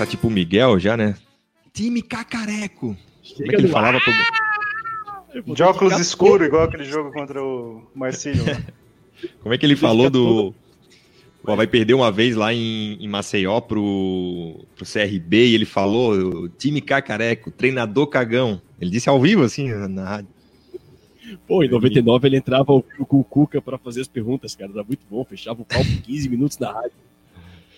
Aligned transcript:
começar 0.00 0.06
tipo 0.06 0.28
o 0.28 0.30
Miguel 0.30 0.78
já, 0.78 0.96
né? 0.96 1.14
Time 1.72 2.02
cacareco. 2.02 2.96
Como 3.36 3.46
é 3.46 3.48
que 3.48 3.56
ele 3.56 3.68
falava 3.68 4.00
pro... 4.00 5.54
De 5.54 5.62
óculos 5.62 5.98
escuro, 5.98 6.44
igual 6.44 6.64
aquele 6.64 6.84
jogo 6.84 7.12
contra 7.12 7.42
o 7.42 7.86
Marcílio. 7.94 8.42
Como 9.42 9.54
é 9.54 9.58
que 9.58 9.66
ele 9.66 9.76
falou 9.76 10.10
do. 10.10 10.54
Pô, 11.44 11.54
vai 11.54 11.66
perder 11.66 11.94
uma 11.94 12.10
vez 12.10 12.34
lá 12.34 12.52
em, 12.52 12.96
em 13.00 13.06
Maceió 13.06 13.60
pro, 13.60 14.64
pro 14.74 14.84
CRB 14.84 15.48
e 15.48 15.54
ele 15.54 15.66
falou: 15.66 16.48
time 16.48 16.80
cacareco, 16.80 17.50
treinador 17.50 18.06
cagão. 18.08 18.60
Ele 18.80 18.90
disse 18.90 19.08
ao 19.08 19.20
vivo, 19.20 19.44
assim, 19.44 19.68
na 19.68 20.04
rádio. 20.04 20.28
Pô, 21.46 21.62
em 21.62 21.68
99 21.68 22.26
ele 22.26 22.38
entrava 22.38 22.64
com 22.64 23.20
o 23.20 23.24
Cuca 23.24 23.62
para 23.62 23.78
fazer 23.78 24.00
as 24.00 24.08
perguntas, 24.08 24.56
cara. 24.56 24.72
Era 24.72 24.82
muito 24.82 25.02
bom, 25.08 25.24
fechava 25.24 25.62
o 25.62 25.64
pau 25.64 25.84
por 25.84 26.02
15 26.02 26.28
minutos 26.28 26.58
na 26.58 26.72
rádio. 26.72 26.92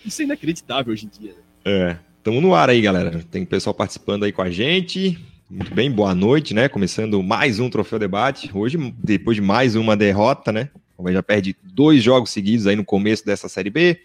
Isso 0.03 0.21
é 0.21 0.25
inacreditável 0.25 0.91
hoje 0.91 1.05
em 1.05 1.09
dia, 1.09 1.33
né? 1.33 1.39
É. 1.65 2.12
Tamo 2.23 2.39
no 2.39 2.55
ar 2.55 2.69
aí, 2.69 2.79
galera. 2.79 3.21
Tem 3.29 3.43
pessoal 3.43 3.73
participando 3.73 4.23
aí 4.23 4.31
com 4.31 4.41
a 4.41 4.49
gente. 4.49 5.19
Muito 5.49 5.75
bem, 5.75 5.91
boa 5.91 6.15
noite, 6.15 6.53
né? 6.53 6.69
Começando 6.69 7.21
mais 7.21 7.59
um 7.59 7.69
Troféu 7.69 7.99
Debate. 7.99 8.49
Hoje, 8.53 8.77
depois 8.97 9.35
de 9.35 9.41
mais 9.41 9.75
uma 9.75 9.97
derrota, 9.97 10.49
né? 10.49 10.69
O 10.97 11.11
já 11.11 11.21
perde 11.21 11.53
dois 11.61 12.01
jogos 12.01 12.29
seguidos 12.29 12.65
aí 12.65 12.77
no 12.77 12.85
começo 12.85 13.25
dessa 13.25 13.49
Série 13.49 13.69
B. 13.69 13.99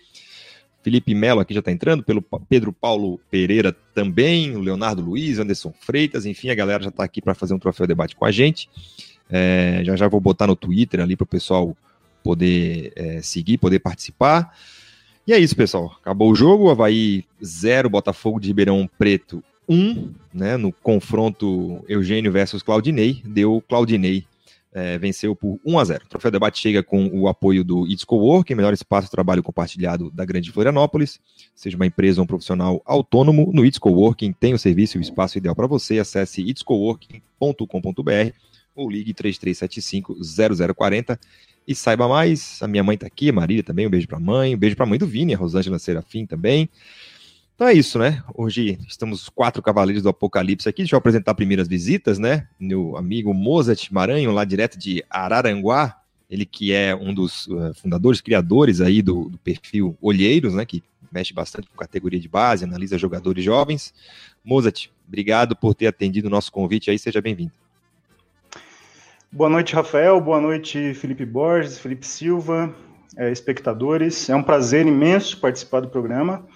Felipe 0.83 1.15
Melo 1.15 1.39
aqui 1.39 1.55
já 1.55 1.61
está 1.61 1.71
entrando, 1.71 2.03
pelo 2.03 2.21
Pedro 2.49 2.73
Paulo 2.73 3.21
Pereira 3.31 3.73
também, 3.95 4.57
o 4.57 4.61
Leonardo 4.61 5.01
Luiz, 5.01 5.39
Anderson 5.39 5.73
Freitas, 5.79 6.27
enfim, 6.27 6.51
a 6.51 6.57
galera 6.57 6.83
já 6.83 6.89
está 6.89 7.05
aqui 7.05 7.23
para 7.23 7.35
fazer 7.35 7.55
um 7.55 7.59
troféu 7.59 7.87
debate 7.87 8.17
com 8.17 8.25
a 8.25 8.33
gente. 8.33 8.69
É, 9.31 9.83
já 9.85 9.95
já 9.95 10.09
vou 10.09 10.21
botar 10.21 10.49
no 10.49 10.57
Twitter 10.57 10.99
ali 10.99 11.15
para 11.15 11.23
o 11.25 11.27
pessoal 11.27 11.77
poder 12.25 12.93
é, 12.97 13.23
seguir, 13.23 13.59
poder 13.59 13.79
participar. 13.79 14.53
E 15.29 15.33
é 15.35 15.39
isso, 15.39 15.55
pessoal. 15.55 15.95
Acabou 16.01 16.33
o 16.33 16.35
jogo, 16.35 16.71
Havaí 16.71 17.23
0, 17.45 17.91
Botafogo 17.91 18.41
de 18.41 18.49
Ribeirão 18.49 18.89
Preto 18.99 19.45
1, 19.69 19.77
um, 19.77 20.15
né, 20.33 20.57
no 20.57 20.73
confronto 20.73 21.85
Eugênio 21.87 22.33
versus 22.33 22.63
Claudinei, 22.63 23.21
deu 23.27 23.63
Claudinei 23.69 24.25
é, 24.73 24.97
venceu 24.97 25.37
por 25.37 25.61
1 25.67 25.79
a 25.79 25.85
0. 25.85 26.05
O 26.05 26.09
Troféu 26.09 26.31
Debate 26.31 26.59
chega 26.59 26.83
com 26.83 27.09
o 27.09 27.29
apoio 27.29 27.63
do 27.63 27.87
It's 27.87 28.05
Coworking, 28.05 28.55
melhor 28.55 28.73
espaço 28.73 29.09
de 29.09 29.11
trabalho 29.11 29.43
compartilhado 29.43 30.11
da 30.13 30.25
Grande 30.25 30.51
Florianópolis. 30.51 31.21
Seja 31.55 31.77
uma 31.77 31.85
empresa 31.85 32.23
ou 32.23 32.25
um 32.25 32.27
profissional 32.27 32.81
autônomo, 32.87 33.51
no 33.53 33.67
It's 33.67 33.79
Coworking 33.79 34.33
tem 34.33 34.55
o 34.55 34.59
serviço 34.59 34.97
e 34.97 35.01
o 35.01 35.03
espaço 35.03 35.37
ideal 35.37 35.55
para 35.55 35.67
você. 35.67 35.99
Acesse 35.99 36.41
itscoworking.com.br 36.41 38.33
ou 38.79 38.89
ligue 38.89 39.13
3375-0040 39.13 41.19
e 41.67 41.75
saiba 41.75 42.09
mais. 42.09 42.63
A 42.63 42.69
minha 42.69 42.85
mãe 42.85 42.95
está 42.95 43.07
aqui, 43.07 43.29
a 43.29 43.33
Marília 43.33 43.63
também, 43.63 43.87
um 43.87 43.91
beijo 43.91 44.07
para 44.07 44.17
a 44.17 44.21
mãe, 44.21 44.55
um 44.55 44.59
beijo 44.59 44.77
para 44.77 44.87
a 44.87 44.89
mãe 44.89 44.99
do 44.99 45.07
Vini, 45.07 45.35
a 45.35 45.37
Rosângela 45.37 45.79
Serafim 45.79 46.25
também. 46.25 46.71
Então 47.55 47.67
é 47.67 47.75
isso, 47.75 47.99
né? 47.99 48.23
Hoje 48.35 48.79
estamos 48.87 49.29
quatro 49.29 49.61
cavaleiros 49.61 50.05
do 50.05 50.09
Apocalipse 50.09 50.69
aqui. 50.69 50.83
Deixa 50.83 50.95
eu 50.95 50.99
apresentar 50.99 51.35
primeiras 51.35 51.67
visitas, 51.67 52.17
né? 52.17 52.47
Meu 52.59 52.97
amigo 52.97 53.35
Mozart 53.35 53.91
Maranhão, 53.91 54.33
lá 54.33 54.45
direto 54.45 54.79
de 54.79 55.05
Araranguá. 55.11 56.01
Ele 56.31 56.47
que 56.47 56.73
é 56.73 56.95
um 56.95 57.13
dos 57.13 57.49
uh, 57.49 57.75
fundadores, 57.75 58.21
criadores 58.21 58.81
aí 58.81 59.03
do, 59.03 59.31
do, 59.31 59.39
perfil 59.39 59.97
Olheiros, 60.01 60.55
né? 60.55 60.65
Que 60.65 60.85
mexe 61.11 61.35
bastante 61.35 61.69
com 61.69 61.77
categoria 61.77 62.21
de 62.21 62.29
base, 62.29 62.65
analisa 62.65 62.97
jogadores 62.97 63.43
jovens. 63.43 63.93
Mozart, 64.45 64.87
obrigado 65.09 65.57
por 65.57 65.75
ter 65.75 65.89
atendido 65.89 66.29
o 66.29 66.31
nosso 66.31 66.53
convite 66.53 66.91
aí. 66.91 66.99
Seja 66.99 67.21
bem-vindo. 67.21 67.53
Boa 69.31 69.51
noite, 69.51 69.75
Rafael. 69.75 70.19
Boa 70.21 70.41
noite, 70.41 70.95
Felipe 70.95 71.27
Borges, 71.27 71.79
Felipe 71.79 72.07
Silva, 72.07 72.75
é, 73.17 73.31
espectadores. 73.31 74.31
É 74.31 74.35
um 74.35 74.43
prazer 74.43 74.87
imenso 74.87 75.39
participar 75.39 75.81
do 75.81 75.89
programa 75.89 76.47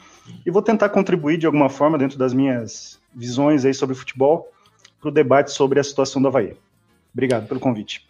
e 0.46 0.50
vou 0.50 0.62
tentar 0.62 0.88
contribuir 0.88 1.36
de 1.36 1.44
alguma 1.44 1.68
forma 1.68 1.98
dentro 1.98 2.18
das 2.18 2.32
minhas 2.32 2.98
visões 3.14 3.66
aí 3.66 3.74
sobre 3.74 3.94
futebol 3.94 4.50
para 4.98 5.08
o 5.10 5.12
debate 5.12 5.52
sobre 5.52 5.80
a 5.80 5.84
situação 5.84 6.22
do 6.22 6.28
Havaí. 6.28 6.56
Obrigado 7.12 7.46
pelo 7.46 7.60
convite. 7.60 8.06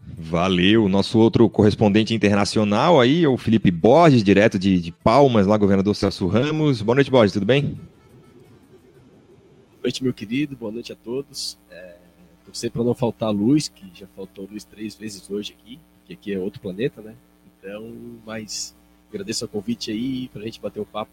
Valeu. 0.00 0.88
Nosso 0.88 1.18
outro 1.18 1.48
correspondente 1.48 2.12
internacional 2.12 3.00
aí 3.00 3.22
é 3.22 3.28
o 3.28 3.36
Felipe 3.36 3.70
Borges, 3.70 4.24
direto 4.24 4.58
de, 4.58 4.80
de 4.80 4.90
Palmas, 4.90 5.46
lá, 5.46 5.56
governador 5.56 5.94
Celso 5.94 6.26
Ramos. 6.26 6.82
Boa 6.82 6.96
noite, 6.96 7.10
Borges, 7.10 7.32
tudo 7.32 7.46
bem? 7.46 7.78
Boa 9.70 9.84
noite, 9.84 10.02
meu 10.02 10.12
querido. 10.12 10.56
Boa 10.56 10.72
noite 10.72 10.92
a 10.92 10.96
todos. 10.96 11.56
É, 11.70 11.89
torcer 12.50 12.70
para 12.70 12.82
não 12.82 12.94
faltar 12.94 13.30
luz, 13.30 13.68
que 13.68 13.90
já 13.94 14.06
faltou 14.16 14.48
luz 14.50 14.64
três 14.64 14.94
vezes 14.96 15.30
hoje 15.30 15.56
aqui, 15.58 15.78
que 16.04 16.12
aqui 16.12 16.34
é 16.34 16.38
outro 16.38 16.60
planeta, 16.60 17.00
né? 17.00 17.14
Então, 17.58 17.92
mas 18.26 18.74
agradeço 19.08 19.44
o 19.44 19.48
convite 19.48 19.90
aí 19.90 20.28
para 20.28 20.42
a 20.42 20.44
gente 20.44 20.60
bater 20.60 20.80
um 20.80 20.84
papo 20.84 21.10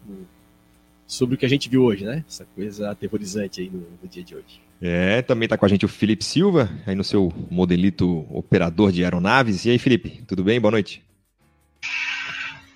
sobre 1.06 1.36
o 1.36 1.38
que 1.38 1.46
a 1.46 1.48
gente 1.48 1.68
viu 1.68 1.84
hoje, 1.84 2.04
né? 2.04 2.24
Essa 2.28 2.44
coisa 2.54 2.90
aterrorizante 2.90 3.60
aí 3.60 3.70
no, 3.70 3.86
no 4.02 4.08
dia 4.10 4.22
de 4.22 4.34
hoje. 4.34 4.60
É, 4.80 5.22
também 5.22 5.46
está 5.46 5.56
com 5.56 5.64
a 5.64 5.68
gente 5.68 5.84
o 5.84 5.88
Felipe 5.88 6.24
Silva, 6.24 6.68
aí 6.86 6.94
no 6.94 7.04
seu 7.04 7.32
modelito 7.50 8.26
operador 8.30 8.92
de 8.92 9.04
aeronaves. 9.04 9.64
E 9.64 9.70
aí, 9.70 9.78
Felipe, 9.78 10.22
tudo 10.26 10.44
bem? 10.44 10.60
Boa 10.60 10.72
noite. 10.72 11.02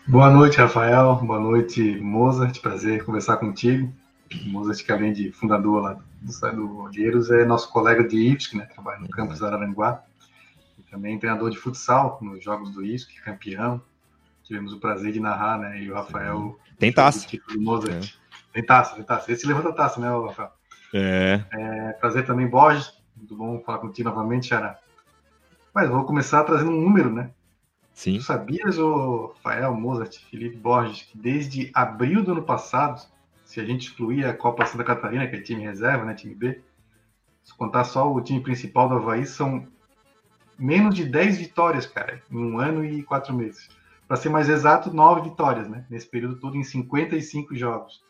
Boa 0.06 0.30
noite, 0.30 0.58
Rafael. 0.58 1.16
Boa 1.16 1.38
noite, 1.38 1.80
Mozart. 2.00 2.60
Prazer 2.60 3.04
conversar 3.04 3.36
contigo. 3.36 3.92
Mozart, 4.46 4.84
que 4.84 4.92
além 4.92 5.12
de 5.12 5.32
fundador 5.32 5.82
lá 5.82 5.98
do, 6.20 6.56
do 6.56 6.78
Olheiros, 6.78 7.30
é 7.30 7.44
nosso 7.44 7.70
colega 7.70 8.06
de 8.06 8.16
IFSC, 8.16 8.56
né? 8.56 8.66
Trabalha 8.66 9.00
no 9.00 9.08
campus 9.08 9.42
Araranguá. 9.42 10.04
E 10.78 10.82
também 10.90 11.18
treinador 11.18 11.50
de 11.50 11.58
futsal 11.58 12.18
nos 12.22 12.42
Jogos 12.42 12.70
do 12.70 12.84
IFSC, 12.84 13.20
campeão. 13.22 13.80
Tivemos 14.42 14.72
o 14.72 14.80
prazer 14.80 15.12
de 15.12 15.20
narrar, 15.20 15.58
né? 15.58 15.82
E 15.82 15.90
o 15.90 15.94
Rafael... 15.94 16.58
Tem 16.78 16.92
taça. 16.92 17.26
Mozart. 17.56 18.16
É. 18.18 18.22
Tem 18.52 18.64
taça, 18.64 18.96
tem 18.96 19.04
taça. 19.04 19.30
Esse 19.32 19.46
levanta 19.46 19.70
a 19.70 19.72
taça, 19.72 20.00
né, 20.00 20.08
Rafael? 20.08 20.50
É. 20.92 21.44
é. 21.52 21.92
Prazer 21.92 22.26
também, 22.26 22.46
Borges. 22.46 22.92
Muito 23.16 23.36
bom 23.36 23.60
falar 23.60 23.78
contigo 23.78 24.08
novamente, 24.08 24.48
Xará. 24.48 24.78
Mas 25.74 25.88
vou 25.88 26.04
começar 26.04 26.44
trazendo 26.44 26.70
um 26.70 26.80
número, 26.80 27.10
né? 27.10 27.30
Sim. 27.94 28.18
Tu 28.18 28.24
sabias, 28.24 28.78
ô 28.78 29.28
Rafael, 29.34 29.74
Mozart, 29.74 30.18
Felipe 30.30 30.56
Borges, 30.56 31.02
que 31.02 31.16
desde 31.16 31.70
abril 31.74 32.22
do 32.22 32.32
ano 32.32 32.42
passado, 32.42 33.02
se 33.52 33.60
a 33.60 33.64
gente 33.66 33.88
excluir 33.88 34.24
a 34.24 34.32
Copa 34.32 34.64
Santa 34.64 34.82
Catarina, 34.82 35.26
que 35.26 35.36
é 35.36 35.40
time 35.40 35.62
reserva, 35.62 36.06
né, 36.06 36.14
time 36.14 36.34
B, 36.34 36.62
se 37.44 37.54
contar 37.54 37.84
só 37.84 38.10
o 38.10 38.18
time 38.22 38.40
principal 38.40 38.88
do 38.88 38.94
Havaí, 38.94 39.26
são 39.26 39.68
menos 40.58 40.94
de 40.94 41.04
10 41.04 41.36
vitórias, 41.36 41.84
cara, 41.84 42.22
em 42.30 42.36
um 42.38 42.58
ano 42.58 42.82
e 42.82 43.02
quatro 43.02 43.34
meses. 43.34 43.68
Para 44.08 44.16
ser 44.16 44.30
mais 44.30 44.48
exato, 44.48 44.90
nove 44.94 45.28
vitórias, 45.28 45.68
né? 45.68 45.84
Nesse 45.90 46.08
período 46.08 46.36
todo, 46.36 46.56
em 46.56 46.64
55 46.64 47.54
jogos. 47.54 48.02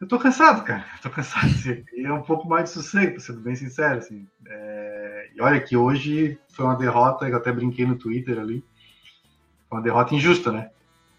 Eu 0.00 0.06
tô 0.06 0.20
cansado, 0.20 0.62
cara. 0.62 0.84
Tô 1.02 1.10
cansado. 1.10 1.48
E 1.92 2.04
é 2.04 2.12
um 2.12 2.22
pouco 2.22 2.48
mais 2.48 2.64
de 2.64 2.70
sossego, 2.70 3.18
sendo 3.18 3.40
bem 3.40 3.56
sincero. 3.56 3.98
Assim. 3.98 4.26
É... 4.46 5.30
E 5.34 5.42
olha 5.42 5.60
que 5.60 5.76
hoje 5.76 6.38
foi 6.50 6.64
uma 6.64 6.76
derrota, 6.76 7.28
eu 7.28 7.36
até 7.36 7.52
brinquei 7.52 7.86
no 7.86 7.98
Twitter 7.98 8.38
ali. 8.38 8.64
Foi 9.68 9.78
uma 9.78 9.84
derrota 9.84 10.14
injusta, 10.14 10.52
né? 10.52 10.70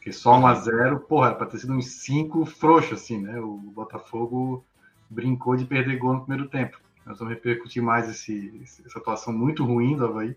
Porque 0.04 0.12
só 0.12 0.38
1 0.38 0.48
a 0.48 0.54
0 0.56 1.00
porra, 1.00 1.28
era 1.28 1.36
pra 1.36 1.48
ter 1.48 1.60
sido 1.60 1.72
uns 1.72 1.86
5 1.86 2.46
frouxos, 2.46 3.02
assim, 3.02 3.22
né? 3.22 3.40
O 3.40 3.56
Botafogo 3.56 4.66
brincou 5.10 5.56
de 5.56 5.64
perder 5.64 5.98
gol 5.98 6.16
no 6.16 6.26
primeiro 6.26 6.50
tempo. 6.50 6.78
Nós 7.06 7.20
vamos 7.20 7.34
repercutir 7.34 7.82
mais 7.82 8.10
esse, 8.10 8.52
essa 8.86 9.00
atuação 9.00 9.32
muito 9.32 9.64
ruim 9.64 9.96
do 9.96 10.06
Havaí 10.06 10.36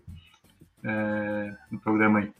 é, 0.85 1.53
no 1.69 1.77
programa 1.79 2.19
aí. 2.19 2.31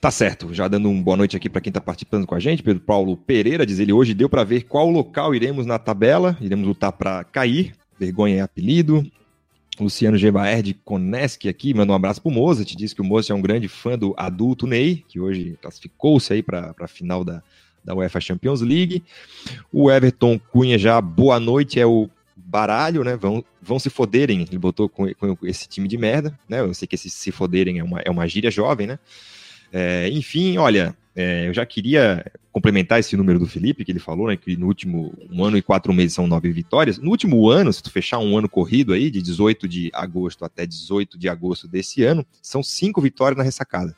Tá 0.00 0.10
certo, 0.10 0.52
já 0.52 0.66
dando 0.66 0.90
uma 0.90 1.02
boa 1.02 1.16
noite 1.16 1.36
aqui 1.36 1.48
para 1.48 1.60
quem 1.60 1.70
está 1.70 1.80
participando 1.80 2.26
com 2.26 2.34
a 2.34 2.40
gente, 2.40 2.62
Pedro 2.62 2.82
Paulo 2.82 3.16
Pereira, 3.16 3.64
diz 3.64 3.78
ele, 3.78 3.92
hoje 3.92 4.14
deu 4.14 4.28
para 4.28 4.42
ver 4.42 4.64
qual 4.64 4.90
local 4.90 5.32
iremos 5.32 5.64
na 5.64 5.78
tabela, 5.78 6.36
iremos 6.40 6.66
lutar 6.66 6.90
para 6.90 7.22
cair, 7.22 7.72
vergonha 7.96 8.38
é 8.38 8.40
apelido. 8.40 9.08
Luciano 9.84 10.16
Gebaer 10.16 10.62
de 10.62 10.74
Conesque 10.74 11.48
aqui, 11.48 11.72
manda 11.72 11.92
um 11.92 11.96
abraço 11.96 12.20
pro 12.20 12.30
Mozart, 12.30 12.74
diz 12.74 12.92
que 12.92 13.00
o 13.00 13.04
Mozart 13.04 13.30
é 13.30 13.34
um 13.34 13.42
grande 13.42 13.68
fã 13.68 13.98
do 13.98 14.14
adulto 14.16 14.66
Ney, 14.66 15.04
que 15.08 15.20
hoje 15.20 15.58
classificou-se 15.60 16.32
aí 16.32 16.42
para 16.42 16.74
a 16.80 16.88
final 16.88 17.24
da, 17.24 17.42
da 17.84 17.94
UEFA 17.94 18.20
Champions 18.20 18.60
League. 18.60 19.02
O 19.72 19.90
Everton 19.90 20.38
Cunha 20.38 20.78
já, 20.78 21.00
boa 21.00 21.40
noite, 21.40 21.80
é 21.80 21.86
o 21.86 22.08
baralho, 22.36 23.04
né? 23.04 23.16
Vão, 23.16 23.44
vão 23.60 23.78
se 23.78 23.90
foderem, 23.90 24.42
ele 24.42 24.58
botou 24.58 24.88
com, 24.88 25.12
com 25.14 25.36
esse 25.42 25.68
time 25.68 25.86
de 25.88 25.98
merda, 25.98 26.38
né? 26.48 26.60
Eu 26.60 26.72
sei 26.72 26.88
que 26.88 26.94
esse 26.94 27.10
se 27.10 27.30
foderem 27.30 27.78
é 27.78 27.84
uma, 27.84 28.00
é 28.00 28.10
uma 28.10 28.26
gíria 28.26 28.50
jovem, 28.50 28.86
né? 28.86 28.98
É, 29.72 30.08
enfim, 30.10 30.56
olha, 30.56 30.96
é, 31.20 31.48
eu 31.48 31.52
já 31.52 31.66
queria 31.66 32.24
complementar 32.52 33.00
esse 33.00 33.16
número 33.16 33.40
do 33.40 33.46
Felipe, 33.48 33.84
que 33.84 33.90
ele 33.90 33.98
falou, 33.98 34.28
né, 34.28 34.36
que 34.36 34.56
no 34.56 34.68
último 34.68 35.12
um 35.28 35.44
ano 35.44 35.58
e 35.58 35.62
quatro 35.62 35.92
meses 35.92 36.12
são 36.12 36.28
nove 36.28 36.52
vitórias. 36.52 36.96
No 36.96 37.10
último 37.10 37.50
ano, 37.50 37.72
se 37.72 37.82
tu 37.82 37.90
fechar 37.90 38.20
um 38.20 38.38
ano 38.38 38.48
corrido 38.48 38.92
aí, 38.92 39.10
de 39.10 39.20
18 39.20 39.66
de 39.66 39.90
agosto 39.92 40.44
até 40.44 40.64
18 40.64 41.18
de 41.18 41.28
agosto 41.28 41.66
desse 41.66 42.04
ano, 42.04 42.24
são 42.40 42.62
cinco 42.62 43.00
vitórias 43.00 43.36
na 43.36 43.42
ressacada. 43.42 43.96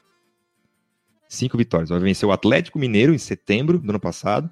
Cinco 1.28 1.58
vitórias. 1.58 1.90
Vai 1.90 2.00
vencer 2.00 2.26
o 2.26 2.32
Atlético 2.32 2.78
Mineiro 2.78 3.12
em 3.12 3.18
setembro 3.18 3.78
do 3.78 3.90
ano 3.90 4.00
passado, 4.00 4.50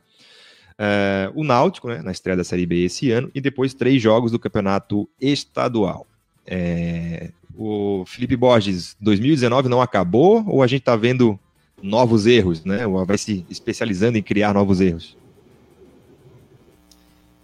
é, 0.77 1.33
o 1.35 1.45
Náutico, 1.45 1.89
né, 1.89 2.03
na 2.03 2.13
estreia 2.13 2.37
da 2.37 2.45
Série 2.45 2.67
B 2.67 2.85
esse 2.85 3.11
ano, 3.11 3.31
e 3.35 3.41
depois 3.41 3.73
três 3.73 4.03
jogos 4.03 4.31
do 4.31 4.39
campeonato 4.39 5.09
estadual. 5.19 6.07
É, 6.47 7.31
o 7.57 8.05
Felipe 8.07 8.37
Borges, 8.37 8.95
2019 9.01 9.71
não 9.71 9.81
acabou 9.81 10.45
ou 10.47 10.63
a 10.63 10.67
gente 10.67 10.81
está 10.81 10.97
vendo 10.97 11.41
novos 11.83 12.27
erros, 12.27 12.65
né? 12.65 12.87
Ou 12.87 13.05
vai 13.05 13.19
se 13.19 13.45
especializando 13.49 14.19
em 14.19 14.23
criar 14.23 14.55
novos 14.55 14.81
erros? 14.81 15.17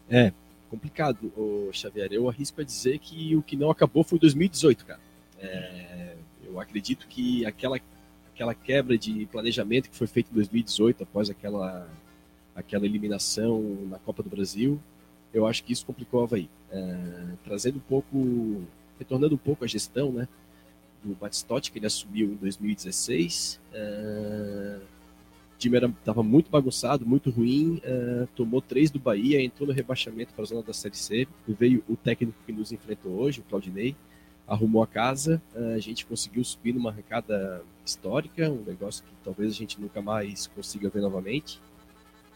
É, 0.08 0.32
complicado, 0.70 1.32
o 1.36 1.70
Xavier. 1.72 2.12
Eu 2.12 2.28
arrisco 2.28 2.60
a 2.60 2.64
dizer 2.64 2.98
que 2.98 3.34
o 3.36 3.42
que 3.42 3.56
não 3.56 3.70
acabou 3.70 4.04
foi 4.04 4.19
2018, 4.19 4.84
cara. 4.84 5.00
É, 5.38 6.14
eu 6.44 6.60
acredito 6.60 7.06
que 7.08 7.44
aquela, 7.46 7.78
aquela 8.32 8.54
quebra 8.54 8.96
de 8.96 9.26
planejamento 9.26 9.90
que 9.90 9.96
foi 9.96 10.06
feita 10.06 10.31
em 10.31 10.34
2018, 10.34 11.02
após 11.02 11.31
aquela, 11.31 11.88
aquela 12.54 12.86
eliminação 12.86 13.60
na 13.88 13.98
Copa 13.98 14.22
do 14.22 14.31
Brasil, 14.31 14.81
eu 15.32 15.46
acho 15.46 15.64
que 15.64 15.72
isso 15.72 15.84
complicou 15.84 16.25
o. 16.25 16.48
É, 16.70 16.96
trazendo 17.44 17.76
um 17.76 17.81
pouco, 17.88 18.62
retornando 18.98 19.34
um 19.34 19.38
pouco 19.38 19.64
à 19.64 19.66
gestão, 19.66 20.10
né? 20.12 20.28
Do 21.04 21.14
Batistotti, 21.14 21.70
que 21.70 21.78
ele 21.78 21.86
assumiu 21.86 22.32
em 22.32 22.36
2016. 22.36 23.60
É, 23.72 24.78
o 25.54 25.58
time 25.58 25.78
estava 25.78 26.22
muito 26.22 26.50
bagunçado, 26.50 27.06
muito 27.06 27.30
ruim, 27.30 27.80
uh, 27.84 28.26
tomou 28.34 28.60
três 28.60 28.90
do 28.90 28.98
Bahia, 28.98 29.40
entrou 29.40 29.68
no 29.68 29.72
rebaixamento 29.72 30.34
para 30.34 30.42
a 30.42 30.46
zona 30.46 30.62
da 30.62 30.72
Série 30.72 30.96
C. 30.96 31.28
Veio 31.46 31.82
o 31.88 31.96
técnico 31.96 32.36
que 32.44 32.52
nos 32.52 32.72
enfrentou 32.72 33.12
hoje, 33.12 33.40
o 33.40 33.44
Claudinei, 33.44 33.94
arrumou 34.48 34.82
a 34.82 34.86
casa, 34.86 35.40
uh, 35.54 35.74
a 35.74 35.78
gente 35.78 36.04
conseguiu 36.06 36.42
subir 36.42 36.74
numa 36.74 36.90
arrancada 36.90 37.62
histórica, 37.84 38.50
um 38.50 38.64
negócio 38.64 39.04
que 39.04 39.10
talvez 39.22 39.52
a 39.52 39.54
gente 39.54 39.80
nunca 39.80 40.02
mais 40.02 40.48
consiga 40.48 40.88
ver 40.88 41.00
novamente. 41.00 41.60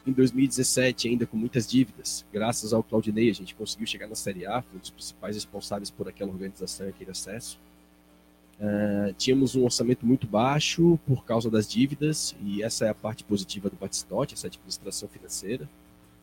Em 0.06 0.12
2017, 0.12 1.08
ainda 1.08 1.26
com 1.26 1.36
muitas 1.36 1.68
dívidas, 1.68 2.24
graças 2.32 2.72
ao 2.72 2.84
Claudinei, 2.84 3.28
a 3.28 3.34
gente 3.34 3.54
conseguiu 3.54 3.86
chegar 3.86 4.06
na 4.06 4.14
Série 4.14 4.46
A, 4.46 4.62
foi 4.62 4.76
um 4.76 4.80
dos 4.80 4.90
principais 4.90 5.34
responsáveis 5.34 5.90
por 5.90 6.08
aquela 6.08 6.30
organização 6.30 6.86
e 6.86 6.90
aquele 6.90 7.10
acesso. 7.10 7.58
Uh, 8.60 9.12
tínhamos 9.16 9.54
um 9.54 9.64
orçamento 9.64 10.04
muito 10.04 10.26
baixo 10.26 10.98
por 11.06 11.24
causa 11.24 11.48
das 11.48 11.68
dívidas, 11.68 12.34
e 12.42 12.62
essa 12.62 12.86
é 12.86 12.88
a 12.88 12.94
parte 12.94 13.22
positiva 13.22 13.70
do 13.70 13.76
Batistote, 13.76 14.34
essa 14.34 14.48
administração 14.48 15.08
financeira. 15.08 15.68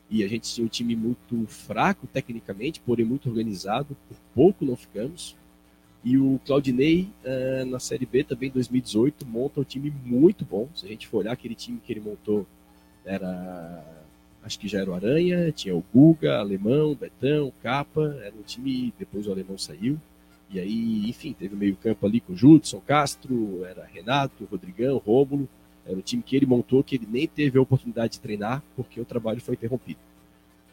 E 0.10 0.24
a 0.24 0.28
gente 0.28 0.54
tinha 0.54 0.66
um 0.66 0.70
time 0.70 0.96
muito 0.96 1.48
fraco 1.48 2.06
tecnicamente, 2.08 2.80
porém 2.82 3.06
muito 3.06 3.30
organizado, 3.30 3.96
por 4.08 4.18
pouco 4.34 4.66
não 4.66 4.76
ficamos. 4.76 5.36
E 6.04 6.18
o 6.18 6.40
Claudinei, 6.46 7.10
uh, 7.24 7.66
na 7.66 7.80
Série 7.80 8.06
B 8.06 8.24
também, 8.24 8.50
em 8.50 8.52
2018, 8.52 9.26
monta 9.26 9.62
um 9.62 9.64
time 9.64 9.92
muito 10.04 10.46
bom. 10.46 10.70
Se 10.76 10.86
a 10.86 10.90
gente 10.90 11.08
for 11.08 11.20
olhar 11.20 11.32
aquele 11.32 11.56
time 11.56 11.80
que 11.84 11.92
ele 11.92 12.02
montou, 12.02 12.46
era. 13.04 13.84
Acho 14.44 14.60
que 14.60 14.68
já 14.68 14.80
era 14.80 14.92
o 14.92 14.94
Aranha, 14.94 15.52
tinha 15.52 15.76
o 15.76 15.84
Guga, 15.92 16.38
Alemão, 16.38 16.94
Betão, 16.94 17.52
Capa. 17.64 18.16
Era 18.22 18.36
um 18.36 18.44
time. 18.44 18.94
Depois 19.00 19.26
o 19.26 19.32
Alemão 19.32 19.58
saiu. 19.58 20.00
E 20.50 20.60
aí, 20.60 21.10
enfim, 21.10 21.34
teve 21.34 21.56
o 21.56 21.58
meio-campo 21.58 22.06
ali 22.06 22.20
com 22.20 22.34
o 22.34 22.36
Judson 22.36 22.80
Castro, 22.80 23.66
era 23.66 23.86
Renato, 23.86 24.48
Rodrigão, 24.50 24.98
Rômulo. 24.98 25.50
Era 25.86 25.98
o 25.98 26.02
time 26.02 26.24
que 26.24 26.36
ele 26.36 26.46
montou, 26.46 26.84
que 26.84 26.96
ele 26.96 27.08
nem 27.10 27.28
teve 27.28 27.58
a 27.58 27.62
oportunidade 27.62 28.14
de 28.14 28.20
treinar, 28.20 28.64
porque 28.76 29.00
o 29.00 29.06
trabalho 29.06 29.42
foi 29.42 29.56
interrompido. 29.56 30.00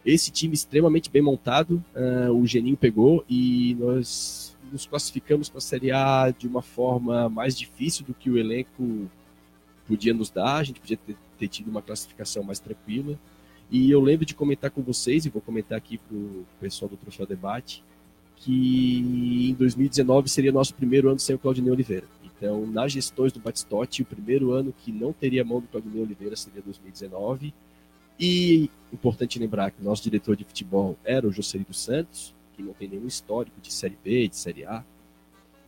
Esse 0.04 0.30
time 0.30 0.54
extremamente 0.54 1.10
bem 1.10 1.22
montado, 1.22 1.82
uh, 1.94 2.32
o 2.32 2.46
Geninho 2.46 2.76
pegou 2.76 3.24
e 3.28 3.76
nós 3.78 4.56
nos 4.70 4.86
classificamos 4.86 5.48
para 5.48 5.58
a 5.58 5.60
Série 5.60 5.92
A 5.92 6.32
de 6.36 6.48
uma 6.48 6.62
forma 6.62 7.28
mais 7.28 7.56
difícil 7.56 8.04
do 8.04 8.14
que 8.14 8.30
o 8.30 8.38
elenco 8.38 9.08
podia 9.86 10.14
nos 10.14 10.30
dar. 10.30 10.56
A 10.56 10.64
gente 10.64 10.80
podia 10.80 10.96
ter, 10.96 11.16
ter 11.38 11.48
tido 11.48 11.70
uma 11.70 11.82
classificação 11.82 12.42
mais 12.42 12.58
tranquila. 12.58 13.18
E 13.70 13.90
eu 13.90 14.00
lembro 14.00 14.26
de 14.26 14.34
comentar 14.34 14.70
com 14.70 14.82
vocês, 14.82 15.24
e 15.24 15.30
vou 15.30 15.40
comentar 15.40 15.78
aqui 15.78 15.98
para 15.98 16.16
o 16.16 16.44
pessoal 16.60 16.88
do 16.88 16.96
Troféu 16.96 17.26
Debate, 17.26 17.82
que 18.42 19.50
em 19.50 19.54
2019 19.54 20.28
seria 20.28 20.50
nosso 20.50 20.74
primeiro 20.74 21.08
ano 21.08 21.18
sem 21.18 21.34
o 21.34 21.38
Claudinei 21.38 21.70
Oliveira. 21.70 22.06
Então, 22.24 22.66
nas 22.66 22.92
gestões 22.92 23.32
do 23.32 23.38
Batistotti, 23.38 24.02
o 24.02 24.04
primeiro 24.04 24.50
ano 24.50 24.74
que 24.76 24.90
não 24.90 25.12
teria 25.12 25.44
mão 25.44 25.60
do 25.60 25.68
Claudinei 25.68 26.02
Oliveira 26.02 26.34
seria 26.34 26.60
2019. 26.60 27.54
E 28.18 28.68
importante 28.92 29.38
lembrar 29.38 29.70
que 29.70 29.80
o 29.80 29.84
nosso 29.84 30.02
diretor 30.02 30.36
de 30.36 30.44
futebol 30.44 30.96
era 31.04 31.26
o 31.26 31.30
dos 31.30 31.54
Santos, 31.72 32.34
que 32.56 32.62
não 32.62 32.72
tem 32.72 32.88
nenhum 32.88 33.06
histórico 33.06 33.60
de 33.60 33.72
Série 33.72 33.96
B, 34.02 34.26
de 34.26 34.36
Série 34.36 34.64
A. 34.64 34.84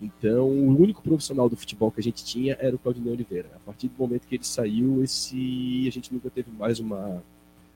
Então, 0.03 0.49
o 0.49 0.77
único 0.77 1.01
profissional 1.01 1.49
do 1.49 1.57
futebol 1.57 1.93
que 1.93 2.01
a 2.01 2.03
gente 2.03 2.25
tinha 2.25 2.57
era 2.61 2.75
o 2.75 2.79
Claudinei 2.79 3.13
Oliveira. 3.13 3.51
A 3.55 3.61
partir 3.61 3.87
do 3.87 3.95
momento 3.97 4.27
que 4.27 4.35
ele 4.35 4.45
saiu, 4.45 5.03
esse 5.05 5.87
a 5.87 5.93
gente 5.93 6.13
nunca 6.13 6.29
teve 6.29 6.51
mais 6.51 6.81
uma, 6.81 7.23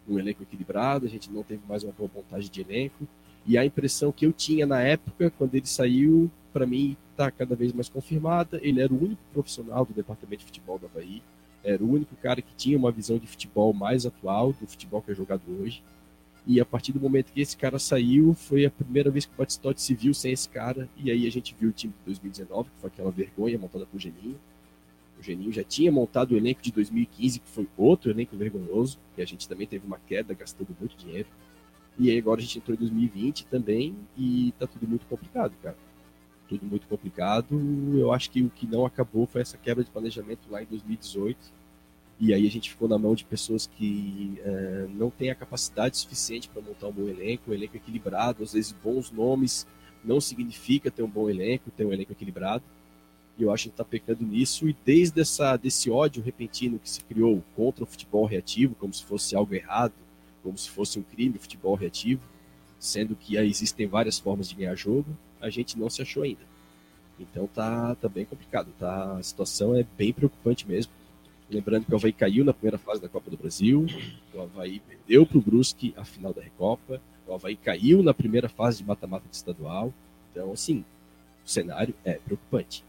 um 0.08 0.18
elenco 0.18 0.42
equilibrado, 0.42 1.06
a 1.06 1.08
gente 1.08 1.30
não 1.30 1.44
teve 1.44 1.62
mais 1.68 1.84
uma 1.84 1.92
boa 1.92 2.10
montagem 2.12 2.50
de 2.50 2.60
elenco. 2.60 3.06
E 3.48 3.56
a 3.56 3.64
impressão 3.64 4.12
que 4.12 4.26
eu 4.26 4.32
tinha 4.32 4.66
na 4.66 4.82
época, 4.82 5.30
quando 5.30 5.54
ele 5.54 5.66
saiu, 5.66 6.30
para 6.52 6.66
mim 6.66 6.98
está 7.12 7.30
cada 7.30 7.56
vez 7.56 7.72
mais 7.72 7.88
confirmada. 7.88 8.60
Ele 8.62 8.82
era 8.82 8.92
o 8.92 9.02
único 9.02 9.22
profissional 9.32 9.86
do 9.86 9.94
departamento 9.94 10.40
de 10.40 10.44
futebol 10.44 10.78
do 10.78 10.84
Havaí, 10.84 11.22
era 11.64 11.82
o 11.82 11.90
único 11.90 12.14
cara 12.16 12.42
que 12.42 12.54
tinha 12.54 12.76
uma 12.76 12.92
visão 12.92 13.16
de 13.16 13.26
futebol 13.26 13.72
mais 13.72 14.04
atual 14.04 14.52
do 14.52 14.66
futebol 14.66 15.00
que 15.00 15.12
é 15.12 15.14
jogado 15.14 15.42
hoje. 15.60 15.82
E 16.46 16.60
a 16.60 16.64
partir 16.64 16.92
do 16.92 17.00
momento 17.00 17.32
que 17.32 17.40
esse 17.40 17.56
cara 17.56 17.78
saiu, 17.78 18.34
foi 18.34 18.66
a 18.66 18.70
primeira 18.70 19.10
vez 19.10 19.24
que 19.24 19.32
o 19.32 19.36
Batistotti 19.38 19.80
se 19.80 19.94
viu 19.94 20.12
sem 20.12 20.30
esse 20.30 20.48
cara. 20.48 20.86
E 20.96 21.10
aí 21.10 21.26
a 21.26 21.30
gente 21.30 21.56
viu 21.58 21.70
o 21.70 21.72
time 21.72 21.94
de 21.94 22.04
2019, 22.04 22.68
que 22.68 22.80
foi 22.80 22.88
aquela 22.88 23.10
vergonha 23.10 23.58
montada 23.58 23.86
por 23.86 23.98
Geninho. 23.98 24.38
O 25.18 25.22
Geninho 25.22 25.52
já 25.52 25.64
tinha 25.64 25.90
montado 25.90 26.32
o 26.32 26.36
elenco 26.36 26.60
de 26.60 26.70
2015, 26.70 27.40
que 27.40 27.48
foi 27.48 27.66
outro 27.78 28.10
elenco 28.10 28.36
vergonhoso, 28.36 28.98
que 29.16 29.22
a 29.22 29.26
gente 29.26 29.48
também 29.48 29.66
teve 29.66 29.86
uma 29.86 29.98
queda, 29.98 30.34
gastando 30.34 30.76
muito 30.78 30.96
dinheiro. 30.96 31.28
E 31.98 32.10
aí 32.10 32.18
agora 32.18 32.40
a 32.40 32.42
gente 32.42 32.58
entrou 32.58 32.74
em 32.76 32.78
2020 32.78 33.46
também 33.46 33.96
e 34.16 34.54
tá 34.58 34.66
tudo 34.66 34.86
muito 34.86 35.04
complicado, 35.06 35.52
cara. 35.60 35.76
Tudo 36.48 36.64
muito 36.64 36.86
complicado. 36.86 37.60
Eu 37.98 38.12
acho 38.12 38.30
que 38.30 38.40
o 38.40 38.48
que 38.48 38.66
não 38.66 38.86
acabou 38.86 39.26
foi 39.26 39.40
essa 39.40 39.58
quebra 39.58 39.82
de 39.82 39.90
planejamento 39.90 40.48
lá 40.48 40.62
em 40.62 40.66
2018. 40.66 41.36
E 42.20 42.32
aí 42.32 42.46
a 42.46 42.50
gente 42.50 42.70
ficou 42.70 42.88
na 42.88 42.98
mão 42.98 43.14
de 43.14 43.24
pessoas 43.24 43.66
que 43.66 44.40
é, 44.44 44.86
não 44.90 45.10
têm 45.10 45.30
a 45.30 45.34
capacidade 45.34 45.96
suficiente 45.96 46.48
para 46.48 46.62
montar 46.62 46.86
um 46.86 46.92
bom 46.92 47.08
elenco, 47.08 47.50
um 47.50 47.54
elenco 47.54 47.76
equilibrado, 47.76 48.42
às 48.42 48.52
vezes 48.52 48.72
bons 48.72 49.10
nomes 49.10 49.66
não 50.04 50.20
significa 50.20 50.90
ter 50.90 51.02
um 51.02 51.08
bom 51.08 51.28
elenco, 51.28 51.70
ter 51.70 51.84
um 51.84 51.92
elenco 51.92 52.12
equilibrado. 52.12 52.62
E 53.36 53.42
eu 53.42 53.52
acho 53.52 53.64
que 53.64 53.70
está 53.70 53.84
pecando 53.84 54.24
nisso. 54.24 54.68
E 54.68 54.76
desde 54.84 55.20
essa, 55.20 55.56
desse 55.56 55.90
ódio 55.90 56.22
repentino 56.22 56.78
que 56.78 56.88
se 56.88 57.02
criou 57.04 57.42
contra 57.54 57.84
o 57.84 57.86
futebol 57.86 58.24
reativo, 58.24 58.74
como 58.76 58.92
se 58.92 59.04
fosse 59.04 59.36
algo 59.36 59.54
errado, 59.54 59.92
como 60.48 60.56
se 60.56 60.70
fosse 60.70 60.98
um 60.98 61.02
crime 61.02 61.38
futebol 61.38 61.74
reativo, 61.74 62.22
sendo 62.80 63.14
que 63.14 63.36
existem 63.36 63.86
várias 63.86 64.18
formas 64.18 64.48
de 64.48 64.54
ganhar 64.54 64.74
jogo, 64.74 65.04
a 65.42 65.50
gente 65.50 65.78
não 65.78 65.90
se 65.90 66.00
achou 66.00 66.22
ainda. 66.22 66.40
Então 67.20 67.46
tá, 67.46 67.94
tá 67.96 68.08
bem 68.08 68.24
complicado, 68.24 68.72
tá? 68.78 69.18
A 69.18 69.22
situação 69.22 69.76
é 69.76 69.84
bem 69.98 70.10
preocupante 70.10 70.66
mesmo. 70.66 70.90
Lembrando 71.50 71.84
que 71.84 71.92
o 71.92 71.96
Havaí 71.96 72.14
caiu 72.14 72.46
na 72.46 72.54
primeira 72.54 72.78
fase 72.78 73.02
da 73.02 73.10
Copa 73.10 73.30
do 73.30 73.36
Brasil, 73.36 73.86
o 74.32 74.40
Havaí 74.40 74.81
perdeu 74.81 75.26
para 75.26 75.36
o 75.36 75.43
Brusque 75.43 75.93
a 75.98 76.05
final 76.05 76.32
da 76.32 76.40
Recopa, 76.40 76.98
o 77.26 77.34
Havaí 77.34 77.56
caiu 77.56 78.02
na 78.02 78.14
primeira 78.14 78.48
fase 78.48 78.78
de 78.78 78.84
mata-mata 78.84 79.28
de 79.28 79.36
estadual. 79.36 79.93
Então, 80.32 80.50
assim, 80.52 80.82
o 81.44 81.48
cenário 81.48 81.94
é 82.06 82.14
preocupante. 82.14 82.82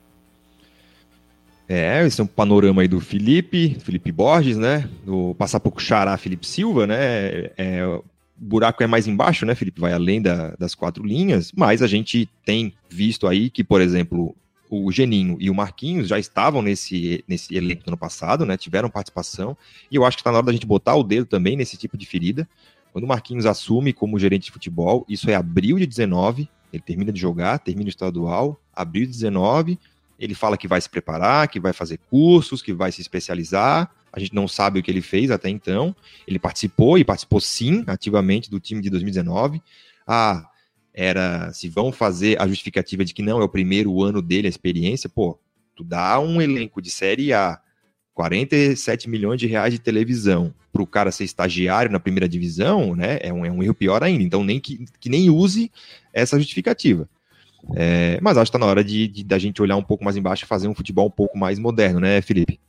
É, 1.72 2.04
esse 2.04 2.20
é 2.20 2.24
um 2.24 2.28
panorama 2.28 2.82
aí 2.82 2.88
do 2.88 3.00
Felipe, 3.00 3.78
Felipe 3.80 4.12
Borges, 4.12 4.58
né? 4.58 4.90
Do 5.06 5.36
passar 5.36 5.60
pouco 5.60 5.80
xará 5.80 6.18
Felipe 6.18 6.48
Silva, 6.48 6.88
né? 6.88 7.52
É, 7.56 7.86
o 7.86 8.04
buraco 8.36 8.82
é 8.82 8.88
mais 8.88 9.08
embaixo, 9.08 9.46
né, 9.46 9.54
Felipe? 9.54 9.80
Vai 9.80 9.94
além 9.94 10.20
da, 10.20 10.56
das 10.58 10.74
quatro 10.74 11.06
linhas, 11.06 11.52
mas 11.56 11.84
a 11.84 11.88
gente 11.88 12.28
tem 12.44 12.74
visto 12.90 13.28
aí 13.28 13.52
que, 13.52 13.64
por 13.64 13.82
exemplo, 13.82 14.36
o 14.68 14.92
Geninho 14.92 15.38
e 15.40 15.48
o 15.48 15.54
Marquinhos 15.54 16.08
já 16.08 16.18
estavam 16.18 16.64
nesse, 16.64 17.24
nesse 17.28 17.56
elenco 17.56 17.84
no 17.86 17.92
ano 17.92 17.98
passado, 17.98 18.48
né? 18.48 18.58
Tiveram 18.58 18.90
participação, 18.90 19.56
e 19.92 19.96
eu 19.96 20.04
acho 20.04 20.18
que 20.18 20.22
está 20.22 20.32
na 20.32 20.38
hora 20.38 20.48
da 20.48 20.52
gente 20.52 20.66
botar 20.66 20.96
o 20.96 21.04
dedo 21.04 21.28
também 21.28 21.56
nesse 21.56 21.78
tipo 21.78 21.96
de 21.96 22.08
ferida. 22.08 22.50
Quando 22.92 23.04
o 23.04 23.08
Marquinhos 23.08 23.46
assume 23.46 23.94
como 23.94 24.18
gerente 24.18 24.46
de 24.46 24.52
futebol, 24.52 25.06
isso 25.08 25.30
é 25.30 25.36
abril 25.36 25.78
de 25.78 25.86
19, 25.86 26.50
ele 26.74 26.82
termina 26.82 27.12
de 27.12 27.20
jogar, 27.20 27.60
termina 27.60 27.86
o 27.86 27.90
estadual, 27.90 28.60
abril 28.74 29.06
de 29.06 29.12
19, 29.12 29.78
ele 30.20 30.36
fala 30.36 30.58
que 30.58 30.68
vai 30.68 30.82
se 30.82 30.90
preparar, 30.90 31.48
que 31.48 31.60
vai 31.60 31.72
fazer 31.72 31.98
cursos, 32.10 32.62
que 32.62 32.74
vai 32.74 32.92
se 32.92 33.00
especializar. 33.00 33.90
A 34.12 34.20
gente 34.20 34.36
não 34.36 34.48
sabe 34.48 34.80
o 34.80 34.84
que 34.84 34.92
ele 34.92 35.02
fez 35.02 35.32
até 35.32 35.50
então. 35.50 35.96
Ele 36.28 36.38
participou 36.38 36.98
e 36.98 37.06
participou 37.06 37.40
sim 37.40 37.84
ativamente 37.88 38.50
do 38.52 38.60
time 38.60 38.82
de 38.82 38.90
2019. 38.90 39.62
Ah, 40.06 40.46
era 40.94 41.54
se 41.54 41.70
vão 41.70 41.92
fazer 41.92 42.40
a 42.42 42.48
justificativa 42.48 43.06
de 43.06 43.14
que 43.14 43.22
não 43.22 43.40
é 43.40 43.44
o 43.44 43.50
primeiro 43.50 44.04
ano 44.04 44.22
dele 44.22 44.48
a 44.48 44.50
experiência, 44.50 45.08
pô, 45.08 45.40
tu 45.74 45.84
dá 45.84 46.20
um 46.20 46.42
elenco 46.42 46.82
de 46.82 46.92
série 46.92 47.32
A, 47.32 47.62
47 48.14 49.10
milhões 49.10 49.40
de 49.40 49.48
reais 49.48 49.72
de 49.74 49.80
televisão 49.80 50.54
para 50.74 50.82
o 50.82 50.88
cara 50.88 51.12
ser 51.12 51.24
estagiário 51.24 51.90
na 51.90 52.00
primeira 52.00 52.28
divisão, 52.28 52.94
né? 52.94 53.18
É 53.22 53.32
um, 53.32 53.46
é 53.46 53.52
um 53.52 53.64
erro 53.64 53.74
pior 53.74 54.04
ainda. 54.04 54.24
Então 54.24 54.44
nem 54.44 54.60
que, 54.60 54.86
que 55.00 55.10
nem 55.10 55.30
use 55.30 55.72
essa 56.12 56.38
justificativa. 56.38 57.08
É, 57.76 58.20
mas 58.22 58.38
acho 58.38 58.52
que 58.52 58.58
está 58.58 58.66
na 58.66 58.70
hora 58.70 58.84
de, 58.84 59.08
de, 59.08 59.24
da 59.24 59.38
gente 59.38 59.62
olhar 59.62 59.76
um 59.76 59.84
pouco 59.84 60.04
mais 60.04 60.18
embaixo 60.18 60.44
e 60.44 60.48
fazer 60.48 60.68
um 60.68 60.76
futebol 60.76 61.08
um 61.08 61.12
pouco 61.12 61.38
mais 61.38 61.60
moderno, 61.60 62.00
né, 62.00 62.22
Felipe? 62.22 62.60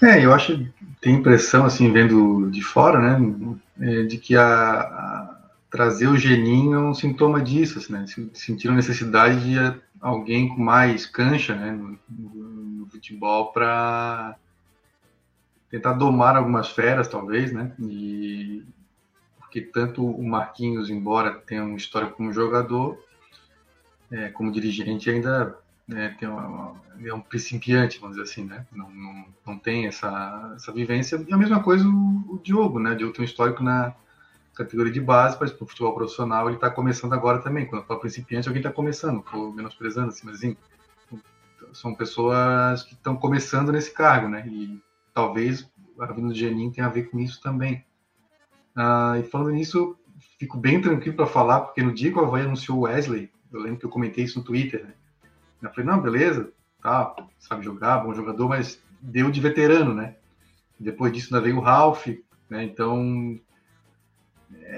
É, 0.00 0.24
eu 0.24 0.32
acho, 0.32 0.64
tem 1.00 1.16
impressão, 1.16 1.64
assim, 1.64 1.92
vendo 1.92 2.50
de 2.50 2.62
fora, 2.62 3.18
né, 3.18 3.56
é, 3.80 4.02
de 4.04 4.16
que 4.16 4.36
a, 4.36 4.44
a, 4.44 5.36
trazer 5.70 6.06
o 6.06 6.16
geninho 6.16 6.74
é 6.74 6.78
um 6.78 6.94
sintoma 6.94 7.42
disso, 7.42 7.78
assim, 7.78 7.92
né, 7.92 8.04
sentiram 8.32 8.76
necessidade 8.76 9.40
de 9.40 9.80
alguém 10.00 10.48
com 10.48 10.62
mais 10.62 11.04
cancha, 11.04 11.56
né, 11.56 11.72
no, 11.72 11.98
no 12.08 12.86
futebol 12.86 13.52
para 13.52 14.36
tentar 15.68 15.94
domar 15.94 16.36
algumas 16.36 16.68
feras, 16.68 17.08
talvez, 17.08 17.52
né, 17.52 17.72
e 17.80 18.62
porque 19.48 19.62
tanto 19.62 20.04
o 20.04 20.22
Marquinhos, 20.22 20.90
embora 20.90 21.34
tenha 21.46 21.64
uma 21.64 21.76
história 21.76 22.08
como 22.08 22.32
jogador, 22.32 23.02
é, 24.10 24.28
como 24.28 24.52
dirigente, 24.52 25.08
ainda 25.08 25.58
né, 25.86 26.14
tem 26.20 26.28
uma, 26.28 26.46
uma, 26.46 26.82
é 27.02 27.14
um 27.14 27.20
principiante, 27.20 27.98
vamos 27.98 28.16
dizer 28.16 28.30
assim, 28.30 28.44
né? 28.44 28.66
Não, 28.70 28.90
não, 28.90 29.24
não 29.46 29.58
tem 29.58 29.86
essa, 29.86 30.52
essa 30.54 30.70
vivência. 30.70 31.24
E 31.26 31.32
a 31.32 31.36
mesma 31.36 31.62
coisa 31.62 31.88
o, 31.88 32.34
o 32.34 32.40
Diogo, 32.42 32.78
né? 32.78 32.92
O 32.92 32.96
Diogo 32.96 33.14
tem 33.14 33.22
um 33.22 33.24
histórico 33.24 33.62
na 33.62 33.94
categoria 34.54 34.92
de 34.92 35.00
base, 35.00 35.38
mas 35.40 35.50
para 35.50 35.64
o 35.64 35.66
futebol 35.66 35.94
profissional 35.94 36.46
ele 36.46 36.56
está 36.56 36.68
começando 36.68 37.14
agora 37.14 37.38
também. 37.38 37.64
Quando 37.64 37.86
fala 37.86 38.00
principiante, 38.00 38.48
alguém 38.48 38.60
está 38.60 38.72
começando, 38.72 39.20
estou 39.20 39.50
menosprezando 39.50 40.08
assim, 40.08 40.26
mas 40.26 40.36
assim, 40.36 40.56
são 41.72 41.94
pessoas 41.94 42.82
que 42.82 42.92
estão 42.92 43.16
começando 43.16 43.72
nesse 43.72 43.92
cargo, 43.92 44.28
né? 44.28 44.46
E 44.46 44.78
talvez 45.14 45.66
a 45.98 46.06
vinda 46.12 46.28
do 46.28 46.34
Geninho 46.34 46.70
tenha 46.70 46.86
a 46.86 46.90
ver 46.90 47.04
com 47.04 47.18
isso 47.18 47.40
também. 47.40 47.82
Ah, 48.80 49.18
e 49.18 49.24
falando 49.24 49.50
nisso, 49.50 49.98
fico 50.38 50.56
bem 50.56 50.80
tranquilo 50.80 51.16
para 51.16 51.26
falar, 51.26 51.62
porque 51.62 51.82
no 51.82 51.92
dia 51.92 52.12
que 52.12 52.18
o 52.18 52.24
Havaí 52.24 52.44
anunciou 52.44 52.78
o 52.78 52.80
Wesley, 52.82 53.28
eu 53.52 53.60
lembro 53.60 53.80
que 53.80 53.86
eu 53.86 53.90
comentei 53.90 54.22
isso 54.22 54.38
no 54.38 54.44
Twitter, 54.44 54.84
né? 54.84 54.92
Eu 55.60 55.70
falei, 55.70 55.84
não, 55.84 56.00
beleza, 56.00 56.52
tá, 56.80 57.16
sabe 57.40 57.64
jogar, 57.64 57.98
bom 57.98 58.14
jogador, 58.14 58.48
mas 58.48 58.80
deu 59.00 59.32
de 59.32 59.40
veterano, 59.40 59.92
né? 59.92 60.14
Depois 60.78 61.12
disso 61.12 61.34
ainda 61.34 61.44
veio 61.44 61.56
o 61.58 61.60
Ralph, 61.60 62.06
né? 62.48 62.62
Então, 62.62 63.40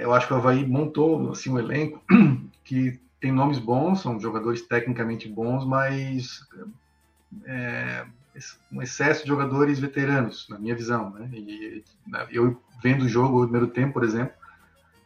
eu 0.01 0.15
acho 0.15 0.27
que 0.27 0.33
o 0.33 0.37
Havaí 0.37 0.67
montou 0.67 1.33
assim, 1.33 1.51
um 1.51 1.59
elenco 1.59 2.03
que 2.65 2.99
tem 3.21 3.31
nomes 3.31 3.59
bons, 3.59 4.01
são 4.01 4.19
jogadores 4.19 4.63
tecnicamente 4.63 5.29
bons, 5.29 5.67
mas 5.67 6.41
é, 7.45 8.07
um 8.73 8.83
excesso 8.83 9.23
de 9.23 9.29
jogadores 9.29 9.79
veteranos, 9.79 10.49
na 10.49 10.59
minha 10.59 10.75
visão. 10.75 11.11
Né? 11.11 11.29
E 11.33 11.85
eu 12.31 12.61
vendo 12.83 13.05
o 13.05 13.09
jogo, 13.09 13.39
o 13.39 13.43
primeiro 13.43 13.69
tempo, 13.69 13.95
por 13.95 14.05
exemplo, 14.05 14.33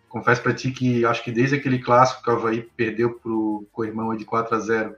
confesso 0.09 0.43
para 0.43 0.55
ti 0.55 0.71
que 0.71 1.05
acho 1.05 1.25
que 1.25 1.33
desde 1.33 1.57
aquele 1.57 1.79
clássico 1.79 2.23
que 2.23 2.31
o 2.31 2.33
Havaí 2.35 2.63
perdeu 2.77 3.15
para 3.15 3.33
o 3.33 3.67
Coirmão 3.73 4.17
de 4.17 4.25
4 4.25 4.55
a 4.55 4.59
0 4.61 4.97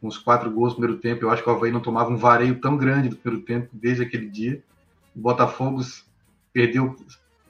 com 0.00 0.06
os 0.08 0.18
quatro 0.18 0.50
gols 0.50 0.72
no 0.72 0.80
primeiro 0.80 1.00
tempo, 1.00 1.24
eu 1.24 1.30
acho 1.30 1.42
que 1.42 1.48
o 1.48 1.52
Havaí 1.52 1.70
não 1.70 1.80
tomava 1.80 2.10
um 2.10 2.16
vareio 2.16 2.60
tão 2.60 2.76
grande 2.76 3.10
no 3.10 3.16
primeiro 3.16 3.44
tempo 3.44 3.68
desde 3.72 4.02
aquele 4.02 4.28
dia. 4.28 4.62
O 5.14 5.20
Botafogo 5.20 5.80
perdeu 6.52 6.96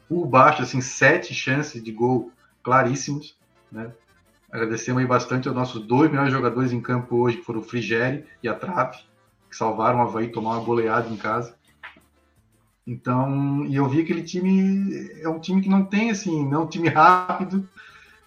por 0.08 0.26
baixo, 0.26 0.62
assim, 0.62 0.80
sete 0.80 1.32
chances 1.32 1.82
de 1.82 1.92
gol 1.92 2.32
claríssimos, 2.62 3.36
né? 3.70 3.92
Agradecemos 4.50 5.00
aí 5.00 5.06
bastante 5.06 5.46
aos 5.46 5.56
nossos 5.56 5.86
dois 5.86 6.10
melhores 6.10 6.32
jogadores 6.32 6.72
em 6.72 6.80
campo 6.80 7.16
hoje, 7.16 7.36
que 7.36 7.44
foram 7.44 7.60
o 7.60 7.62
Frigeri 7.62 8.24
e 8.42 8.48
a 8.48 8.54
Trave, 8.54 8.98
que 9.50 9.56
salvaram 9.56 9.98
o 9.98 10.02
Havaí 10.02 10.28
tomar 10.28 10.52
uma 10.52 10.64
goleada 10.64 11.08
em 11.08 11.16
casa. 11.16 11.58
Então, 12.86 13.64
e 13.66 13.76
eu 13.76 13.88
vi 13.88 14.00
aquele 14.00 14.22
time, 14.22 15.10
é 15.20 15.28
um 15.28 15.40
time 15.40 15.60
que 15.60 15.68
não 15.68 15.84
tem, 15.84 16.10
assim, 16.10 16.48
não 16.48 16.62
é 16.62 16.64
um 16.64 16.68
time 16.68 16.88
rápido, 16.88 17.68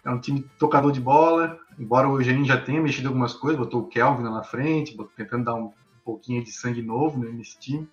é 0.06 0.10
um 0.12 0.20
time 0.20 0.46
tocador 0.60 0.92
de 0.92 1.00
bola, 1.00 1.58
embora 1.80 2.08
o 2.08 2.20
Eugênio 2.20 2.46
já 2.46 2.60
tenha 2.60 2.82
mexido 2.82 3.08
algumas 3.08 3.34
coisas, 3.34 3.60
botou 3.60 3.82
o 3.82 3.88
Kelvin 3.88 4.24
na 4.24 4.44
frente, 4.44 4.98
tentando 5.16 5.46
dar 5.46 5.56
um 5.56 5.72
pouquinho 6.04 6.44
de 6.44 6.52
sangue 6.52 6.82
novo 6.82 7.18
né, 7.18 7.32
nesse 7.32 7.58
time, 7.58 7.90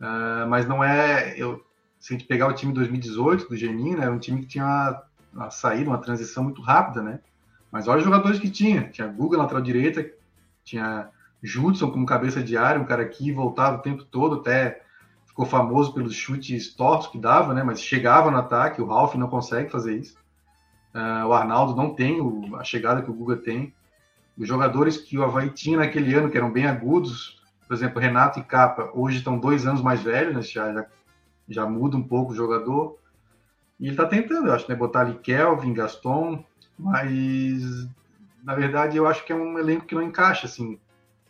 uh, 0.00 0.48
mas 0.48 0.66
não 0.66 0.82
é, 0.82 1.34
eu, 1.36 1.64
se 1.98 2.14
a 2.14 2.16
gente 2.16 2.26
pegar 2.26 2.48
o 2.48 2.52
time 2.52 2.72
de 2.72 2.78
2018 2.78 3.48
do 3.48 3.56
Geninho, 3.56 3.98
né, 3.98 4.04
era 4.04 4.12
um 4.12 4.18
time 4.18 4.40
que 4.40 4.46
tinha 4.46 4.64
uma, 4.64 5.02
uma 5.32 5.50
saída, 5.50 5.90
uma 5.90 5.98
transição 5.98 6.44
muito 6.44 6.62
rápida, 6.62 7.02
né, 7.02 7.20
mas 7.70 7.86
olha 7.88 7.98
os 7.98 8.04
jogadores 8.04 8.38
que 8.38 8.50
tinha, 8.50 8.88
tinha 8.88 9.08
Guga 9.08 9.36
na 9.36 9.42
lateral 9.42 9.62
direita, 9.62 10.08
tinha 10.64 11.10
Judson 11.42 11.90
como 11.90 12.06
cabeça 12.06 12.42
de 12.42 12.56
área, 12.56 12.80
um 12.80 12.86
cara 12.86 13.06
que 13.06 13.32
voltava 13.32 13.76
o 13.76 13.82
tempo 13.82 14.04
todo, 14.04 14.36
até 14.36 14.82
ficou 15.26 15.44
famoso 15.44 15.92
pelos 15.92 16.14
chutes 16.14 16.74
tortos 16.74 17.08
que 17.08 17.18
dava, 17.18 17.52
né? 17.52 17.62
Mas 17.62 17.80
chegava 17.80 18.30
no 18.30 18.38
ataque, 18.38 18.80
o 18.80 18.86
Ralph 18.86 19.14
não 19.16 19.28
consegue 19.28 19.70
fazer 19.70 19.96
isso. 19.98 20.16
Uh, 20.94 21.26
o 21.26 21.32
Arnaldo 21.34 21.76
não 21.76 21.94
tem 21.94 22.20
o, 22.20 22.56
a 22.56 22.64
chegada 22.64 23.02
que 23.02 23.10
o 23.10 23.14
Guga 23.14 23.36
tem. 23.36 23.74
Os 24.36 24.48
jogadores 24.48 24.96
que 24.96 25.18
o 25.18 25.22
Havaí 25.22 25.50
tinha 25.50 25.78
naquele 25.78 26.14
ano, 26.14 26.30
que 26.30 26.38
eram 26.38 26.50
bem 26.50 26.66
agudos, 26.66 27.42
por 27.68 27.74
exemplo, 27.74 28.00
Renato 28.00 28.38
e 28.38 28.44
Capa, 28.44 28.90
hoje 28.94 29.18
estão 29.18 29.38
dois 29.38 29.66
anos 29.66 29.82
mais 29.82 30.02
velhos, 30.02 30.34
né? 30.34 30.42
já, 30.42 30.72
já, 30.72 30.86
já 31.48 31.66
muda 31.66 31.96
um 31.96 32.02
pouco 32.02 32.32
o 32.32 32.34
jogador. 32.34 32.98
E 33.78 33.84
ele 33.84 33.92
está 33.92 34.06
tentando, 34.06 34.48
eu 34.48 34.54
acho, 34.54 34.70
né? 34.70 34.74
botar 34.74 35.00
ali 35.00 35.18
Kelvin, 35.18 35.74
Gaston, 35.74 36.42
mas 36.78 37.86
na 38.42 38.54
verdade 38.54 38.96
eu 38.96 39.06
acho 39.06 39.24
que 39.24 39.32
é 39.32 39.36
um 39.36 39.58
elenco 39.58 39.84
que 39.84 39.94
não 39.94 40.02
encaixa 40.02 40.46
assim 40.46 40.78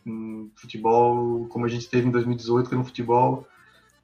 um 0.07 0.49
futebol 0.55 1.47
como 1.47 1.65
a 1.65 1.69
gente 1.69 1.89
teve 1.89 2.07
em 2.07 2.11
2018, 2.11 2.67
que 2.67 2.73
era 2.73 2.81
um 2.81 2.85
futebol 2.85 3.47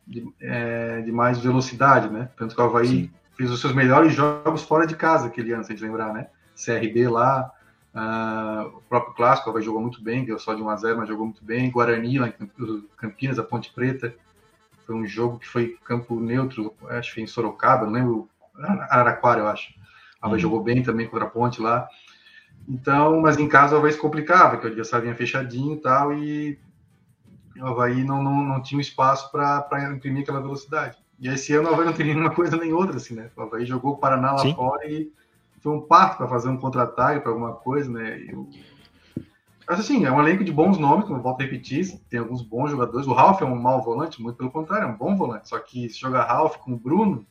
de, 0.05 0.27
é, 0.41 1.01
de 1.01 1.11
mais 1.11 1.39
velocidade, 1.39 2.09
né? 2.09 2.29
Tanto 2.37 2.55
que 2.55 2.61
o 2.61 2.65
Havaí 2.65 2.87
Sim. 2.87 3.11
fez 3.35 3.49
os 3.49 3.61
seus 3.61 3.73
melhores 3.73 4.13
jogos 4.13 4.63
fora 4.63 4.85
de 4.85 4.95
casa 4.95 5.27
aquele 5.27 5.53
ano, 5.53 5.63
se 5.63 5.71
a 5.71 5.75
gente 5.75 5.85
lembrar, 5.85 6.13
né? 6.13 6.27
CRB 6.55 7.07
lá, 7.07 7.51
uh, 7.95 8.77
o 8.77 8.81
próprio 8.81 9.13
Clássico, 9.13 9.49
o 9.49 9.51
Havaí 9.51 9.63
jogou 9.63 9.81
muito 9.81 10.03
bem, 10.03 10.25
deu 10.25 10.37
só 10.37 10.53
de 10.53 10.61
1 10.61 10.69
a 10.69 10.75
0 10.75 10.97
mas 10.97 11.09
jogou 11.09 11.25
muito 11.25 11.43
bem. 11.43 11.71
Guarani, 11.71 12.19
lá 12.19 12.27
em 12.27 12.83
Campinas, 12.97 13.39
a 13.39 13.43
Ponte 13.43 13.71
Preta, 13.73 14.13
foi 14.85 14.95
um 14.95 15.05
jogo 15.05 15.39
que 15.39 15.47
foi 15.47 15.77
campo 15.85 16.19
neutro, 16.19 16.73
acho 16.89 17.15
que 17.15 17.21
em 17.21 17.27
Sorocaba, 17.27 17.85
não 17.85 17.93
lembro, 17.93 18.29
Araraquara, 18.89 19.39
eu 19.39 19.47
acho. 19.47 19.71
O 20.21 20.25
Havaí 20.25 20.35
uhum. 20.35 20.39
jogou 20.39 20.61
bem 20.61 20.83
também 20.83 21.07
contra 21.07 21.25
a 21.25 21.29
Ponte 21.29 21.61
lá. 21.61 21.87
Então, 22.67 23.19
mas 23.21 23.37
em 23.37 23.47
casa 23.47 23.75
o 23.75 23.79
Havaí 23.79 23.91
se 23.91 23.97
complicava, 23.97 24.57
que 24.57 24.65
o 24.65 24.67
adversário 24.67 25.03
vinha 25.03 25.15
fechadinho 25.15 25.75
e 25.75 25.81
tal, 25.81 26.13
e 26.13 26.59
o 27.57 27.65
Havaí 27.65 28.03
não, 28.03 28.23
não, 28.23 28.43
não 28.43 28.61
tinha 28.61 28.81
espaço 28.81 29.31
para 29.31 29.91
imprimir 29.93 30.23
aquela 30.23 30.41
velocidade. 30.41 30.97
E 31.19 31.27
esse 31.27 31.53
ano 31.53 31.69
o 31.69 31.73
Havaí 31.73 31.85
não 31.85 31.93
tem 31.93 32.07
nenhuma 32.07 32.31
coisa 32.35 32.57
nem 32.57 32.73
outra, 32.73 32.97
assim, 32.97 33.15
né? 33.15 33.29
O 33.35 33.41
Havaí 33.41 33.65
jogou 33.65 33.93
o 33.93 33.97
Paraná 33.97 34.31
lá 34.31 34.39
Sim. 34.39 34.55
fora 34.55 34.87
e 34.87 35.11
foi 35.61 35.73
um 35.73 35.81
parto 35.81 36.17
para 36.17 36.27
fazer 36.27 36.49
um 36.49 36.57
contra-ataque, 36.57 37.21
para 37.21 37.31
alguma 37.31 37.53
coisa, 37.53 37.89
né? 37.89 38.19
Eu... 38.27 38.49
Mas 39.67 39.79
assim, 39.79 40.05
é 40.05 40.11
um 40.11 40.19
elenco 40.19 40.43
de 40.43 40.51
bons 40.51 40.77
nomes, 40.77 41.05
como 41.05 41.19
eu 41.19 41.23
volto 41.23 41.39
a 41.39 41.43
repetir, 41.43 41.97
tem 42.09 42.19
alguns 42.19 42.41
bons 42.41 42.69
jogadores. 42.69 43.07
O 43.07 43.13
Ralf 43.13 43.41
é 43.41 43.45
um 43.45 43.55
mau 43.55 43.81
volante, 43.81 44.21
muito 44.21 44.35
pelo 44.35 44.51
contrário, 44.51 44.87
é 44.87 44.91
um 44.91 44.97
bom 44.97 45.15
volante. 45.15 45.47
Só 45.47 45.57
que 45.57 45.87
se 45.87 45.99
jogar 45.99 46.25
Ralf 46.25 46.57
com 46.57 46.73
o 46.73 46.77
Bruno, 46.77 47.25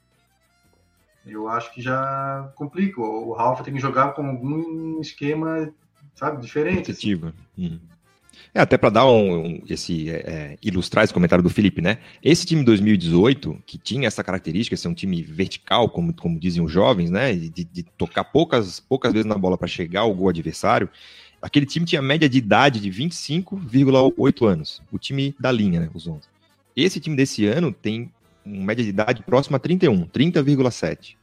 eu 1.26 1.48
acho 1.48 1.72
que 1.72 1.80
já 1.80 2.50
complica. 2.54 3.00
O 3.00 3.32
Ralf 3.32 3.60
tem 3.62 3.74
que 3.74 3.80
jogar 3.80 4.12
com 4.12 4.26
algum 4.26 5.00
esquema, 5.00 5.72
sabe, 6.14 6.40
diferente. 6.40 6.90
Assim. 6.90 7.14
Uhum. 7.56 7.80
É, 8.54 8.60
até 8.60 8.76
para 8.76 8.90
dar 8.90 9.06
um, 9.06 9.46
um 9.46 9.62
esse 9.68 10.10
é, 10.10 10.14
é, 10.14 10.58
ilustrar 10.62 11.04
esse 11.04 11.14
comentário 11.14 11.42
do 11.42 11.48
Felipe, 11.48 11.80
né? 11.80 11.98
Esse 12.22 12.44
time 12.44 12.64
2018, 12.64 13.62
que 13.64 13.78
tinha 13.78 14.06
essa 14.06 14.22
característica, 14.22 14.76
ser 14.76 14.88
um 14.88 14.94
time 14.94 15.22
vertical, 15.22 15.88
como, 15.88 16.12
como 16.12 16.38
dizem 16.38 16.62
os 16.62 16.70
jovens, 16.70 17.10
né? 17.10 17.32
De, 17.34 17.64
de 17.64 17.82
tocar 17.96 18.24
poucas, 18.24 18.80
poucas 18.80 19.12
vezes 19.12 19.26
na 19.26 19.36
bola 19.36 19.56
para 19.56 19.68
chegar 19.68 20.00
ao 20.00 20.14
gol 20.14 20.28
adversário, 20.28 20.88
aquele 21.40 21.64
time 21.64 21.86
tinha 21.86 22.02
média 22.02 22.28
de 22.28 22.38
idade 22.38 22.80
de 22.80 22.90
25,8 22.90 24.46
anos. 24.46 24.82
O 24.92 24.98
time 24.98 25.34
da 25.40 25.50
linha, 25.50 25.80
né? 25.80 25.90
Os 25.94 26.06
11. 26.06 26.20
Esse 26.76 27.00
time 27.00 27.16
desse 27.16 27.46
ano 27.46 27.72
tem 27.72 28.10
uma 28.44 28.66
média 28.66 28.84
de 28.84 28.90
idade 28.90 29.22
próxima 29.22 29.56
a 29.56 29.60
31, 29.60 30.06
30,7. 30.06 31.16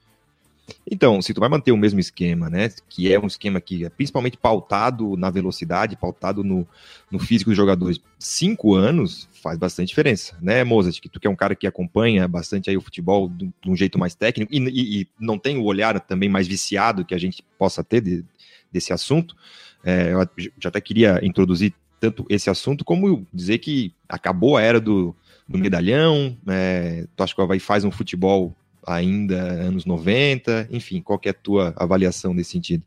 Então, 0.90 1.22
se 1.22 1.34
tu 1.34 1.40
vai 1.40 1.50
manter 1.50 1.72
o 1.72 1.78
mesmo 1.78 2.00
esquema, 2.00 2.50
né, 2.50 2.70
que 2.88 3.12
é 3.12 3.20
um 3.20 3.28
esquema 3.28 3.60
que 3.60 3.86
é 3.86 3.90
principalmente 3.90 4.38
pautado 4.38 5.16
na 5.18 5.30
velocidade, 5.30 5.96
pautado 5.96 6.44
no, 6.44 6.68
no 7.10 7.20
físico 7.20 7.50
dos 7.50 7.58
jogadores, 7.58 8.00
cinco 8.18 8.76
anos 8.76 9.28
faz 9.42 9.58
bastante 9.58 9.90
diferença, 9.90 10.38
né, 10.42 10.64
Mozart? 10.64 11.00
Que 11.00 11.10
tu 11.10 11.20
que 11.20 11.28
é 11.28 11.30
um 11.30 11.36
cara 11.36 11.56
que 11.56 11.68
acompanha 11.68 12.28
bastante 12.28 12.70
aí 12.70 12.78
o 12.78 12.82
futebol 12.82 13.30
de, 13.30 13.50
um 13.66 13.76
jeito 13.76 13.98
mais 13.98 14.16
técnico 14.16 14.54
e, 14.54 14.58
e, 14.58 15.02
e, 15.02 15.08
não 15.20 15.38
tem 15.38 15.58
o 15.58 15.64
olhar 15.64 16.00
também 16.00 16.30
mais 16.30 16.48
viciado 16.48 17.06
que 17.06 17.16
a 17.16 17.20
gente 17.20 17.44
possa 17.58 17.84
ter 17.84 18.02
de, 18.02 18.24
desse 18.72 18.94
assunto. 18.94 19.36
É, 19.84 20.12
eu 20.12 20.28
já 20.60 20.70
até 20.70 20.82
queria 20.82 21.20
introduzir 21.24 21.74
tanto 22.00 22.26
esse 22.30 22.50
assunto 22.50 22.86
como 22.86 23.26
dizer 23.34 23.58
que 23.60 23.94
acabou 24.08 24.58
a 24.58 24.62
era 24.62 24.80
do, 24.80 25.16
do 25.50 25.58
medalhão, 25.58 26.38
é, 26.48 27.08
tu 27.16 27.24
acha 27.24 27.34
que 27.34 27.42
o 27.42 27.44
Havaí 27.44 27.60
faz 27.60 27.84
um 27.84 27.90
futebol 27.90 28.56
ainda 28.86 29.36
anos 29.36 29.84
90, 29.84 30.68
enfim, 30.72 31.02
qual 31.02 31.20
é 31.26 31.30
a 31.30 31.34
tua 31.34 31.74
avaliação 31.76 32.34
nesse 32.34 32.52
sentido? 32.52 32.84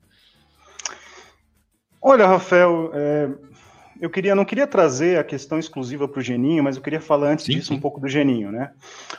Olha, 2.01 2.27
Rafael, 2.27 2.91
é, 2.95 3.29
eu 4.01 4.09
queria, 4.09 4.35
não 4.35 4.45
queria 4.45 4.67
trazer 4.67 5.19
a 5.19 5.25
questão 5.25 5.59
exclusiva 5.59 6.07
para 6.07 6.21
o 6.21 6.23
Geninho, 6.23 6.63
mas 6.63 6.77
eu 6.77 6.83
queria 6.83 7.01
falar 7.01 7.31
antes 7.31 7.47
sim, 7.47 7.53
disso 7.53 7.69
sim. 7.69 7.75
um 7.75 7.81
pouco 7.81 8.01
do 8.01 8.09
Geninho, 8.09 8.51
né? 8.51 8.71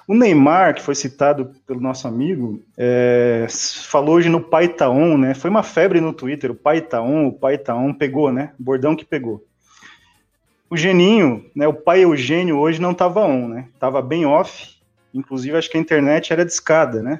O 0.07 0.13
Neymar, 0.13 0.75
que 0.75 0.81
foi 0.81 0.95
citado 0.95 1.51
pelo 1.67 1.79
nosso 1.79 2.07
amigo, 2.07 2.61
é, 2.77 3.45
falou 3.83 4.15
hoje 4.15 4.29
no 4.29 4.41
Pai 4.41 4.67
Taon, 4.69 5.17
né? 5.17 5.33
Foi 5.33 5.49
uma 5.49 5.63
febre 5.63 5.99
no 6.01 6.13
Twitter, 6.13 6.51
o 6.51 6.55
Pai 6.55 6.81
Taon, 6.81 7.27
o 7.27 7.33
Pai 7.33 7.57
Taon 7.57 7.93
pegou, 7.93 8.31
né? 8.31 8.51
O 8.59 8.63
bordão 8.63 8.95
que 8.95 9.05
pegou. 9.05 9.45
O 10.69 10.77
Geninho, 10.77 11.49
né, 11.55 11.67
o 11.67 11.73
pai 11.73 12.03
Eugênio 12.03 12.57
hoje 12.57 12.81
não 12.81 12.91
estava 12.91 13.21
on, 13.21 13.47
né? 13.47 13.69
Tava 13.79 14.01
bem 14.01 14.25
off. 14.25 14.75
Inclusive, 15.13 15.57
acho 15.57 15.69
que 15.69 15.77
a 15.77 15.81
internet 15.81 16.33
era 16.33 16.45
discada, 16.45 17.01
né? 17.03 17.19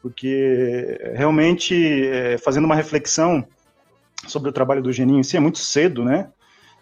Porque 0.00 0.98
realmente, 1.14 2.06
é, 2.06 2.38
fazendo 2.38 2.64
uma 2.64 2.74
reflexão 2.74 3.46
sobre 4.26 4.48
o 4.48 4.52
trabalho 4.52 4.82
do 4.82 4.92
Geninho, 4.92 5.22
sim, 5.22 5.36
é 5.36 5.40
muito 5.40 5.58
cedo, 5.58 6.04
né? 6.04 6.28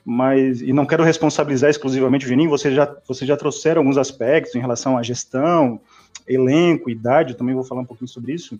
mas 0.08 0.62
e 0.62 0.72
não 0.72 0.86
quero 0.86 1.02
responsabilizar 1.02 1.68
exclusivamente 1.68 2.24
o 2.24 2.28
Geninho, 2.28 2.48
vocês 2.48 2.72
já, 2.72 2.96
vocês 3.08 3.26
já 3.26 3.36
trouxeram 3.36 3.80
alguns 3.80 3.98
aspectos 3.98 4.54
em 4.54 4.60
relação 4.60 4.96
à 4.96 5.02
gestão, 5.02 5.80
elenco, 6.28 6.88
idade, 6.88 7.32
eu 7.32 7.36
também 7.36 7.56
vou 7.56 7.64
falar 7.64 7.80
um 7.80 7.84
pouquinho 7.84 8.06
sobre 8.06 8.32
isso. 8.32 8.58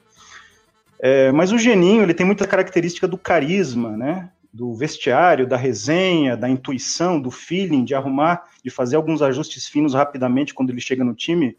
É, 0.98 1.30
mas 1.30 1.52
o 1.52 1.58
Geninho, 1.58 2.02
ele 2.02 2.14
tem 2.14 2.26
muita 2.26 2.48
característica 2.48 3.06
do 3.06 3.16
carisma, 3.16 3.96
né? 3.96 4.28
Do 4.56 4.74
vestiário, 4.74 5.46
da 5.46 5.56
resenha, 5.56 6.36
da 6.36 6.48
intuição, 6.48 7.20
do 7.20 7.30
feeling, 7.30 7.84
de 7.84 7.94
arrumar, 7.94 8.44
de 8.64 8.70
fazer 8.70 8.96
alguns 8.96 9.20
ajustes 9.20 9.66
finos 9.66 9.92
rapidamente 9.92 10.54
quando 10.54 10.70
ele 10.70 10.80
chega 10.80 11.04
no 11.04 11.14
time. 11.14 11.56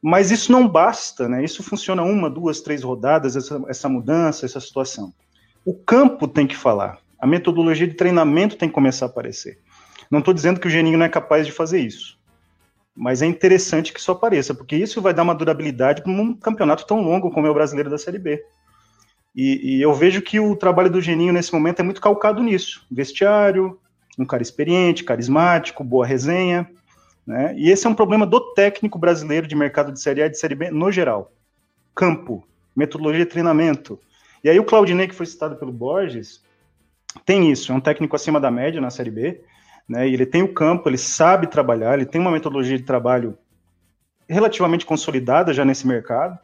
Mas 0.00 0.30
isso 0.30 0.52
não 0.52 0.68
basta, 0.68 1.28
né? 1.28 1.44
Isso 1.44 1.62
funciona 1.62 2.02
uma, 2.02 2.30
duas, 2.30 2.60
três 2.60 2.82
rodadas, 2.82 3.36
essa, 3.36 3.60
essa 3.68 3.88
mudança, 3.88 4.46
essa 4.46 4.60
situação. 4.60 5.12
O 5.64 5.74
campo 5.74 6.28
tem 6.28 6.46
que 6.46 6.56
falar 6.56 7.02
a 7.22 7.26
metodologia 7.26 7.86
de 7.86 7.94
treinamento 7.94 8.56
tem 8.56 8.68
que 8.68 8.74
começar 8.74 9.06
a 9.06 9.08
aparecer. 9.08 9.60
Não 10.10 10.18
estou 10.18 10.34
dizendo 10.34 10.58
que 10.58 10.66
o 10.66 10.70
Geninho 10.70 10.98
não 10.98 11.06
é 11.06 11.08
capaz 11.08 11.46
de 11.46 11.52
fazer 11.52 11.78
isso, 11.78 12.18
mas 12.96 13.22
é 13.22 13.26
interessante 13.26 13.92
que 13.92 14.00
isso 14.00 14.10
apareça, 14.10 14.52
porque 14.52 14.74
isso 14.74 15.00
vai 15.00 15.14
dar 15.14 15.22
uma 15.22 15.34
durabilidade 15.34 16.02
para 16.02 16.10
um 16.10 16.34
campeonato 16.34 16.84
tão 16.84 17.00
longo 17.00 17.30
como 17.30 17.46
é 17.46 17.50
o 17.50 17.54
brasileiro 17.54 17.88
da 17.88 17.96
Série 17.96 18.18
B. 18.18 18.44
E, 19.34 19.76
e, 19.76 19.82
eu 19.82 19.94
vejo 19.94 20.20
que 20.20 20.38
o 20.38 20.54
trabalho 20.54 20.90
do 20.90 21.00
Geninho 21.00 21.32
nesse 21.32 21.52
momento 21.52 21.80
é 21.80 21.82
muito 21.82 22.00
calcado 22.00 22.42
nisso: 22.42 22.86
vestiário, 22.90 23.78
um 24.18 24.26
cara 24.26 24.42
experiente, 24.42 25.04
carismático, 25.04 25.82
boa 25.82 26.06
resenha. 26.06 26.70
Né? 27.26 27.54
E 27.56 27.70
esse 27.70 27.86
é 27.86 27.90
um 27.90 27.94
problema 27.94 28.26
do 28.26 28.40
técnico 28.52 28.98
brasileiro 28.98 29.46
de 29.46 29.54
mercado 29.54 29.92
de 29.92 30.00
Série 30.00 30.22
A 30.22 30.26
e 30.26 30.30
de 30.30 30.38
Série 30.38 30.54
B 30.54 30.70
no 30.70 30.90
geral. 30.90 31.32
Campo, 31.94 32.44
metodologia 32.74 33.24
de 33.24 33.30
treinamento. 33.30 33.98
E 34.44 34.50
aí 34.50 34.58
o 34.58 34.64
Claudinei, 34.64 35.06
que 35.06 35.14
foi 35.14 35.26
citado 35.26 35.56
pelo 35.56 35.72
Borges, 35.72 36.42
tem 37.24 37.50
isso, 37.50 37.70
é 37.70 37.74
um 37.74 37.80
técnico 37.80 38.16
acima 38.16 38.40
da 38.40 38.50
média 38.50 38.80
na 38.80 38.90
Série 38.90 39.10
B, 39.10 39.40
né? 39.88 40.08
E 40.08 40.14
ele 40.14 40.26
tem 40.26 40.42
o 40.42 40.52
campo, 40.52 40.88
ele 40.88 40.98
sabe 40.98 41.46
trabalhar, 41.46 41.94
ele 41.94 42.06
tem 42.06 42.20
uma 42.20 42.30
metodologia 42.30 42.76
de 42.76 42.84
trabalho 42.84 43.38
relativamente 44.28 44.86
consolidada 44.86 45.52
já 45.52 45.64
nesse 45.64 45.86
mercado. 45.86 46.38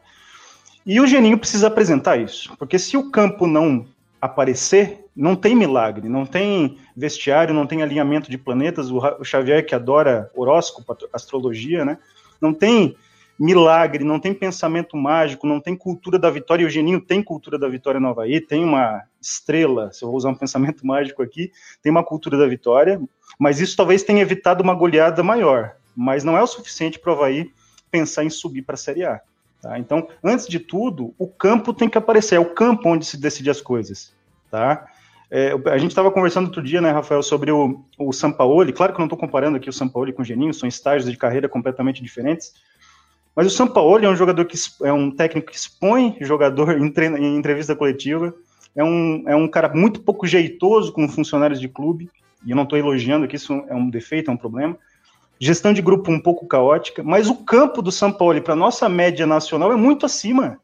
E 0.85 0.99
o 0.99 1.07
Geninho 1.07 1.37
precisa 1.37 1.67
apresentar 1.67 2.17
isso, 2.17 2.55
porque 2.57 2.79
se 2.79 2.97
o 2.97 3.11
campo 3.11 3.45
não 3.45 3.85
aparecer, 4.21 5.05
não 5.15 5.35
tem 5.35 5.55
milagre, 5.55 6.07
não 6.07 6.25
tem 6.25 6.77
vestiário, 6.95 7.53
não 7.53 7.67
tem 7.67 7.81
alinhamento 7.81 8.29
de 8.29 8.37
planetas. 8.37 8.89
O 8.91 9.23
Xavier, 9.23 9.65
que 9.65 9.75
adora 9.75 10.29
horóscopo, 10.35 10.97
astrologia, 11.13 11.83
né? 11.83 11.97
Não 12.41 12.53
tem 12.53 12.95
milagre, 13.39 14.03
não 14.03 14.19
tem 14.19 14.33
pensamento 14.33 14.97
mágico, 14.97 15.47
não 15.47 15.61
tem 15.61 15.75
cultura 15.75 16.19
da 16.19 16.29
vitória. 16.29 16.63
E 16.63 16.65
o 16.65 16.69
Geninho 16.69 16.99
tem 16.99 17.23
cultura 17.23 17.57
da 17.57 17.69
vitória 17.69 17.99
no 17.99 18.09
Havaí, 18.09 18.41
tem 18.41 18.63
uma 18.63 19.03
estrela, 19.21 19.91
se 19.93 20.03
eu 20.03 20.09
vou 20.09 20.17
usar 20.17 20.29
um 20.29 20.35
pensamento 20.39 20.85
mágico 20.85 21.21
aqui, 21.21 21.51
tem 21.81 21.91
uma 21.91 22.03
cultura 22.03 22.37
da 22.37 22.47
vitória, 22.47 23.01
mas 23.37 23.59
isso 23.59 23.77
talvez 23.77 24.03
tenha 24.03 24.21
evitado 24.21 24.63
uma 24.63 24.73
goleada 24.73 25.23
maior. 25.23 25.75
Mas 25.95 26.23
não 26.23 26.37
é 26.37 26.43
o 26.43 26.47
suficiente 26.47 26.99
para 26.99 27.11
o 27.11 27.15
Havaí 27.15 27.51
pensar 27.89 28.23
em 28.23 28.29
subir 28.29 28.61
para 28.61 28.75
a 28.75 28.77
Série 28.77 29.05
A. 29.05 29.21
Tá? 29.61 29.77
Então, 29.77 30.07
antes 30.23 30.47
de 30.47 30.59
tudo, 30.59 31.13
o 31.17 31.27
campo 31.27 31.73
tem 31.73 31.89
que 31.89 31.97
aparecer, 31.97 32.35
é 32.35 32.39
o 32.39 32.53
campo 32.53 32.89
onde 32.89 33.05
se 33.05 33.17
decide 33.17 33.49
as 33.49 33.61
coisas. 33.61 34.13
Tá? 34.49 34.87
É, 35.29 35.53
a 35.65 35.77
gente 35.77 35.91
estava 35.91 36.09
conversando 36.11 36.45
outro 36.45 36.63
dia, 36.63 36.81
né, 36.81 36.91
Rafael, 36.91 37.21
sobre 37.21 37.51
o, 37.51 37.83
o 37.97 38.11
Sampaoli. 38.11 38.73
Claro 38.73 38.93
que 38.93 38.97
eu 38.97 39.01
não 39.01 39.07
estou 39.07 39.19
comparando 39.19 39.57
aqui 39.57 39.69
o 39.69 39.73
Sampaoli 39.73 40.13
com 40.13 40.21
o 40.21 40.25
Geninho, 40.25 40.53
são 40.53 40.67
estágios 40.67 41.11
de 41.11 41.17
carreira 41.17 41.47
completamente 41.47 42.01
diferentes, 42.01 42.53
mas 43.35 43.47
o 43.47 43.49
Sampaoli 43.49 44.05
é 44.05 44.09
um 44.09 44.15
jogador 44.15 44.43
que 44.45 44.57
é 44.83 44.91
um 44.91 45.11
técnico 45.11 45.51
que 45.51 45.57
expõe 45.57 46.17
jogador 46.21 46.77
em, 46.77 46.91
treino, 46.91 47.17
em 47.17 47.37
entrevista 47.37 47.75
coletiva. 47.75 48.33
É 48.75 48.83
um, 48.83 49.23
é 49.27 49.35
um 49.35 49.47
cara 49.47 49.73
muito 49.73 50.01
pouco 50.01 50.27
jeitoso 50.27 50.91
com 50.91 51.07
funcionários 51.07 51.59
de 51.59 51.67
clube. 51.67 52.09
E 52.45 52.51
eu 52.51 52.55
não 52.55 52.63
estou 52.63 52.77
elogiando 52.77 53.27
que 53.27 53.35
isso 53.35 53.53
é 53.69 53.75
um 53.75 53.89
defeito, 53.89 54.29
é 54.29 54.33
um 54.33 54.37
problema. 54.37 54.77
Gestão 55.39 55.71
de 55.71 55.81
grupo 55.81 56.11
um 56.11 56.19
pouco 56.19 56.45
caótica, 56.45 57.01
mas 57.01 57.29
o 57.29 57.35
campo 57.35 57.81
do 57.81 57.91
São 57.91 58.11
Paulo 58.11 58.41
para 58.41 58.55
nossa 58.55 58.89
média 58.89 59.25
nacional 59.25 59.71
é 59.71 59.75
muito 59.75 60.05
acima. 60.05 60.59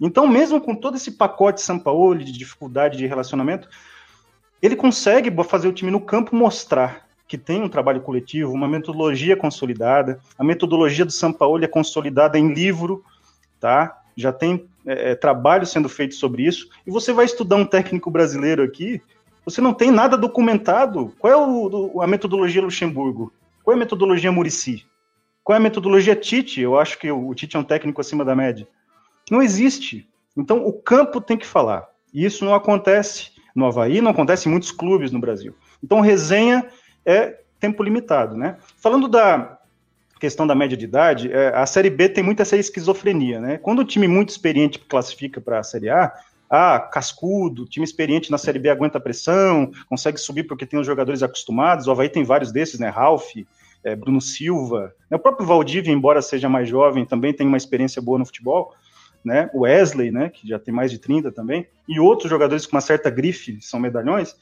Então, 0.00 0.26
mesmo 0.26 0.60
com 0.60 0.74
todo 0.74 0.96
esse 0.96 1.12
pacote 1.12 1.60
São 1.60 1.78
Paulo 1.78 2.16
de 2.16 2.30
dificuldade 2.30 2.96
de 2.96 3.06
relacionamento, 3.06 3.68
ele 4.62 4.76
consegue 4.76 5.32
fazer 5.44 5.66
o 5.66 5.72
time 5.72 5.90
no 5.90 6.00
campo 6.00 6.36
mostrar 6.36 7.08
que 7.26 7.36
tem 7.36 7.62
um 7.62 7.68
trabalho 7.68 8.00
coletivo, 8.00 8.52
uma 8.52 8.66
metodologia 8.66 9.36
consolidada. 9.36 10.18
A 10.38 10.42
metodologia 10.42 11.04
do 11.04 11.12
São 11.12 11.30
Paulo 11.30 11.62
é 11.62 11.68
consolidada 11.68 12.38
em 12.38 12.54
livro, 12.54 13.04
tá? 13.60 14.00
Já 14.16 14.32
tem 14.32 14.66
é, 14.86 15.10
é, 15.10 15.14
trabalho 15.14 15.66
sendo 15.66 15.88
feito 15.88 16.14
sobre 16.14 16.44
isso. 16.44 16.68
E 16.86 16.90
você 16.90 17.12
vai 17.12 17.26
estudar 17.26 17.56
um 17.56 17.66
técnico 17.66 18.10
brasileiro 18.10 18.62
aqui, 18.62 19.02
você 19.44 19.60
não 19.60 19.74
tem 19.74 19.90
nada 19.90 20.16
documentado. 20.16 21.12
Qual 21.18 21.32
é 21.32 21.36
o, 21.36 22.00
a 22.00 22.06
metodologia 22.06 22.62
Luxemburgo? 22.62 23.30
Qual 23.68 23.74
é 23.74 23.76
a 23.76 23.80
metodologia 23.80 24.32
Murici? 24.32 24.86
Qual 25.44 25.54
é 25.54 25.58
a 25.58 25.62
metodologia 25.62 26.16
Tite? 26.16 26.58
Eu 26.58 26.78
acho 26.78 26.98
que 26.98 27.10
o, 27.10 27.34
Tite 27.34 27.54
é 27.54 27.58
um 27.58 27.62
técnico 27.62 28.00
acima 28.00 28.24
da 28.24 28.34
média. 28.34 28.66
Não 29.30 29.42
existe. 29.42 30.08
Então, 30.34 30.66
o 30.66 30.72
campo 30.72 31.20
tem 31.20 31.36
que 31.36 31.44
falar. 31.44 31.86
E 32.10 32.24
isso 32.24 32.46
não 32.46 32.54
acontece 32.54 33.32
no 33.54 33.66
Havaí, 33.66 34.00
não 34.00 34.10
acontece 34.10 34.48
em 34.48 34.50
muitos 34.50 34.72
clubes 34.72 35.12
no 35.12 35.20
Brasil. 35.20 35.54
Então, 35.84 36.00
resenha 36.00 36.66
é 37.04 37.40
tempo 37.60 37.82
limitado, 37.82 38.38
né? 38.38 38.56
Falando 38.78 39.06
da 39.06 39.58
questão 40.18 40.46
da 40.46 40.54
média 40.54 40.74
de 40.74 40.86
idade, 40.86 41.30
é, 41.30 41.48
a 41.54 41.66
Série 41.66 41.90
B 41.90 42.08
tem 42.08 42.24
muita 42.24 42.44
essa 42.44 42.56
esquizofrenia, 42.56 43.38
né? 43.38 43.58
Quando 43.58 43.80
o 43.80 43.84
time 43.84 44.08
muito 44.08 44.30
experiente 44.30 44.78
classifica 44.78 45.42
para 45.42 45.58
a 45.58 45.62
Série 45.62 45.90
A, 45.90 46.10
ah, 46.48 46.80
cascudo, 46.80 47.66
time 47.66 47.84
experiente 47.84 48.30
na 48.30 48.38
Série 48.38 48.58
B 48.58 48.70
aguenta 48.70 48.98
pressão, 48.98 49.70
consegue 49.90 50.16
subir 50.16 50.44
porque 50.44 50.64
tem 50.64 50.80
os 50.80 50.86
jogadores 50.86 51.22
acostumados, 51.22 51.86
o 51.86 51.90
Havaí 51.90 52.08
tem 52.08 52.24
vários 52.24 52.50
desses, 52.50 52.80
né? 52.80 52.88
Ralph, 52.88 53.34
é, 53.84 53.94
Bruno 53.94 54.20
Silva, 54.20 54.94
né? 55.10 55.16
o 55.16 55.20
próprio 55.20 55.46
Valdívia, 55.46 55.92
embora 55.92 56.22
seja 56.22 56.48
mais 56.48 56.68
jovem, 56.68 57.04
também 57.04 57.32
tem 57.32 57.46
uma 57.46 57.56
experiência 57.56 58.02
boa 58.02 58.18
no 58.18 58.26
futebol, 58.26 58.74
né? 59.24 59.50
O 59.52 59.60
Wesley, 59.60 60.10
né? 60.10 60.30
Que 60.30 60.48
já 60.48 60.58
tem 60.58 60.72
mais 60.72 60.90
de 60.90 60.98
30 60.98 61.32
também, 61.32 61.66
e 61.88 61.98
outros 61.98 62.30
jogadores 62.30 62.66
com 62.66 62.76
uma 62.76 62.80
certa 62.80 63.10
grife 63.10 63.58
são 63.60 63.80
medalhões, 63.80 64.36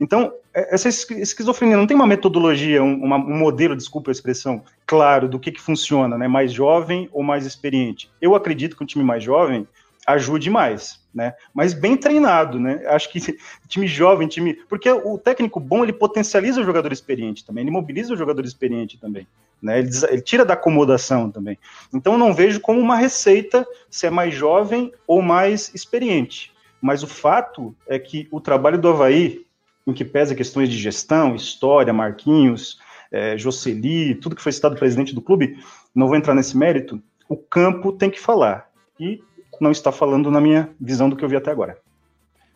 então, 0.00 0.32
é, 0.54 0.74
essa 0.74 0.88
esquizofrenia 0.88 1.76
não 1.76 1.86
tem 1.86 1.96
uma 1.96 2.06
metodologia, 2.06 2.82
um, 2.82 3.04
um 3.04 3.38
modelo, 3.38 3.76
desculpa 3.76 4.10
a 4.10 4.12
expressão, 4.12 4.62
claro 4.86 5.28
do 5.28 5.40
que, 5.40 5.50
que 5.50 5.60
funciona, 5.60 6.16
né? 6.16 6.28
Mais 6.28 6.52
jovem 6.52 7.08
ou 7.12 7.22
mais 7.22 7.44
experiente. 7.44 8.10
Eu 8.20 8.34
acredito 8.34 8.76
que 8.76 8.82
um 8.82 8.86
time 8.86 9.04
mais 9.04 9.22
jovem 9.22 9.66
ajude 10.08 10.48
mais, 10.48 11.00
né? 11.14 11.34
Mas 11.52 11.74
bem 11.74 11.96
treinado, 11.96 12.58
né? 12.58 12.82
Acho 12.86 13.10
que 13.10 13.20
time 13.68 13.86
jovem, 13.86 14.26
time. 14.26 14.54
Porque 14.68 14.90
o 14.90 15.18
técnico 15.18 15.60
bom 15.60 15.82
ele 15.82 15.92
potencializa 15.92 16.60
o 16.60 16.64
jogador 16.64 16.92
experiente 16.92 17.44
também, 17.44 17.62
ele 17.62 17.70
mobiliza 17.70 18.14
o 18.14 18.16
jogador 18.16 18.44
experiente 18.44 18.98
também. 18.98 19.26
Né? 19.60 19.80
Ele, 19.80 19.90
ele 20.08 20.22
tira 20.22 20.44
da 20.44 20.54
acomodação 20.54 21.30
também. 21.30 21.58
Então 21.92 22.16
não 22.16 22.32
vejo 22.32 22.60
como 22.60 22.80
uma 22.80 22.96
receita 22.96 23.66
se 23.90 24.06
é 24.06 24.10
mais 24.10 24.34
jovem 24.34 24.92
ou 25.06 25.20
mais 25.20 25.74
experiente. 25.74 26.52
Mas 26.80 27.02
o 27.02 27.06
fato 27.06 27.74
é 27.86 27.98
que 27.98 28.28
o 28.30 28.40
trabalho 28.40 28.78
do 28.78 28.88
Havaí, 28.88 29.44
em 29.86 29.92
que 29.92 30.04
pesa 30.04 30.34
questões 30.34 30.68
de 30.68 30.78
gestão, 30.78 31.34
história, 31.34 31.92
Marquinhos, 31.92 32.78
é, 33.10 33.36
Jocely, 33.36 34.14
tudo 34.14 34.36
que 34.36 34.42
foi 34.42 34.52
citado 34.52 34.76
presidente 34.76 35.14
do 35.14 35.20
clube, 35.20 35.58
não 35.94 36.06
vou 36.06 36.16
entrar 36.16 36.34
nesse 36.34 36.56
mérito, 36.56 37.02
o 37.28 37.36
campo 37.36 37.92
tem 37.92 38.08
que 38.08 38.20
falar. 38.20 38.70
E 39.00 39.20
não 39.60 39.70
está 39.70 39.92
falando 39.92 40.30
na 40.30 40.40
minha 40.40 40.68
visão 40.80 41.08
do 41.08 41.16
que 41.16 41.24
eu 41.24 41.28
vi 41.28 41.36
até 41.36 41.50
agora. 41.50 41.78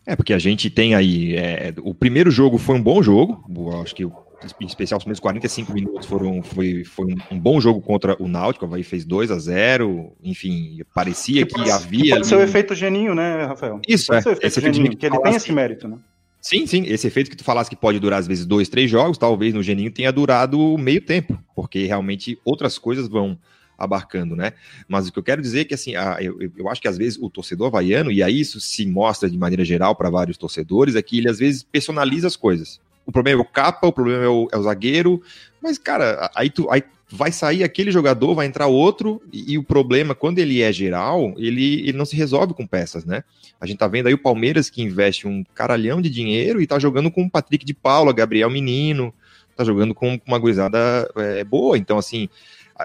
É, 0.07 0.17
porque 0.17 0.33
a 0.33 0.39
gente 0.39 0.69
tem 0.69 0.95
aí. 0.95 1.37
É, 1.37 1.73
o 1.83 1.95
primeiro 1.95 2.31
jogo 2.31 2.59
foi 2.59 2.75
um 2.77 2.83
bom 2.83 3.03
jogo, 3.03 3.45
acho 3.81 3.95
que 3.95 4.05
em 4.05 4.67
especial 4.67 4.99
os 4.99 5.05
primeiros 5.05 5.21
45 5.21 5.73
minutos 5.73 6.07
foram, 6.07 6.43
foi, 6.43 6.83
foi 6.85 7.07
um, 7.31 7.39
bom 7.39 7.61
jogo 7.61 7.81
contra 7.81 8.21
o 8.21 8.27
Náutico, 8.27 8.65
o 8.65 8.69
Havaí 8.69 8.83
fez 8.83 9.05
2 9.05 9.31
a 9.31 9.39
0 9.39 10.13
enfim, 10.23 10.81
parecia 10.93 11.47
que, 11.47 11.55
que 11.55 11.71
havia. 11.71 12.03
Que 12.03 12.11
pode 12.11 12.27
ser 12.27 12.37
o 12.37 12.41
efeito 12.41 12.75
geninho, 12.75 13.15
né, 13.15 13.45
Rafael? 13.45 13.81
Isso, 13.87 14.09
pode 14.09 14.29
é. 14.29 14.33
esse 14.43 14.59
efeito 14.59 14.75
geninho, 14.75 14.97
que 14.97 15.07
ele 15.07 15.19
tem 15.21 15.35
esse 15.35 15.53
mérito, 15.53 15.87
né? 15.87 15.99
Sim, 16.41 16.67
sim. 16.67 16.85
Esse 16.87 17.07
efeito 17.07 17.31
que 17.31 17.37
tu 17.37 17.45
falasse 17.45 17.71
que 17.71 17.77
pode 17.77 18.01
durar 18.01 18.19
às 18.19 18.27
vezes 18.27 18.45
dois, 18.45 18.69
três 18.69 18.91
jogos, 18.91 19.17
talvez 19.17 19.55
no 19.55 19.63
Geninho 19.63 19.93
tenha 19.93 20.11
durado 20.11 20.77
meio 20.77 21.01
tempo, 21.01 21.39
porque 21.55 21.87
realmente 21.87 22.37
outras 22.45 22.79
coisas 22.79 23.07
vão 23.07 23.39
abarcando, 23.83 24.37
né? 24.37 24.53
Mas 24.87 25.09
o 25.09 25.13
que 25.13 25.19
eu 25.19 25.23
quero 25.23 25.43
dizer 25.43 25.61
é 25.61 25.65
que, 25.65 25.75
assim, 25.75 25.97
a, 25.97 26.19
eu, 26.21 26.39
eu 26.57 26.69
acho 26.69 26.81
que 26.81 26.87
às 26.87 26.97
vezes 26.97 27.19
o 27.21 27.29
torcedor 27.29 27.67
havaiano, 27.67 28.13
e 28.13 28.23
aí 28.23 28.41
isso 28.41 28.61
se 28.61 28.87
mostra 28.87 29.29
de 29.29 29.37
maneira 29.37 29.65
geral 29.65 29.97
para 29.97 30.09
vários 30.09 30.39
torcedores, 30.39 30.95
é 30.95 31.03
que 31.03 31.19
ele 31.19 31.29
às 31.29 31.39
vezes 31.39 31.63
personaliza 31.65 32.29
as 32.29 32.37
coisas. 32.37 32.81
O 33.05 33.11
problema 33.11 33.41
é 33.41 33.43
o 33.43 33.47
capa, 33.47 33.87
o 33.87 33.93
problema 33.93 34.25
é 34.25 34.29
o, 34.29 34.49
é 34.53 34.57
o 34.57 34.63
zagueiro, 34.63 35.21
mas, 35.61 35.79
cara, 35.79 36.31
aí 36.35 36.49
tu, 36.49 36.71
aí 36.71 36.85
vai 37.11 37.33
sair 37.33 37.65
aquele 37.65 37.91
jogador, 37.91 38.35
vai 38.35 38.47
entrar 38.47 38.69
outro, 38.69 39.21
e, 39.33 39.55
e, 39.55 39.59
o 39.59 39.65
problema, 39.65 40.15
quando 40.15 40.39
ele 40.39 40.63
é 40.63 40.73
geral, 40.73 41.35
ele, 41.37 41.81
ele 41.81 41.99
não 41.99 42.07
se 42.07 42.17
resolve 42.17 42.55
com 42.55 42.67
peças, 42.67 43.05
né? 43.05 43.25
A 43.61 43.67
gente 43.67 43.79
tá 43.79 43.89
vendo 43.89 44.07
aí 44.07 44.15
o 44.15 44.19
Palmeiras 44.19 44.71
que 44.71 44.83
investe 44.83 45.27
um 45.27 45.45
caralhão 45.55 46.01
de 46.01 46.09
dinheiro 46.09 46.61
e 46.61 46.67
tá 46.67 46.79
jogando 46.79 47.11
com 47.11 47.25
o 47.25 47.31
Patrick 47.31 47.65
de 47.65 47.75
Paula, 47.75 48.13
Gabriel 48.13 48.49
Menino, 48.49 49.13
tá 49.57 49.65
jogando 49.65 49.95
com 49.95 50.21
uma 50.27 50.39
gurizada 50.39 50.79
é, 51.17 51.45
boa. 51.45 51.77
Então, 51.77 51.99
assim, 51.99 52.29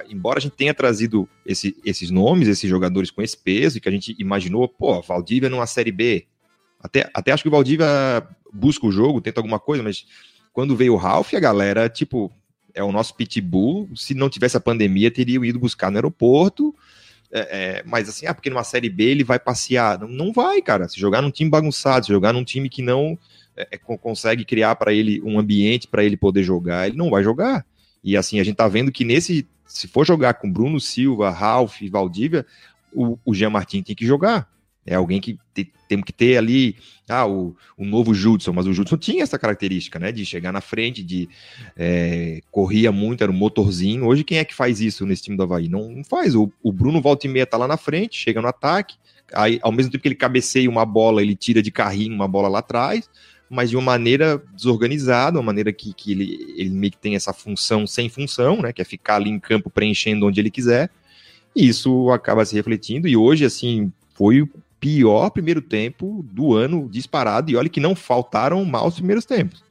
embora 0.10 0.40
a 0.40 0.42
gente 0.42 0.56
tenha 0.56 0.74
trazido 0.74 1.28
esse, 1.46 1.76
esses 1.86 2.10
nomes, 2.10 2.48
esses 2.48 2.70
jogadores 2.70 3.12
com 3.12 3.22
esse 3.22 3.38
peso, 3.38 3.80
que 3.80 3.90
a 3.90 3.92
gente 3.92 4.16
imaginou, 4.20 4.68
pô, 4.68 5.02
Valdívia 5.02 5.50
numa 5.50 5.66
Série 5.66 5.92
B. 5.92 6.26
Até, 6.80 7.10
até 7.14 7.32
acho 7.32 7.44
que 7.44 7.50
o 7.50 7.52
Valdívia 7.52 7.88
busca 8.54 8.86
o 8.86 8.92
jogo, 8.92 9.22
tenta 9.22 9.40
alguma 9.40 9.60
coisa, 9.60 9.84
mas 9.84 10.06
quando 10.54 10.76
veio 10.76 10.94
o 10.94 10.98
Ralph, 10.98 11.34
a 11.34 11.40
galera, 11.40 11.90
tipo, 11.90 12.32
é 12.74 12.84
o 12.84 12.92
nosso 12.92 13.16
pitbull. 13.16 13.90
Se 13.96 14.14
não 14.14 14.30
tivesse 14.30 14.56
a 14.56 14.62
pandemia, 14.62 15.12
teria 15.12 15.44
ido 15.46 15.60
buscar 15.60 15.92
no 15.92 15.98
aeroporto. 15.98 16.74
É, 17.32 17.40
é, 17.40 17.84
mas 17.86 18.08
assim, 18.08 18.26
ah, 18.26 18.34
porque 18.34 18.50
numa 18.50 18.64
série 18.64 18.90
B 18.90 19.04
ele 19.04 19.24
vai 19.24 19.40
passear. 19.40 20.00
Não, 20.00 20.08
não 20.08 20.32
vai, 20.32 20.62
cara. 20.62 20.88
Se 20.88 21.00
jogar 21.00 21.22
num 21.22 21.32
time 21.32 21.50
bagunçado, 21.50 22.06
se 22.06 22.12
jogar 22.12 22.34
num 22.34 22.44
time 22.44 22.70
que 22.70 22.82
não 22.82 23.18
é, 23.56 23.68
é 23.72 23.78
consegue 23.78 24.46
criar 24.46 24.76
para 24.76 24.94
ele 24.94 25.22
um 25.22 25.40
ambiente 25.40 25.88
para 25.88 26.04
ele 26.04 26.16
poder 26.16 26.44
jogar, 26.44 26.88
ele 26.88 26.98
não 26.98 27.10
vai 27.10 27.24
jogar. 27.24 27.66
E 28.04 28.16
assim, 28.16 28.40
a 28.40 28.44
gente 28.44 28.56
tá 28.56 28.68
vendo 28.68 28.92
que 28.92 29.04
nesse, 29.04 29.46
se 29.68 29.88
for 29.88 30.06
jogar 30.06 30.36
com 30.36 30.52
Bruno 30.52 30.80
Silva, 30.80 31.30
Ralph, 31.30 31.82
Valdívia, 31.92 32.46
o, 32.94 33.18
o 33.26 33.34
Jean 33.34 33.50
Martin 33.50 33.84
tem 33.84 33.96
que 33.96 34.06
jogar. 34.06 34.50
É 34.86 34.96
alguém 34.96 35.20
que 35.20 35.38
te, 35.54 35.70
temos 35.90 36.06
que 36.06 36.14
ter 36.14 36.38
ali, 36.38 36.78
ah, 37.10 37.28
o, 37.28 37.56
o 37.78 37.84
novo 37.84 38.14
Judson, 38.14 38.54
mas 38.54 38.66
o 38.66 38.74
Judson 38.74 38.98
tinha 38.98 39.22
essa 39.22 39.38
característica, 39.38 40.00
né, 40.00 40.14
de 40.14 40.26
chegar 40.26 40.54
na 40.54 40.62
frente, 40.62 41.04
de 41.04 41.28
é, 41.76 42.40
corria 42.50 42.90
muito, 42.92 43.22
era 43.22 43.32
um 43.32 43.36
motorzinho. 43.36 44.06
Hoje 44.06 44.24
quem 44.24 44.38
é 44.38 44.46
que 44.46 44.56
faz 44.56 44.80
isso 44.80 45.06
nesse 45.06 45.24
time 45.24 45.36
do 45.36 45.44
Havaí? 45.44 45.68
Não, 45.68 45.90
não 45.90 46.04
faz. 46.06 46.36
O, 46.36 46.52
o 46.64 46.72
Bruno 46.72 47.02
volta 47.02 47.28
e 47.28 47.30
meia 47.30 47.46
tá 47.46 47.58
lá 47.58 47.68
na 47.68 47.78
frente, 47.78 48.18
chega 48.18 48.42
no 48.42 48.48
ataque, 48.48 48.96
aí 49.34 49.60
ao 49.62 49.74
mesmo 49.74 49.92
tempo 49.92 50.02
que 50.02 50.08
ele 50.08 50.16
cabeceia 50.16 50.70
uma 50.70 50.86
bola, 50.86 51.22
ele 51.22 51.36
tira 51.36 51.62
de 51.62 51.70
carrinho 51.72 52.16
uma 52.16 52.28
bola 52.28 52.48
lá 52.48 52.60
atrás, 52.60 53.10
mas 53.50 53.70
de 53.70 53.76
uma 53.76 53.84
maneira 53.84 54.42
desorganizada, 54.54 55.38
uma 55.38 55.46
maneira 55.46 55.72
que, 55.72 55.94
que 55.94 56.12
ele, 56.12 56.54
ele 56.58 56.70
meio 56.70 56.92
que 56.92 56.98
tem 56.98 57.16
essa 57.16 57.34
função 57.34 57.88
sem 57.88 58.10
função, 58.10 58.62
né, 58.62 58.74
que 58.74 58.82
é 58.82 58.86
ficar 58.86 59.16
ali 59.16 59.30
em 59.30 59.40
campo 59.40 59.70
preenchendo 59.70 60.26
onde 60.26 60.40
ele 60.40 60.52
quiser, 60.52 60.90
e 61.56 61.68
isso 61.68 62.12
acaba 62.12 62.46
se 62.46 62.56
refletindo, 62.56 63.08
e 63.08 63.16
hoje, 63.16 63.46
assim, 63.46 63.92
foi 64.14 64.48
pior 64.80 65.30
primeiro 65.30 65.62
tempo 65.62 66.26
do 66.32 66.54
ano 66.54 66.88
disparado, 66.90 67.50
e 67.50 67.56
olha 67.56 67.70
que 67.70 67.80
não 67.80 67.96
faltaram 67.96 68.64
maus 68.66 68.96
primeiros 68.96 69.26
tempos. 69.26 69.66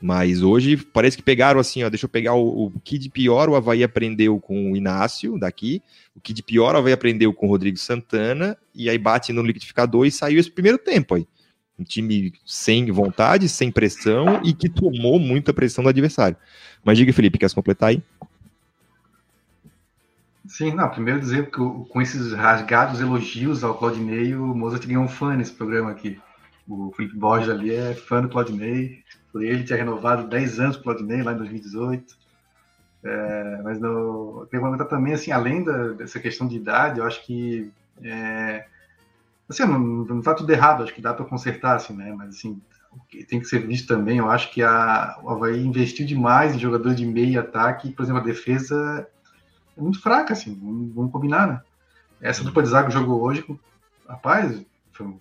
Mas 0.00 0.42
hoje 0.42 0.76
parece 0.76 1.16
que 1.16 1.22
pegaram 1.22 1.58
assim, 1.58 1.82
ó, 1.82 1.88
deixa 1.88 2.04
eu 2.04 2.10
pegar 2.10 2.34
o, 2.34 2.66
o 2.66 2.72
que 2.84 2.98
de 2.98 3.08
pior 3.08 3.48
o 3.48 3.56
Havaí 3.56 3.82
aprendeu 3.82 4.38
com 4.38 4.72
o 4.72 4.76
Inácio 4.76 5.38
daqui, 5.38 5.82
o 6.14 6.20
que 6.20 6.34
de 6.34 6.42
pior 6.42 6.74
o 6.74 6.78
Havaí 6.78 6.92
aprendeu 6.92 7.32
com 7.32 7.46
o 7.46 7.48
Rodrigo 7.48 7.78
Santana, 7.78 8.58
e 8.74 8.90
aí 8.90 8.98
bate 8.98 9.32
no 9.32 9.42
liquidificador 9.42 10.06
e 10.06 10.10
saiu 10.10 10.38
esse 10.38 10.50
primeiro 10.50 10.76
tempo 10.76 11.14
aí. 11.14 11.26
Um 11.78 11.84
time 11.84 12.32
sem 12.44 12.90
vontade, 12.90 13.48
sem 13.48 13.70
pressão 13.70 14.40
e 14.42 14.52
que 14.54 14.68
tomou 14.68 15.18
muita 15.18 15.52
pressão 15.52 15.84
do 15.84 15.90
adversário. 15.90 16.36
Mas 16.84 16.96
diga, 16.96 17.12
Felipe, 17.12 17.38
quer 17.38 17.52
completar 17.52 17.90
aí? 17.90 18.02
Sim, 20.48 20.72
não, 20.72 20.88
primeiro 20.88 21.20
dizer 21.20 21.50
que 21.50 21.58
com 21.58 22.00
esses 22.00 22.32
rasgados 22.32 23.00
elogios 23.00 23.64
ao 23.64 23.76
Claudinei, 23.76 24.34
o 24.34 24.54
Mozart 24.54 24.86
ganhou 24.86 25.04
um 25.04 25.08
fã 25.08 25.36
nesse 25.36 25.52
programa 25.52 25.90
aqui. 25.90 26.20
O 26.68 26.92
Felipe 26.92 27.16
Borges 27.16 27.48
ali 27.48 27.74
é 27.74 27.94
fã 27.94 28.22
do 28.22 28.28
Claudinei, 28.28 29.02
por 29.32 29.44
ele 29.44 29.64
tinha 29.64 29.76
renovado 29.76 30.28
10 30.28 30.60
anos 30.60 30.76
o 30.76 30.82
Claudinei 30.82 31.22
lá 31.22 31.32
em 31.32 31.38
2018. 31.38 32.16
É, 33.04 33.60
mas 33.62 33.80
no, 33.80 34.46
tem 34.50 34.58
que 34.58 34.66
comentar 34.66 34.88
também, 34.88 35.14
assim, 35.14 35.30
além 35.30 35.62
da, 35.62 35.88
dessa 35.88 36.18
questão 36.18 36.46
de 36.46 36.56
idade, 36.56 36.98
eu 36.98 37.06
acho 37.06 37.24
que 37.24 37.70
é, 38.02 38.66
assim, 39.48 39.64
não, 39.64 39.78
não 39.78 40.20
tá 40.20 40.34
tudo 40.34 40.50
errado, 40.50 40.82
acho 40.82 40.94
que 40.94 41.00
dá 41.00 41.14
para 41.14 41.24
consertar, 41.24 41.76
assim, 41.76 41.94
né? 41.94 42.12
Mas 42.16 42.36
assim, 42.36 42.60
tem 43.28 43.40
que 43.40 43.46
ser 43.46 43.66
visto 43.66 43.86
também, 43.86 44.18
eu 44.18 44.30
acho 44.30 44.50
que 44.52 44.62
a, 44.62 45.18
o 45.22 45.30
Havaí 45.30 45.64
investiu 45.64 46.06
demais 46.06 46.54
em 46.54 46.58
jogador 46.58 46.94
de 46.94 47.04
meio 47.04 47.40
ataque, 47.40 47.92
por 47.92 48.02
exemplo, 48.02 48.20
a 48.20 48.24
defesa 48.24 49.06
é 49.76 49.80
muito 49.80 50.00
fraca, 50.00 50.32
assim, 50.32 50.54
vamos, 50.94 51.12
combinar, 51.12 51.46
né? 51.46 51.60
Essa 52.20 52.42
dupla 52.42 52.62
de 52.62 52.70
zaga 52.70 52.90
jogou 52.90 53.22
hoje, 53.22 53.44
rapaz, 54.08 54.62
foi, 54.92 55.14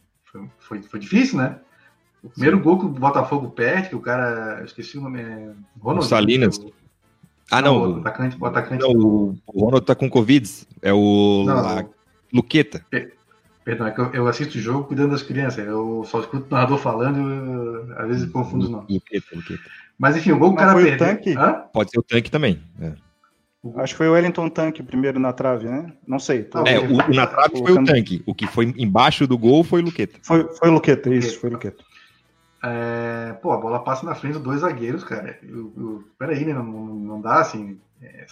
foi, 0.59 0.81
foi, 0.83 0.99
difícil, 0.99 1.37
né? 1.37 1.59
O 2.23 2.29
primeiro 2.29 2.57
Sim. 2.57 2.63
gol 2.63 2.79
que 2.79 2.85
o 2.85 2.89
Botafogo 2.89 3.49
perde, 3.51 3.89
que 3.89 3.95
o 3.95 4.01
cara, 4.01 4.59
eu 4.59 4.65
esqueci 4.65 4.97
o 4.97 5.01
nome, 5.01 5.21
é 5.21 5.51
Ronald. 5.79 6.07
Salinas. 6.07 6.57
O, 6.57 6.73
ah, 7.51 7.61
não. 7.61 7.87
não 7.87 7.97
o, 7.97 7.99
atacante, 7.99 8.37
o 8.39 8.45
atacante. 8.45 8.81
Não, 8.81 8.91
o, 8.91 9.37
Ronald 9.47 9.85
tá 9.85 9.93
com 9.93 10.09
Covid, 10.09 10.49
é 10.81 10.93
o 10.93 11.43
não, 11.45 11.61
La, 11.61 11.85
Luqueta. 12.33 12.83
Perdão, 13.65 13.87
é 13.87 13.91
que 13.91 13.99
eu, 13.99 14.13
eu, 14.13 14.27
assisto 14.27 14.59
o 14.59 14.61
jogo 14.61 14.83
cuidando 14.83 15.09
das 15.09 15.23
crianças, 15.23 15.65
eu 15.65 16.05
só 16.05 16.19
escuto 16.19 16.45
o 16.45 16.53
narrador 16.53 16.77
falando 16.77 17.89
e 17.89 17.93
às 17.99 18.07
vezes 18.07 18.31
confundo 18.31 18.65
os 18.65 18.69
nomes. 18.69 18.87
Luqueta, 18.87 19.35
Luqueta. 19.35 19.63
Mas 19.97 20.15
enfim, 20.15 20.33
o 20.33 20.37
gol 20.37 20.49
que 20.49 20.55
o 20.55 20.59
cara 20.59 20.75
perdeu. 20.75 21.35
Pode 21.73 21.89
ser 21.89 21.97
o 21.97 22.03
tanque 22.03 22.29
também. 22.29 22.61
É. 22.79 22.93
Acho 23.77 23.93
que 23.93 23.97
foi 23.97 24.07
o 24.07 24.11
Wellington 24.11 24.49
Tanque 24.49 24.83
primeiro 24.83 25.19
na 25.19 25.33
trave, 25.33 25.65
né? 25.67 25.91
Não 26.05 26.19
sei. 26.19 26.43
Tô... 26.43 26.59
É, 26.67 26.77
o, 26.77 26.93
o, 26.93 27.13
na 27.15 27.25
trave 27.25 27.57
foi 27.57 27.71
o 27.71 27.83
Tanque. 27.83 28.21
O 28.27 28.35
que 28.35 28.45
foi 28.45 28.71
embaixo 28.77 29.25
do 29.25 29.35
gol 29.35 29.63
foi 29.63 29.81
o 29.81 29.85
Luqueta. 29.85 30.19
Foi, 30.21 30.47
foi 30.53 30.69
o 30.69 30.73
Luqueta, 30.73 31.11
isso, 31.11 31.39
foi 31.39 31.49
o 31.49 31.53
Luqueta. 31.53 31.83
É, 32.63 33.33
pô, 33.41 33.51
a 33.51 33.57
bola 33.57 33.79
passa 33.79 34.05
na 34.05 34.13
frente 34.13 34.33
dos 34.33 34.43
dois 34.43 34.59
zagueiros, 34.59 35.03
cara. 35.03 35.39
Eu, 35.41 35.73
eu, 35.75 36.03
peraí, 36.19 36.45
né? 36.45 36.53
Não, 36.53 36.63
não 36.63 37.21
dá 37.21 37.39
assim. 37.39 37.79
É, 37.99 38.27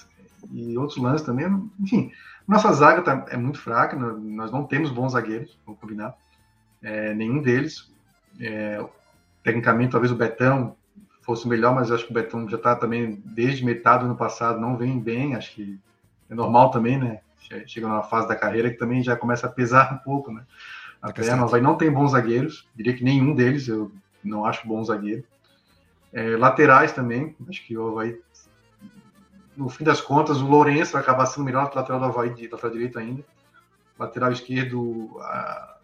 e 0.52 0.78
outros 0.78 1.02
lances 1.02 1.26
também. 1.26 1.48
Enfim, 1.80 2.12
nossa 2.48 2.72
zaga 2.74 3.02
tá, 3.02 3.26
é 3.30 3.38
muito 3.38 3.60
fraca. 3.60 3.96
Nós 3.96 4.52
não 4.52 4.66
temos 4.66 4.92
bons 4.92 5.14
zagueiros, 5.14 5.58
vamos 5.66 5.80
combinar. 5.80 6.16
É, 6.82 7.14
nenhum 7.14 7.42
deles. 7.42 7.92
É, 8.40 8.84
tecnicamente, 9.44 9.92
talvez 9.92 10.12
o 10.12 10.16
Betão 10.16 10.76
fosse 11.22 11.48
melhor, 11.48 11.74
mas 11.74 11.92
acho 11.92 12.06
que 12.06 12.12
o 12.12 12.14
Betão 12.14 12.48
já 12.50 12.58
está 12.58 12.76
também 12.76 13.22
desde 13.26 13.66
metade 13.66 14.04
do 14.04 14.08
ano 14.08 14.18
passado, 14.18 14.60
não 14.60 14.76
vem 14.76 15.00
bem, 15.00 15.36
acho 15.36 15.54
que 15.54 15.80
é 16.30 16.36
normal 16.36 16.70
também, 16.70 16.98
né? 16.98 17.20
Chega 17.66 17.88
numa 17.88 18.04
fase 18.04 18.28
da 18.28 18.36
carreira 18.36 18.70
que 18.70 18.78
também 18.78 19.04
já 19.04 19.16
começa 19.16 19.48
a 19.48 19.50
pesar 19.50 19.94
um 19.94 19.98
pouco, 19.98 20.32
né? 20.32 20.44
A 21.02 21.10
é 21.10 21.14
perna, 21.14 21.46
vai 21.46 21.62
não 21.62 21.76
tem 21.76 21.92
bons 21.92 22.12
zagueiros, 22.12 22.68
diria 22.76 22.94
que 22.94 23.04
nenhum 23.04 23.36
deles 23.36 23.68
eu 23.68 23.92
não 24.24 24.46
acho 24.46 24.68
bom 24.68 24.84
zagueiro. 24.84 25.24
É, 26.12 26.38
laterais 26.38 26.92
também, 26.92 27.36
acho 27.50 27.66
que 27.66 27.78
o 27.78 27.90
Havaí, 27.90 28.20
no 29.56 29.70
fim 29.70 29.84
das 29.84 30.02
contas, 30.02 30.42
o 30.42 30.48
Lourenço 30.48 30.94
vai 30.94 31.02
acabar 31.02 31.26
sendo 31.26 31.44
o 31.44 31.46
melhor 31.46 31.72
lateral 31.74 32.00
do 32.00 32.06
Havaí, 32.06 32.34
de 32.34 32.48
lateral 32.48 32.72
direito 32.72 33.00
ainda. 33.00 33.24
Lateral 33.98 34.32
esquerdo, 34.32 35.18
a, 35.22 35.78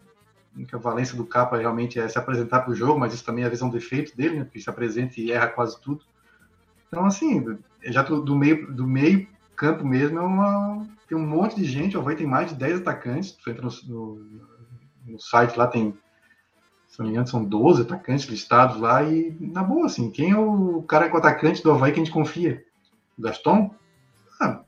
que 0.66 0.74
a 0.74 0.78
valência 0.78 1.16
do 1.16 1.24
Capa 1.24 1.56
realmente 1.56 1.98
é 1.98 2.08
se 2.08 2.18
apresentar 2.18 2.60
para 2.60 2.72
o 2.72 2.74
jogo, 2.74 2.98
mas 2.98 3.14
isso 3.14 3.24
também 3.24 3.44
é 3.44 3.46
a 3.46 3.50
visão 3.50 3.68
defeito 3.68 4.16
dele, 4.16 4.38
né? 4.38 4.44
Porque 4.44 4.60
se 4.60 4.68
apresenta 4.68 5.20
e 5.20 5.30
erra 5.30 5.48
quase 5.48 5.80
tudo. 5.80 6.04
Então, 6.88 7.04
assim, 7.04 7.58
já 7.84 8.02
do 8.02 8.36
meio, 8.36 8.72
do 8.72 8.86
meio 8.86 9.28
campo 9.54 9.86
mesmo, 9.86 10.18
é 10.18 10.22
uma, 10.22 10.86
tem 11.08 11.16
um 11.16 11.26
monte 11.26 11.56
de 11.56 11.64
gente, 11.64 11.96
o 11.96 12.00
Havaí 12.00 12.16
tem 12.16 12.26
mais 12.26 12.48
de 12.48 12.56
10 12.56 12.80
atacantes, 12.80 13.32
tu 13.32 13.48
entra 13.48 13.62
no, 13.62 13.70
no, 13.86 14.26
no, 15.06 15.20
site 15.20 15.56
lá, 15.56 15.66
tem, 15.66 15.96
se 16.88 16.98
não 16.98 17.06
me 17.06 17.12
engano, 17.12 17.28
são 17.28 17.44
12 17.44 17.82
atacantes 17.82 18.26
listados 18.26 18.80
lá, 18.80 19.02
e 19.04 19.36
na 19.38 19.62
boa, 19.62 19.86
assim, 19.86 20.10
quem 20.10 20.32
é 20.32 20.36
o 20.36 20.82
cara 20.82 21.08
com 21.08 21.16
atacante 21.16 21.62
do 21.62 21.70
Havaí 21.70 21.92
que 21.92 22.00
a 22.00 22.04
gente 22.04 22.12
confia? 22.12 22.64
Gaston? 23.20 23.74
Ah, 24.40 24.62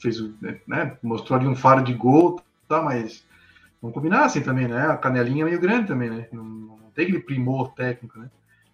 fez, 0.00 0.20
né, 0.66 0.96
mostrou 1.02 1.38
ali 1.38 1.48
um 1.48 1.56
faro 1.56 1.82
de 1.82 1.92
gol, 1.92 2.40
tá, 2.68 2.82
mas 2.82 3.26
Vamos 3.80 3.94
combinar 3.94 4.24
assim 4.24 4.40
também, 4.40 4.66
né? 4.66 4.86
A 4.86 4.96
canelinha 4.96 5.44
é 5.44 5.46
meio 5.46 5.60
grande 5.60 5.86
também, 5.86 6.10
né? 6.10 6.26
Não, 6.32 6.44
não 6.44 6.90
tem 6.94 7.04
aquele 7.04 7.20
primor 7.20 7.72
técnico, 7.74 8.18
né? 8.18 8.28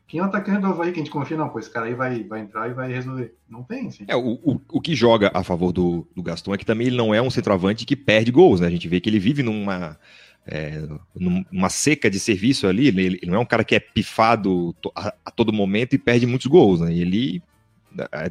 Quem 0.07 0.20
é 0.20 0.23
o 0.23 0.27
atacante 0.27 0.61
do 0.61 0.66
Havaí 0.66 0.92
que 0.92 1.01
a 1.01 1.03
gente 1.03 1.11
confia? 1.11 1.37
Não, 1.37 1.49
pô, 1.49 1.59
esse 1.59 1.70
cara 1.70 1.87
aí 1.87 1.94
vai, 1.94 2.23
vai 2.25 2.40
entrar 2.40 2.68
e 2.70 2.75
vai 2.75 2.92
resolver. 2.92 3.35
Não 3.49 3.62
tem, 3.62 3.88
assim. 3.88 4.05
É, 4.07 4.16
o, 4.16 4.38
o, 4.42 4.61
o 4.73 4.81
que 4.81 4.94
joga 4.94 5.31
a 5.35 5.42
favor 5.42 5.73
do, 5.73 6.07
do 6.14 6.23
Gaston 6.23 6.55
é 6.55 6.59
que 6.59 6.64
também 6.64 6.87
ele 6.87 6.97
não 6.97 7.14
é 7.14 7.20
um 7.20 7.31
centroavante 7.31 7.85
que 7.85 7.97
perde 7.97 8.31
gols, 8.31 8.61
né? 8.61 8.66
A 8.66 8.70
gente 8.70 8.88
vê 8.88 9.01
que 9.01 9.11
ele 9.11 9.18
vive 9.18 9.42
numa, 9.42 9.99
é, 10.47 10.87
numa 11.14 11.68
seca 11.68 12.11
de 12.11 12.20
serviço 12.20 12.66
ali, 12.66 12.88
ele, 12.88 13.07
ele, 13.07 13.27
não 13.27 13.37
é 13.37 13.38
um 13.38 13.47
cara 13.47 13.64
que 13.64 13.75
é 13.75 13.81
pifado 13.81 14.75
a, 14.94 15.14
a, 15.25 15.31
todo 15.31 15.53
momento 15.53 15.94
e 15.94 15.99
perde 15.99 16.27
muitos 16.27 16.47
gols, 16.47 16.81
né? 16.81 16.94
Ele 16.94 17.42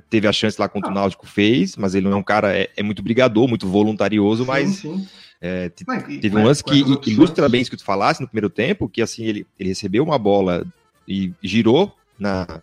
teve 0.10 0.28
a 0.28 0.32
chance 0.32 0.60
lá 0.60 0.68
contra 0.68 0.90
ah. 0.90 0.92
o 0.92 0.96
Náutico, 0.96 1.26
fez, 1.26 1.76
mas 1.76 1.96
ele 1.96 2.06
não 2.06 2.14
é 2.14 2.20
um 2.20 2.24
cara, 2.24 2.56
é, 2.56 2.70
é 2.76 2.84
muito 2.84 3.02
brigador, 3.02 3.48
muito 3.48 3.68
voluntarioso, 3.68 4.44
sim, 4.44 4.48
mas 4.48 4.70
sim. 4.76 5.08
É, 5.42 5.70
teve 5.70 6.38
um 6.38 6.44
lance 6.44 6.64
que 6.64 6.84
ilustra 7.08 7.50
bem 7.50 7.62
isso 7.62 7.72
que 7.72 7.78
tu 7.78 7.84
falasse 7.84 8.22
no 8.22 8.28
primeiro 8.28 8.50
tempo, 8.50 8.88
que 8.88 9.02
assim, 9.02 9.26
ele, 9.26 9.48
ele 9.60 9.70
recebeu 9.70 10.04
uma 10.04 10.18
bola 10.18 10.66
e 11.08 11.34
girou 11.42 11.94
na 12.18 12.62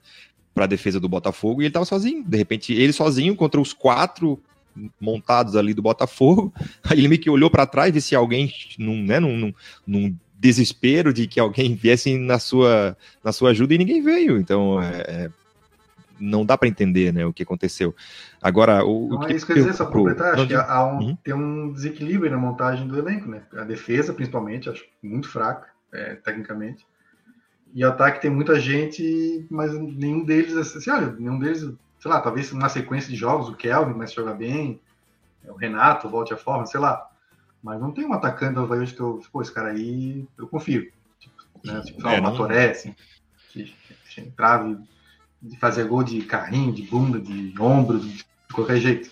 para 0.54 0.64
a 0.64 0.68
defesa 0.68 0.98
do 0.98 1.08
Botafogo 1.08 1.60
e 1.60 1.64
ele 1.64 1.70
estava 1.70 1.84
sozinho. 1.84 2.24
De 2.26 2.36
repente, 2.36 2.72
ele 2.72 2.92
sozinho 2.92 3.36
contra 3.36 3.60
os 3.60 3.72
quatro 3.72 4.40
montados 5.00 5.56
ali 5.56 5.74
do 5.74 5.82
Botafogo. 5.82 6.52
Aí 6.84 6.98
ele 6.98 7.08
meio 7.08 7.20
que 7.20 7.30
olhou 7.30 7.50
para 7.50 7.66
trás, 7.66 7.92
ver 7.92 8.00
se 8.00 8.14
alguém, 8.14 8.52
num, 8.78 9.02
né, 9.02 9.20
num, 9.20 9.36
num, 9.36 9.54
num, 9.86 10.16
desespero 10.38 11.12
de 11.12 11.26
que 11.26 11.38
alguém 11.38 11.74
viesse 11.74 12.16
na 12.16 12.38
sua, 12.38 12.96
na 13.22 13.30
sua 13.30 13.50
ajuda 13.50 13.74
e 13.74 13.78
ninguém 13.78 14.02
veio. 14.02 14.38
Então, 14.38 14.82
é, 14.82 15.04
é 15.06 15.30
não 16.20 16.44
dá 16.44 16.56
para 16.56 16.68
entender 16.68 17.12
né, 17.12 17.24
o 17.24 17.33
que 17.33 17.42
aconteceu. 17.42 17.94
Agora, 18.40 18.85
o, 18.85 19.09
não, 19.09 19.16
o 19.16 19.26
que 19.26 19.33
é 19.33 19.37
isso 19.37 19.46
que 19.46 19.52
eu 19.52 19.56
dizer, 19.56 19.74
só 19.74 19.87
completar, 19.87 20.35
acho 20.35 20.46
que 20.46 20.54
há 20.54 20.87
um, 20.87 20.98
uhum. 20.98 21.16
tem 21.16 21.35
um 21.35 21.72
desequilíbrio 21.72 22.30
na 22.30 22.37
montagem 22.37 22.87
do 22.87 22.98
elenco, 22.98 23.28
né? 23.28 23.42
A 23.56 23.64
defesa, 23.64 24.12
principalmente, 24.12 24.68
acho 24.68 24.85
muito 25.02 25.28
fraca, 25.28 25.68
é, 25.92 26.14
tecnicamente. 26.16 26.87
E 27.72 27.85
o 27.85 27.88
ataque 27.88 28.20
tem 28.20 28.30
muita 28.30 28.59
gente, 28.59 29.46
mas 29.50 29.72
nenhum 29.72 30.24
deles, 30.24 30.56
assim, 30.56 30.90
olha, 30.90 31.12
nenhum 31.12 31.38
deles, 31.38 31.61
sei 31.61 32.11
lá, 32.11 32.20
talvez 32.20 32.52
na 32.52 32.68
sequência 32.68 33.11
de 33.11 33.16
jogos, 33.16 33.48
o 33.48 33.54
Kelvin 33.54 33.94
mas 33.94 34.12
joga 34.12 34.35
bem, 34.35 34.80
o 35.46 35.54
Renato 35.54 36.09
volte 36.09 36.35
à 36.35 36.37
forma, 36.37 36.66
sei 36.66 36.80
lá. 36.80 37.09
Mas 37.62 37.80
não 37.80 37.92
tem 37.92 38.06
um 38.06 38.12
atacante 38.12 38.54
do 38.54 38.61
Havaí 38.61 38.87
que 38.87 39.00
eu, 39.00 39.22
pô, 39.33 39.42
esse 39.42 39.52
cara 39.52 39.70
aí, 39.70 40.26
eu 40.37 40.48
confio. 40.48 40.90
Tipo, 41.18 41.35
né? 41.64 41.80
tipo, 41.83 42.06
é, 42.09 42.20
não... 42.20 42.35
Toré, 42.35 42.70
assim, 42.70 42.94
que, 43.50 43.74
que 44.09 44.22
trave 44.33 44.78
de 45.42 45.59
fazer 45.59 45.85
gol 45.85 46.03
de 46.03 46.22
carrinho, 46.22 46.72
de 46.72 46.83
bunda, 46.83 47.18
de 47.18 47.55
ombro, 47.61 47.98
de 47.98 48.24
qualquer 48.53 48.79
jeito. 48.79 49.11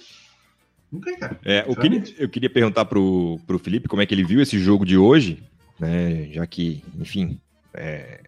Não 0.91 1.01
tem, 1.01 1.19
cara. 1.19 1.39
É, 1.45 1.65
eu, 1.69 1.77
queria, 1.77 2.03
eu 2.19 2.29
queria 2.29 2.51
perguntar 2.51 2.85
pro, 2.85 3.39
pro 3.47 3.59
Felipe 3.59 3.89
como 3.89 4.03
é 4.03 4.07
que 4.07 4.15
ele 4.15 4.25
viu 4.25 4.41
esse 4.41 4.59
jogo 4.59 4.85
de 4.85 4.97
hoje, 4.97 5.43
né? 5.79 6.29
Já 6.33 6.47
que, 6.47 6.83
enfim, 6.99 7.39
é, 7.75 8.21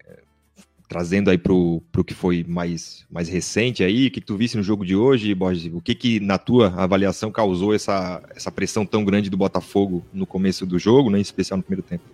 trazendo 0.89 1.31
aí 1.31 1.39
pro, 1.39 1.83
pro 1.91 2.05
que 2.05 2.15
foi 2.15 2.45
mais, 2.47 3.07
mais 3.11 3.29
recente 3.29 3.83
aí, 3.83 4.09
o 4.09 4.11
que, 4.11 4.21
que 4.21 4.27
tu 4.27 4.37
visse 4.37 4.57
no 4.57 4.63
jogo 4.63 4.85
de 4.85 4.95
hoje, 4.95 5.35
Borges? 5.35 5.73
O 5.73 5.81
que 5.81 5.95
que, 5.95 6.21
na 6.21 6.37
tua 6.37 6.69
avaliação, 6.69 7.31
causou 7.31 7.75
essa, 7.75 8.23
essa 8.35 8.51
pressão 8.51 8.85
tão 8.85 9.05
grande 9.05 9.31
do 9.31 9.37
Botafogo 9.37 10.05
no 10.13 10.27
começo 10.27 10.67
do 10.67 10.79
jogo, 10.79 11.09
né? 11.09 11.19
Em 11.19 11.23
especial 11.23 11.57
no 11.57 11.63
primeiro 11.63 11.83
tempo? 11.83 12.05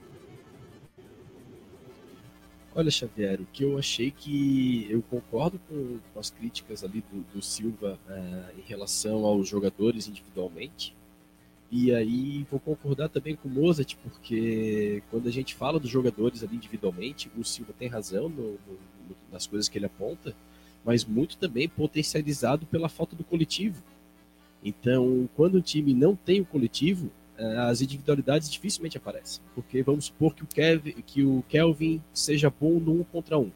Olha, 2.79 2.91
Xavier, 2.91 3.41
o 3.41 3.47
que 3.47 3.65
eu 3.65 3.79
achei 3.79 4.11
que 4.11 4.87
eu 4.91 5.01
concordo 5.01 5.59
com, 5.67 5.99
com 6.12 6.21
as 6.21 6.29
críticas 6.29 6.85
ali 6.85 7.03
do, 7.11 7.23
do 7.33 7.41
Silva 7.41 7.99
uh, 8.07 8.59
em 8.59 8.61
relação 8.69 9.25
aos 9.25 9.49
jogadores 9.49 10.07
individualmente. 10.07 10.95
E 11.71 11.95
aí 11.95 12.47
vou 12.51 12.61
concordar 12.61 13.09
também 13.09 13.35
com 13.35 13.49
o 13.49 13.51
Mozart, 13.51 13.97
porque 14.03 15.03
quando 15.11 15.27
a 15.27 15.33
gente 15.33 15.55
fala 15.55 15.81
dos 15.81 15.89
jogadores 15.89 16.45
ali 16.45 16.57
individualmente, 16.57 17.31
o 17.35 17.43
Silva 17.43 17.73
tem 17.73 17.89
razão 17.89 18.29
no, 18.29 18.53
no, 18.53 18.79
nas 19.33 19.47
coisas 19.47 19.71
que 19.71 19.79
ele 19.79 19.87
aponta, 19.87 20.37
mas 20.85 21.03
muito 21.03 21.39
também 21.39 21.71
potencializado 21.71 22.67
pela 22.67 22.91
falta 22.91 23.17
do 23.17 23.25
coletivo. 23.25 23.83
Então, 24.62 25.27
quando 25.35 25.55
o 25.55 25.62
time 25.62 25.95
não 25.95 26.15
tem 26.15 26.43
o 26.43 26.45
coletivo, 26.45 27.11
as 27.68 27.81
individualidades 27.81 28.51
dificilmente 28.51 28.96
aparecem. 28.96 29.42
Porque 29.55 29.83
vamos 29.83 30.07
supor 30.07 30.35
que 30.35 30.42
o, 30.42 30.46
Kevin, 30.46 30.92
que 31.07 31.22
o 31.22 31.44
Kelvin 31.49 32.03
seja 32.12 32.51
bom 32.51 32.81
no 32.81 33.01
um 33.01 33.05
contra 33.05 33.38
um. 33.38 33.51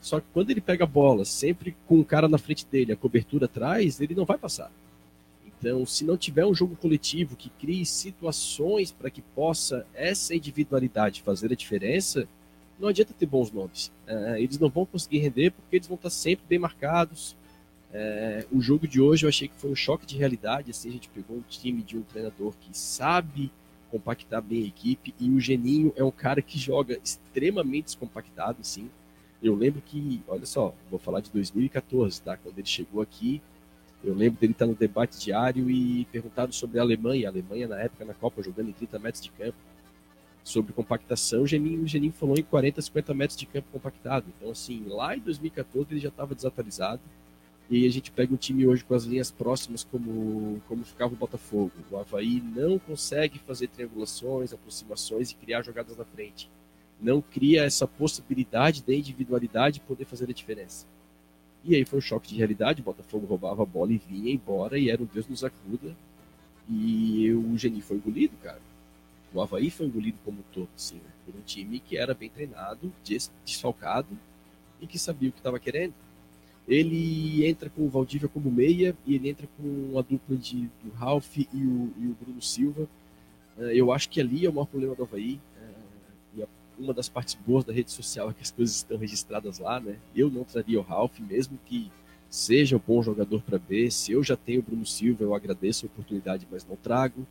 Só 0.00 0.20
que 0.20 0.26
quando 0.32 0.50
ele 0.50 0.60
pega 0.60 0.84
a 0.84 0.86
bola, 0.86 1.24
sempre 1.24 1.76
com 1.86 1.98
o 1.98 2.04
cara 2.04 2.28
na 2.28 2.38
frente 2.38 2.64
dele, 2.66 2.92
a 2.92 2.96
cobertura 2.96 3.46
atrás, 3.46 4.00
ele 4.00 4.14
não 4.14 4.24
vai 4.24 4.38
passar. 4.38 4.70
Então, 5.46 5.84
se 5.84 6.04
não 6.04 6.16
tiver 6.16 6.46
um 6.46 6.54
jogo 6.54 6.76
coletivo 6.76 7.34
que 7.34 7.50
crie 7.50 7.84
situações 7.84 8.92
para 8.92 9.10
que 9.10 9.20
possa 9.20 9.84
essa 9.92 10.34
individualidade 10.34 11.22
fazer 11.22 11.52
a 11.52 11.56
diferença, 11.56 12.28
não 12.78 12.88
adianta 12.88 13.12
ter 13.12 13.26
bons 13.26 13.50
nomes. 13.50 13.90
É, 14.06 14.40
eles 14.40 14.58
não 14.58 14.68
vão 14.68 14.86
conseguir 14.86 15.18
render 15.18 15.50
porque 15.50 15.76
eles 15.76 15.88
vão 15.88 15.96
estar 15.96 16.10
sempre 16.10 16.46
bem 16.48 16.60
marcados, 16.60 17.36
é, 17.92 18.46
o 18.52 18.60
jogo 18.60 18.86
de 18.86 19.00
hoje 19.00 19.24
eu 19.24 19.28
achei 19.28 19.48
que 19.48 19.56
foi 19.56 19.70
um 19.70 19.76
choque 19.76 20.06
de 20.06 20.16
realidade. 20.16 20.70
Assim, 20.70 20.88
a 20.88 20.92
gente 20.92 21.08
pegou 21.08 21.36
um 21.36 21.42
time 21.48 21.82
de 21.82 21.96
um 21.96 22.02
treinador 22.02 22.54
que 22.60 22.76
sabe 22.76 23.50
compactar 23.90 24.42
bem 24.42 24.64
a 24.64 24.66
equipe 24.66 25.14
e 25.18 25.30
o 25.30 25.40
Geninho 25.40 25.92
é 25.96 26.04
um 26.04 26.10
cara 26.10 26.42
que 26.42 26.58
joga 26.58 26.98
extremamente 27.02 27.86
descompactado, 27.86 28.58
assim. 28.60 28.90
Eu 29.42 29.54
lembro 29.54 29.80
que, 29.80 30.22
olha 30.28 30.44
só, 30.44 30.74
vou 30.90 30.98
falar 30.98 31.20
de 31.20 31.30
2014, 31.30 32.20
tá? 32.20 32.36
Quando 32.36 32.58
ele 32.58 32.66
chegou 32.66 33.00
aqui, 33.00 33.40
eu 34.02 34.14
lembro 34.14 34.38
dele 34.40 34.52
estar 34.52 34.66
no 34.66 34.74
debate 34.74 35.18
diário 35.18 35.70
e 35.70 36.04
perguntado 36.06 36.52
sobre 36.52 36.78
a 36.78 36.82
Alemanha, 36.82 37.28
a 37.28 37.30
Alemanha 37.30 37.68
na 37.68 37.80
época 37.80 38.04
na 38.04 38.14
Copa 38.14 38.42
jogando 38.42 38.68
em 38.68 38.72
30 38.72 38.98
metros 38.98 39.22
de 39.22 39.30
campo, 39.30 39.56
sobre 40.44 40.72
compactação, 40.72 41.42
o 41.42 41.46
Geninho, 41.46 41.82
o 41.82 41.86
Geninho 41.86 42.12
falou 42.12 42.36
em 42.36 42.42
40, 42.42 42.80
50 42.80 43.14
metros 43.14 43.38
de 43.38 43.46
campo 43.46 43.68
compactado. 43.70 44.26
Então, 44.36 44.50
assim, 44.50 44.84
lá 44.86 45.16
em 45.16 45.20
2014 45.20 45.92
ele 45.92 46.00
já 46.00 46.08
estava 46.08 46.34
desatualizado 46.34 47.00
e 47.70 47.86
a 47.86 47.90
gente 47.90 48.10
pega 48.10 48.32
um 48.32 48.36
time 48.36 48.66
hoje 48.66 48.82
com 48.82 48.94
as 48.94 49.04
linhas 49.04 49.30
próximas, 49.30 49.84
como, 49.84 50.60
como 50.66 50.84
ficava 50.84 51.12
o 51.12 51.16
Botafogo. 51.16 51.72
O 51.90 51.98
Havaí 51.98 52.40
não 52.40 52.78
consegue 52.78 53.38
fazer 53.40 53.68
triangulações, 53.68 54.54
aproximações 54.54 55.30
e 55.30 55.34
criar 55.34 55.62
jogadas 55.62 55.94
na 55.96 56.04
frente. 56.04 56.50
Não 56.98 57.20
cria 57.20 57.64
essa 57.64 57.86
possibilidade 57.86 58.82
da 58.82 58.94
individualidade 58.94 59.80
poder 59.80 60.06
fazer 60.06 60.24
a 60.30 60.32
diferença. 60.32 60.86
E 61.62 61.76
aí 61.76 61.84
foi 61.84 61.98
um 61.98 62.02
choque 62.02 62.28
de 62.28 62.36
realidade. 62.36 62.80
O 62.80 62.84
Botafogo 62.84 63.26
roubava 63.26 63.62
a 63.62 63.66
bola 63.66 63.92
e 63.92 63.98
vinha 63.98 64.32
embora, 64.32 64.78
e 64.78 64.88
era 64.88 65.02
um 65.02 65.06
Deus 65.06 65.28
nos 65.28 65.44
acuda. 65.44 65.94
E 66.66 67.30
o 67.32 67.56
Geni 67.58 67.82
foi 67.82 67.98
engolido, 67.98 68.34
cara. 68.42 68.62
O 69.32 69.42
Havaí 69.42 69.70
foi 69.70 69.86
engolido 69.86 70.18
como 70.24 70.38
um 70.38 70.52
todo, 70.54 70.70
assim, 70.74 70.94
né? 70.94 71.10
por 71.26 71.36
um 71.36 71.42
time 71.42 71.80
que 71.80 71.98
era 71.98 72.14
bem 72.14 72.30
treinado, 72.30 72.90
desfalcado 73.44 74.08
e 74.80 74.86
que 74.86 74.98
sabia 74.98 75.28
o 75.28 75.32
que 75.32 75.38
estava 75.38 75.58
querendo 75.58 75.92
ele 76.68 77.46
entra 77.46 77.70
com 77.70 77.86
o 77.86 77.88
Valdívia 77.88 78.28
como 78.28 78.50
meia 78.50 78.94
e 79.06 79.14
ele 79.14 79.30
entra 79.30 79.48
com 79.56 79.98
a 79.98 80.02
dupla 80.02 80.36
de, 80.36 80.68
do 80.84 80.90
Ralph 80.94 81.38
e 81.38 81.46
o, 81.54 81.92
e 81.96 82.06
o 82.06 82.16
Bruno 82.20 82.42
Silva. 82.42 82.86
Uh, 83.56 83.62
eu 83.72 83.90
acho 83.90 84.10
que 84.10 84.20
ali 84.20 84.44
é 84.44 84.50
o 84.50 84.52
maior 84.52 84.66
problema 84.66 84.94
do 84.94 85.02
Havaí. 85.02 85.40
Uh, 86.36 86.40
e 86.40 86.44
uma 86.78 86.92
das 86.92 87.08
partes 87.08 87.34
boas 87.34 87.64
da 87.64 87.72
rede 87.72 87.90
social 87.90 88.28
é 88.28 88.34
que 88.34 88.42
as 88.42 88.50
coisas 88.50 88.76
estão 88.76 88.98
registradas 88.98 89.58
lá, 89.58 89.80
né? 89.80 89.96
Eu 90.14 90.30
não 90.30 90.44
traria 90.44 90.78
o 90.78 90.82
Ralph, 90.82 91.18
mesmo 91.20 91.58
que 91.64 91.90
seja 92.28 92.76
um 92.76 92.82
bom 92.86 93.02
jogador 93.02 93.40
para 93.40 93.58
B. 93.58 93.90
Se 93.90 94.12
eu 94.12 94.22
já 94.22 94.36
tenho 94.36 94.60
o 94.60 94.62
Bruno 94.62 94.84
Silva, 94.84 95.24
eu 95.24 95.34
agradeço 95.34 95.86
a 95.86 95.88
oportunidade, 95.88 96.46
mas 96.50 96.66
não 96.66 96.76
trago. 96.76 97.26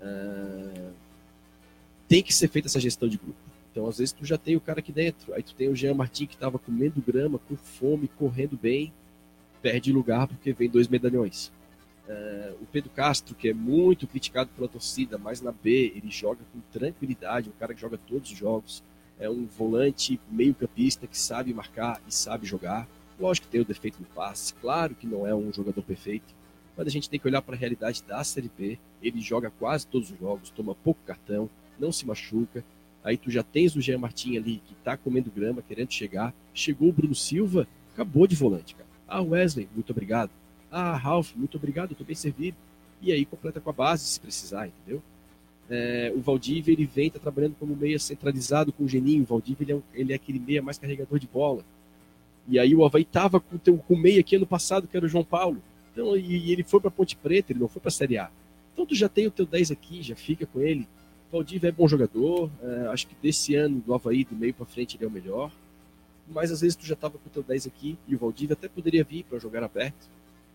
Uh, 0.00 0.92
tem 2.08 2.20
que 2.20 2.34
ser 2.34 2.48
feita 2.48 2.66
essa 2.66 2.80
gestão 2.80 3.08
de 3.08 3.16
grupo. 3.16 3.38
Então, 3.72 3.88
às 3.88 3.98
vezes, 3.98 4.12
tu 4.12 4.24
já 4.24 4.36
tem 4.36 4.54
o 4.54 4.60
cara 4.60 4.80
aqui 4.80 4.92
dentro. 4.92 5.32
Aí 5.32 5.42
tu 5.42 5.54
tem 5.54 5.68
o 5.68 5.74
Jean 5.74 5.94
Martin 5.94 6.26
que 6.26 6.34
estava 6.34 6.58
comendo 6.58 7.00
grama, 7.00 7.38
com 7.38 7.56
fome, 7.56 8.06
correndo 8.06 8.56
bem, 8.56 8.92
perde 9.62 9.90
lugar 9.90 10.28
porque 10.28 10.52
vem 10.52 10.68
dois 10.68 10.88
medalhões. 10.88 11.50
Uh, 12.06 12.54
o 12.60 12.66
Pedro 12.66 12.90
Castro, 12.90 13.34
que 13.34 13.48
é 13.48 13.54
muito 13.54 14.06
criticado 14.06 14.50
pela 14.54 14.68
torcida, 14.68 15.16
mas 15.16 15.40
na 15.40 15.52
B 15.52 15.92
ele 15.96 16.10
joga 16.10 16.40
com 16.52 16.60
tranquilidade, 16.70 17.48
um 17.48 17.58
cara 17.58 17.72
que 17.72 17.80
joga 17.80 17.96
todos 17.96 18.30
os 18.30 18.36
jogos. 18.36 18.82
É 19.18 19.30
um 19.30 19.46
volante 19.46 20.20
meio-campista 20.30 21.06
que 21.06 21.18
sabe 21.18 21.54
marcar 21.54 22.02
e 22.06 22.12
sabe 22.12 22.46
jogar. 22.46 22.86
Lógico 23.18 23.46
que 23.46 23.52
tem 23.52 23.60
o 23.60 23.64
defeito 23.64 24.00
no 24.00 24.06
passe, 24.06 24.52
claro 24.54 24.94
que 24.94 25.06
não 25.06 25.26
é 25.26 25.34
um 25.34 25.52
jogador 25.52 25.82
perfeito, 25.82 26.34
mas 26.76 26.86
a 26.86 26.90
gente 26.90 27.08
tem 27.08 27.20
que 27.20 27.28
olhar 27.28 27.40
para 27.40 27.54
a 27.54 27.58
realidade 27.58 28.02
da 28.02 28.22
Série 28.24 28.50
B. 28.58 28.78
Ele 29.00 29.20
joga 29.20 29.50
quase 29.50 29.86
todos 29.86 30.10
os 30.10 30.18
jogos, 30.18 30.50
toma 30.50 30.74
pouco 30.74 31.00
cartão, 31.06 31.48
não 31.78 31.92
se 31.92 32.04
machuca, 32.06 32.64
Aí 33.04 33.16
tu 33.16 33.30
já 33.30 33.42
tens 33.42 33.74
o 33.74 33.80
Jean 33.80 33.98
Martin 33.98 34.36
ali 34.36 34.62
que 34.64 34.74
tá 34.76 34.96
comendo 34.96 35.30
grama, 35.30 35.62
querendo 35.62 35.92
chegar. 35.92 36.32
Chegou 36.54 36.88
o 36.88 36.92
Bruno 36.92 37.14
Silva, 37.14 37.66
acabou 37.92 38.26
de 38.26 38.36
volante, 38.36 38.74
cara. 38.74 38.88
Ah, 39.08 39.20
Wesley, 39.20 39.68
muito 39.74 39.90
obrigado. 39.90 40.30
Ah, 40.70 40.96
Ralph, 40.96 41.34
muito 41.34 41.56
obrigado, 41.56 41.94
tô 41.94 42.04
bem 42.04 42.14
servido. 42.14 42.56
E 43.00 43.12
aí 43.12 43.24
completa 43.24 43.60
com 43.60 43.70
a 43.70 43.72
base 43.72 44.04
se 44.04 44.20
precisar, 44.20 44.68
entendeu? 44.68 45.02
É, 45.68 46.12
o 46.14 46.20
Valdívia 46.20 46.72
ele 46.72 46.86
vem, 46.86 47.10
tá 47.10 47.18
trabalhando 47.18 47.56
como 47.58 47.74
meia 47.74 47.98
centralizado 47.98 48.72
com 48.72 48.84
o 48.84 48.88
Geninho. 48.88 49.22
O 49.22 49.26
Valdívia 49.26 49.64
ele 49.64 49.72
é, 49.72 49.82
ele 49.94 50.12
é 50.12 50.16
aquele 50.16 50.38
meia 50.38 50.62
mais 50.62 50.78
carregador 50.78 51.18
de 51.18 51.26
bola. 51.26 51.64
E 52.48 52.58
aí 52.58 52.74
o 52.74 52.84
Havaí 52.84 53.04
tava 53.04 53.40
com, 53.40 53.58
com 53.58 53.94
o 53.94 53.98
meia 53.98 54.20
aqui 54.20 54.36
ano 54.36 54.46
passado, 54.46 54.86
que 54.86 54.96
era 54.96 55.06
o 55.06 55.08
João 55.08 55.24
Paulo. 55.24 55.62
Então, 55.92 56.16
e, 56.16 56.48
e 56.48 56.52
ele 56.52 56.62
foi 56.62 56.80
para 56.80 56.90
Ponte 56.90 57.16
Preta, 57.16 57.52
ele 57.52 57.60
não 57.60 57.68
foi 57.68 57.80
para 57.80 57.90
Série 57.90 58.18
A. 58.18 58.30
Então 58.72 58.86
tu 58.86 58.94
já 58.94 59.08
tem 59.08 59.26
o 59.26 59.30
teu 59.30 59.46
10 59.46 59.70
aqui, 59.70 60.02
já 60.02 60.16
fica 60.16 60.46
com 60.46 60.60
ele. 60.60 60.86
Valdívia 61.32 61.68
é 61.68 61.72
bom 61.72 61.88
jogador, 61.88 62.50
é, 62.62 62.88
acho 62.88 63.06
que 63.06 63.16
desse 63.22 63.54
ano 63.54 63.80
do 63.80 63.94
Havaí, 63.94 64.22
do 64.22 64.36
meio 64.36 64.52
para 64.52 64.66
frente, 64.66 64.98
ele 64.98 65.04
é 65.06 65.08
o 65.08 65.10
melhor. 65.10 65.50
Mas 66.28 66.52
às 66.52 66.60
vezes 66.60 66.76
tu 66.76 66.84
já 66.84 66.92
estava 66.92 67.16
com 67.16 67.26
o 67.26 67.32
teu 67.32 67.42
10 67.42 67.66
aqui 67.66 67.96
e 68.06 68.14
o 68.14 68.18
Valdívia 68.18 68.52
até 68.52 68.68
poderia 68.68 69.02
vir 69.02 69.24
para 69.24 69.38
jogar 69.38 69.64
aberto. 69.64 70.10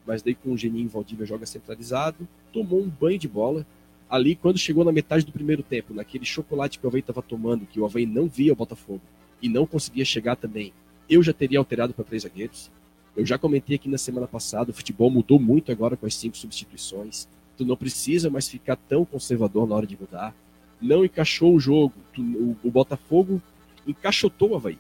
Mas 0.06 0.22
daí 0.22 0.36
com 0.36 0.52
o 0.52 0.58
Geninho, 0.58 0.86
o 0.86 0.90
Valdívia 0.90 1.26
joga 1.26 1.48
centralizado, 1.48 2.28
tomou 2.54 2.80
um 2.80 2.88
banho 2.88 3.18
de 3.18 3.28
bola. 3.28 3.66
Ali, 4.08 4.36
quando 4.36 4.60
chegou 4.60 4.86
na 4.86 4.92
metade 4.92 5.26
do 5.26 5.32
primeiro 5.32 5.64
tempo, 5.64 5.96
naquele 5.96 6.26
chocolate 6.26 6.78
que 6.78 6.86
o 6.86 6.90
Havaí 6.90 7.00
estava 7.00 7.24
tomando, 7.24 7.66
que 7.66 7.80
o 7.80 7.86
Havaí 7.86 8.06
não 8.06 8.28
via 8.28 8.54
o 8.54 8.56
Botafogo 8.56 9.02
e 9.42 9.50
não 9.50 9.66
conseguia 9.66 10.06
chegar 10.06 10.36
também, 10.36 10.72
eu 11.10 11.24
já 11.24 11.34
teria 11.34 11.58
alterado 11.58 11.92
para 11.92 12.06
três 12.06 12.22
zagueiros. 12.22 12.70
Eu 13.16 13.26
já 13.26 13.40
comentei 13.40 13.78
aqui 13.78 13.90
na 13.90 13.98
semana 13.98 14.28
passada, 14.28 14.70
o 14.70 14.74
futebol 14.76 15.10
mudou 15.10 15.40
muito 15.40 15.72
agora 15.72 15.98
com 15.98 16.06
as 16.06 16.14
cinco 16.14 16.38
substituições. 16.38 17.28
Tu 17.58 17.66
não 17.66 17.76
precisa 17.76 18.30
mais 18.30 18.48
ficar 18.48 18.76
tão 18.76 19.04
conservador 19.04 19.68
na 19.68 19.74
hora 19.74 19.88
de 19.88 19.98
mudar 20.00 20.36
não 20.82 21.04
encaixou 21.04 21.56
o 21.56 21.60
jogo. 21.60 21.94
Tu, 22.14 22.22
o, 22.22 22.58
o, 22.64 22.72
Botafogo 22.72 23.42
encaixotou 23.86 24.52
o 24.52 24.56
Havaí. 24.56 24.78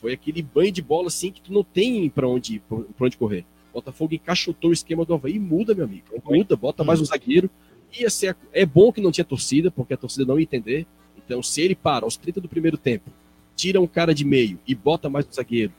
Foi 0.00 0.12
aquele 0.12 0.42
banho 0.42 0.72
de 0.72 0.82
bola 0.82 1.08
assim 1.08 1.30
que 1.30 1.40
tu 1.40 1.52
não 1.52 1.62
tem 1.62 2.08
para 2.10 2.28
onde, 2.28 2.60
pra 2.60 3.06
onde 3.06 3.16
correr. 3.16 3.44
O 3.70 3.74
Botafogo 3.74 4.14
encaixotou 4.14 4.70
o 4.70 4.72
esquema 4.72 5.04
do 5.04 5.14
Havaí 5.14 5.38
muda, 5.38 5.74
meu 5.74 5.84
amigo. 5.84 6.06
Muda, 6.24 6.56
bota 6.56 6.84
mais 6.84 7.00
um 7.00 7.04
zagueiro. 7.04 7.50
Ia 7.98 8.10
ser, 8.10 8.36
é 8.52 8.64
bom 8.64 8.92
que 8.92 9.00
não 9.00 9.12
tinha 9.12 9.24
torcida, 9.24 9.70
porque 9.70 9.94
a 9.94 9.96
torcida 9.96 10.24
não 10.24 10.38
ia 10.38 10.44
entender. 10.44 10.86
Então, 11.24 11.42
se 11.42 11.60
ele 11.60 11.74
para 11.74 12.04
aos 12.04 12.16
30 12.16 12.40
do 12.40 12.48
primeiro 12.48 12.76
tempo, 12.76 13.10
tira 13.54 13.80
um 13.80 13.86
cara 13.86 14.14
de 14.14 14.24
meio 14.24 14.58
e 14.66 14.74
bota 14.74 15.08
mais 15.08 15.26
um 15.26 15.32
zagueiro, 15.32 15.72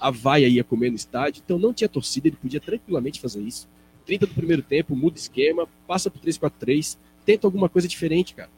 a 0.00 0.10
vaia 0.10 0.48
ia 0.48 0.64
comer 0.64 0.90
no 0.90 0.96
estádio. 0.96 1.42
Então, 1.44 1.58
não 1.58 1.74
tinha 1.74 1.88
torcida, 1.88 2.28
ele 2.28 2.36
podia 2.36 2.60
tranquilamente 2.60 3.20
fazer 3.20 3.42
isso. 3.42 3.68
30 4.06 4.26
do 4.26 4.34
primeiro 4.34 4.62
tempo, 4.62 4.96
muda 4.96 5.18
esquema, 5.18 5.68
passa 5.86 6.10
pro 6.10 6.20
3-4-3, 6.20 6.96
tenta 7.26 7.46
alguma 7.46 7.68
coisa 7.68 7.86
diferente, 7.86 8.34
cara. 8.34 8.50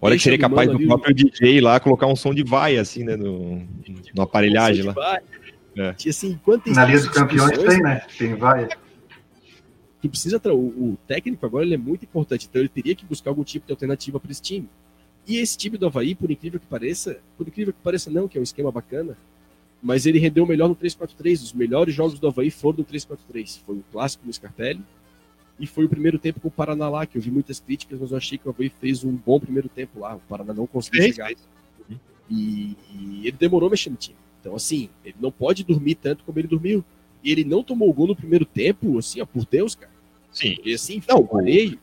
Olha 0.00 0.16
que 0.16 0.22
seria 0.22 0.38
capaz 0.38 0.70
do 0.70 0.78
próprio 0.86 1.14
DJ 1.14 1.60
lá 1.60 1.80
colocar 1.80 2.06
um 2.06 2.14
som 2.14 2.32
de 2.32 2.44
vai, 2.44 2.76
assim, 2.76 3.02
né? 3.02 3.16
No, 3.16 3.66
no 4.14 4.22
aparelhagem 4.22 4.84
lá. 4.84 5.20
É. 5.76 5.94
E, 6.04 6.08
assim, 6.08 6.38
Na 6.66 6.84
Liga 6.84 7.00
dos 7.00 7.08
Campeões 7.08 7.58
tem, 7.58 7.82
né? 7.82 8.02
Tem 8.16 8.34
vai. 8.34 8.68
Tu 10.00 10.08
precisa. 10.08 10.40
O, 10.52 10.92
o, 10.92 10.98
técnico 11.06 11.44
agora 11.44 11.64
ele 11.64 11.74
é 11.74 11.78
muito 11.78 12.04
importante, 12.04 12.46
então 12.48 12.60
ele 12.60 12.68
teria 12.68 12.94
que 12.94 13.04
buscar 13.04 13.30
algum 13.30 13.42
tipo 13.42 13.66
de 13.66 13.72
alternativa 13.72 14.20
para 14.20 14.30
esse 14.30 14.42
time. 14.42 14.68
E 15.26 15.36
esse 15.38 15.58
time 15.58 15.76
do 15.76 15.86
Havaí, 15.86 16.14
por 16.14 16.30
incrível 16.30 16.60
que 16.60 16.66
pareça, 16.66 17.18
por 17.36 17.46
incrível 17.46 17.72
que 17.72 17.80
pareça, 17.82 18.10
não, 18.10 18.28
que 18.28 18.38
é 18.38 18.40
um 18.40 18.44
esquema 18.44 18.70
bacana, 18.70 19.16
mas 19.82 20.06
ele 20.06 20.18
rendeu 20.18 20.46
melhor 20.46 20.68
no 20.68 20.76
3-4-3. 20.76 21.42
Os 21.42 21.52
melhores 21.52 21.94
jogos 21.94 22.18
do 22.18 22.28
Havaí 22.28 22.50
foram 22.50 22.78
no 22.78 22.84
3-4-3. 22.84 23.60
Foi 23.66 23.76
o 23.76 23.84
clássico 23.90 24.24
no 24.24 24.32
Scarpelli 24.32 24.80
e 25.58 25.66
foi 25.66 25.84
o 25.84 25.88
primeiro 25.88 26.18
tempo 26.18 26.40
com 26.40 26.48
o 26.48 26.50
Paraná 26.50 26.88
lá, 26.88 27.06
que 27.06 27.16
eu 27.18 27.22
vi 27.22 27.30
muitas 27.30 27.58
críticas, 27.60 27.98
mas 28.00 28.10
eu 28.10 28.16
achei 28.16 28.38
que 28.38 28.46
o 28.46 28.50
Havaí 28.50 28.70
fez 28.80 29.02
um 29.04 29.12
bom 29.12 29.40
primeiro 29.40 29.68
tempo 29.68 30.00
lá. 30.00 30.14
O 30.16 30.20
Paraná 30.20 30.52
não 30.54 30.66
conseguiu 30.66 31.02
Fez, 31.02 31.14
chegar. 31.16 31.32
E, 32.30 32.76
e 32.94 33.20
ele 33.26 33.36
demorou 33.38 33.70
mexendo 33.70 33.92
no 33.92 33.98
time. 33.98 34.16
Então, 34.40 34.54
assim, 34.54 34.88
ele 35.04 35.16
não 35.20 35.30
pode 35.32 35.64
dormir 35.64 35.94
tanto 35.96 36.22
como 36.24 36.38
ele 36.38 36.46
dormiu. 36.48 36.84
E 37.24 37.32
ele 37.32 37.44
não 37.44 37.62
tomou 37.64 37.92
gol 37.92 38.06
no 38.06 38.16
primeiro 38.16 38.44
tempo, 38.44 38.96
assim, 38.98 39.20
ó, 39.20 39.26
por 39.26 39.44
Deus, 39.44 39.74
cara. 39.74 39.90
Sim. 40.32 40.56
E 40.64 40.74
assim, 40.74 41.02
Não, 41.08 41.28
alheio. 41.36 41.78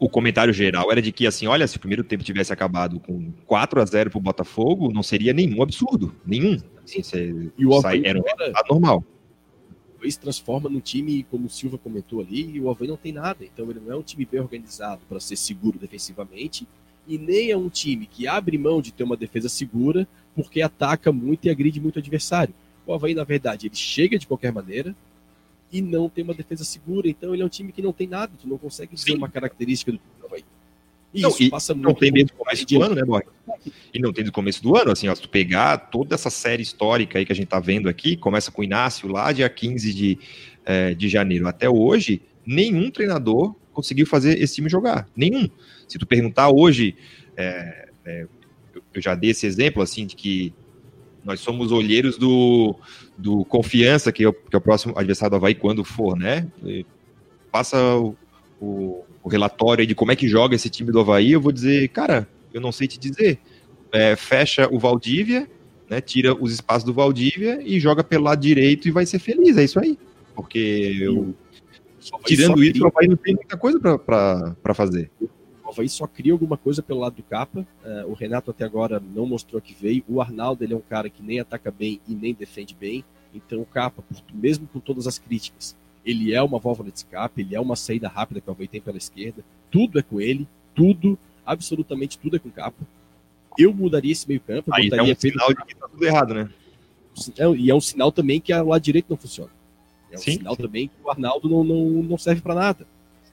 O 0.00 0.08
comentário 0.08 0.52
geral 0.52 0.90
era 0.92 1.02
de 1.02 1.10
que, 1.12 1.26
assim, 1.26 1.46
olha, 1.46 1.66
se 1.66 1.76
o 1.76 1.80
primeiro 1.80 2.04
tempo 2.04 2.22
tivesse 2.24 2.52
acabado 2.52 3.00
com 3.00 3.32
4 3.46 3.80
a 3.80 3.84
0 3.84 4.10
pro 4.10 4.20
Botafogo, 4.20 4.92
não 4.92 5.02
seria 5.02 5.32
nenhum 5.32 5.62
absurdo. 5.62 6.14
Nenhum. 6.24 6.56
Assim, 6.84 7.50
E 7.58 7.66
o 7.66 7.80
sai- 7.80 8.02
era 8.04 8.18
um 8.18 8.22
resultado 8.22 8.66
normal. 8.70 9.04
Se 10.02 10.18
transforma 10.18 10.68
num 10.68 10.80
time, 10.80 11.24
como 11.30 11.46
o 11.46 11.50
Silva 11.50 11.76
comentou 11.76 12.20
ali, 12.20 12.56
e 12.56 12.60
o 12.60 12.70
Havaí 12.70 12.88
não 12.88 12.96
tem 12.96 13.12
nada. 13.12 13.44
Então 13.44 13.70
ele 13.70 13.80
não 13.80 13.92
é 13.92 13.96
um 13.96 14.02
time 14.02 14.24
bem 14.24 14.40
organizado 14.40 15.02
para 15.08 15.20
ser 15.20 15.36
seguro 15.36 15.78
defensivamente, 15.78 16.66
e 17.06 17.18
nem 17.18 17.50
é 17.50 17.56
um 17.56 17.68
time 17.68 18.06
que 18.06 18.26
abre 18.26 18.58
mão 18.58 18.80
de 18.80 18.92
ter 18.92 19.02
uma 19.02 19.16
defesa 19.16 19.48
segura 19.48 20.06
porque 20.34 20.62
ataca 20.62 21.10
muito 21.10 21.46
e 21.46 21.50
agride 21.50 21.80
muito 21.80 21.96
o 21.96 21.98
adversário. 21.98 22.54
O 22.86 22.92
Havaí, 22.92 23.14
na 23.14 23.24
verdade, 23.24 23.66
ele 23.66 23.74
chega 23.74 24.18
de 24.18 24.26
qualquer 24.26 24.52
maneira 24.52 24.94
e 25.72 25.80
não 25.82 26.08
tem 26.08 26.24
uma 26.24 26.34
defesa 26.34 26.64
segura. 26.64 27.08
Então 27.08 27.34
ele 27.34 27.42
é 27.42 27.46
um 27.46 27.50
time 27.50 27.72
que 27.72 27.82
não 27.82 27.92
tem 27.92 28.06
nada, 28.06 28.32
tu 28.40 28.48
não 28.48 28.58
consegue 28.58 28.94
dizer 28.94 29.12
Sim. 29.12 29.18
uma 29.18 29.28
característica 29.28 29.92
do 29.92 29.98
do 31.12 31.20
Não, 31.20 31.28
isso 31.30 31.42
e 31.42 31.50
passa 31.50 31.74
Não 31.74 31.82
muito 31.84 31.98
tem 32.00 32.12
desde 32.12 32.32
o 32.32 32.36
começo 32.36 32.66
do 32.66 32.82
ano, 32.82 32.94
né, 32.94 33.04
Borges? 33.04 33.30
E 33.92 33.98
não 33.98 34.12
tem 34.12 34.22
desde 34.24 34.30
o 34.30 34.32
começo 34.32 34.62
do 34.62 34.76
ano, 34.76 34.90
assim, 34.90 35.08
ó, 35.08 35.14
se 35.14 35.22
tu 35.22 35.28
pegar 35.28 35.76
toda 35.76 36.14
essa 36.14 36.30
série 36.30 36.62
histórica 36.62 37.18
aí 37.18 37.24
que 37.24 37.32
a 37.32 37.34
gente 37.34 37.48
tá 37.48 37.58
vendo 37.58 37.88
aqui, 37.88 38.16
começa 38.16 38.50
com 38.50 38.60
o 38.60 38.64
Inácio 38.64 39.08
lá 39.08 39.32
dia 39.32 39.48
15 39.48 39.94
de, 39.94 40.18
eh, 40.66 40.94
de 40.94 41.08
janeiro 41.08 41.48
até 41.48 41.68
hoje, 41.68 42.20
nenhum 42.44 42.90
treinador 42.90 43.54
conseguiu 43.72 44.06
fazer 44.06 44.38
esse 44.42 44.56
time 44.56 44.68
jogar. 44.68 45.08
Nenhum. 45.16 45.48
Se 45.86 45.98
tu 45.98 46.06
perguntar 46.06 46.50
hoje, 46.50 46.96
eh, 47.36 47.88
eu- 48.04 48.28
eu 48.94 49.00
já 49.00 49.14
dei 49.14 49.30
esse 49.30 49.46
exemplo, 49.46 49.82
assim, 49.82 50.06
de 50.06 50.14
que 50.16 50.52
nós 51.24 51.40
somos 51.40 51.72
olheiros 51.72 52.16
do, 52.16 52.74
do 53.16 53.44
Confiança, 53.44 54.10
que 54.10 54.24
é, 54.24 54.28
o, 54.28 54.32
que 54.32 54.54
é 54.54 54.58
o 54.58 54.60
próximo 54.60 54.94
adversário 54.96 55.30
do 55.30 55.36
Havaí 55.36 55.54
quando 55.54 55.84
for, 55.84 56.16
né? 56.16 56.46
E 56.64 56.86
passa 57.52 57.76
o, 57.96 58.16
o, 58.60 59.04
o 59.22 59.28
relatório 59.28 59.86
de 59.86 59.94
como 59.94 60.12
é 60.12 60.16
que 60.16 60.28
joga 60.28 60.54
esse 60.54 60.68
time 60.70 60.90
do 60.92 61.00
Havaí, 61.00 61.32
eu 61.32 61.40
vou 61.40 61.52
dizer, 61.52 61.88
cara, 61.88 62.28
eu 62.52 62.60
não 62.60 62.72
sei 62.72 62.86
te 62.88 62.98
dizer. 62.98 63.38
É, 63.92 64.14
fecha 64.16 64.68
o 64.72 64.78
Valdívia, 64.78 65.48
né, 65.88 66.00
tira 66.00 66.34
os 66.34 66.52
espaços 66.52 66.84
do 66.84 66.92
Valdívia 66.92 67.60
e 67.62 67.80
joga 67.80 68.04
pelo 68.04 68.24
lado 68.24 68.40
direito 68.40 68.86
e 68.86 68.90
vai 68.90 69.06
ser 69.06 69.18
feliz, 69.18 69.56
é 69.56 69.64
isso 69.64 69.78
aí. 69.80 69.98
Porque 70.34 70.98
eu, 71.00 71.34
tirando 72.24 72.62
isso, 72.62 72.72
cria- 72.74 72.84
o 72.84 72.86
Havaí 72.88 73.08
não 73.08 73.16
tem 73.16 73.34
muita 73.34 73.56
coisa 73.56 73.80
pra 73.80 74.74
fazer. 74.74 75.10
O 75.20 75.70
Havaí 75.70 75.88
só 75.88 76.06
cria 76.06 76.32
alguma 76.32 76.56
coisa 76.56 76.82
pelo 76.82 77.00
lado 77.00 77.16
do 77.16 77.22
capa. 77.22 77.66
É, 77.84 78.04
o 78.06 78.12
Renato 78.14 78.50
até 78.50 78.64
agora 78.64 79.02
não 79.14 79.26
mostrou 79.26 79.60
que 79.60 79.74
veio. 79.74 80.02
O 80.08 80.20
Arnaldo 80.20 80.64
ele 80.64 80.72
é 80.72 80.76
um 80.76 80.80
cara 80.80 81.10
que 81.10 81.22
nem 81.22 81.40
ataca 81.40 81.70
bem 81.70 82.00
e 82.08 82.14
nem 82.14 82.32
defende 82.32 82.74
bem. 82.78 83.04
Então 83.34 83.60
o 83.60 83.66
capa, 83.66 84.02
mesmo 84.32 84.66
com 84.72 84.80
todas 84.80 85.06
as 85.06 85.18
críticas, 85.18 85.76
ele 86.08 86.32
é 86.32 86.42
uma 86.42 86.58
válvula 86.58 86.90
de 86.90 86.96
escape, 86.96 87.42
ele 87.42 87.54
é 87.54 87.60
uma 87.60 87.76
saída 87.76 88.08
rápida 88.08 88.40
que 88.40 88.48
o 88.48 88.52
Havaí 88.52 88.66
tem 88.66 88.80
pela 88.80 88.96
esquerda. 88.96 89.44
Tudo 89.70 89.98
é 89.98 90.02
com 90.02 90.18
ele, 90.18 90.48
tudo, 90.74 91.18
absolutamente 91.44 92.18
tudo 92.18 92.36
é 92.36 92.38
com 92.38 92.48
o 92.48 92.52
capa. 92.52 92.82
Eu 93.58 93.74
mudaria 93.74 94.12
esse 94.12 94.26
meio 94.26 94.40
campo, 94.40 94.72
Aí 94.72 94.86
é 94.86 94.90
botaria 94.90 95.12
um 95.12 95.16
Pedro 95.16 95.40
sinal 95.40 95.48
de 95.48 95.64
que 95.66 95.76
tá 95.76 95.86
tudo 95.86 96.06
errado, 96.06 96.32
né? 96.32 96.50
é, 97.36 97.50
e 97.56 97.70
é 97.70 97.74
um 97.74 97.80
sinal 97.80 98.10
também 98.10 98.40
que 98.40 98.54
o 98.54 98.68
lado 98.68 98.80
direito 98.80 99.10
não 99.10 99.18
funciona. 99.18 99.50
É 100.10 100.16
um 100.16 100.22
Sim, 100.22 100.38
sinal 100.38 100.56
sim. 100.56 100.62
também 100.62 100.88
que 100.88 100.94
o 101.04 101.10
Arnaldo 101.10 101.46
não, 101.46 101.62
não, 101.62 101.84
não 102.02 102.16
serve 102.16 102.40
para 102.40 102.54
nada. 102.54 102.86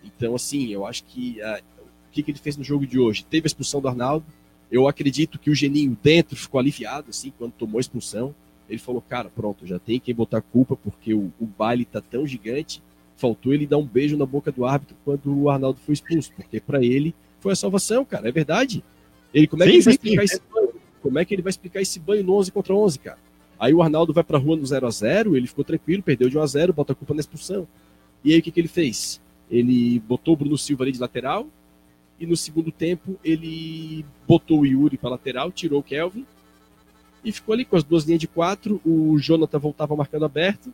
Então, 0.03 0.35
assim, 0.35 0.67
eu 0.67 0.85
acho 0.85 1.05
que 1.05 1.41
ah, 1.41 1.61
o 1.79 2.11
que, 2.11 2.21
que 2.21 2.31
ele 2.31 2.37
fez 2.37 2.57
no 2.57 2.63
jogo 2.63 2.85
de 2.85 2.99
hoje? 2.99 3.23
Teve 3.23 3.45
a 3.45 3.47
expulsão 3.47 3.79
do 3.79 3.87
Arnaldo. 3.87 4.25
Eu 4.69 4.85
acredito 4.85 5.39
que 5.39 5.49
o 5.49 5.55
Geninho 5.55 5.97
dentro 6.03 6.35
ficou 6.35 6.59
aliviado, 6.59 7.09
assim, 7.09 7.31
quando 7.37 7.53
tomou 7.53 7.77
a 7.77 7.81
expulsão. 7.81 8.35
Ele 8.69 8.79
falou, 8.79 9.01
cara, 9.01 9.29
pronto, 9.29 9.65
já 9.65 9.77
tem 9.77 9.99
quem 9.99 10.13
botar 10.13 10.41
culpa, 10.41 10.75
porque 10.75 11.13
o, 11.13 11.31
o 11.39 11.45
baile 11.45 11.85
tá 11.85 12.01
tão 12.01 12.25
gigante. 12.25 12.81
Faltou 13.15 13.53
ele 13.53 13.65
dar 13.65 13.77
um 13.77 13.85
beijo 13.85 14.17
na 14.17 14.25
boca 14.25 14.51
do 14.51 14.65
árbitro 14.65 14.95
quando 15.05 15.33
o 15.33 15.49
Arnaldo 15.49 15.79
foi 15.79 15.93
expulso, 15.93 16.31
porque 16.35 16.59
para 16.59 16.83
ele 16.83 17.15
foi 17.39 17.53
a 17.53 17.55
salvação, 17.55 18.03
cara, 18.03 18.27
é 18.27 18.31
verdade. 18.31 18.83
Ele, 19.33 19.47
como 19.47 19.63
é 19.63 19.67
que 19.67 19.71
Sim, 19.71 19.77
ele 19.77 19.83
vai 19.83 19.93
sim, 19.93 19.97
explicar 19.97 20.27
sim. 20.27 20.35
esse 20.35 20.41
banho? 20.51 20.81
Como 21.01 21.19
é 21.19 21.25
que 21.25 21.33
ele 21.35 21.41
vai 21.41 21.49
explicar 21.49 21.81
esse 21.81 21.99
banho 21.99 22.23
no 22.23 22.33
11 22.33 22.51
contra 22.51 22.73
11, 22.73 22.99
cara? 22.99 23.19
Aí 23.59 23.73
o 23.73 23.81
Arnaldo 23.81 24.11
vai 24.11 24.23
pra 24.23 24.37
rua 24.37 24.57
no 24.57 24.65
0 24.65 24.85
a 24.85 24.89
0 24.89 25.37
ele 25.37 25.47
ficou 25.47 25.63
tranquilo, 25.63 26.03
perdeu 26.03 26.29
de 26.29 26.37
1 26.37 26.41
a 26.41 26.47
0 26.47 26.73
bota 26.73 26.93
a 26.93 26.95
culpa 26.95 27.13
na 27.13 27.19
expulsão. 27.19 27.67
E 28.23 28.33
aí 28.33 28.39
o 28.39 28.41
que, 28.41 28.51
que 28.51 28.59
ele 28.59 28.67
fez? 28.67 29.21
Ele 29.49 29.99
botou 29.99 30.33
o 30.33 30.37
Bruno 30.37 30.57
Silva 30.57 30.83
ali 30.83 30.91
de 30.91 30.99
lateral, 30.99 31.47
e 32.19 32.25
no 32.25 32.35
segundo 32.35 32.71
tempo 32.71 33.17
ele 33.23 34.05
botou 34.27 34.61
o 34.61 34.65
Yuri 34.65 34.97
para 34.97 35.11
lateral, 35.11 35.51
tirou 35.51 35.79
o 35.79 35.83
Kelvin, 35.83 36.25
e 37.25 37.31
ficou 37.31 37.53
ali 37.53 37.65
com 37.65 37.75
as 37.75 37.83
duas 37.83 38.03
linhas 38.03 38.21
de 38.21 38.27
quatro, 38.27 38.79
o 38.85 39.17
Jonathan 39.19 39.57
voltava 39.57 39.95
marcando 39.95 40.25
aberto, 40.25 40.71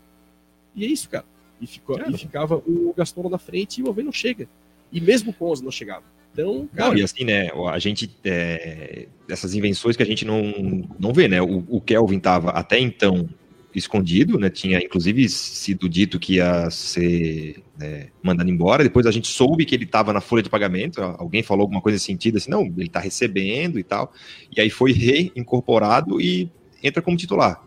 e 0.76 0.86
é 0.86 0.88
isso, 0.88 1.10
cara. 1.10 1.26
E, 1.60 1.66
ficou, 1.66 1.98
e 2.00 2.18
ficava 2.18 2.56
o 2.58 2.94
Gaston 2.96 3.30
na 3.30 3.38
frente 3.38 3.80
e 3.80 3.84
o 3.84 3.88
Alvin 3.88 4.04
não 4.04 4.12
chega. 4.12 4.48
E 4.92 5.00
mesmo 5.00 5.32
com 5.32 5.46
o 5.46 5.52
11 5.52 5.64
não 5.64 5.72
chegava. 5.72 6.04
Então, 6.34 6.68
cara, 6.76 6.90
Não, 6.90 6.98
e 6.98 7.04
assim, 7.04 7.24
né, 7.24 7.50
a 7.70 7.80
gente, 7.80 8.10
é, 8.24 9.08
essas 9.30 9.54
invenções 9.54 9.96
que 9.96 10.04
a 10.04 10.06
gente 10.06 10.26
não, 10.26 10.88
não 11.00 11.14
vê, 11.14 11.28
né, 11.28 11.42
o, 11.42 11.64
o 11.70 11.82
Kelvin 11.82 12.20
tava 12.20 12.52
até 12.52 12.80
então 12.80 13.30
escondido, 13.74 14.38
né, 14.38 14.50
tinha 14.50 14.80
inclusive 14.80 15.28
sido 15.30 15.88
dito 15.88 16.20
que 16.20 16.36
ia 16.36 16.70
ser 16.70 17.64
né, 17.78 18.08
mandado 18.22 18.50
embora, 18.50 18.84
depois 18.84 19.06
a 19.06 19.12
gente 19.12 19.28
soube 19.28 19.66
que 19.66 19.76
ele 19.76 19.86
tava 19.86 20.14
na 20.14 20.22
folha 20.22 20.44
de 20.44 20.50
pagamento, 20.50 21.02
alguém 21.02 21.44
falou 21.44 21.64
alguma 21.64 21.82
coisa 21.82 21.96
nesse 21.96 22.06
sentido, 22.06 22.38
assim, 22.38 22.50
não, 22.50 22.64
ele 22.78 22.90
tá 22.90 23.00
recebendo 23.00 23.80
e 23.80 23.84
tal, 23.84 24.14
e 24.56 24.62
aí 24.62 24.70
foi 24.70 24.92
reincorporado 24.92 26.20
e 26.20 26.50
entra 26.84 27.02
como 27.02 27.18
titular. 27.18 27.64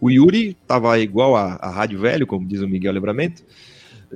O 0.00 0.10
Yuri 0.10 0.56
tava 0.66 0.98
igual 0.98 1.36
a, 1.36 1.54
a 1.54 1.70
Rádio 1.70 2.00
Velho, 2.00 2.26
como 2.26 2.46
diz 2.46 2.60
o 2.60 2.68
Miguel 2.68 2.92
Lebramento, 2.92 3.44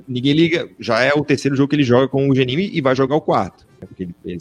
ninguém 0.07 0.33
liga, 0.33 0.69
já 0.79 1.01
é 1.01 1.13
o 1.13 1.23
terceiro 1.23 1.55
jogo 1.55 1.69
que 1.69 1.75
ele 1.75 1.83
joga 1.83 2.07
com 2.07 2.29
o 2.29 2.35
Genime 2.35 2.69
e 2.73 2.81
vai 2.81 2.95
jogar 2.95 3.15
o 3.15 3.21
quarto. 3.21 3.65
né, 3.79 3.87
Porque 3.87 4.03
ele, 4.03 4.15
ele 4.25 4.37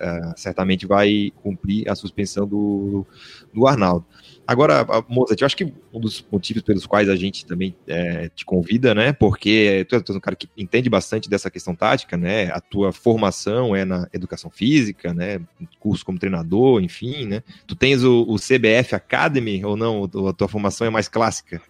ah, 0.00 0.34
certamente 0.36 0.86
vai 0.86 1.32
cumprir 1.42 1.88
a 1.88 1.94
suspensão 1.94 2.46
do, 2.46 3.04
do 3.52 3.66
Arnaldo. 3.66 4.04
Agora, 4.46 4.82
a- 4.82 5.04
Mozart, 5.08 5.40
eu 5.40 5.46
acho 5.46 5.56
que 5.56 5.72
um 5.92 5.98
dos 5.98 6.24
motivos 6.30 6.62
pelos 6.62 6.84
quais 6.86 7.08
a 7.08 7.16
gente 7.16 7.46
também 7.46 7.74
eh, 7.86 8.30
te 8.34 8.44
convida, 8.44 8.94
né? 8.94 9.10
Porque 9.12 9.86
tu, 9.88 9.96
é- 9.96 10.02
é 10.06 10.12
um 10.12 10.20
cara 10.20 10.36
que 10.36 10.48
entende 10.56 10.90
bastante 10.90 11.30
dessa 11.30 11.50
questão 11.50 11.74
tática, 11.74 12.16
né? 12.16 12.50
A 12.52 12.60
tua 12.60 12.92
formação 12.92 13.74
é 13.74 13.86
na 13.86 14.06
educação 14.12 14.50
física, 14.50 15.14
né? 15.14 15.40
Curso 15.80 16.04
como 16.04 16.18
treinador, 16.18 16.82
enfim, 16.82 17.24
né? 17.24 17.42
Tu 17.66 17.74
tens 17.74 18.04
o, 18.04 18.22
o 18.28 18.36
CBF 18.36 18.94
Academy 18.94 19.64
ou 19.64 19.76
não? 19.78 20.04
A 20.28 20.32
tua 20.34 20.48
formação 20.48 20.86
é 20.86 20.90
mais 20.90 21.08
clássica? 21.08 21.62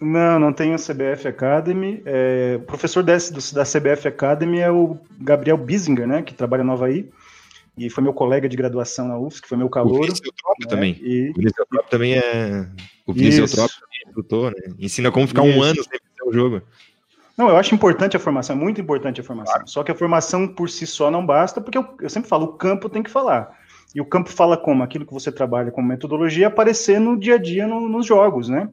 Não, 0.00 0.38
não 0.38 0.52
tenho 0.52 0.76
CBF 0.78 1.26
Academy. 1.26 2.02
É, 2.06 2.56
o 2.60 2.64
professor 2.66 3.02
desse, 3.02 3.32
do- 3.32 3.54
da 3.54 3.64
CBF 3.64 4.06
Academy 4.08 4.60
é 4.60 4.70
o 4.70 4.96
Gabriel 5.18 5.56
Biesinger, 5.56 6.06
né, 6.06 6.22
que 6.22 6.32
trabalha 6.34 6.62
no 6.62 6.72
Havaí, 6.72 7.08
e 7.76 7.90
foi 7.90 8.02
meu 8.04 8.12
colega 8.12 8.48
de 8.48 8.56
graduação 8.56 9.08
na 9.08 9.18
UFSC, 9.18 9.42
que 9.42 9.48
foi 9.48 9.58
meu 9.58 9.66
O 9.66 9.70
calouro. 9.70 10.02
Vinícius 10.02 10.20
né, 10.60 10.66
também. 10.68 10.96
E, 11.00 11.30
O 11.30 11.34
Vinícius 11.34 11.66
também 11.90 12.14
é. 12.14 12.66
O 13.06 13.12
Vinícius 13.12 13.50
também 13.52 13.68
é 14.04 14.08
instrutor, 14.08 14.52
né? 14.52 14.74
Ensina 14.78 15.10
como 15.10 15.26
ficar 15.26 15.42
um 15.42 15.50
Isso. 15.50 15.62
ano 15.62 15.74
sem 15.82 15.84
vencer 16.00 16.26
o 16.28 16.32
jogo. 16.32 16.62
não, 17.36 17.48
eu 17.48 17.56
acho 17.56 17.74
importante 17.74 18.16
a 18.16 18.20
formação, 18.20 18.54
é 18.54 18.58
muito 18.58 18.80
importante 18.80 19.20
a 19.20 19.24
formação. 19.24 19.66
Só 19.66 19.82
que 19.82 19.90
a 19.90 19.94
formação 19.94 20.46
por 20.46 20.68
si 20.70 20.86
só 20.86 21.10
não 21.10 21.24
basta, 21.26 21.60
porque 21.60 21.78
eu, 21.78 21.86
eu 22.00 22.10
sempre 22.10 22.28
falo, 22.28 22.44
o 22.44 22.52
campo 22.52 22.88
tem 22.88 23.02
que 23.02 23.10
falar. 23.10 23.56
E 23.94 24.00
o 24.00 24.04
campo 24.04 24.28
fala 24.30 24.56
como? 24.56 24.82
Aquilo 24.82 25.06
que 25.06 25.12
você 25.14 25.32
trabalha 25.32 25.70
como 25.72 25.88
metodologia 25.88 26.46
aparecer 26.48 27.00
no 27.00 27.18
dia 27.18 27.34
a 27.36 27.38
dia 27.38 27.66
no- 27.66 27.88
nos 27.88 28.04
jogos, 28.06 28.48
né? 28.48 28.68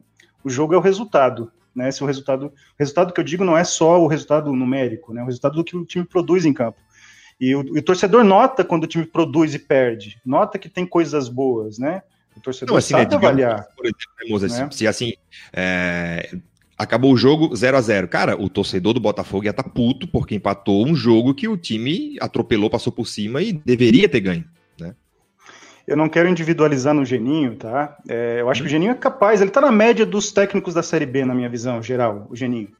O 0.46 0.48
jogo 0.48 0.72
é 0.74 0.76
o 0.76 0.80
resultado, 0.80 1.50
né? 1.74 1.90
Se 1.90 2.04
o 2.04 2.06
resultado, 2.06 2.46
o 2.46 2.52
resultado 2.78 3.12
que 3.12 3.18
eu 3.18 3.24
digo 3.24 3.44
não 3.44 3.58
é 3.58 3.64
só 3.64 4.00
o 4.00 4.06
resultado 4.06 4.52
numérico, 4.54 5.12
né? 5.12 5.20
O 5.20 5.26
resultado 5.26 5.56
do 5.56 5.64
que 5.64 5.76
o 5.76 5.84
time 5.84 6.04
produz 6.04 6.44
em 6.44 6.52
campo. 6.52 6.78
E 7.40 7.52
o, 7.52 7.62
o 7.62 7.82
torcedor 7.82 8.22
nota 8.22 8.62
quando 8.62 8.84
o 8.84 8.86
time 8.86 9.04
produz 9.04 9.54
e 9.54 9.58
perde, 9.58 10.20
nota 10.24 10.56
que 10.56 10.68
tem 10.68 10.86
coisas 10.86 11.28
boas, 11.28 11.80
né? 11.80 12.00
O 12.36 12.40
torcedor 12.40 12.74
Não, 12.74 12.78
assim, 12.78 12.94
né, 12.94 13.00
sabe 13.00 13.10
digamos, 13.10 13.26
avaliar. 13.26 13.66
Por 13.76 13.86
exemplo, 13.86 14.14
né, 14.20 14.30
Moza, 14.30 14.46
Né? 14.46 14.68
se, 14.70 14.78
se 14.78 14.86
assim. 14.86 15.14
é, 15.52 16.38
Acabou 16.78 17.12
o 17.12 17.16
jogo 17.16 17.56
0 17.56 17.76
a 17.76 17.80
0 17.80 18.06
Cara, 18.06 18.40
o 18.40 18.48
torcedor 18.48 18.94
do 18.94 19.00
Botafogo 19.00 19.42
ia 19.42 19.50
estar 19.50 19.64
puto 19.64 20.06
porque 20.06 20.36
empatou 20.36 20.86
um 20.86 20.94
jogo 20.94 21.34
que 21.34 21.48
o 21.48 21.56
time 21.56 22.16
atropelou, 22.20 22.70
passou 22.70 22.92
por 22.92 23.08
cima 23.08 23.42
e 23.42 23.52
deveria 23.52 24.08
ter 24.08 24.20
ganho. 24.20 24.44
Eu 25.86 25.96
não 25.96 26.08
quero 26.08 26.28
individualizar 26.28 26.92
no 26.92 27.04
Geninho, 27.04 27.54
tá? 27.54 27.96
É, 28.08 28.40
eu 28.40 28.50
acho 28.50 28.60
que 28.60 28.66
o 28.66 28.70
Geninho 28.70 28.90
é 28.90 28.94
capaz, 28.94 29.40
ele 29.40 29.50
tá 29.50 29.60
na 29.60 29.70
média 29.70 30.04
dos 30.04 30.32
técnicos 30.32 30.74
da 30.74 30.82
Série 30.82 31.06
B, 31.06 31.24
na 31.24 31.34
minha 31.34 31.48
visão 31.48 31.80
geral, 31.82 32.26
o 32.28 32.34
Geninho. 32.34 32.70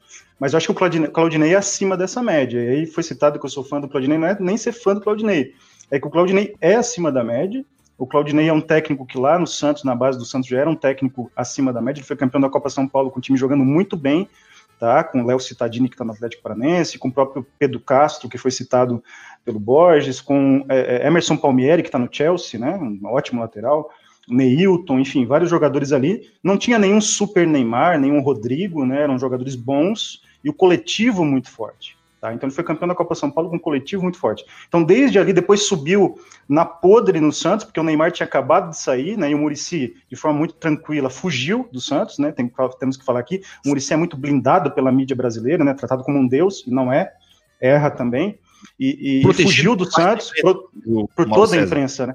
Mas 0.40 0.52
eu 0.52 0.56
acho 0.56 0.66
que 0.66 0.72
o 0.72 0.74
Claudinei, 0.74 1.08
Claudinei 1.08 1.54
é 1.54 1.56
acima 1.56 1.96
dessa 1.96 2.22
média. 2.22 2.58
E 2.60 2.68
aí 2.68 2.86
foi 2.86 3.02
citado 3.02 3.38
que 3.38 3.46
eu 3.46 3.50
sou 3.50 3.64
fã 3.64 3.80
do 3.80 3.88
Claudinei, 3.88 4.18
não 4.18 4.26
é 4.26 4.36
nem 4.40 4.56
ser 4.56 4.72
fã 4.72 4.92
do 4.92 5.00
Claudinei. 5.00 5.54
É 5.90 6.00
que 6.00 6.06
o 6.06 6.10
Claudinei 6.10 6.54
é 6.60 6.74
acima 6.74 7.12
da 7.12 7.22
média, 7.22 7.64
O 7.98 8.06
Claudinei 8.06 8.48
é 8.48 8.52
um 8.52 8.60
técnico 8.60 9.06
que 9.06 9.16
lá 9.16 9.38
no 9.38 9.46
Santos, 9.46 9.82
na 9.82 9.94
base 9.94 10.18
do 10.18 10.24
Santos, 10.24 10.48
já 10.48 10.58
era 10.60 10.68
um 10.68 10.76
técnico 10.76 11.30
acima 11.34 11.72
da 11.72 11.80
média. 11.80 12.00
Ele 12.00 12.06
foi 12.06 12.16
campeão 12.16 12.40
da 12.40 12.50
Copa 12.50 12.68
São 12.68 12.86
Paulo 12.86 13.10
com 13.10 13.18
o 13.18 13.22
time 13.22 13.38
jogando 13.38 13.64
muito 13.64 13.96
bem, 13.96 14.28
tá? 14.78 15.02
Com 15.02 15.22
o 15.22 15.26
Léo 15.26 15.40
Cittadini, 15.40 15.88
que 15.88 15.94
está 15.94 16.04
no 16.04 16.12
Atlético 16.12 16.42
Paranense, 16.42 16.98
com 16.98 17.08
o 17.08 17.12
próprio 17.12 17.46
Pedro 17.58 17.80
Castro, 17.80 18.28
que 18.28 18.36
foi 18.36 18.50
citado 18.50 19.02
pelo 19.46 19.60
Borges, 19.60 20.20
com 20.20 20.66
é, 20.68 20.96
é 20.96 21.06
Emerson 21.06 21.36
Palmieri, 21.36 21.82
que 21.82 21.88
está 21.88 21.98
no 21.98 22.08
Chelsea, 22.10 22.58
né? 22.58 22.76
Um 22.76 23.00
ótimo 23.04 23.40
lateral. 23.40 23.88
Neilton, 24.28 24.98
enfim, 24.98 25.24
vários 25.24 25.48
jogadores 25.48 25.92
ali. 25.92 26.28
Não 26.42 26.58
tinha 26.58 26.80
nenhum 26.80 27.00
super 27.00 27.46
Neymar, 27.46 27.98
nenhum 27.98 28.20
Rodrigo, 28.20 28.84
né? 28.84 29.02
Eram 29.02 29.16
jogadores 29.16 29.54
bons 29.54 30.20
e 30.42 30.50
o 30.50 30.52
coletivo 30.52 31.24
muito 31.24 31.48
forte. 31.48 31.96
Tá? 32.20 32.34
Então 32.34 32.48
ele 32.48 32.54
foi 32.54 32.64
campeão 32.64 32.88
da 32.88 32.94
Copa 32.94 33.14
São 33.14 33.30
Paulo 33.30 33.50
com 33.50 33.56
um 33.56 33.60
coletivo 33.60 34.02
muito 34.02 34.18
forte. 34.18 34.44
Então 34.66 34.82
desde 34.82 35.16
ali, 35.16 35.32
depois 35.32 35.62
subiu 35.62 36.18
na 36.48 36.64
podre 36.64 37.20
no 37.20 37.32
Santos, 37.32 37.64
porque 37.64 37.78
o 37.78 37.84
Neymar 37.84 38.10
tinha 38.10 38.26
acabado 38.26 38.70
de 38.70 38.78
sair, 38.78 39.16
né? 39.16 39.30
E 39.30 39.34
o 39.34 39.38
Murici, 39.38 39.94
de 40.10 40.16
forma 40.16 40.36
muito 40.36 40.54
tranquila, 40.54 41.08
fugiu 41.08 41.68
do 41.72 41.80
Santos, 41.80 42.18
né? 42.18 42.32
Tem, 42.32 42.50
temos 42.80 42.96
que 42.96 43.04
falar 43.04 43.20
aqui. 43.20 43.42
O 43.64 43.68
Murici 43.68 43.92
é 43.92 43.96
muito 43.96 44.16
blindado 44.16 44.72
pela 44.72 44.90
mídia 44.90 45.14
brasileira, 45.14 45.62
né? 45.62 45.72
Tratado 45.72 46.02
como 46.02 46.18
um 46.18 46.26
deus, 46.26 46.64
e 46.66 46.70
não 46.72 46.92
é. 46.92 47.12
Erra 47.60 47.90
também. 47.90 48.40
E, 48.78 49.22
e 49.22 49.34
fugiu 49.34 49.74
do 49.76 49.90
Santos 49.90 50.30
por, 50.40 50.70
por 51.14 51.28
toda 51.28 51.56
a 51.56 51.62
imprensa, 51.62 52.06
né? 52.06 52.14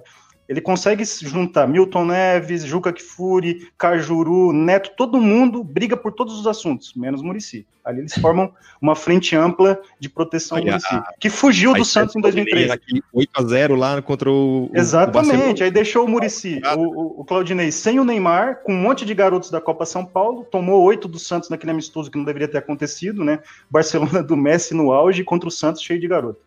Ele 0.52 0.60
consegue 0.60 1.06
juntar 1.06 1.66
Milton 1.66 2.08
Neves, 2.08 2.66
Juca 2.66 2.92
Kfouri, 2.92 3.70
Cajuru, 3.78 4.52
Neto, 4.52 4.92
todo 4.98 5.18
mundo 5.18 5.64
briga 5.64 5.96
por 5.96 6.12
todos 6.12 6.38
os 6.38 6.46
assuntos, 6.46 6.94
menos 6.94 7.22
Murici. 7.22 7.66
Ali 7.86 8.00
eles 8.00 8.14
formam 8.16 8.52
uma 8.82 8.94
frente 8.94 9.34
ampla 9.34 9.80
de 9.98 10.10
proteção 10.10 10.58
ao 10.58 10.66
Murici, 10.66 11.02
que 11.22 11.30
fugiu 11.30 11.74
do 11.74 11.86
Santos 11.86 12.18
em 12.18 12.20
2013. 12.20 12.70
Aqui, 12.70 13.02
8 13.14 13.30
a 13.34 13.44
0 13.44 13.76
lá 13.76 14.02
contra 14.02 14.30
o 14.30 14.70
Exatamente, 14.74 15.62
o 15.62 15.64
aí 15.64 15.72
deixou 15.72 16.04
o 16.04 16.10
Murici, 16.10 16.60
o, 16.76 16.82
o, 16.82 17.22
o, 17.22 17.24
Claudinei 17.24 17.72
sem 17.72 17.98
o 17.98 18.04
Neymar, 18.04 18.62
com 18.62 18.74
um 18.74 18.78
monte 18.78 19.06
de 19.06 19.14
garotos 19.14 19.50
da 19.52 19.62
Copa 19.62 19.86
São 19.86 20.04
Paulo, 20.04 20.44
tomou 20.44 20.84
oito 20.84 21.08
do 21.08 21.18
Santos 21.18 21.50
naquele 21.50 21.72
amistoso 21.72 22.12
que 22.12 22.18
não 22.18 22.26
deveria 22.26 22.50
ter 22.50 22.58
acontecido, 22.58 23.24
né? 23.24 23.40
Barcelona 23.70 24.22
do 24.22 24.36
Messi 24.36 24.74
no 24.74 24.92
auge 24.92 25.24
contra 25.24 25.48
o 25.48 25.52
Santos 25.52 25.82
cheio 25.82 25.98
de 25.98 26.10
garoto. 26.10 26.42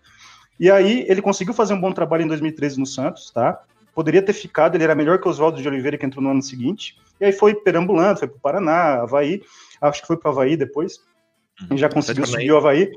E 0.60 0.70
aí 0.70 1.06
ele 1.08 1.22
conseguiu 1.22 1.54
fazer 1.54 1.72
um 1.72 1.80
bom 1.80 1.90
trabalho 1.90 2.24
em 2.24 2.28
2013 2.28 2.78
no 2.78 2.86
Santos, 2.86 3.30
tá? 3.30 3.62
Poderia 3.94 4.22
ter 4.22 4.32
ficado, 4.32 4.74
ele 4.74 4.84
era 4.84 4.94
melhor 4.94 5.20
que 5.20 5.26
o 5.26 5.30
Oswaldo 5.30 5.60
de 5.60 5.68
Oliveira, 5.68 5.96
que 5.96 6.04
entrou 6.04 6.22
no 6.22 6.30
ano 6.30 6.42
seguinte, 6.42 6.98
e 7.20 7.24
aí 7.24 7.32
foi 7.32 7.54
perambulando, 7.54 8.18
foi 8.18 8.28
para 8.28 8.36
o 8.36 8.40
Paraná, 8.40 9.02
Havaí, 9.02 9.42
acho 9.80 10.00
que 10.00 10.06
foi 10.06 10.16
para 10.16 10.30
o 10.30 10.32
Havaí 10.32 10.56
depois, 10.56 10.98
e 11.70 11.76
já 11.76 11.88
conseguiu 11.88 12.26
subir 12.26 12.50
o 12.50 12.56
Havaí, 12.56 12.90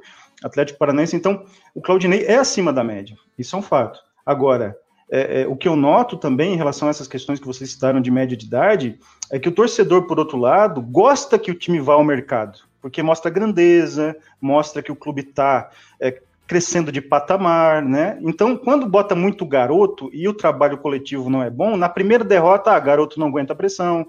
Atlético 0.44 0.80
Paranaense, 0.80 1.16
então 1.16 1.46
o 1.74 1.82
Claudinei 1.82 2.26
é 2.26 2.38
acima 2.38 2.74
da 2.74 2.84
média, 2.84 3.16
isso 3.38 3.56
é 3.56 3.60
um 3.60 3.62
fato. 3.62 4.00
Agora, 4.26 4.78
é, 5.10 5.42
é, 5.42 5.48
o 5.48 5.56
que 5.56 5.68
eu 5.68 5.76
noto 5.76 6.18
também 6.18 6.54
em 6.54 6.58
relação 6.58 6.88
a 6.88 6.92
essas 6.92 7.08
questões 7.08 7.40
que 7.40 7.48
vocês 7.48 7.72
citaram 7.72 8.02
de 8.02 8.12
média 8.12 8.36
de 8.36 8.46
idade, 8.46 9.00
é 9.32 9.40
que 9.40 9.48
o 9.48 9.52
torcedor, 9.54 10.06
por 10.06 10.20
outro 10.20 10.38
lado, 10.38 10.82
gosta 10.82 11.40
que 11.40 11.52
o 11.52 11.56
time 11.56 11.80
vá 11.80 11.94
ao 11.94 12.04
mercado, 12.04 12.60
porque 12.82 13.02
mostra 13.02 13.32
grandeza, 13.32 14.16
mostra 14.42 14.84
que 14.84 14.92
o 14.92 14.96
clube 14.96 15.22
está 15.22 15.70
é, 16.00 16.22
crescendo 16.48 16.92
de 16.92 17.02
patamar, 17.02 17.84
né? 17.84 18.18
Então, 18.22 18.56
quando 18.56 18.88
bota 18.88 19.14
muito 19.14 19.46
garoto 19.46 20.10
e 20.14 20.28
o 20.28 20.34
trabalho 20.34 20.78
coletivo 20.78 21.30
não 21.30 21.44
é 21.44 21.50
bom, 21.50 21.76
na 21.76 21.90
primeira 21.90 22.24
derrota, 22.24 22.72
ah, 22.72 22.80
garoto 22.80 23.20
não 23.20 23.28
aguenta 23.28 23.54
pressão. 23.54 24.08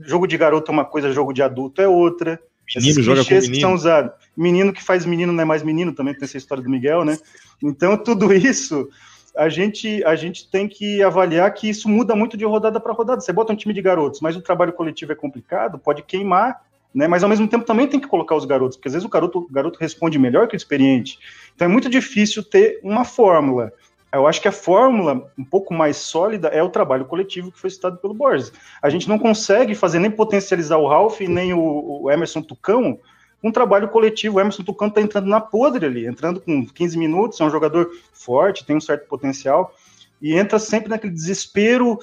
Jogo 0.00 0.26
de 0.26 0.38
garoto 0.38 0.70
é 0.70 0.74
uma 0.74 0.84
coisa, 0.84 1.12
jogo 1.12 1.32
de 1.32 1.42
adulto 1.42 1.82
é 1.82 1.86
outra. 1.86 2.40
Menino 2.74 3.02
joga 3.02 3.24
com 3.24 3.34
menino. 3.34 3.52
Que 3.52 3.60
são 3.60 3.74
usados. 3.74 4.12
Menino 4.36 4.72
que 4.72 4.82
faz 4.82 5.04
menino 5.04 5.32
não 5.32 5.42
é 5.42 5.44
mais 5.44 5.62
menino, 5.62 5.94
também 5.94 6.14
tem 6.14 6.24
essa 6.24 6.38
história 6.38 6.64
do 6.64 6.70
Miguel, 6.70 7.04
né? 7.04 7.18
Então, 7.62 7.96
tudo 7.96 8.32
isso 8.32 8.88
a 9.36 9.50
gente, 9.50 10.02
a 10.04 10.16
gente 10.16 10.50
tem 10.50 10.66
que 10.66 11.02
avaliar 11.02 11.52
que 11.52 11.68
isso 11.68 11.88
muda 11.88 12.16
muito 12.16 12.36
de 12.38 12.44
rodada 12.46 12.80
para 12.80 12.94
rodada. 12.94 13.20
Você 13.20 13.32
bota 13.32 13.52
um 13.52 13.56
time 13.56 13.74
de 13.74 13.82
garotos, 13.82 14.20
mas 14.20 14.34
o 14.34 14.40
trabalho 14.40 14.72
coletivo 14.72 15.12
é 15.12 15.14
complicado, 15.14 15.78
pode 15.78 16.02
queimar 16.02 16.62
né? 16.96 17.06
Mas 17.06 17.22
ao 17.22 17.28
mesmo 17.28 17.46
tempo 17.46 17.66
também 17.66 17.86
tem 17.86 18.00
que 18.00 18.08
colocar 18.08 18.34
os 18.34 18.46
garotos, 18.46 18.78
porque 18.78 18.88
às 18.88 18.94
vezes 18.94 19.06
o 19.06 19.10
garoto, 19.10 19.40
o 19.40 19.52
garoto 19.52 19.78
responde 19.78 20.18
melhor 20.18 20.48
que 20.48 20.54
o 20.54 20.56
experiente. 20.56 21.18
Então 21.54 21.68
é 21.68 21.70
muito 21.70 21.90
difícil 21.90 22.42
ter 22.42 22.80
uma 22.82 23.04
fórmula. 23.04 23.70
Eu 24.10 24.26
acho 24.26 24.40
que 24.40 24.48
a 24.48 24.52
fórmula 24.52 25.30
um 25.38 25.44
pouco 25.44 25.74
mais 25.74 25.98
sólida 25.98 26.48
é 26.48 26.62
o 26.62 26.70
trabalho 26.70 27.04
coletivo 27.04 27.52
que 27.52 27.60
foi 27.60 27.68
citado 27.68 27.98
pelo 27.98 28.14
Borges. 28.14 28.50
A 28.80 28.88
gente 28.88 29.10
não 29.10 29.18
consegue 29.18 29.74
fazer 29.74 29.98
nem 29.98 30.10
potencializar 30.10 30.78
o 30.78 30.88
Ralph 30.88 31.20
nem 31.20 31.52
o, 31.52 32.04
o 32.04 32.10
Emerson 32.10 32.40
Tucão 32.40 32.98
um 33.42 33.52
trabalho 33.52 33.88
coletivo. 33.88 34.38
O 34.38 34.40
Emerson 34.40 34.62
Tucão 34.62 34.88
está 34.88 35.02
entrando 35.02 35.28
na 35.28 35.40
podre 35.40 35.84
ali, 35.84 36.06
entrando 36.06 36.40
com 36.40 36.64
15 36.64 36.96
minutos, 36.96 37.38
é 37.38 37.44
um 37.44 37.50
jogador 37.50 37.90
forte, 38.10 38.64
tem 38.64 38.74
um 38.74 38.80
certo 38.80 39.06
potencial 39.06 39.74
e 40.20 40.34
entra 40.34 40.58
sempre 40.58 40.88
naquele 40.88 41.12
desespero, 41.12 41.98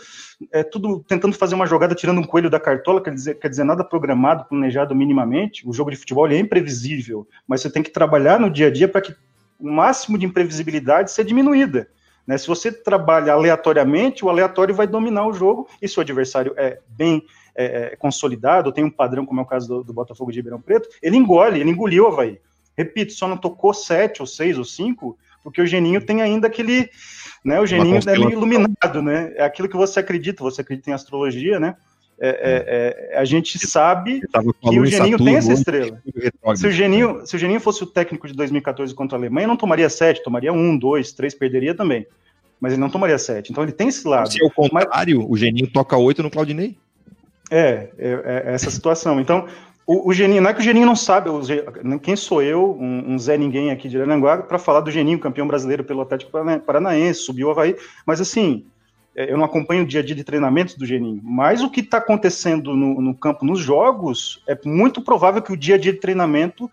é, 0.52 0.64
tudo 0.64 1.04
tentando 1.08 1.36
fazer 1.36 1.56
uma 1.56 1.66
jogada, 1.66 1.96
tirando 1.96 2.20
um 2.20 2.24
coelho 2.24 2.50
da 2.50 2.60
cartola, 2.60 3.02
quer 3.02 3.14
dizer, 3.14 3.40
quer 3.40 3.50
dizer 3.50 3.64
nada 3.64 3.84
programado, 3.84 4.46
planejado 4.46 4.96
minimamente. 4.96 5.68
O 5.68 5.74
jogo 5.74 5.92
de 5.92 5.98
futebol 5.98 6.28
é 6.28 6.38
imprevisível, 6.38 7.28
mas 7.48 7.62
você 7.62 7.70
tem 7.70 7.82
que 7.82 7.90
trabalhar 7.90 8.40
no 8.40 8.50
dia 8.50 8.68
a 8.68 8.72
dia 8.72 8.88
para 8.88 9.02
que 9.02 9.16
o 9.60 9.72
máximo 9.72 10.18
de 10.18 10.26
imprevisibilidade 10.26 11.12
seja 11.12 11.28
diminuída. 11.28 11.88
Né? 12.26 12.38
Se 12.38 12.48
você 12.48 12.72
trabalha 12.72 13.34
aleatoriamente, 13.34 14.24
o 14.24 14.30
aleatório 14.30 14.74
vai 14.74 14.88
dominar 14.88 15.28
o 15.28 15.34
jogo, 15.34 15.68
e 15.82 15.88
se 15.88 15.98
o 15.98 16.02
adversário 16.02 16.54
é 16.56 16.80
bem 16.88 17.24
é, 17.56 17.94
é 17.94 17.96
consolidado, 17.96 18.72
tem 18.72 18.84
um 18.84 18.90
padrão, 18.90 19.26
como 19.26 19.40
é 19.40 19.44
o 19.44 19.48
caso 19.48 19.68
do, 19.68 19.84
do 19.84 19.94
Botafogo 19.94 20.32
de 20.32 20.40
Ribeirão 20.40 20.62
Preto, 20.62 20.90
ele 21.02 21.18
engole, 21.18 21.60
ele 21.60 21.70
engoliu 21.70 22.06
o 22.06 22.08
Havaí. 22.08 22.40
Repito, 22.76 23.14
só 23.14 23.28
não 23.28 23.38
tocou 23.38 23.74
sete 23.74 24.22
ou 24.22 24.28
seis 24.28 24.58
ou 24.58 24.66
cinco, 24.66 25.18
porque 25.44 25.62
o 25.62 25.68
Geninho 25.68 26.04
tem 26.04 26.22
ainda 26.22 26.48
aquele 26.48 26.90
né? 27.44 27.60
O 27.60 27.66
geninho 27.66 28.00
é 28.06 28.18
meio 28.18 28.32
iluminado, 28.32 29.02
né? 29.02 29.34
É 29.36 29.44
aquilo 29.44 29.68
que 29.68 29.76
você 29.76 30.00
acredita, 30.00 30.44
você 30.44 30.62
acredita 30.62 30.90
em 30.90 30.94
astrologia, 30.94 31.60
né? 31.60 31.76
É, 32.20 32.30
é, 32.30 33.14
é, 33.16 33.18
a 33.20 33.26
gente 33.26 33.60
sabe 33.68 34.22
que 34.22 34.80
o 34.80 34.86
Geninho 34.86 35.18
Saturno, 35.18 35.26
tem 35.26 35.36
essa 35.36 35.52
estrela. 35.52 36.02
Se 36.56 36.68
o, 36.68 36.72
Geninho, 36.72 37.26
se 37.26 37.36
o 37.36 37.40
Geninho 37.40 37.60
fosse 37.60 37.84
o 37.84 37.88
técnico 37.88 38.28
de 38.28 38.34
2014 38.34 38.94
contra 38.94 39.18
a 39.18 39.20
Alemanha, 39.20 39.48
não 39.48 39.58
tomaria 39.58 39.90
sete, 39.90 40.24
tomaria 40.24 40.54
um, 40.54 40.78
dois, 40.78 41.12
três, 41.12 41.34
perderia 41.34 41.74
também. 41.76 42.06
Mas 42.62 42.74
ele 42.74 42.82
não 42.82 42.90
tomaria 42.90 43.18
sete. 43.18 43.52
Então 43.52 43.64
ele 43.64 43.74
tem 43.74 43.90
esse 43.90 44.08
lado. 44.08 44.32
Se 44.32 44.42
é 44.42 44.46
o 44.46 44.50
contrário, 44.50 45.20
Mas... 45.20 45.30
o 45.30 45.36
Geninho 45.36 45.68
toca 45.68 45.98
oito 45.98 46.24
no 46.24 46.30
Claudinei. 46.30 46.78
É, 47.52 47.90
é, 47.98 48.44
é, 48.48 48.54
essa 48.54 48.72
situação. 48.72 49.20
Então, 49.20 49.48
o, 49.86 50.10
o, 50.10 50.14
Geninho, 50.14 50.42
não 50.42 50.50
é 50.50 50.54
que 50.54 50.60
o 50.60 50.64
Geninho 50.64 50.86
não 50.86 50.96
sabe, 50.96 51.30
o, 51.30 51.42
quem 52.00 52.16
sou 52.16 52.42
eu, 52.42 52.78
um, 52.80 53.14
um 53.14 53.20
Zé 53.20 53.38
Ninguém 53.38 53.72
aqui 53.72 53.90
de 53.90 53.98
Aranaguá, 53.98 54.38
para 54.38 54.58
falar 54.58 54.82
do 54.82 54.92
Geninho, 54.92 55.20
campeão 55.20 55.48
brasileiro 55.48 55.84
pelo 55.84 56.02
Atlético 56.02 56.32
Paranaense, 56.66 57.22
subiu 57.22 57.48
o 57.48 57.52
Havaí, 57.52 57.76
mas 58.06 58.22
assim, 58.22 58.66
é, 59.16 59.32
eu 59.32 59.38
não 59.38 59.46
acompanho 59.46 59.84
o 59.84 59.86
dia 59.86 60.00
a 60.00 60.04
dia 60.04 60.16
de 60.16 60.24
treinamentos 60.24 60.76
do 60.76 60.86
Geninho, 60.86 61.22
mas 61.24 61.62
o 61.62 61.70
que 61.70 61.82
está 61.82 61.98
acontecendo 61.98 62.76
no, 62.76 63.02
no, 63.02 63.16
campo, 63.16 63.46
nos 63.46 63.60
jogos, 63.60 64.42
é 64.48 64.58
muito 64.66 65.02
provável 65.02 65.42
que 65.42 65.54
o 65.54 65.58
dia 65.58 65.76
a 65.76 65.78
dia 65.78 65.94
de 65.94 66.00
treinamento, 66.00 66.72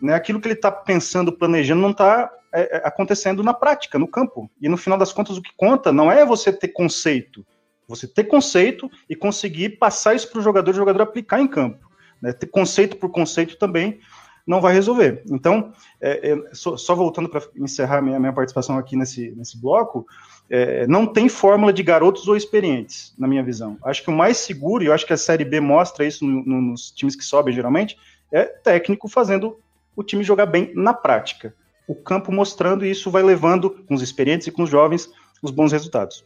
né, 0.00 0.14
aquilo 0.14 0.40
que 0.40 0.46
ele 0.46 0.54
está 0.54 0.70
pensando, 0.70 1.32
planejando, 1.32 1.80
não 1.80 1.90
está 1.90 2.30
é, 2.52 2.78
é, 2.78 2.86
acontecendo 2.86 3.42
na 3.42 3.54
prática, 3.54 3.98
no 3.98 4.08
campo. 4.08 4.50
E 4.60 4.68
no 4.68 4.76
final 4.76 4.98
das 4.98 5.12
contas, 5.12 5.36
o 5.36 5.42
que 5.42 5.52
conta 5.56 5.92
não 5.92 6.10
é 6.10 6.24
você 6.24 6.52
ter 6.52 6.68
conceito, 6.68 7.44
você 7.88 8.06
ter 8.06 8.24
conceito 8.24 8.90
e 9.08 9.16
conseguir 9.16 9.70
passar 9.70 10.14
isso 10.14 10.30
para 10.30 10.40
o 10.40 10.42
jogador, 10.42 10.70
o 10.70 10.74
jogador 10.74 11.02
aplicar 11.02 11.40
em 11.40 11.48
campo. 11.48 11.89
Né? 12.20 12.32
Conceito 12.50 12.96
por 12.96 13.10
conceito 13.10 13.56
também 13.56 14.00
não 14.46 14.60
vai 14.60 14.72
resolver. 14.74 15.22
Então, 15.30 15.72
é, 16.00 16.32
é, 16.32 16.54
só, 16.54 16.76
só, 16.76 16.94
voltando 16.94 17.28
para 17.28 17.42
encerrar 17.56 18.02
minha, 18.02 18.18
minha 18.18 18.32
participação 18.32 18.76
aqui 18.78 18.96
nesse, 18.96 19.30
nesse 19.32 19.56
bloco, 19.56 20.06
é, 20.48 20.86
não 20.86 21.06
tem 21.06 21.28
fórmula 21.28 21.72
de 21.72 21.82
garotos 21.82 22.26
ou 22.26 22.36
experientes, 22.36 23.14
na 23.16 23.28
minha 23.28 23.42
visão. 23.42 23.78
Acho 23.84 24.02
que 24.02 24.10
o 24.10 24.12
mais 24.12 24.38
seguro, 24.38 24.82
e 24.82 24.86
eu 24.86 24.92
acho 24.92 25.06
que 25.06 25.12
a 25.12 25.16
Série 25.16 25.44
B 25.44 25.60
mostra 25.60 26.04
isso 26.04 26.24
no, 26.24 26.44
no, 26.44 26.60
nos 26.60 26.90
times 26.90 27.14
que 27.14 27.24
sobem 27.24 27.54
geralmente, 27.54 27.96
é 28.32 28.44
técnico 28.44 29.08
fazendo 29.08 29.58
o 29.94 30.02
time 30.02 30.24
jogar 30.24 30.46
bem 30.46 30.72
na 30.74 30.94
prática. 30.94 31.54
O 31.86 31.94
campo 31.94 32.32
mostrando 32.32 32.84
e 32.84 32.90
isso 32.90 33.10
vai 33.10 33.22
levando, 33.22 33.70
com 33.86 33.94
os 33.94 34.02
experientes 34.02 34.46
e 34.46 34.50
com 34.50 34.62
os 34.62 34.70
jovens, 34.70 35.10
os 35.42 35.50
bons 35.50 35.72
resultados. 35.72 36.24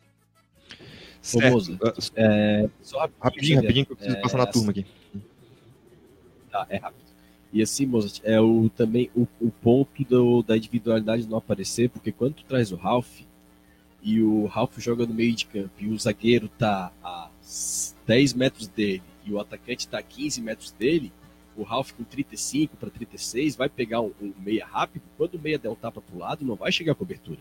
Certo. 1.21 1.79
é, 2.17 2.69
só 2.83 3.09
rapidinho, 3.21 3.61
rapidinho, 3.61 3.87
que 3.87 3.93
eu 3.93 3.97
preciso 3.97 4.21
passar 4.21 4.39
na 4.39 4.47
turma 4.47 4.71
aqui. 4.71 4.87
Tá, 6.55 6.65
é 6.71 6.77
rápido. 6.77 7.03
E 7.53 7.61
assim, 7.61 7.85
Mozart, 7.85 8.21
é 8.23 8.41
o, 8.41 8.69
também 8.69 9.11
o, 9.13 9.27
o 9.41 9.51
ponto 9.51 10.05
do, 10.05 10.41
da 10.41 10.57
individualidade 10.57 11.27
não 11.27 11.39
aparecer, 11.39 11.91
porque 11.91 12.13
quando 12.13 12.35
tu 12.35 12.45
traz 12.45 12.71
o 12.71 12.77
Ralph 12.77 13.23
e 14.01 14.23
o 14.23 14.47
Ralph 14.47 14.79
joga 14.79 15.05
no 15.05 15.13
meio 15.13 15.35
de 15.35 15.47
campo 15.47 15.73
e 15.81 15.89
o 15.89 15.99
zagueiro 15.99 16.49
tá 16.49 16.93
a 17.03 17.29
10 18.07 18.35
metros 18.35 18.69
dele 18.69 19.03
e 19.25 19.33
o 19.33 19.41
atacante 19.41 19.89
tá 19.89 19.99
a 19.99 20.03
15 20.03 20.41
metros 20.43 20.71
dele, 20.71 21.13
o 21.57 21.65
Ralph 21.65 21.91
com 21.91 22.05
35 22.05 22.77
para 22.77 22.89
36 22.89 23.57
vai 23.57 23.69
pegar 23.69 24.01
um, 24.01 24.13
um, 24.23 24.33
meia 24.39 24.65
rápido, 24.65 25.03
quando 25.17 25.35
o 25.35 25.41
meia 25.41 25.59
der 25.59 25.71
um 25.71 25.75
tapa 25.75 26.01
pro 26.01 26.19
lado, 26.19 26.45
não 26.45 26.55
vai 26.55 26.71
chegar 26.71 26.93
a 26.93 26.97
cobertura. 26.97 27.41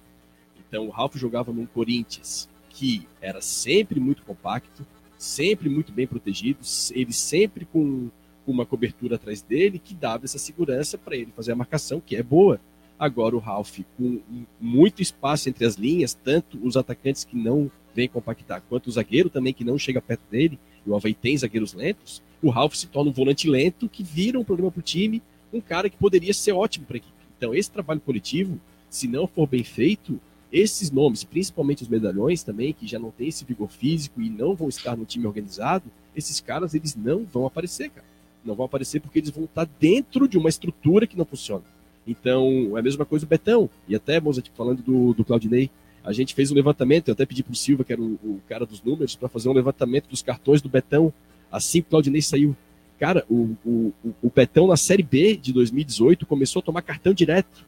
Então 0.58 0.88
o 0.88 0.90
Ralph 0.90 1.16
jogava 1.18 1.54
num 1.54 1.68
Corinthians 1.68 2.50
que 2.68 3.08
era 3.22 3.42
sempre 3.42 4.00
muito 4.00 4.24
compacto, 4.24 4.84
sempre 5.20 5.70
muito 5.70 5.92
bem 5.92 6.08
protegido, 6.08 6.62
ele 6.96 7.14
sempre 7.14 7.66
com 7.66 8.10
uma 8.46 8.66
cobertura 8.66 9.16
atrás 9.16 9.42
dele 9.42 9.80
que 9.80 9.94
dava 9.94 10.26
essa 10.26 10.38
segurança 10.38 10.98
para 10.98 11.16
ele 11.16 11.32
fazer 11.36 11.52
a 11.52 11.56
marcação, 11.56 12.02
que 12.06 12.16
é 12.16 12.24
boa. 12.24 12.60
Agora 13.00 13.36
o 13.36 13.40
Ralph, 13.40 13.80
com 13.98 14.20
muito 14.60 15.02
espaço 15.02 15.50
entre 15.50 15.66
as 15.66 15.76
linhas, 15.76 16.14
tanto 16.14 16.60
os 16.64 16.78
atacantes 16.78 17.24
que 17.24 17.36
não 17.36 17.70
vem 17.94 18.08
compactar, 18.08 18.62
quanto 18.68 18.88
o 18.88 18.92
zagueiro 18.92 19.30
também 19.30 19.54
que 19.54 19.64
não 19.64 19.78
chega 19.78 20.02
perto 20.02 20.24
dele, 20.30 20.60
e 20.86 20.90
o 20.90 20.96
Havaí 20.96 21.14
tem 21.14 21.38
zagueiros 21.38 21.74
lentos, 21.74 22.22
o 22.42 22.50
Ralph 22.50 22.76
se 22.76 22.88
torna 22.88 23.10
um 23.10 23.14
volante 23.14 23.50
lento 23.50 23.88
que 23.88 24.04
vira 24.04 24.40
um 24.40 24.44
problema 24.44 24.72
para 24.72 24.80
o 24.80 24.84
time, 24.84 25.22
um 25.52 25.62
cara 25.62 25.90
que 25.90 25.98
poderia 25.98 26.34
ser 26.34 26.52
ótimo 26.52 26.86
para 26.86 26.98
a 26.98 26.98
equipe. 26.98 27.14
Então, 27.38 27.54
esse 27.54 27.72
trabalho 27.72 28.00
coletivo, 28.00 28.60
se 28.90 29.08
não 29.08 29.28
for 29.28 29.48
bem 29.48 29.64
feito, 29.64 30.20
esses 30.52 30.92
nomes, 30.92 31.24
principalmente 31.24 31.84
os 31.84 31.90
medalhões 31.90 32.44
também, 32.44 32.74
que 32.74 32.86
já 32.86 33.00
não 33.00 33.12
tem 33.12 33.28
esse 33.28 33.44
vigor 33.44 33.70
físico 33.70 34.22
e 34.22 34.30
não 34.30 34.56
vão 34.56 34.70
estar 34.70 34.96
no 34.96 35.06
time 35.06 35.26
organizado, 35.26 35.86
esses 36.16 36.40
caras 36.40 36.74
eles 36.74 36.96
não 36.96 37.26
vão 37.26 37.46
aparecer, 37.46 37.90
cara. 37.90 38.06
Não 38.46 38.56
vão 38.56 38.66
aparecer 38.66 39.00
porque 39.00 39.20
eles 39.20 39.30
vão 39.30 39.46
estar 39.46 39.68
dentro 39.80 40.28
de 40.28 40.38
uma 40.38 40.50
estrutura 40.50 41.08
que 41.08 41.18
não 41.18 41.26
funciona. 41.26 41.64
Então, 42.06 42.76
é 42.76 42.80
a 42.80 42.84
mesma 42.84 43.06
coisa 43.06 43.26
o 43.26 43.30
Betão. 43.30 43.70
E 43.88 43.96
até, 43.96 44.20
Mozart, 44.20 44.50
falando 44.56 44.82
do, 44.82 45.14
do 45.14 45.24
Claudinei, 45.24 45.70
a 46.04 46.12
gente 46.12 46.34
fez 46.34 46.52
um 46.52 46.56
levantamento, 46.56 47.08
eu 47.08 47.14
até 47.14 47.26
pedi 47.26 47.42
para 47.42 47.54
o 47.54 47.56
Silva, 47.56 47.84
que 47.84 47.94
era 47.94 48.02
o, 48.02 48.20
o 48.24 48.42
cara 48.48 48.66
dos 48.66 48.82
números, 48.82 49.16
para 49.16 49.30
fazer 49.30 49.48
um 49.48 49.54
levantamento 49.54 50.10
dos 50.10 50.22
cartões 50.22 50.62
do 50.62 50.68
Betão 50.68 51.14
assim 51.52 51.82
que 51.82 51.88
o 51.88 51.92
Claudinei 51.92 52.22
saiu. 52.22 52.56
Cara, 53.00 53.26
o, 53.30 53.56
o, 53.66 53.94
o 54.22 54.32
Betão 54.34 54.68
na 54.68 54.76
Série 54.76 55.04
B 55.04 55.38
de 55.38 55.54
2018 55.54 56.26
começou 56.26 56.60
a 56.60 56.64
tomar 56.64 56.82
cartão 56.82 57.14
direto, 57.14 57.66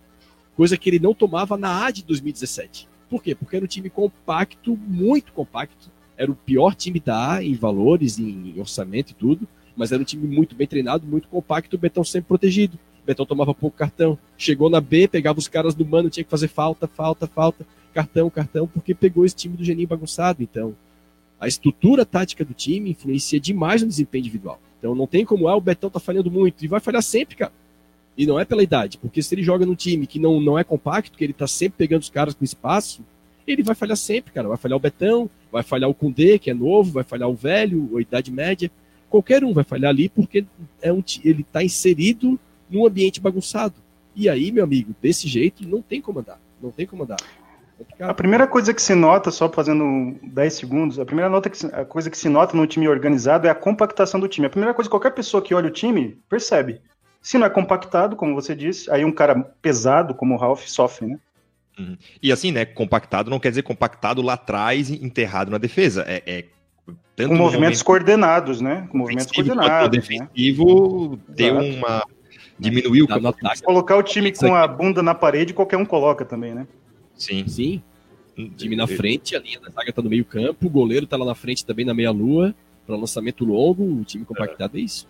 coisa 0.56 0.78
que 0.78 0.90
ele 0.90 1.00
não 1.00 1.14
tomava 1.14 1.56
na 1.58 1.86
A 1.86 1.92
de 1.92 2.04
2017. 2.04 2.88
Por 3.10 3.22
quê? 3.22 3.36
Porque 3.36 3.56
era 3.56 3.64
um 3.66 3.68
time 3.68 3.90
compacto, 3.90 4.78
muito 4.88 5.32
compacto. 5.32 5.92
Era 6.18 6.32
o 6.32 6.36
pior 6.36 6.74
time 6.74 7.00
da 7.00 7.34
A 7.34 7.44
em 7.44 7.54
valores, 7.54 8.18
em 8.18 8.54
orçamento 8.58 9.12
e 9.12 9.14
tudo, 9.14 9.48
mas 9.76 9.92
era 9.92 10.02
um 10.02 10.06
time 10.06 10.28
muito 10.28 10.56
bem 10.56 10.68
treinado, 10.68 11.06
muito 11.06 11.28
compacto, 11.28 11.76
o 11.76 11.80
Betão 11.80 12.04
sempre 12.04 12.28
protegido. 12.28 12.78
O 13.04 13.06
Betão 13.06 13.26
tomava 13.26 13.54
pouco 13.54 13.78
cartão. 13.78 14.18
Chegou 14.38 14.70
na 14.70 14.82
B, 14.82 15.08
pegava 15.08 15.38
os 15.38 15.48
caras 15.48 15.76
do 15.76 15.86
mano, 15.86 16.10
tinha 16.10 16.24
que 16.24 16.30
fazer 16.30 16.48
falta, 16.48 16.88
falta, 16.88 17.28
falta 17.28 17.66
cartão, 17.96 18.30
cartão, 18.30 18.68
porque 18.68 18.94
pegou 18.94 19.26
esse 19.26 19.36
time 19.36 19.56
do 19.56 19.64
Geninho 19.64 19.88
bagunçado. 19.88 20.44
Então, 20.44 20.76
a 21.40 21.48
estrutura 21.48 22.06
tática 22.06 22.44
do 22.44 22.54
time 22.54 22.92
influencia 22.92 23.40
demais 23.40 23.82
no 23.82 23.88
desempenho 23.88 24.24
individual. 24.24 24.60
Então, 24.78 24.94
não 24.94 25.08
tem 25.08 25.24
como, 25.24 25.48
ah, 25.48 25.56
o 25.56 25.62
Betão 25.62 25.90
tá 25.90 26.00
falhando 26.00 26.30
muito. 26.30 26.64
E 26.64 26.68
vai 26.68 26.82
falhar 26.82 27.02
sempre, 27.02 27.38
cara. 27.38 27.54
E 28.18 28.26
não 28.26 28.40
é 28.40 28.44
pela 28.44 28.64
idade, 28.64 28.98
porque 28.98 29.22
se 29.22 29.34
ele 29.34 29.44
joga 29.44 29.66
num 29.66 29.76
time 29.76 30.06
que 30.06 30.20
não, 30.20 30.40
não 30.42 30.60
é 30.60 30.64
compacto, 30.64 31.18
que 31.18 31.24
ele 31.24 31.34
tá 31.34 31.48
sempre 31.48 31.78
pegando 31.78 32.02
os 32.02 32.10
caras 32.10 32.34
com 32.34 32.44
espaço, 32.44 33.02
ele 33.48 33.64
vai 33.64 33.76
falhar 33.76 33.98
sempre, 33.98 34.34
cara. 34.34 34.48
Vai 34.50 34.58
falhar 34.58 34.78
o 34.78 34.82
Betão, 34.82 35.30
vai 35.52 35.64
falhar 35.64 35.90
o 35.90 35.94
Kundê, 35.94 36.38
que 36.38 36.50
é 36.50 36.54
novo, 36.54 36.92
vai 36.92 37.04
falhar 37.04 37.30
o 37.30 37.36
velho, 37.36 37.98
a 37.98 38.02
idade 38.02 38.32
média. 38.32 38.70
Qualquer 39.16 39.46
um 39.46 39.54
vai 39.54 39.64
falhar 39.64 39.92
ali 39.92 40.10
porque 40.10 40.46
é 40.82 40.92
um, 40.92 41.02
ele 41.24 41.42
tá 41.50 41.64
inserido 41.64 42.38
num 42.70 42.86
ambiente 42.86 43.22
bagunçado. 43.22 43.76
E 44.14 44.28
aí, 44.28 44.52
meu 44.52 44.66
amigo, 44.66 44.94
desse 45.02 45.26
jeito, 45.26 45.66
não 45.66 45.82
tem 45.82 46.02
como 46.02 46.20
andar. 46.20 46.38
Não 46.62 46.70
tem 46.70 46.86
como 46.86 47.04
andar. 47.04 47.16
A 47.98 48.14
primeira 48.14 48.46
coisa 48.46 48.74
que 48.74 48.82
se 48.82 48.94
nota, 48.94 49.32
só 49.32 49.50
fazendo 49.50 50.18
10 50.22 50.54
segundos, 50.54 51.00
a 51.00 51.06
primeira 51.06 51.30
nota 51.30 51.50
que 51.50 51.58
se, 51.58 51.66
a 51.68 51.86
coisa 51.86 52.10
que 52.10 52.18
se 52.18 52.28
nota 52.28 52.58
no 52.58 52.68
time 52.68 52.90
organizado 52.90 53.48
é 53.48 53.50
a 53.50 53.56
compactação 53.56 54.20
do 54.20 54.28
time. 54.28 54.48
A 54.48 54.50
primeira 54.50 54.74
coisa 54.74 54.90
que 54.90 54.92
qualquer 54.92 55.12
pessoa 55.12 55.42
que 55.42 55.56
olha 55.56 55.70
o 55.70 55.72
time 55.72 56.18
percebe. 56.28 56.82
Se 57.22 57.38
não 57.38 57.48
é 57.48 57.50
compactado, 57.50 58.18
como 58.18 58.36
você 58.36 58.54
disse, 58.54 58.92
aí 58.92 59.06
um 59.06 59.14
cara 59.14 59.46
pesado 59.62 60.14
como 60.14 60.34
o 60.34 60.38
Ralph 60.38 60.66
sofre, 60.66 61.08
né? 61.08 61.20
Uhum. 61.80 61.98
E 62.22 62.34
assim, 62.34 62.52
né? 62.52 62.66
Compactado 62.66 63.30
não 63.30 63.40
quer 63.40 63.50
dizer 63.50 63.62
compactado 63.62 64.22
lá 64.22 64.34
atrás 64.34 64.90
e 64.90 65.02
enterrado 65.02 65.50
na 65.50 65.58
defesa. 65.58 66.04
É, 66.06 66.22
é 66.26 66.46
com 67.28 67.36
movimentos 67.36 67.82
coordenados, 67.82 68.62
né? 68.62 68.88
Com 68.90 68.98
movimentos 68.98 69.32
coordenados. 69.32 69.88
O 69.88 69.90
defensivo 69.90 71.20
né? 71.28 71.36
ter 71.36 71.52
uma. 71.52 72.06
Diminuiu 72.58 73.06
o 73.06 73.64
Colocar 73.64 73.98
o 73.98 74.04
time 74.04 74.32
com 74.32 74.56
a 74.56 74.66
bunda 74.66 75.04
na 75.04 75.14
parede, 75.14 75.54
qualquer 75.54 75.78
um 75.78 75.86
coloca 75.86 76.24
também, 76.24 76.54
né? 76.54 76.66
Sim. 77.16 77.46
Sim. 77.48 77.82
O 78.38 78.50
time 78.50 78.76
na 78.76 78.88
frente, 78.88 79.36
a 79.36 79.40
linha 79.40 79.60
da 79.60 79.70
zaga 79.70 79.92
tá 79.92 80.02
no 80.02 80.10
meio 80.10 80.26
campo, 80.26 80.68
o 80.68 80.70
goleiro 80.70 81.06
tá 81.06 81.18
lá 81.18 81.26
na 81.26 81.36
frente 81.36 81.66
também 81.66 81.86
na 81.86 81.94
meia-lua, 81.94 82.54
para 82.86 82.96
lançamento 82.96 83.46
longo, 83.46 83.84
o 83.84 84.04
time 84.04 84.26
compactado 84.26 84.78
é. 84.78 84.82
é 84.82 84.84
isso. 84.84 85.08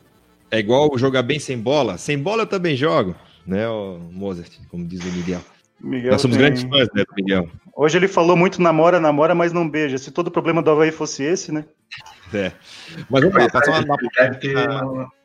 É 0.52 0.60
igual 0.60 0.96
jogar 0.98 1.24
bem 1.24 1.40
sem 1.40 1.58
bola. 1.58 1.98
Sem 1.98 2.18
bola 2.18 2.44
eu 2.44 2.48
também 2.48 2.76
jogo, 2.76 3.16
né, 3.46 3.68
o 3.68 4.00
Mozart, 4.12 4.52
como 4.70 4.86
diz 4.86 5.04
o 5.04 5.12
Miguel. 5.12 5.42
Miguel 5.80 6.12
Nós 6.12 6.22
somos 6.22 6.38
tem... 6.38 6.46
grandes 6.46 6.64
fãs, 6.64 6.88
né, 6.94 7.04
do 7.04 7.16
Miguel. 7.16 7.50
Hoje 7.76 7.98
ele 7.98 8.08
falou 8.08 8.38
muito 8.38 8.62
namora, 8.62 9.00
namora, 9.00 9.36
mas 9.36 9.52
não 9.52 9.70
beija. 9.70 9.98
Se 9.98 10.10
todo 10.10 10.28
o 10.28 10.32
problema 10.32 10.62
do 10.62 10.72
Havaí 10.72 10.92
fosse 10.92 11.24
esse, 11.24 11.52
né? 11.52 11.66
É. 12.34 12.52
Mas 13.10 13.22
vamos 13.22 13.38
lá, 13.38 13.50
passar 13.50 13.84
uma... 13.84 13.98
Deve 14.18 14.36
ter 14.38 14.56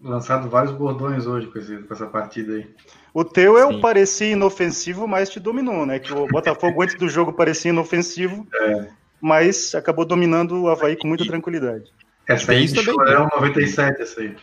lançado 0.01 0.51
vários 0.51 0.73
bordões 0.73 1.27
hoje 1.27 1.47
com, 1.47 1.59
esse, 1.59 1.77
com 1.79 1.95
essa 1.95 2.07
partida 2.07 2.55
aí. 2.55 2.67
O 3.15 3.25
teu 3.25 3.57
é 3.57 3.65
o 3.65 3.81
parecia 3.81 4.33
inofensivo, 4.33 5.07
mas 5.07 5.31
te 5.31 5.41
dominou, 5.41 5.87
né? 5.87 5.99
Que 5.99 6.13
o 6.13 6.27
Botafogo 6.27 6.83
antes 6.83 6.97
do 6.97 7.09
jogo 7.09 7.33
parecia 7.33 7.71
inofensivo, 7.71 8.47
é. 8.53 8.89
mas 9.21 9.75
acabou 9.75 10.05
dominando 10.05 10.63
o 10.63 10.69
Havaí 10.69 10.97
com 10.97 11.09
muita 11.09 11.25
tranquilidade. 11.25 11.85
Essa 12.29 12.53
aí 12.53 12.67
é 12.67 13.19
o 13.19 13.25
97, 13.25 14.03
essa 14.03 14.21
aí. 14.21 14.37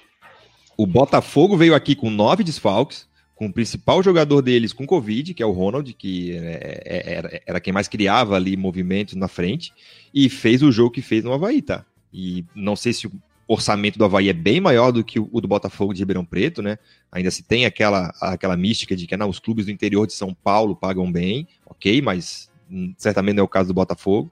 O 0.78 0.86
Botafogo 0.86 1.56
veio 1.56 1.74
aqui 1.74 1.96
com 1.96 2.10
nove 2.10 2.44
desfalques, 2.44 3.07
com 3.38 3.46
o 3.46 3.54
principal 3.54 4.02
jogador 4.02 4.42
deles 4.42 4.74
com 4.74 4.88
Covid, 4.88 5.32
que 5.36 5.44
é 5.44 5.46
o 5.46 5.52
Ronald, 5.52 5.94
que 5.94 6.36
é, 6.36 6.82
é, 6.86 7.42
era, 7.46 7.60
quem 7.60 7.72
mais 7.72 7.88
criava 7.88 8.36
ali 8.36 8.58
movimentos 8.58 9.14
na 9.14 9.28
frente, 9.28 9.72
e 10.12 10.28
fez 10.28 10.64
o 10.64 10.72
jogo 10.72 10.90
que 10.90 11.04
fez 11.04 11.24
no 11.24 11.32
Havaí, 11.32 11.62
tá? 11.62 11.86
E 12.12 12.44
não 12.56 12.76
sei 12.76 12.94
se 12.94 13.10
orçamento 13.48 13.98
do 13.98 14.04
Havaí 14.04 14.28
é 14.28 14.34
bem 14.34 14.60
maior 14.60 14.92
do 14.92 15.04
que 15.04 15.20
o 15.20 15.40
do 15.40 15.48
Botafogo 15.48 15.94
de 15.94 16.00
Ribeirão 16.00 16.26
Preto, 16.26 16.64
né? 16.64 16.80
Ainda 17.12 17.30
se 17.30 17.44
tem 17.44 17.66
aquela, 17.66 18.12
aquela 18.20 18.58
mística 18.58 18.96
de 18.96 19.06
que 19.06 19.16
não, 19.16 19.30
os 19.30 19.40
clubes 19.40 19.68
do 19.68 19.72
interior 19.72 20.08
de 20.08 20.14
São 20.14 20.34
Paulo 20.34 20.76
pagam 20.76 21.10
bem, 21.10 21.48
ok, 21.68 22.02
mas 22.02 22.50
hum, 22.70 22.92
certamente 22.98 23.36
não 23.36 23.42
é 23.42 23.46
o 23.46 23.48
caso 23.48 23.68
do 23.68 23.74
Botafogo. 23.76 24.32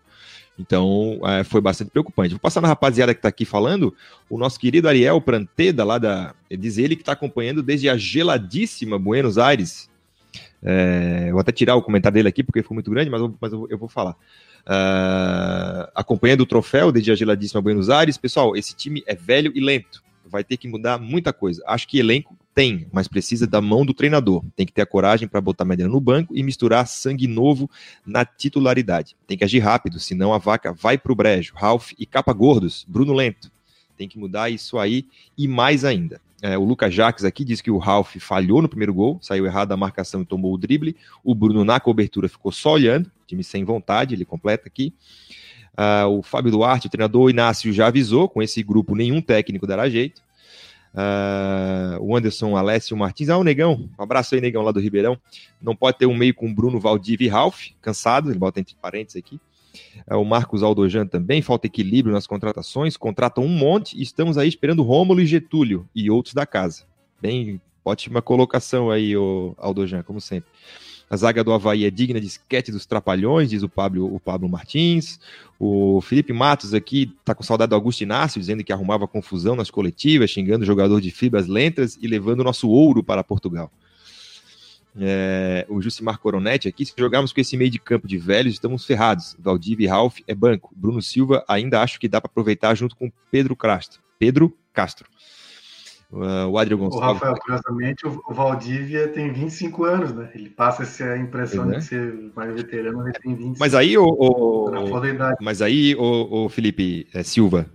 Então, 0.57 1.19
é, 1.25 1.43
foi 1.43 1.59
bastante 1.59 1.91
preocupante. 1.91 2.31
Vou 2.31 2.39
passar 2.39 2.61
na 2.61 2.67
rapaziada 2.67 3.13
que 3.13 3.19
está 3.19 3.29
aqui 3.29 3.43
falando, 3.43 3.93
o 4.29 4.37
nosso 4.37 4.59
querido 4.59 4.87
Ariel 4.87 5.19
Pranteda, 5.19 5.83
lá 5.83 5.97
da. 5.97 6.33
Diz 6.49 6.77
ele 6.77 6.95
que 6.95 7.01
está 7.01 7.11
acompanhando 7.11 7.61
desde 7.61 7.89
a 7.89 7.97
geladíssima 7.97 8.97
Buenos 8.97 9.37
Aires. 9.37 9.89
É, 10.63 11.29
vou 11.31 11.39
até 11.39 11.51
tirar 11.51 11.75
o 11.75 11.81
comentário 11.81 12.13
dele 12.13 12.29
aqui, 12.29 12.43
porque 12.43 12.61
ficou 12.61 12.75
muito 12.75 12.89
grande, 12.89 13.09
mas, 13.09 13.21
eu, 13.21 13.35
mas 13.39 13.53
eu, 13.53 13.67
eu 13.69 13.77
vou 13.77 13.89
falar 13.89 14.15
uh, 14.65 15.89
acompanhando 15.93 16.41
o 16.41 16.45
troféu 16.45 16.91
desde 16.91 17.11
a 17.11 17.15
geladíssima 17.15 17.61
Buenos 17.61 17.89
Aires. 17.89 18.17
Pessoal, 18.17 18.55
esse 18.55 18.75
time 18.75 19.03
é 19.05 19.15
velho 19.15 19.51
e 19.55 19.59
lento. 19.59 20.03
Vai 20.25 20.43
ter 20.43 20.57
que 20.57 20.67
mudar 20.67 20.97
muita 20.99 21.31
coisa. 21.31 21.63
Acho 21.67 21.87
que 21.87 21.99
elenco 21.99 22.35
tem, 22.55 22.87
mas 22.89 23.09
precisa 23.09 23.45
da 23.45 23.59
mão 23.59 23.85
do 23.85 23.93
treinador. 23.93 24.41
Tem 24.55 24.65
que 24.65 24.71
ter 24.71 24.81
a 24.81 24.85
coragem 24.85 25.27
para 25.27 25.41
botar 25.41 25.65
Medina 25.65 25.89
no 25.89 25.99
banco 25.99 26.33
e 26.33 26.41
misturar 26.41 26.87
sangue 26.87 27.27
novo 27.27 27.69
na 28.05 28.23
titularidade. 28.23 29.17
Tem 29.27 29.37
que 29.37 29.43
agir 29.43 29.59
rápido, 29.59 29.99
senão 29.99 30.33
a 30.33 30.37
vaca 30.37 30.71
vai 30.71 30.97
pro 30.97 31.13
brejo. 31.13 31.53
Ralph 31.53 31.91
e 31.99 32.05
capa 32.05 32.31
gordos, 32.31 32.85
Bruno 32.87 33.13
Lento. 33.13 33.51
Tem 33.97 34.07
que 34.07 34.17
mudar 34.17 34.49
isso 34.49 34.79
aí 34.79 35.05
e 35.37 35.49
mais 35.49 35.83
ainda. 35.83 36.21
É, 36.41 36.57
o 36.57 36.63
Lucas 36.63 36.93
Jacques 36.93 37.25
aqui 37.25 37.43
diz 37.43 37.59
que 37.59 37.71
o 37.71 37.77
Ralph 37.77 38.15
falhou 38.19 38.61
no 38.61 38.69
primeiro 38.69 38.93
gol, 38.93 39.19
saiu 39.21 39.45
errado 39.45 39.73
a 39.73 39.77
marcação 39.77 40.21
e 40.21 40.25
tomou 40.25 40.53
o 40.53 40.57
drible. 40.57 40.95
O 41.23 41.35
Bruno 41.35 41.65
na 41.65 41.79
cobertura 41.79 42.29
ficou 42.29 42.53
só 42.53 42.73
olhando, 42.73 43.11
time 43.27 43.43
sem 43.43 43.65
vontade, 43.65 44.15
ele 44.15 44.23
completa 44.23 44.67
aqui. 44.67 44.93
Uh, 45.73 46.07
o 46.07 46.21
Fábio 46.21 46.51
Duarte, 46.51 46.87
o 46.87 46.89
treinador 46.89 47.23
o 47.23 47.29
Inácio, 47.29 47.73
já 47.73 47.87
avisou, 47.87 48.29
com 48.29 48.41
esse 48.41 48.63
grupo 48.63 48.95
nenhum 48.95 49.21
técnico 49.21 49.67
dará 49.67 49.89
jeito. 49.89 50.21
Uh, 50.95 52.01
o 52.01 52.15
Anderson 52.15 52.55
Alessio 52.55 52.95
Martins, 52.95 53.27
ah, 53.27 53.37
o 53.37 53.43
Negão, 53.43 53.89
um 53.99 54.01
abraço 54.01 54.33
aí, 54.33 54.39
Negão, 54.39 54.63
lá 54.63 54.71
do 54.71 54.79
Ribeirão. 54.79 55.19
Não 55.61 55.75
pode 55.75 55.97
ter 55.97 56.05
um 56.05 56.15
meio 56.15 56.33
com 56.33 56.53
Bruno, 56.53 56.79
Valdivia 56.79 57.27
e 57.27 57.29
Ralph, 57.29 57.67
cansado, 57.81 58.31
ele 58.31 58.39
bota 58.39 58.61
entre 58.61 58.75
parênteses 58.81 59.21
aqui. 59.21 59.37
É, 60.07 60.15
o 60.15 60.23
Marcos 60.23 60.63
Aldojan 60.63 61.05
também, 61.05 61.41
falta 61.41 61.67
equilíbrio 61.67 62.13
nas 62.13 62.25
contratações, 62.25 62.95
contratam 62.95 63.43
um 63.43 63.49
monte 63.49 63.97
e 63.97 64.03
estamos 64.03 64.37
aí 64.37 64.47
esperando 64.47 64.83
Rômulo 64.83 65.19
e 65.19 65.25
Getúlio 65.25 65.85
e 65.93 66.09
outros 66.09 66.33
da 66.33 66.45
casa. 66.45 66.85
Bem, 67.21 67.59
ótima 67.83 68.21
colocação 68.21 68.89
aí, 68.89 69.13
Aldojan, 69.57 70.01
como 70.01 70.21
sempre. 70.21 70.49
A 71.09 71.15
zaga 71.17 71.43
do 71.43 71.53
Havaí 71.53 71.85
é 71.85 71.91
digna 71.91 72.19
de 72.19 72.27
esquete 72.27 72.71
dos 72.71 72.85
trapalhões, 72.85 73.49
diz 73.49 73.61
o 73.61 73.69
Pablo, 73.69 74.13
o 74.13 74.19
Pablo 74.19 74.49
Martins. 74.49 75.19
O 75.59 76.01
Felipe 76.01 76.33
Matos 76.33 76.73
aqui 76.73 77.13
tá 77.23 77.35
com 77.35 77.43
saudade 77.43 77.69
do 77.69 77.75
Augusto 77.75 78.01
Inácio, 78.01 78.39
dizendo 78.39 78.63
que 78.63 78.73
arrumava 78.73 79.07
confusão 79.07 79.55
nas 79.55 79.69
coletivas, 79.69 80.31
xingando 80.31 80.63
o 80.63 80.65
jogador 80.65 80.99
de 80.99 81.11
fibras 81.11 81.47
lentas 81.47 81.97
e 82.01 82.07
levando 82.07 82.39
o 82.39 82.43
nosso 82.43 82.67
ouro 82.69 83.03
para 83.03 83.23
Portugal. 83.23 83.71
É, 84.97 85.65
o 85.69 85.81
Jusimar 85.81 86.17
Coronetti 86.19 86.69
aqui, 86.69 86.85
se 86.85 86.93
jogarmos 86.97 87.33
com 87.33 87.41
esse 87.41 87.57
meio 87.57 87.69
de 87.69 87.79
campo 87.79 88.07
de 88.07 88.17
velhos, 88.17 88.53
estamos 88.53 88.85
ferrados. 88.85 89.35
Valdívia 89.37 89.85
e 89.85 89.87
Ralph 89.87 90.19
é 90.25 90.33
banco. 90.33 90.73
Bruno 90.75 91.01
Silva 91.01 91.43
ainda 91.47 91.81
acho 91.81 91.99
que 91.99 92.07
dá 92.07 92.21
para 92.21 92.31
aproveitar 92.31 92.73
junto 92.75 92.95
com 92.95 93.11
Pedro 93.29 93.55
Castro. 93.55 94.01
Pedro 94.17 94.57
Castro. 94.73 95.07
Uh, 96.15 96.47
o 96.47 96.57
Adriano 96.57 96.85
Gonçalves. 96.85 97.09
O 97.09 97.13
Rafael, 97.13 97.35
curiosamente, 97.35 98.07
o 98.07 98.33
Valdívia 98.33 99.09
tem 99.09 99.33
25 99.33 99.83
anos, 99.83 100.13
né? 100.13 100.29
Ele 100.33 100.49
passa 100.49 100.83
essa 100.83 101.17
impressão 101.17 101.69
é. 101.69 101.77
de 101.77 101.83
ser 101.83 102.31
mais 102.33 102.53
veterano, 102.53 103.03
ele 103.03 103.19
tem 103.19 103.35
25 103.35 103.59
Mas 103.59 103.75
aí, 103.75 103.97
o, 103.97 104.05
o... 104.05 104.71
Mas 105.41 105.61
aí, 105.61 105.93
o, 105.93 106.45
o 106.45 106.49
Felipe 106.49 107.05
é, 107.13 107.21
Silva, 107.21 107.69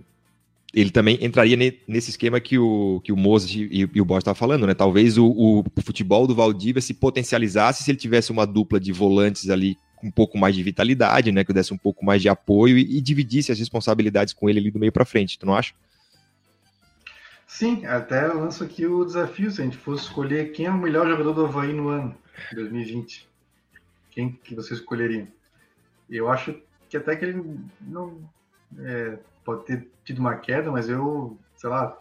ele 0.73 0.89
também 0.89 1.23
entraria 1.23 1.55
nesse 1.87 2.09
esquema 2.09 2.39
que 2.39 2.57
o, 2.57 2.99
que 3.03 3.11
o 3.11 3.17
Moses 3.17 3.53
e, 3.53 3.87
e 3.93 4.01
o 4.01 4.05
Bosch 4.05 4.21
estavam 4.21 4.39
falando, 4.39 4.65
né? 4.65 4.73
Talvez 4.73 5.19
o, 5.19 5.27
o, 5.27 5.63
futebol 5.83 6.25
do 6.25 6.33
Valdívia 6.33 6.81
se 6.81 6.95
potencializasse 6.95 7.83
se 7.83 7.91
ele 7.91 7.99
tivesse 7.99 8.31
uma 8.31 8.47
dupla 8.47 8.79
de 8.79 8.91
volantes 8.91 9.51
ali 9.51 9.77
um 10.03 10.09
pouco 10.09 10.35
mais 10.35 10.55
de 10.55 10.63
vitalidade, 10.63 11.31
né? 11.31 11.43
Que 11.43 11.53
desse 11.53 11.75
um 11.75 11.77
pouco 11.77 12.03
mais 12.03 12.23
de 12.23 12.29
apoio 12.29 12.75
e, 12.75 12.97
e 12.97 13.01
dividisse 13.01 13.51
as 13.51 13.59
responsabilidades 13.59 14.33
com 14.33 14.49
ele 14.49 14.57
ali 14.57 14.71
do 14.71 14.79
meio 14.79 14.91
para 14.91 15.05
frente, 15.05 15.37
tu 15.37 15.45
não 15.45 15.53
acha? 15.53 15.75
Sim, 17.51 17.85
até 17.85 18.27
eu 18.27 18.39
lanço 18.39 18.63
aqui 18.63 18.87
o 18.87 19.03
desafio, 19.03 19.51
se 19.51 19.61
a 19.61 19.65
gente 19.65 19.75
fosse 19.75 20.05
escolher 20.05 20.53
quem 20.53 20.67
é 20.67 20.71
o 20.71 20.77
melhor 20.77 21.05
jogador 21.05 21.33
do 21.33 21.45
Havaí 21.45 21.73
no 21.73 21.89
ano 21.89 22.15
2020, 22.53 23.27
quem 24.09 24.31
que 24.31 24.55
você 24.55 24.73
escolheria? 24.73 25.27
Eu 26.09 26.29
acho 26.29 26.55
que 26.89 26.95
até 26.95 27.13
que 27.13 27.25
ele 27.25 27.59
não 27.81 28.17
é, 28.79 29.19
pode 29.43 29.65
ter 29.65 29.85
tido 30.05 30.19
uma 30.19 30.35
queda, 30.35 30.71
mas 30.71 30.87
eu, 30.87 31.37
sei 31.57 31.69
lá, 31.69 31.99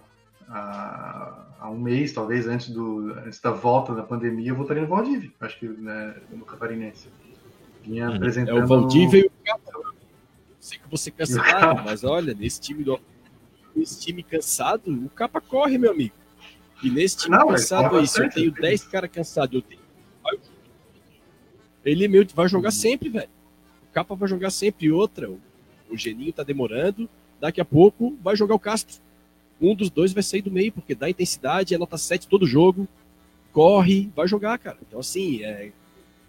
há, 0.48 1.68
um 1.68 1.80
mês, 1.80 2.12
talvez, 2.12 2.46
antes, 2.46 2.68
do, 2.70 3.12
antes 3.26 3.40
da 3.40 3.50
volta 3.50 3.92
da 3.92 4.04
pandemia, 4.04 4.52
eu 4.52 4.56
votaria 4.56 4.84
no 4.84 4.88
Valdívia, 4.88 5.32
acho 5.40 5.58
que 5.58 5.66
né, 5.66 6.14
no 6.30 6.44
Catarinense. 6.44 7.08
Vinha 7.82 8.08
uhum. 8.08 8.14
apresentando... 8.14 8.56
É 8.56 8.64
o 8.64 8.66
Valdívia 8.68 9.22
no... 9.22 9.26
e 9.26 9.28
o 9.28 9.32
Capa. 9.44 9.94
Sei 10.60 10.78
que 10.78 10.88
você 10.88 11.10
cansado, 11.10 11.82
mas 11.84 12.04
olha, 12.04 12.34
nesse 12.34 12.60
time 12.60 12.84
do 12.84 13.00
nesse 13.74 14.00
time 14.00 14.22
cansado, 14.22 14.92
o 14.92 15.08
Capa 15.10 15.40
corre, 15.40 15.78
meu 15.78 15.90
amigo. 15.90 16.14
E 16.82 16.90
nesse 16.90 17.18
time 17.18 17.36
não, 17.36 17.48
cansado 17.48 17.96
aí, 17.96 18.06
se 18.06 18.22
eu 18.22 18.30
tenho 18.30 18.50
10 18.50 18.84
caras 18.84 19.10
cansados, 19.10 19.54
eu 19.54 19.62
tenho. 19.62 19.80
Ele 21.84 22.08
meio 22.08 22.26
vai 22.34 22.48
jogar 22.48 22.70
sempre, 22.70 23.08
velho. 23.08 23.28
O 23.88 23.92
Capa 23.92 24.14
vai 24.14 24.28
jogar 24.28 24.50
sempre. 24.50 24.90
outra, 24.90 25.30
o 25.30 25.96
Geninho 25.96 26.32
tá 26.32 26.42
demorando. 26.42 27.08
Daqui 27.40 27.60
a 27.60 27.64
pouco 27.64 28.16
vai 28.22 28.36
jogar 28.36 28.54
o 28.54 28.58
Castro. 28.58 29.00
Um 29.60 29.74
dos 29.74 29.90
dois 29.90 30.12
vai 30.12 30.22
sair 30.22 30.42
do 30.42 30.50
meio, 30.50 30.72
porque 30.72 30.94
dá 30.94 31.08
intensidade, 31.08 31.74
é 31.74 31.78
nota 31.78 31.98
7 31.98 32.28
todo 32.28 32.46
jogo. 32.46 32.88
Corre, 33.52 34.10
vai 34.14 34.28
jogar, 34.28 34.58
cara. 34.58 34.78
Então, 34.86 35.00
assim, 35.00 35.42
é, 35.42 35.72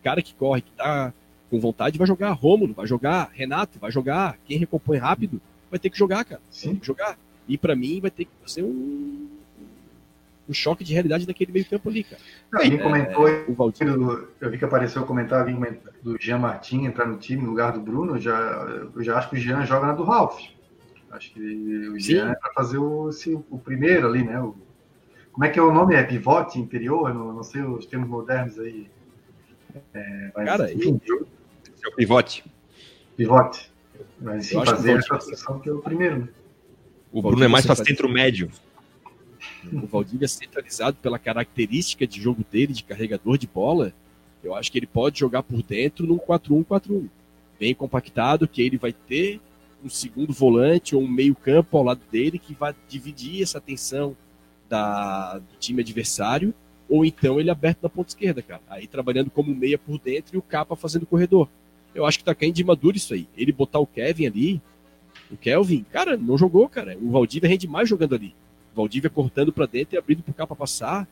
cara 0.04 0.22
que 0.22 0.34
corre, 0.34 0.62
que 0.62 0.72
tá 0.72 1.14
com 1.50 1.60
vontade, 1.60 1.98
vai 1.98 2.08
jogar. 2.08 2.32
Rômulo, 2.32 2.74
vai 2.74 2.88
jogar. 2.88 3.30
Renato, 3.34 3.80
vai 3.80 3.92
jogar. 3.92 4.38
Quem 4.46 4.58
recompõe 4.58 4.98
rápido, 4.98 5.42
vai 5.70 5.80
ter 5.80 5.90
que 5.90 5.98
jogar, 5.98 6.26
cara. 6.26 6.42
Sim. 6.50 6.70
Tem 6.70 6.80
que 6.80 6.88
jogar. 6.88 7.18
E 7.48 7.58
para 7.58 7.76
mim 7.76 8.00
vai 8.00 8.12
ter 8.12 8.26
que 8.26 8.32
ser 8.46 8.64
um, 8.64 9.28
um 10.48 10.54
choque 10.54 10.84
de 10.84 10.94
realidade 10.94 11.26
daquele 11.26 11.52
meio 11.52 11.66
campo 11.66 11.90
ali, 11.90 12.04
cara. 12.04 12.22
Alguém 12.54 12.76
é, 12.76 12.78
comentou, 12.78 13.26
o 13.48 13.54
Valdir, 13.54 13.88
eu 13.88 14.50
vi 14.50 14.58
que 14.58 14.66
apareceu 14.66 15.02
o 15.02 15.06
comentário 15.06 15.58
do 16.04 16.18
Jean 16.20 16.40
Martin 16.40 16.86
entrar 16.86 17.06
no 17.06 17.18
time 17.18 17.42
no 17.42 17.50
lugar 17.50 17.72
do 17.72 17.80
Bruno, 17.80 18.16
eu 18.16 18.20
já, 18.20 18.34
eu 18.96 19.04
já 19.04 19.18
acho 19.18 19.30
que 19.30 19.36
o 19.36 19.40
Jean 19.40 19.66
joga 19.66 19.88
na 19.88 19.94
do 19.94 20.04
Ralph. 20.04 20.40
Acho 21.12 21.34
que 21.34 21.40
o 21.90 22.00
Jean 22.00 22.26
Sim. 22.26 22.32
é 22.32 22.36
para 22.36 22.54
fazer 22.54 22.78
o, 22.78 23.10
esse, 23.10 23.34
o 23.34 23.58
primeiro 23.58 24.08
ali, 24.08 24.24
né? 24.24 24.42
O, 24.42 24.56
como 25.32 25.46
é 25.46 25.50
que 25.50 25.60
é 25.60 25.62
o 25.62 25.74
nome? 25.74 25.96
É 25.96 26.04
pivote 26.04 26.60
interior? 26.60 27.14
Não, 27.14 27.34
não 27.34 27.44
sei 27.44 27.62
os 27.62 27.86
termos 27.86 28.10
modernos 28.10 28.60
aí. 28.60 28.90
É, 29.94 30.32
mas, 30.36 30.46
Cara, 30.46 30.74
enfim, 30.74 31.00
eu, 31.06 31.28
é 31.84 31.88
o 31.88 31.96
pivote. 31.96 32.44
Pivote. 33.16 33.72
Mas 34.20 34.48
sim, 34.48 34.64
fazer 34.66 34.98
essa 34.98 35.16
posição 35.16 35.60
que 35.60 35.70
é 35.70 35.72
o 35.72 35.80
primeiro, 35.80 36.20
né? 36.20 36.28
O 37.12 37.22
Bruno 37.22 37.44
é 37.44 37.48
mais 37.48 37.66
para 37.66 37.76
centro 37.76 38.10
médio. 38.10 38.50
O 39.72 39.86
Valdívia 39.86 40.26
é 40.26 40.28
centralizado 40.28 40.98
pela 41.02 41.20
característica 41.20 42.08
de 42.08 42.22
jogo 42.22 42.46
dele, 42.50 42.74
de 42.74 42.84
carregador 42.84 43.38
de 43.38 43.48
bola. 43.48 43.94
Eu 44.44 44.56
acho 44.56 44.72
que 44.72 44.80
ele 44.80 44.88
pode 44.88 45.20
jogar 45.20 45.44
por 45.44 45.62
dentro 45.62 46.08
num 46.08 46.18
4-1-4-1. 46.18 47.08
Bem 47.60 47.76
compactado, 47.76 48.48
que 48.48 48.62
ele 48.62 48.78
vai 48.78 48.92
ter 48.92 49.40
um 49.84 49.90
segundo 49.90 50.32
volante 50.32 50.96
ou 50.96 51.02
um 51.02 51.08
meio-campo 51.08 51.78
ao 51.78 51.84
lado 51.84 52.02
dele 52.12 52.40
que 52.40 52.54
vai 52.54 52.74
dividir 52.88 53.42
essa 53.42 53.58
atenção 53.58 54.16
da, 54.70 55.38
do 55.38 55.58
time 55.60 55.82
adversário, 55.82 56.54
ou 56.88 57.06
então 57.06 57.40
ele 57.40 57.50
aberto 57.50 57.84
na 57.84 57.90
ponta 57.90 58.10
esquerda, 58.10 58.42
cara. 58.42 58.62
Aí 58.70 58.88
trabalhando 58.88 59.30
como 59.30 59.54
meia 59.54 59.78
por 59.78 60.00
dentro 60.00 60.36
e 60.36 60.38
o 60.38 60.42
capa 60.42 60.76
fazendo 60.76 61.06
corredor. 61.06 61.48
Eu 61.94 62.06
acho 62.06 62.18
que 62.18 62.24
tá 62.24 62.34
caindo 62.34 62.56
de 62.56 62.64
maduro 62.64 62.96
isso 62.96 63.14
aí. 63.14 63.28
Ele 63.36 63.52
botar 63.52 63.80
o 63.80 63.88
Kevin 63.88 64.28
ali, 64.28 64.62
o 65.32 65.38
Kelvin, 65.38 65.86
cara, 65.92 66.18
não 66.18 66.38
jogou, 66.38 66.68
cara. 66.68 66.98
O 67.02 67.10
Valdívia 67.12 67.50
rende 67.50 67.68
mais 67.68 67.88
jogando 67.88 68.16
ali. 68.16 68.36
O 68.74 68.78
Valdívia 68.78 69.10
cortando 69.10 69.52
para 69.52 69.66
dentro 69.66 69.96
e 69.96 69.98
abrindo 69.98 70.24
pro 70.24 70.34
capa 70.34 70.56
passar. 70.56 71.08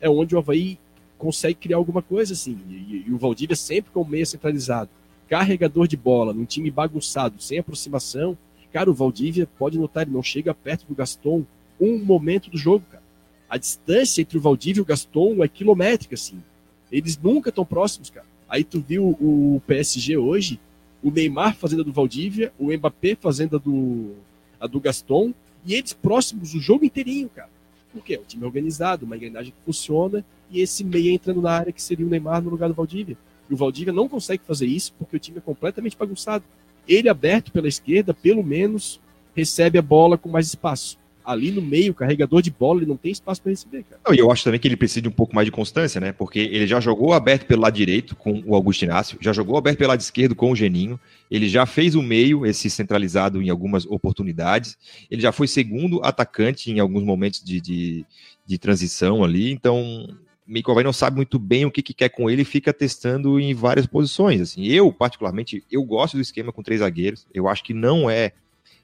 É 0.00 0.08
onde 0.08 0.34
o 0.34 0.38
Havaí 0.38 0.78
consegue 1.18 1.54
criar 1.54 1.76
alguma 1.76 2.02
coisa, 2.02 2.32
assim. 2.32 2.58
E, 2.68 3.04
e 3.06 3.12
o 3.12 3.18
Valdívia 3.18 3.56
sempre 3.56 3.90
com 3.92 4.02
o 4.02 4.08
meia 4.08 4.26
centralizado. 4.26 4.90
Carregador 5.28 5.86
de 5.86 5.96
bola, 5.96 6.32
num 6.32 6.44
time 6.44 6.70
bagunçado, 6.70 7.40
sem 7.40 7.58
aproximação. 7.58 8.36
Cara, 8.72 8.90
o 8.90 8.94
Valdívia, 8.94 9.48
pode 9.58 9.78
notar, 9.78 10.02
ele 10.02 10.12
não 10.12 10.22
chega 10.22 10.54
perto 10.54 10.86
do 10.86 10.94
Gaston 10.94 11.44
um 11.80 11.98
momento 11.98 12.50
do 12.50 12.56
jogo, 12.56 12.84
cara. 12.90 13.02
A 13.48 13.58
distância 13.58 14.22
entre 14.22 14.38
o 14.38 14.40
Valdívia 14.40 14.80
e 14.80 14.82
o 14.82 14.86
Gaston 14.86 15.44
é 15.44 15.48
quilométrica, 15.48 16.14
assim. 16.14 16.42
Eles 16.90 17.18
nunca 17.18 17.50
estão 17.50 17.64
próximos, 17.64 18.10
cara. 18.10 18.26
Aí 18.48 18.64
tu 18.64 18.80
viu 18.80 19.16
o 19.20 19.62
PSG 19.66 20.16
hoje, 20.16 20.60
o 21.02 21.10
Neymar 21.10 21.56
fazendo 21.56 21.82
a 21.82 21.84
do 21.84 21.92
Valdívia, 21.92 22.52
o 22.58 22.72
Mbappé 22.72 23.16
fazendo 23.20 23.56
a 23.56 23.58
do, 23.58 24.12
a 24.60 24.66
do 24.66 24.80
Gaston, 24.80 25.34
e 25.66 25.74
eles 25.74 25.92
próximos 25.92 26.54
o 26.54 26.60
jogo 26.60 26.84
inteirinho, 26.84 27.28
cara. 27.28 27.50
Por 27.92 28.02
quê? 28.02 28.14
É 28.14 28.20
um 28.20 28.24
time 28.24 28.44
organizado, 28.44 29.04
uma 29.04 29.16
engrenagem 29.16 29.52
que 29.52 29.64
funciona, 29.64 30.24
e 30.50 30.60
esse 30.60 30.82
meia 30.84 31.12
entrando 31.12 31.42
na 31.42 31.50
área 31.50 31.72
que 31.72 31.82
seria 31.82 32.06
o 32.06 32.08
Neymar 32.08 32.42
no 32.42 32.50
lugar 32.50 32.68
do 32.68 32.74
Valdívia. 32.74 33.16
E 33.50 33.54
o 33.54 33.56
Valdívia 33.56 33.92
não 33.92 34.08
consegue 34.08 34.42
fazer 34.46 34.66
isso 34.66 34.94
porque 34.98 35.16
o 35.16 35.18
time 35.18 35.38
é 35.38 35.40
completamente 35.40 35.96
bagunçado. 35.96 36.44
Ele 36.86 37.08
aberto 37.08 37.52
pela 37.52 37.68
esquerda, 37.68 38.14
pelo 38.14 38.42
menos, 38.42 39.00
recebe 39.34 39.78
a 39.78 39.82
bola 39.82 40.16
com 40.16 40.28
mais 40.28 40.46
espaço 40.46 40.98
ali 41.24 41.50
no 41.50 41.62
meio, 41.62 41.94
carregador 41.94 42.42
de 42.42 42.50
bola, 42.50 42.80
ele 42.80 42.88
não 42.88 42.96
tem 42.96 43.12
espaço 43.12 43.42
para 43.42 43.50
receber, 43.50 43.84
cara. 43.84 44.14
E 44.14 44.18
eu 44.18 44.30
acho 44.30 44.44
também 44.44 44.58
que 44.58 44.68
ele 44.68 44.76
precisa 44.76 45.02
de 45.02 45.08
um 45.08 45.12
pouco 45.12 45.34
mais 45.34 45.46
de 45.46 45.52
constância, 45.52 46.00
né? 46.00 46.12
Porque 46.12 46.38
ele 46.38 46.66
já 46.66 46.80
jogou 46.80 47.12
aberto 47.12 47.46
pelo 47.46 47.62
lado 47.62 47.74
direito 47.74 48.16
com 48.16 48.42
o 48.46 48.54
Augusto 48.54 48.82
Inácio, 48.82 49.18
já 49.20 49.32
jogou 49.32 49.56
aberto 49.56 49.78
pelo 49.78 49.90
lado 49.90 50.00
esquerdo 50.00 50.34
com 50.34 50.50
o 50.50 50.56
Geninho, 50.56 50.98
ele 51.30 51.48
já 51.48 51.66
fez 51.66 51.94
o 51.94 52.02
meio, 52.02 52.44
esse 52.46 52.68
centralizado 52.68 53.40
em 53.40 53.50
algumas 53.50 53.86
oportunidades, 53.86 54.76
ele 55.10 55.22
já 55.22 55.32
foi 55.32 55.48
segundo 55.48 56.00
atacante 56.02 56.70
em 56.70 56.80
alguns 56.80 57.02
momentos 57.02 57.42
de, 57.42 57.60
de, 57.60 58.06
de 58.46 58.58
transição 58.58 59.24
ali, 59.24 59.52
então 59.52 60.08
Mico 60.46 60.82
não 60.82 60.92
sabe 60.92 61.16
muito 61.16 61.38
bem 61.38 61.64
o 61.64 61.70
que, 61.70 61.82
que, 61.82 61.94
quer 61.94 62.08
com 62.08 62.28
ele 62.28 62.42
e 62.42 62.44
fica 62.44 62.72
testando 62.72 63.38
em 63.38 63.54
várias 63.54 63.86
posições. 63.86 64.40
Assim, 64.40 64.66
eu, 64.66 64.92
particularmente, 64.92 65.64
eu 65.70 65.82
gosto 65.84 66.16
do 66.16 66.20
esquema 66.20 66.52
com 66.52 66.62
três 66.62 66.80
zagueiros. 66.80 67.26
Eu 67.32 67.48
acho 67.48 67.62
que 67.62 67.72
não 67.72 68.10
é, 68.10 68.32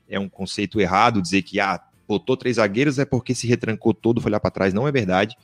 é 0.08 0.18
um 0.18 0.28
conceito 0.28 0.80
errado 0.80 1.20
dizer 1.20 1.42
que 1.42 1.58
ah, 1.60 1.78
botou 2.08 2.36
três 2.38 2.56
zagueiros 2.56 2.98
é 2.98 3.04
porque 3.04 3.34
se 3.34 3.46
retrancou 3.46 3.92
todo, 3.92 4.20
foi 4.20 4.32
lá 4.32 4.40
para 4.40 4.50
trás. 4.50 4.72
Não 4.72 4.88
é 4.88 4.90
verdade. 4.90 5.36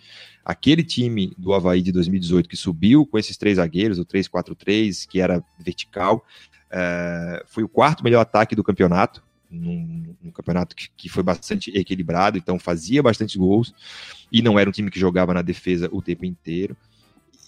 Aquele 0.42 0.82
time 0.82 1.34
do 1.36 1.52
Havaí 1.52 1.82
de 1.82 1.92
2018 1.92 2.48
que 2.48 2.56
subiu 2.56 3.06
com 3.06 3.18
esses 3.18 3.36
três 3.36 3.56
zagueiros, 3.56 3.98
o 3.98 4.06
3-4-3, 4.06 5.06
que 5.06 5.20
era 5.20 5.44
vertical, 5.58 6.24
é, 6.70 7.44
foi 7.46 7.62
o 7.62 7.68
quarto 7.68 8.02
melhor 8.02 8.22
ataque 8.22 8.56
do 8.56 8.64
campeonato. 8.64 9.22
Num, 9.50 10.16
num 10.20 10.32
campeonato 10.32 10.74
que, 10.74 10.88
que, 10.96 11.08
foi 11.08 11.22
bastante 11.22 11.70
equilibrado, 11.78 12.36
então 12.36 12.58
fazia 12.58 13.00
bastante 13.00 13.38
gols 13.38 13.72
e 14.32 14.42
não 14.42 14.58
era 14.58 14.68
um 14.68 14.72
time 14.72 14.90
que 14.90 14.98
jogava 14.98 15.32
na 15.32 15.42
defesa 15.42 15.88
o 15.92 16.02
tempo 16.02 16.24
inteiro. 16.24 16.76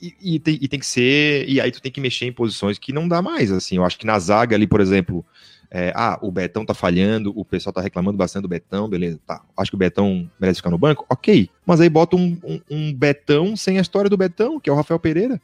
E, 0.00 0.14
e, 0.20 0.38
tem, 0.38 0.58
e, 0.60 0.68
tem, 0.68 0.78
que 0.78 0.86
ser. 0.86 1.48
E 1.48 1.60
aí 1.60 1.72
tu 1.72 1.80
tem 1.80 1.90
que 1.90 2.00
mexer 2.00 2.26
em 2.26 2.32
posições 2.32 2.78
que 2.78 2.92
não 2.92 3.08
dá 3.08 3.20
mais. 3.20 3.50
Assim, 3.50 3.76
eu 3.76 3.84
acho 3.84 3.98
que 3.98 4.06
na 4.06 4.18
zaga 4.20 4.54
ali, 4.54 4.68
por 4.68 4.80
exemplo, 4.80 5.24
é, 5.70 5.92
ah, 5.94 6.18
o 6.22 6.30
Betão 6.30 6.64
tá 6.64 6.74
falhando, 6.74 7.32
o 7.34 7.44
pessoal 7.44 7.72
tá 7.72 7.80
reclamando 7.80 8.16
bastante 8.16 8.42
do 8.42 8.48
Betão, 8.48 8.88
beleza, 8.88 9.18
tá. 9.26 9.42
Acho 9.56 9.70
que 9.70 9.74
o 9.74 9.78
Betão 9.78 10.30
merece 10.38 10.58
ficar 10.58 10.70
no 10.70 10.78
banco, 10.78 11.04
ok. 11.08 11.48
Mas 11.64 11.80
aí 11.80 11.88
bota 11.88 12.16
um, 12.16 12.38
um, 12.44 12.60
um 12.70 12.94
Betão 12.94 13.56
sem 13.56 13.78
a 13.78 13.80
história 13.80 14.08
do 14.08 14.16
Betão, 14.16 14.60
que 14.60 14.70
é 14.70 14.72
o 14.72 14.76
Rafael 14.76 15.00
Pereira. 15.00 15.40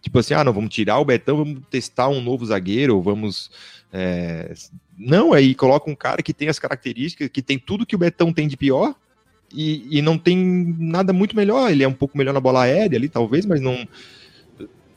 Tipo 0.00 0.18
assim, 0.18 0.34
ah, 0.34 0.44
não, 0.44 0.52
vamos 0.52 0.74
tirar 0.74 0.98
o 0.98 1.04
Betão, 1.04 1.38
vamos 1.38 1.62
testar 1.70 2.08
um 2.08 2.20
novo 2.20 2.46
zagueiro, 2.46 3.00
vamos. 3.02 3.50
É... 3.92 4.52
Não, 4.96 5.32
aí 5.32 5.54
coloca 5.54 5.90
um 5.90 5.94
cara 5.94 6.22
que 6.22 6.32
tem 6.32 6.48
as 6.48 6.58
características, 6.58 7.28
que 7.28 7.42
tem 7.42 7.58
tudo 7.58 7.84
que 7.84 7.94
o 7.96 7.98
Betão 7.98 8.32
tem 8.32 8.48
de 8.48 8.56
pior, 8.56 8.94
e, 9.52 9.98
e 9.98 10.00
não 10.00 10.16
tem 10.16 10.36
nada 10.78 11.12
muito 11.12 11.36
melhor. 11.36 11.70
Ele 11.70 11.82
é 11.82 11.88
um 11.88 11.92
pouco 11.92 12.16
melhor 12.16 12.32
na 12.32 12.40
bola 12.40 12.62
aérea 12.62 12.96
ali, 12.96 13.08
talvez, 13.08 13.44
mas 13.44 13.60
não 13.60 13.86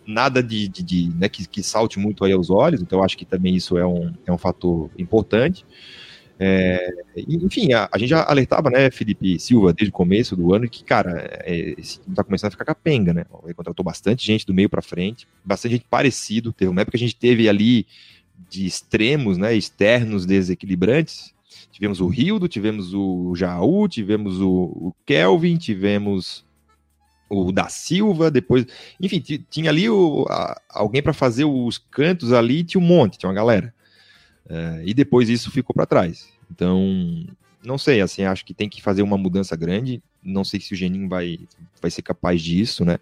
nada 0.05 0.43
de, 0.43 0.67
de, 0.67 0.83
de 0.83 1.09
né, 1.15 1.29
que, 1.29 1.47
que, 1.47 1.63
salte 1.63 1.99
muito 1.99 2.23
aí 2.23 2.31
aos 2.31 2.49
olhos, 2.49 2.81
então 2.81 3.03
acho 3.03 3.17
que 3.17 3.25
também 3.25 3.55
isso 3.55 3.77
é 3.77 3.85
um, 3.85 4.13
é 4.25 4.31
um 4.31 4.37
fator 4.37 4.89
importante. 4.97 5.65
É, 6.39 6.89
enfim, 7.15 7.71
a, 7.73 7.87
a, 7.91 7.97
gente 7.97 8.09
já 8.09 8.23
alertava, 8.23 8.69
né, 8.69 8.89
Felipe 8.91 9.39
Silva, 9.39 9.71
desde 9.71 9.91
o 9.91 9.93
começo 9.93 10.35
do 10.35 10.53
ano, 10.53 10.67
que, 10.67 10.83
cara, 10.83 11.29
é, 11.43 11.75
esse 11.77 12.01
time 12.01 12.15
tá 12.15 12.23
começando 12.23 12.49
a 12.49 12.51
ficar 12.51 12.65
capenga, 12.65 13.13
né? 13.13 13.25
Ele 13.45 13.53
contratou 13.53 13.83
bastante 13.83 14.25
gente 14.25 14.45
do 14.45 14.53
meio 14.53 14.69
para 14.69 14.81
frente, 14.81 15.27
bastante 15.45 15.73
gente 15.73 15.85
parecido. 15.89 16.51
Teve 16.51 16.69
uma 16.69 16.81
época 16.81 16.97
que 16.97 17.03
a 17.03 17.07
gente 17.07 17.15
teve 17.15 17.47
ali 17.47 17.85
de 18.49 18.65
extremos, 18.65 19.37
né, 19.37 19.55
externos 19.55 20.25
desequilibrantes. 20.25 21.33
Tivemos 21.71 22.01
o 22.01 22.07
Rildo, 22.07 22.47
tivemos 22.47 22.93
o 22.93 23.33
Jaú, 23.35 23.87
tivemos 23.87 24.41
o, 24.41 24.51
o 24.51 24.95
Kelvin, 25.05 25.57
tivemos 25.57 26.42
o 27.33 27.51
da 27.51 27.67
Silva, 27.69 28.29
depois, 28.31 28.65
enfim, 28.99 29.19
tinha 29.49 29.69
ali 29.69 29.89
o, 29.89 30.25
a, 30.29 30.59
alguém 30.69 31.01
para 31.01 31.13
fazer 31.13 31.45
os 31.45 31.77
cantos 31.77 32.31
ali, 32.31 32.63
tinha 32.63 32.81
um 32.81 32.85
monte, 32.85 33.17
tinha 33.17 33.29
uma 33.29 33.35
galera. 33.35 33.73
Uh, 34.45 34.81
e 34.83 34.93
depois 34.93 35.29
isso 35.29 35.51
ficou 35.51 35.73
para 35.73 35.85
trás. 35.85 36.27
Então, 36.51 37.25
não 37.63 37.77
sei, 37.77 38.01
assim, 38.01 38.23
acho 38.23 38.45
que 38.45 38.53
tem 38.53 38.69
que 38.69 38.81
fazer 38.81 39.01
uma 39.01 39.17
mudança 39.17 39.55
grande. 39.55 40.01
Não 40.21 40.43
sei 40.43 40.59
se 40.59 40.73
o 40.73 40.75
Geninho 40.75 41.07
vai, 41.07 41.39
vai 41.81 41.89
ser 41.89 42.01
capaz 42.01 42.41
disso, 42.41 42.83
né? 42.83 42.99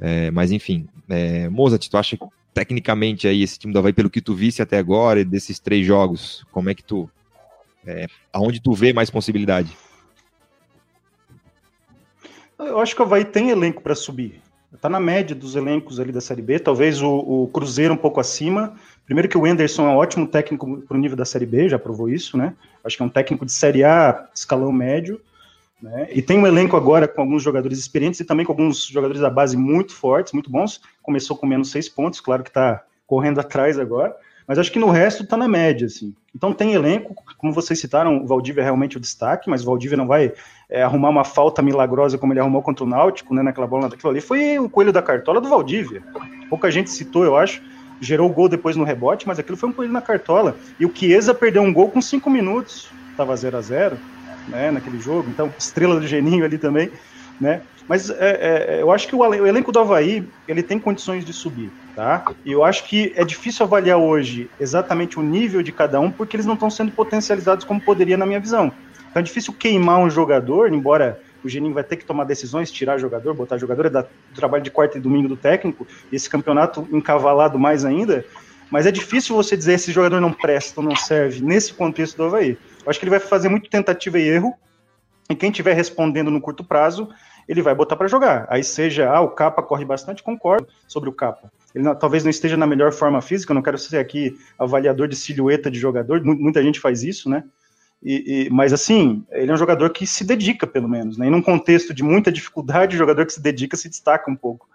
É, 0.00 0.30
mas 0.30 0.50
enfim, 0.50 0.88
é, 1.08 1.48
Mozart, 1.48 1.86
tu 1.88 1.96
acha 1.96 2.18
tecnicamente 2.54 3.28
aí 3.28 3.42
esse 3.42 3.58
time 3.58 3.72
do 3.72 3.78
Havaí, 3.78 3.92
pelo 3.92 4.10
que 4.10 4.20
tu 4.20 4.34
visse 4.34 4.62
até 4.62 4.78
agora, 4.78 5.24
desses 5.24 5.58
três 5.58 5.86
jogos, 5.86 6.44
como 6.50 6.70
é 6.70 6.74
que 6.74 6.82
tu. 6.82 7.08
É, 7.86 8.06
aonde 8.32 8.60
tu 8.60 8.72
vê 8.72 8.92
mais 8.92 9.10
possibilidade? 9.10 9.76
Eu 12.58 12.80
acho 12.80 12.94
que 12.94 13.02
o 13.02 13.04
Havaí 13.04 13.24
tem 13.24 13.50
elenco 13.50 13.82
para 13.82 13.94
subir. 13.94 14.40
Está 14.72 14.88
na 14.88 15.00
média 15.00 15.34
dos 15.34 15.56
elencos 15.56 15.98
ali 15.98 16.12
da 16.12 16.20
Série 16.20 16.42
B, 16.42 16.58
talvez 16.58 17.00
o, 17.00 17.08
o, 17.08 17.48
Cruzeiro 17.48 17.94
um 17.94 17.96
pouco 17.96 18.20
acima. 18.20 18.74
Primeiro 19.06 19.28
que 19.28 19.38
o 19.38 19.46
Enderson 19.46 19.86
é 19.86 19.90
um 19.90 19.96
ótimo 19.96 20.26
técnico 20.26 20.82
para 20.82 20.96
o 20.96 21.00
nível 21.00 21.16
da 21.16 21.24
Série 21.24 21.46
B, 21.46 21.68
já 21.68 21.78
provou 21.78 22.10
isso, 22.10 22.36
né? 22.36 22.54
Acho 22.84 22.96
que 22.96 23.02
é 23.02 23.06
um 23.06 23.08
técnico 23.08 23.46
de 23.46 23.52
Série 23.52 23.82
A, 23.82 24.28
escalão 24.34 24.70
médio. 24.70 25.20
Né? 25.80 26.08
E 26.12 26.20
tem 26.20 26.38
um 26.38 26.46
elenco 26.46 26.76
agora 26.76 27.08
com 27.08 27.22
alguns 27.22 27.42
jogadores 27.42 27.78
experientes 27.78 28.20
e 28.20 28.24
também 28.24 28.44
com 28.44 28.52
alguns 28.52 28.84
jogadores 28.84 29.22
da 29.22 29.30
base 29.30 29.56
muito 29.56 29.94
fortes, 29.94 30.32
muito 30.32 30.50
bons. 30.50 30.80
Começou 31.02 31.36
com 31.36 31.46
menos 31.46 31.70
seis 31.70 31.88
pontos, 31.88 32.20
claro 32.20 32.42
que 32.42 32.50
está 32.50 32.84
correndo 33.06 33.38
atrás 33.40 33.78
agora, 33.78 34.14
mas 34.48 34.58
acho 34.58 34.72
que 34.72 34.78
no 34.78 34.88
resto 34.88 35.22
está 35.22 35.36
na 35.36 35.46
média, 35.46 35.86
assim. 35.86 36.14
Então 36.34 36.54
tem 36.54 36.72
elenco, 36.72 37.14
como 37.36 37.52
vocês 37.52 37.78
citaram, 37.78 38.22
o 38.22 38.26
Valdívia 38.26 38.62
é 38.62 38.64
realmente 38.64 38.96
o 38.96 39.00
destaque, 39.00 39.50
mas 39.50 39.62
o 39.62 39.66
Valdívia 39.66 39.98
não 39.98 40.06
vai 40.06 40.32
é, 40.70 40.82
arrumar 40.82 41.10
uma 41.10 41.22
falta 41.22 41.60
milagrosa 41.60 42.16
como 42.16 42.32
ele 42.32 42.40
arrumou 42.40 42.62
contra 42.62 42.82
o 42.82 42.88
Náutico, 42.88 43.34
né, 43.34 43.42
naquela 43.42 43.66
bola 43.66 43.90
daquilo 43.90 44.10
ali. 44.10 44.22
Foi 44.22 44.58
o 44.58 44.66
coelho 44.70 44.90
da 44.90 45.02
cartola 45.02 45.38
do 45.38 45.50
Valdívia. 45.50 46.02
Pouca 46.48 46.70
gente 46.70 46.88
citou, 46.88 47.24
eu 47.24 47.36
acho, 47.36 47.62
gerou 48.00 48.30
o 48.30 48.32
gol 48.32 48.48
depois 48.48 48.74
no 48.74 48.84
rebote, 48.84 49.28
mas 49.28 49.38
aquilo 49.38 49.58
foi 49.58 49.68
um 49.68 49.72
coelho 49.72 49.92
na 49.92 50.00
cartola. 50.00 50.56
E 50.80 50.86
o 50.86 50.92
Chiesa 50.94 51.34
perdeu 51.34 51.60
um 51.60 51.72
gol 51.72 51.90
com 51.90 52.00
cinco 52.00 52.30
minutos, 52.30 52.88
estava 53.10 53.36
0 53.36 53.58
a 53.58 53.60
0 53.60 53.98
né, 54.48 54.70
naquele 54.70 54.98
jogo, 54.98 55.28
então 55.28 55.52
estrela 55.58 56.00
do 56.00 56.06
Geninho 56.06 56.42
ali 56.42 56.56
também, 56.56 56.90
né? 57.40 57.62
Mas 57.88 58.10
é, 58.10 58.16
é, 58.20 58.82
eu 58.82 58.92
acho 58.92 59.08
que 59.08 59.16
o, 59.16 59.24
elenco 59.46 59.72
do 59.72 59.78
Havaí 59.78 60.28
ele 60.46 60.62
tem 60.62 60.78
condições 60.78 61.24
de 61.24 61.32
subir, 61.32 61.70
tá? 61.96 62.22
E 62.44 62.52
eu 62.52 62.62
acho 62.62 62.84
que 62.84 63.12
é 63.16 63.24
difícil 63.24 63.64
avaliar 63.64 63.96
hoje 63.96 64.50
exatamente 64.60 65.18
o 65.18 65.22
nível 65.22 65.62
de 65.62 65.72
cada 65.72 65.98
um, 65.98 66.10
porque 66.10 66.36
eles 66.36 66.44
não 66.44 66.54
estão 66.54 66.68
sendo 66.68 66.92
potencializados 66.92 67.64
como 67.64 67.80
poderia 67.80 68.16
na 68.18 68.26
minha 68.26 68.40
visão. 68.40 68.70
Então 69.10 69.20
é 69.20 69.22
difícil 69.22 69.54
queimar 69.54 69.98
um 69.98 70.10
jogador, 70.10 70.72
embora 70.72 71.18
o 71.42 71.48
Geninho 71.48 71.72
vai 71.72 71.84
ter 71.84 71.96
que 71.96 72.04
tomar 72.04 72.24
decisões, 72.24 72.70
tirar 72.70 72.98
jogador, 72.98 73.32
botar 73.32 73.56
jogador, 73.56 73.86
é 73.86 73.90
do 73.90 74.06
trabalho 74.34 74.62
de 74.62 74.70
quarta 74.70 74.98
e 74.98 75.00
domingo 75.00 75.28
do 75.28 75.36
técnico, 75.36 75.86
esse 76.12 76.28
campeonato 76.28 76.86
encavalado 76.92 77.58
mais 77.58 77.84
ainda, 77.84 78.24
mas 78.70 78.84
é 78.84 78.90
difícil 78.90 79.34
você 79.34 79.56
dizer 79.56 79.74
esse 79.74 79.92
jogador 79.92 80.20
não 80.20 80.32
presta 80.32 80.80
ou 80.80 80.86
não 80.86 80.94
serve 80.94 81.40
nesse 81.40 81.72
contexto 81.72 82.16
do 82.16 82.24
Havaí. 82.24 82.58
Eu 82.84 82.90
acho 82.90 82.98
que 82.98 83.04
ele 83.04 83.10
vai 83.10 83.20
fazer 83.20 83.48
muito 83.48 83.70
tentativa 83.70 84.18
e 84.18 84.28
erro, 84.28 84.54
e 85.30 85.34
quem 85.34 85.50
estiver 85.50 85.74
respondendo 85.74 86.30
no 86.30 86.40
curto 86.40 86.64
prazo, 86.64 87.08
ele 87.48 87.62
vai 87.62 87.74
botar 87.74 87.96
para 87.96 88.06
jogar. 88.06 88.46
Aí 88.50 88.62
seja, 88.62 89.10
ah, 89.10 89.20
o 89.20 89.30
Capa 89.30 89.62
corre 89.62 89.84
bastante, 89.84 90.22
concordo 90.22 90.68
sobre 90.86 91.08
o 91.08 91.12
Capa. 91.12 91.50
Ele 91.74 91.84
não, 91.84 91.94
talvez 91.94 92.22
não 92.22 92.30
esteja 92.30 92.56
na 92.56 92.66
melhor 92.66 92.92
forma 92.92 93.20
física, 93.22 93.54
não 93.54 93.62
quero 93.62 93.78
ser 93.78 93.98
aqui 93.98 94.38
avaliador 94.58 95.08
de 95.08 95.16
silhueta 95.16 95.70
de 95.70 95.78
jogador, 95.78 96.22
muita 96.22 96.62
gente 96.62 96.78
faz 96.78 97.02
isso, 97.02 97.30
né? 97.30 97.44
E, 98.02 98.46
e, 98.46 98.50
mas 98.50 98.72
assim, 98.72 99.24
ele 99.30 99.50
é 99.50 99.54
um 99.54 99.58
jogador 99.58 99.90
que 99.90 100.06
se 100.06 100.24
dedica, 100.24 100.66
pelo 100.66 100.88
menos, 100.88 101.16
né? 101.16 101.26
E 101.26 101.30
num 101.30 101.42
contexto 101.42 101.92
de 101.94 102.02
muita 102.02 102.30
dificuldade, 102.30 102.94
o 102.94 102.98
jogador 102.98 103.26
que 103.26 103.32
se 103.32 103.42
dedica 103.42 103.76
se 103.76 103.88
destaca 103.88 104.30
um 104.30 104.36
pouco. 104.36 104.68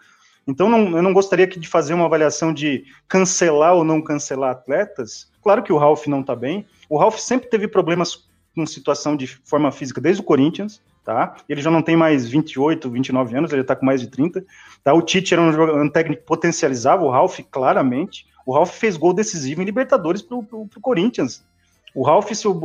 Então, 0.45 0.69
não, 0.69 0.97
eu 0.97 1.01
não 1.01 1.13
gostaria 1.13 1.47
de 1.47 1.67
fazer 1.67 1.93
uma 1.93 2.05
avaliação 2.05 2.53
de 2.53 2.83
cancelar 3.07 3.75
ou 3.75 3.83
não 3.83 4.01
cancelar 4.01 4.51
atletas. 4.51 5.31
Claro 5.41 5.63
que 5.63 5.71
o 5.71 5.77
Ralph 5.77 6.05
não 6.07 6.19
está 6.19 6.35
bem. 6.35 6.65
O 6.89 6.97
Ralph 6.97 7.17
sempre 7.17 7.49
teve 7.49 7.65
problemas 7.67 8.27
com 8.53 8.65
situação 8.65 9.15
de 9.15 9.25
forma 9.25 9.71
física 9.71 10.01
desde 10.01 10.21
o 10.21 10.25
Corinthians, 10.25 10.81
tá? 11.03 11.35
Ele 11.47 11.61
já 11.61 11.69
não 11.69 11.81
tem 11.81 11.95
mais 11.95 12.27
28, 12.27 12.89
29 12.89 13.37
anos, 13.37 13.51
ele 13.51 13.61
está 13.61 13.75
com 13.75 13.85
mais 13.85 14.01
de 14.01 14.07
30. 14.07 14.43
Tá? 14.83 14.93
O 14.93 15.01
Tite 15.01 15.33
era 15.33 15.41
um, 15.41 15.83
um, 15.83 15.89
técnico 15.89 16.21
que 16.21 16.27
potencializava 16.27 17.03
o 17.03 17.09
Ralph 17.09 17.39
claramente. 17.51 18.25
O 18.45 18.53
Ralph 18.53 18.71
fez 18.71 18.97
gol 18.97 19.13
decisivo 19.13 19.61
em 19.61 19.65
Libertadores 19.65 20.21
para 20.21 20.37
o 20.37 20.69
Corinthians. 20.81 21.43
O 21.95 22.03
Ralph, 22.03 22.31
se 22.31 22.45
eu 22.45 22.55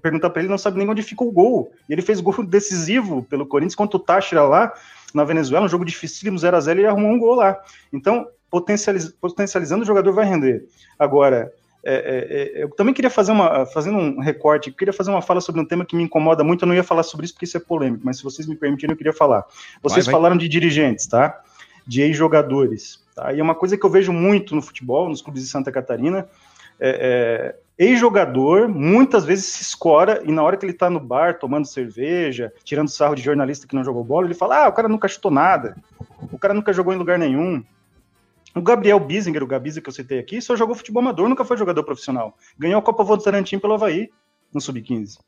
perguntar 0.00 0.30
para 0.30 0.40
ele, 0.40 0.50
não 0.50 0.56
sabe 0.56 0.78
nem 0.78 0.88
onde 0.88 1.02
fica 1.02 1.22
o 1.22 1.30
gol. 1.30 1.70
E 1.88 1.92
ele 1.92 2.02
fez 2.02 2.20
gol 2.20 2.42
decisivo 2.44 3.22
pelo 3.24 3.46
Corinthians 3.46 3.74
contra 3.74 3.96
o 3.96 4.00
Táchira 4.00 4.42
lá 4.42 4.72
na 5.14 5.24
Venezuela, 5.24 5.66
um 5.66 5.68
jogo 5.68 5.84
dificílimo, 5.84 6.38
0x0, 6.38 6.70
ele 6.70 6.86
arrumou 6.86 7.10
um 7.12 7.18
gol 7.18 7.34
lá. 7.34 7.58
Então, 7.92 8.26
potencializ, 8.50 9.08
potencializando, 9.10 9.82
o 9.82 9.86
jogador 9.86 10.12
vai 10.12 10.24
render. 10.24 10.66
Agora, 10.98 11.52
é, 11.90 11.94
é, 11.94 12.60
é, 12.60 12.62
eu 12.64 12.68
também 12.68 12.92
queria 12.92 13.10
fazer 13.10 13.32
uma, 13.32 13.64
fazendo 13.64 13.96
um 13.96 14.20
recorte, 14.20 14.70
queria 14.70 14.92
fazer 14.92 15.10
uma 15.10 15.22
fala 15.22 15.40
sobre 15.40 15.60
um 15.60 15.64
tema 15.64 15.86
que 15.86 15.96
me 15.96 16.02
incomoda 16.02 16.44
muito, 16.44 16.62
eu 16.62 16.66
não 16.66 16.74
ia 16.74 16.84
falar 16.84 17.02
sobre 17.02 17.24
isso 17.24 17.32
porque 17.32 17.46
isso 17.46 17.56
é 17.56 17.60
polêmico, 17.60 18.02
mas 18.04 18.18
se 18.18 18.22
vocês 18.22 18.46
me 18.46 18.54
permitirem, 18.54 18.92
eu 18.92 18.96
queria 18.96 19.12
falar. 19.12 19.46
Vocês 19.82 20.04
vai, 20.04 20.12
vai. 20.12 20.20
falaram 20.20 20.36
de 20.36 20.46
dirigentes, 20.48 21.06
tá? 21.06 21.40
De 21.86 22.02
ex-jogadores, 22.02 23.02
tá? 23.14 23.32
E 23.32 23.40
é 23.40 23.42
uma 23.42 23.54
coisa 23.54 23.78
que 23.78 23.86
eu 23.86 23.88
vejo 23.88 24.12
muito 24.12 24.54
no 24.54 24.60
futebol, 24.60 25.08
nos 25.08 25.22
clubes 25.22 25.42
de 25.42 25.48
Santa 25.48 25.72
Catarina, 25.72 26.28
é, 26.78 27.54
é 27.78 27.86
ex-jogador 27.86 28.68
muitas 28.68 29.24
vezes 29.24 29.46
se 29.46 29.62
escora 29.62 30.20
e 30.24 30.30
na 30.30 30.42
hora 30.42 30.58
que 30.58 30.66
ele 30.66 30.74
tá 30.74 30.90
no 30.90 31.00
bar 31.00 31.38
tomando 31.38 31.64
cerveja, 31.64 32.52
tirando 32.64 32.88
sarro 32.88 33.14
de 33.14 33.22
jornalista 33.22 33.66
que 33.66 33.74
não 33.74 33.82
jogou 33.82 34.04
bola, 34.04 34.26
ele 34.26 34.34
fala: 34.34 34.64
ah, 34.64 34.68
o 34.68 34.72
cara 34.72 34.88
nunca 34.88 35.08
chutou 35.08 35.30
nada, 35.30 35.74
o 36.30 36.38
cara 36.38 36.52
nunca 36.52 36.72
jogou 36.72 36.92
em 36.92 36.98
lugar 36.98 37.18
nenhum. 37.18 37.64
O 38.54 38.62
Gabriel 38.62 38.98
Biesinger, 38.98 39.42
o 39.42 39.46
Gabiza 39.46 39.80
que 39.80 39.88
eu 39.88 39.92
citei 39.92 40.18
aqui, 40.18 40.40
só 40.40 40.56
jogou 40.56 40.74
futebol 40.74 41.02
amador, 41.02 41.28
nunca 41.28 41.44
foi 41.44 41.56
jogador 41.56 41.84
profissional. 41.84 42.36
Ganhou 42.58 42.78
a 42.78 42.82
Copa 42.82 43.04
Votorantim 43.04 43.58
pelo 43.58 43.74
Havaí, 43.74 44.10
no 44.52 44.60
Sub-15. 44.60 45.18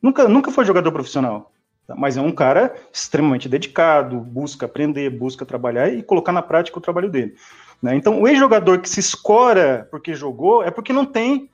Nunca, 0.00 0.26
nunca 0.26 0.50
foi 0.50 0.64
jogador 0.64 0.90
profissional. 0.90 1.52
Tá? 1.86 1.94
Mas 1.94 2.16
é 2.16 2.20
um 2.20 2.32
cara 2.32 2.74
extremamente 2.92 3.48
dedicado, 3.48 4.18
busca 4.18 4.66
aprender, 4.66 5.10
busca 5.10 5.44
trabalhar 5.44 5.92
e 5.92 6.02
colocar 6.02 6.32
na 6.32 6.42
prática 6.42 6.78
o 6.78 6.82
trabalho 6.82 7.10
dele. 7.10 7.34
Né? 7.82 7.94
Então, 7.94 8.20
o 8.20 8.28
ex-jogador 8.28 8.80
que 8.80 8.88
se 8.88 9.00
escora 9.00 9.86
porque 9.90 10.14
jogou 10.14 10.62
é 10.62 10.70
porque 10.70 10.92
não 10.92 11.04
tem 11.04 11.50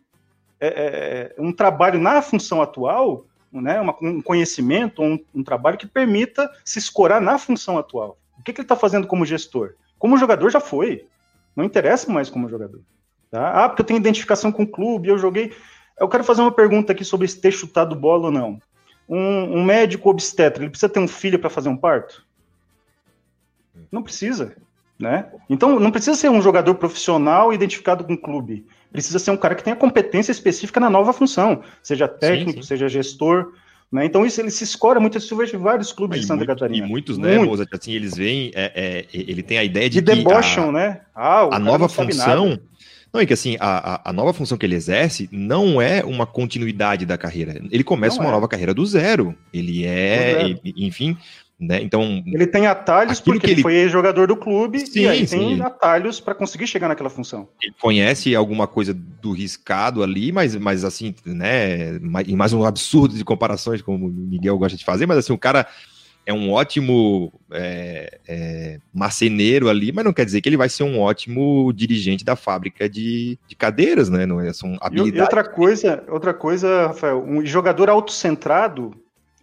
é, 0.60 0.68
é, 0.68 0.72
é, 0.76 1.34
um 1.38 1.52
trabalho 1.52 1.98
na 1.98 2.22
função 2.22 2.62
atual, 2.62 3.26
né, 3.52 3.80
uma, 3.80 3.96
um 4.02 4.20
conhecimento, 4.20 5.02
um, 5.02 5.18
um, 5.34 5.42
trabalho 5.42 5.78
que 5.78 5.86
permita 5.86 6.50
se 6.64 6.78
escorar 6.78 7.20
na 7.20 7.38
função 7.38 7.78
atual. 7.78 8.18
O 8.38 8.42
que, 8.42 8.52
que 8.52 8.60
ele 8.60 8.64
está 8.64 8.76
fazendo 8.76 9.06
como 9.06 9.24
gestor? 9.24 9.74
Como 9.98 10.18
jogador 10.18 10.50
já 10.50 10.60
foi, 10.60 11.06
não 11.57 11.64
interessa 11.64 12.12
mais 12.12 12.28
como 12.28 12.48
jogador. 12.48 12.82
Tá? 13.30 13.64
Ah, 13.64 13.68
porque 13.68 13.82
eu 13.82 13.86
tenho 13.86 13.98
identificação 13.98 14.52
com 14.52 14.62
o 14.62 14.68
clube, 14.68 15.09
eu 15.09 15.18
joguei. 15.18 15.52
Eu 15.98 16.09
quero 16.09 16.22
fazer 16.22 16.42
uma 16.42 16.52
pergunta 16.52 16.92
aqui 16.92 17.04
sobre 17.04 17.26
ter 17.26 17.50
chutado 17.50 17.96
bola 17.96 18.26
ou 18.26 18.30
não. 18.30 18.61
Um, 19.09 19.59
um 19.59 19.64
médico 19.64 20.11
obstetra, 20.11 20.62
ele 20.62 20.70
precisa 20.70 20.88
ter 20.88 21.00
um 21.00 21.09
filho 21.09 21.38
para 21.38 21.48
fazer 21.48 21.68
um 21.68 21.76
parto? 21.76 22.24
Não 23.90 24.02
precisa. 24.02 24.57
Né? 24.98 25.30
Então, 25.48 25.78
não 25.78 25.90
precisa 25.90 26.16
ser 26.16 26.30
um 26.30 26.40
jogador 26.40 26.74
profissional 26.74 27.52
identificado 27.52 28.04
com 28.04 28.14
o 28.14 28.18
clube. 28.18 28.66
Precisa 28.90 29.18
ser 29.18 29.30
um 29.30 29.36
cara 29.36 29.54
que 29.54 29.62
tenha 29.62 29.76
competência 29.76 30.32
específica 30.32 30.80
na 30.80 30.88
nova 30.88 31.12
função, 31.12 31.62
seja 31.82 32.09
técnico, 32.09 32.52
sim, 32.52 32.62
sim. 32.62 32.68
seja 32.68 32.88
gestor. 32.88 33.52
Né? 33.91 34.05
Então, 34.05 34.26
isso 34.26 34.41
ele 34.41 34.51
se 34.51 34.64
escora 34.64 34.99
muito. 34.99 35.16
Isso 35.16 35.37
vejo 35.37 35.59
vários 35.59 35.93
clubes 35.93 36.18
e 36.18 36.20
de 36.20 36.26
Santa 36.26 36.39
muito, 36.39 36.49
Catarina. 36.49 36.87
E 36.87 36.89
muitos, 36.89 37.18
né, 37.18 37.37
Muito. 37.37 37.51
Mozart, 37.51 37.68
assim, 37.72 37.93
eles 37.93 38.16
veem, 38.16 38.51
é, 38.55 38.72
é, 38.74 39.07
ele 39.12 39.43
tem 39.43 39.59
a 39.59 39.64
ideia 39.64 39.89
de. 39.89 39.99
E 39.99 40.01
debocham, 40.01 40.70
a, 40.70 40.72
né? 40.72 41.01
Ah, 41.14 41.57
a 41.57 41.59
nova 41.59 41.89
função. 41.89 42.59
Não, 43.12 43.20
é 43.20 43.24
que 43.24 43.32
assim, 43.32 43.57
a, 43.61 44.11
a, 44.11 44.12
nova 44.12 44.34
função 44.34 44.59
que 44.59 44.66
ele 44.66 44.74
exerce 44.74 45.28
não 45.32 45.80
é 45.80 46.05
uma 46.05 46.26
continuidade 46.26 47.07
da 47.07 47.16
carreira. 47.16 47.62
Ele 47.70 47.84
começa 47.84 48.16
não 48.16 48.24
uma 48.24 48.30
é. 48.30 48.32
nova 48.32 48.49
carreira 48.49 48.74
do 48.74 48.84
zero. 48.84 49.34
Ele 49.55 49.87
é, 49.87 50.49
zero. 50.49 50.61
enfim, 50.64 51.16
né? 51.59 51.80
Então, 51.82 52.22
ele 52.26 52.46
tem 52.46 52.66
atalhos 52.66 53.18
porque 53.18 53.50
ele, 53.50 53.62
foi 53.62 53.88
jogador 53.88 54.28
do 54.28 54.36
clube 54.36 54.86
sim, 54.86 55.00
e 55.00 55.09
aí 55.09 55.26
sim. 55.26 55.38
tem 55.38 55.62
atalhos 55.62 56.20
para 56.20 56.34
conseguir 56.34 56.66
chegar 56.66 56.86
naquela 56.86 57.09
função. 57.09 57.48
Ele 57.62 57.74
conhece 57.80 58.34
alguma 58.34 58.66
coisa 58.66 58.92
do 58.92 59.32
riscado 59.32 60.02
ali, 60.02 60.30
mas, 60.32 60.54
mas 60.54 60.84
assim, 60.84 61.14
né, 61.24 61.96
em 62.26 62.36
mais 62.36 62.52
um 62.52 62.62
absurdo 62.64 63.14
de 63.14 63.24
comparações, 63.24 63.80
como 63.80 64.07
o 64.07 64.11
Miguel 64.11 64.59
gosta 64.59 64.76
de 64.76 64.84
fazer, 64.84 65.07
mas 65.07 65.16
assim, 65.16 65.32
o 65.32 65.38
cara 65.38 65.66
é 66.26 66.32
um 66.32 66.52
ótimo 66.52 67.32
é, 67.52 68.18
é, 68.28 68.80
marceneiro 68.92 69.70
ali, 69.70 69.92
mas 69.92 70.04
não 70.04 70.12
quer 70.12 70.26
dizer 70.26 70.40
que 70.42 70.48
ele 70.48 70.57
vai 70.57 70.68
ser 70.68 70.82
um 70.82 71.00
ótimo 71.00 71.72
dirigente 71.72 72.24
da 72.24 72.36
fábrica 72.36 72.88
de, 72.88 73.38
de 73.46 73.54
cadeiras, 73.54 74.11
né? 74.11 74.26
Não 74.26 74.40
é, 74.40 74.52
são 74.52 74.76
habilidades. 74.80 75.18
E 75.18 75.22
outra 75.22 75.44
coisa, 75.44 76.04
outra 76.09 76.34
coisa, 76.34 76.88
Rafael, 76.88 77.24
um 77.24 77.46
jogador 77.46 77.88
autocentrado 77.88 78.90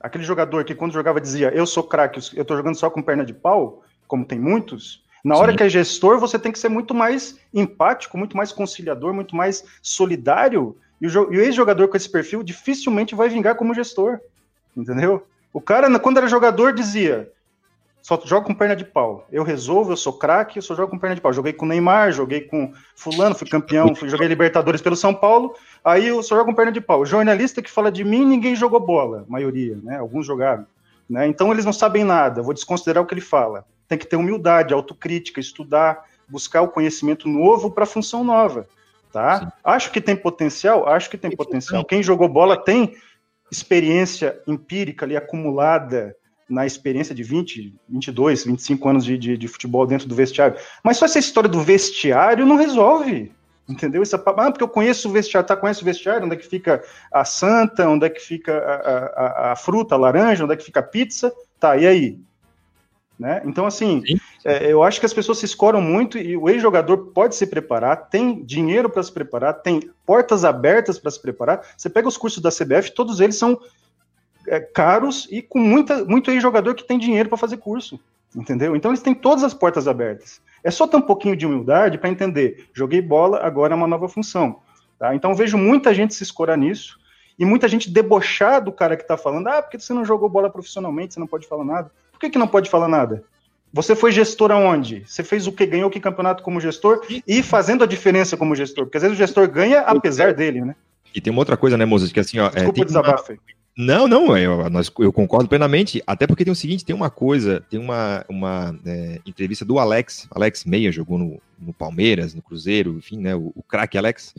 Aquele 0.03 0.23
jogador 0.23 0.65
que 0.65 0.75
quando 0.75 0.91
jogava 0.91 1.21
dizia, 1.21 1.49
eu 1.55 1.65
sou 1.65 1.83
craque, 1.83 2.19
eu 2.35 2.43
tô 2.43 2.57
jogando 2.57 2.75
só 2.75 2.89
com 2.89 3.01
perna 3.01 3.25
de 3.25 3.33
pau, 3.33 3.83
como 4.05 4.25
tem 4.25 4.37
muitos, 4.37 5.03
na 5.23 5.37
hora 5.37 5.51
Sim. 5.51 5.57
que 5.57 5.63
é 5.63 5.69
gestor, 5.69 6.19
você 6.19 6.37
tem 6.37 6.51
que 6.51 6.59
ser 6.59 6.67
muito 6.67 6.93
mais 6.93 7.39
empático, 7.53 8.17
muito 8.17 8.35
mais 8.35 8.51
conciliador, 8.51 9.13
muito 9.13 9.35
mais 9.35 9.63
solidário. 9.81 10.75
E 10.99 11.07
o, 11.07 11.29
o 11.29 11.33
ex-jogador 11.33 11.87
com 11.87 11.95
esse 11.95 12.09
perfil 12.09 12.43
dificilmente 12.43 13.15
vai 13.15 13.29
vingar 13.29 13.55
como 13.55 13.73
gestor. 13.73 14.19
Entendeu? 14.75 15.25
O 15.53 15.61
cara, 15.61 15.97
quando 15.97 16.17
era 16.17 16.27
jogador, 16.27 16.73
dizia: 16.73 17.31
só 18.03 18.19
jogo 18.25 18.45
com 18.45 18.53
perna 18.53 18.75
de 18.75 18.83
pau. 18.83 19.25
Eu 19.31 19.43
resolvo, 19.43 19.93
eu 19.93 19.95
sou 19.95 20.11
craque, 20.11 20.57
eu 20.57 20.61
só 20.61 20.75
jogo 20.75 20.91
com 20.91 20.99
perna 20.99 21.15
de 21.15 21.21
pau. 21.21 21.31
Joguei 21.31 21.53
com 21.53 21.65
Neymar, 21.65 22.11
joguei 22.11 22.41
com 22.41 22.73
Fulano, 22.97 23.33
fui 23.33 23.47
campeão, 23.47 23.95
fui, 23.95 24.09
joguei 24.09 24.27
Libertadores 24.27 24.81
pelo 24.81 24.97
São 24.97 25.13
Paulo. 25.13 25.55
Aí 25.81 26.07
eu 26.07 26.21
só 26.21 26.35
jogo 26.35 26.49
com 26.49 26.53
perna 26.53 26.73
de 26.73 26.81
pau. 26.81 26.99
O 26.99 27.05
jornalista 27.05 27.61
que 27.61 27.71
fala 27.71 27.89
de 27.89 28.03
mim, 28.03 28.25
ninguém 28.25 28.57
jogou 28.57 28.81
bola, 28.81 29.23
maioria, 29.29 29.79
né? 29.81 29.99
Alguns 29.99 30.25
jogaram. 30.25 30.67
Né? 31.09 31.27
Então 31.27 31.49
eles 31.53 31.63
não 31.63 31.71
sabem 31.71 32.03
nada, 32.03 32.41
vou 32.41 32.53
desconsiderar 32.53 33.01
o 33.01 33.05
que 33.07 33.13
ele 33.13 33.21
fala. 33.21 33.65
Tem 33.87 33.97
que 33.97 34.05
ter 34.05 34.17
humildade, 34.17 34.73
autocrítica, 34.73 35.39
estudar, 35.39 36.03
buscar 36.27 36.61
o 36.61 36.67
conhecimento 36.67 37.29
novo 37.29 37.71
para 37.71 37.85
a 37.85 37.87
função 37.87 38.21
nova. 38.21 38.67
Tá? 39.13 39.53
Acho 39.63 39.93
que 39.93 40.01
tem 40.01 40.15
potencial, 40.15 40.89
acho 40.89 41.09
que 41.09 41.17
tem 41.17 41.33
potencial. 41.33 41.85
Quem 41.85 42.03
jogou 42.03 42.27
bola 42.27 42.57
tem 42.57 42.97
experiência 43.49 44.41
empírica 44.45 45.05
ali 45.05 45.15
acumulada 45.15 46.13
na 46.53 46.65
experiência 46.65 47.15
de 47.15 47.23
20, 47.23 47.73
22, 47.89 48.45
25 48.45 48.89
anos 48.89 49.03
de, 49.03 49.17
de, 49.17 49.37
de, 49.37 49.47
futebol 49.47 49.87
dentro 49.87 50.07
do 50.07 50.13
vestiário. 50.13 50.55
Mas 50.83 50.97
só 50.97 51.05
essa 51.05 51.17
história 51.17 51.49
do 51.49 51.61
vestiário 51.61 52.45
não 52.45 52.55
resolve. 52.55 53.31
Entendeu? 53.67 54.01
Essa, 54.01 54.17
ah, 54.17 54.51
porque 54.51 54.63
eu 54.63 54.67
conheço 54.67 55.09
o 55.09 55.11
vestiário, 55.11 55.47
tá? 55.47 55.55
Conhece 55.55 55.81
o 55.81 55.85
vestiário? 55.85 56.25
Onde 56.25 56.35
é 56.35 56.37
que 56.37 56.47
fica 56.47 56.83
a 57.11 57.25
santa? 57.25 57.87
Onde 57.87 58.05
é 58.05 58.09
que 58.09 58.19
fica 58.19 58.57
a, 58.57 59.49
a, 59.49 59.51
a 59.53 59.55
fruta, 59.55 59.95
a 59.95 59.97
laranja? 59.97 60.43
Onde 60.43 60.53
é 60.53 60.57
que 60.57 60.65
fica 60.65 60.81
a 60.81 60.83
pizza? 60.83 61.33
Tá, 61.59 61.75
e 61.77 61.87
aí? 61.87 62.19
Né? 63.17 63.41
Então, 63.45 63.65
assim, 63.65 64.03
é, 64.43 64.71
eu 64.71 64.83
acho 64.83 64.99
que 64.99 65.05
as 65.05 65.13
pessoas 65.13 65.37
se 65.37 65.45
escoram 65.45 65.79
muito 65.79 66.17
e 66.17 66.35
o 66.35 66.49
ex-jogador 66.49 66.97
pode 67.13 67.35
se 67.35 67.47
preparar, 67.47 68.09
tem 68.09 68.43
dinheiro 68.43 68.89
para 68.89 69.01
se 69.01 69.11
preparar, 69.11 69.53
tem 69.53 69.89
portas 70.05 70.43
abertas 70.43 70.99
para 70.99 71.11
se 71.11 71.21
preparar. 71.21 71.65
Você 71.77 71.89
pega 71.89 72.07
os 72.07 72.17
cursos 72.17 72.41
da 72.41 72.49
CBF, 72.49 72.91
todos 72.91 73.21
eles 73.21 73.37
são 73.37 73.57
é, 74.53 74.59
caros 74.59 75.27
e 75.31 75.41
com 75.41 75.59
muita, 75.59 76.03
muito 76.05 76.31
ex-jogador 76.31 76.75
que 76.75 76.83
tem 76.83 76.99
dinheiro 76.99 77.29
para 77.29 77.37
fazer 77.37 77.57
curso, 77.57 77.99
entendeu? 78.35 78.75
Então, 78.75 78.91
eles 78.91 79.01
têm 79.01 79.13
todas 79.13 79.43
as 79.43 79.53
portas 79.53 79.87
abertas. 79.87 80.41
É 80.63 80.71
só 80.71 80.87
ter 80.87 80.97
um 80.97 81.01
pouquinho 81.01 81.35
de 81.35 81.45
humildade 81.45 81.97
para 81.97 82.09
entender. 82.09 82.67
Joguei 82.73 83.01
bola, 83.01 83.39
agora 83.39 83.73
é 83.73 83.75
uma 83.75 83.87
nova 83.87 84.07
função. 84.07 84.59
Tá? 84.97 85.13
Então, 85.13 85.35
vejo 85.35 85.57
muita 85.57 85.93
gente 85.93 86.13
se 86.13 86.23
escorar 86.23 86.57
nisso 86.57 86.99
e 87.37 87.45
muita 87.45 87.67
gente 87.67 87.89
debochar 87.89 88.63
do 88.63 88.71
cara 88.71 88.95
que 88.95 89.03
está 89.03 89.17
falando: 89.17 89.47
ah, 89.47 89.61
porque 89.61 89.79
você 89.79 89.93
não 89.93 90.05
jogou 90.05 90.29
bola 90.29 90.49
profissionalmente, 90.49 91.13
você 91.13 91.19
não 91.19 91.27
pode 91.27 91.47
falar 91.47 91.65
nada 91.65 91.91
que, 92.23 92.31
que 92.31 92.37
não 92.37 92.47
pode 92.47 92.69
falar 92.69 92.87
nada? 92.87 93.23
Você 93.71 93.95
foi 93.95 94.11
gestor 94.11 94.51
aonde? 94.51 95.03
Você 95.05 95.23
fez 95.23 95.47
o 95.47 95.51
que? 95.51 95.65
Ganhou 95.65 95.89
que 95.89 95.99
campeonato 95.99 96.43
como 96.43 96.61
gestor 96.61 97.01
e 97.27 97.41
fazendo 97.41 97.83
a 97.83 97.87
diferença 97.87 98.37
como 98.37 98.55
gestor? 98.55 98.85
Porque 98.85 98.97
às 98.97 99.03
vezes 99.03 99.17
o 99.17 99.17
gestor 99.17 99.49
ganha 99.49 99.81
apesar 99.81 100.33
dele, 100.33 100.61
né? 100.61 100.75
E 101.13 101.19
tem 101.19 101.31
uma 101.31 101.41
outra 101.41 101.57
coisa, 101.57 101.77
né, 101.77 101.85
Moses? 101.85 102.11
Que 102.11 102.19
assim, 102.19 102.39
ó. 102.39 102.49
Desculpa 102.49 102.79
é, 102.79 102.83
o 102.83 102.85
desabafo. 102.85 103.31
Uma... 103.33 103.39
Não, 103.75 104.07
não, 104.07 104.37
eu, 104.37 104.61
eu 104.99 105.11
concordo 105.11 105.49
plenamente. 105.49 106.01
Até 106.05 106.27
porque 106.27 106.45
tem 106.45 106.53
o 106.53 106.55
seguinte: 106.55 106.85
tem 106.85 106.95
uma 106.95 107.09
coisa, 107.09 107.65
tem 107.69 107.79
uma, 107.79 108.23
uma 108.29 108.79
é, 108.85 109.19
entrevista 109.25 109.65
do 109.65 109.79
Alex, 109.79 110.27
Alex 110.29 110.63
Meia, 110.63 110.91
jogou 110.91 111.17
no, 111.17 111.41
no 111.59 111.73
Palmeiras, 111.73 112.35
no 112.35 112.41
Cruzeiro, 112.41 112.97
enfim, 112.97 113.17
né? 113.17 113.35
O, 113.35 113.51
o 113.55 113.63
craque 113.63 113.97
Alex 113.97 114.35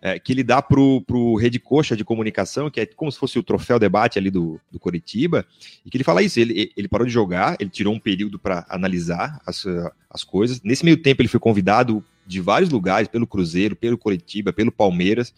é, 0.00 0.18
que 0.18 0.32
ele 0.32 0.42
dá 0.42 0.62
pro, 0.62 1.02
pro 1.02 1.34
Rede 1.34 1.58
Coxa 1.58 1.96
de 1.96 2.04
comunicação, 2.04 2.70
que 2.70 2.80
é 2.80 2.86
como 2.86 3.10
se 3.10 3.18
fosse 3.18 3.38
o 3.38 3.42
troféu 3.42 3.78
debate 3.78 4.18
ali 4.18 4.30
do, 4.30 4.60
do 4.70 4.78
Coritiba, 4.78 5.44
e 5.84 5.90
que 5.90 5.96
ele 5.96 6.04
fala 6.04 6.22
isso, 6.22 6.38
ele, 6.40 6.72
ele 6.76 6.88
parou 6.88 7.06
de 7.06 7.12
jogar, 7.12 7.56
ele 7.60 7.70
tirou 7.70 7.92
um 7.92 8.00
período 8.00 8.38
para 8.38 8.64
analisar 8.68 9.40
as, 9.44 9.66
as 10.08 10.24
coisas. 10.24 10.62
Nesse 10.62 10.84
meio 10.84 10.96
tempo 10.96 11.20
ele 11.20 11.28
foi 11.28 11.40
convidado 11.40 12.02
de 12.26 12.40
vários 12.40 12.70
lugares, 12.70 13.08
pelo 13.08 13.26
Cruzeiro, 13.26 13.74
pelo 13.74 13.98
Coritiba, 13.98 14.52
pelo 14.52 14.70
Palmeiras, 14.70 15.34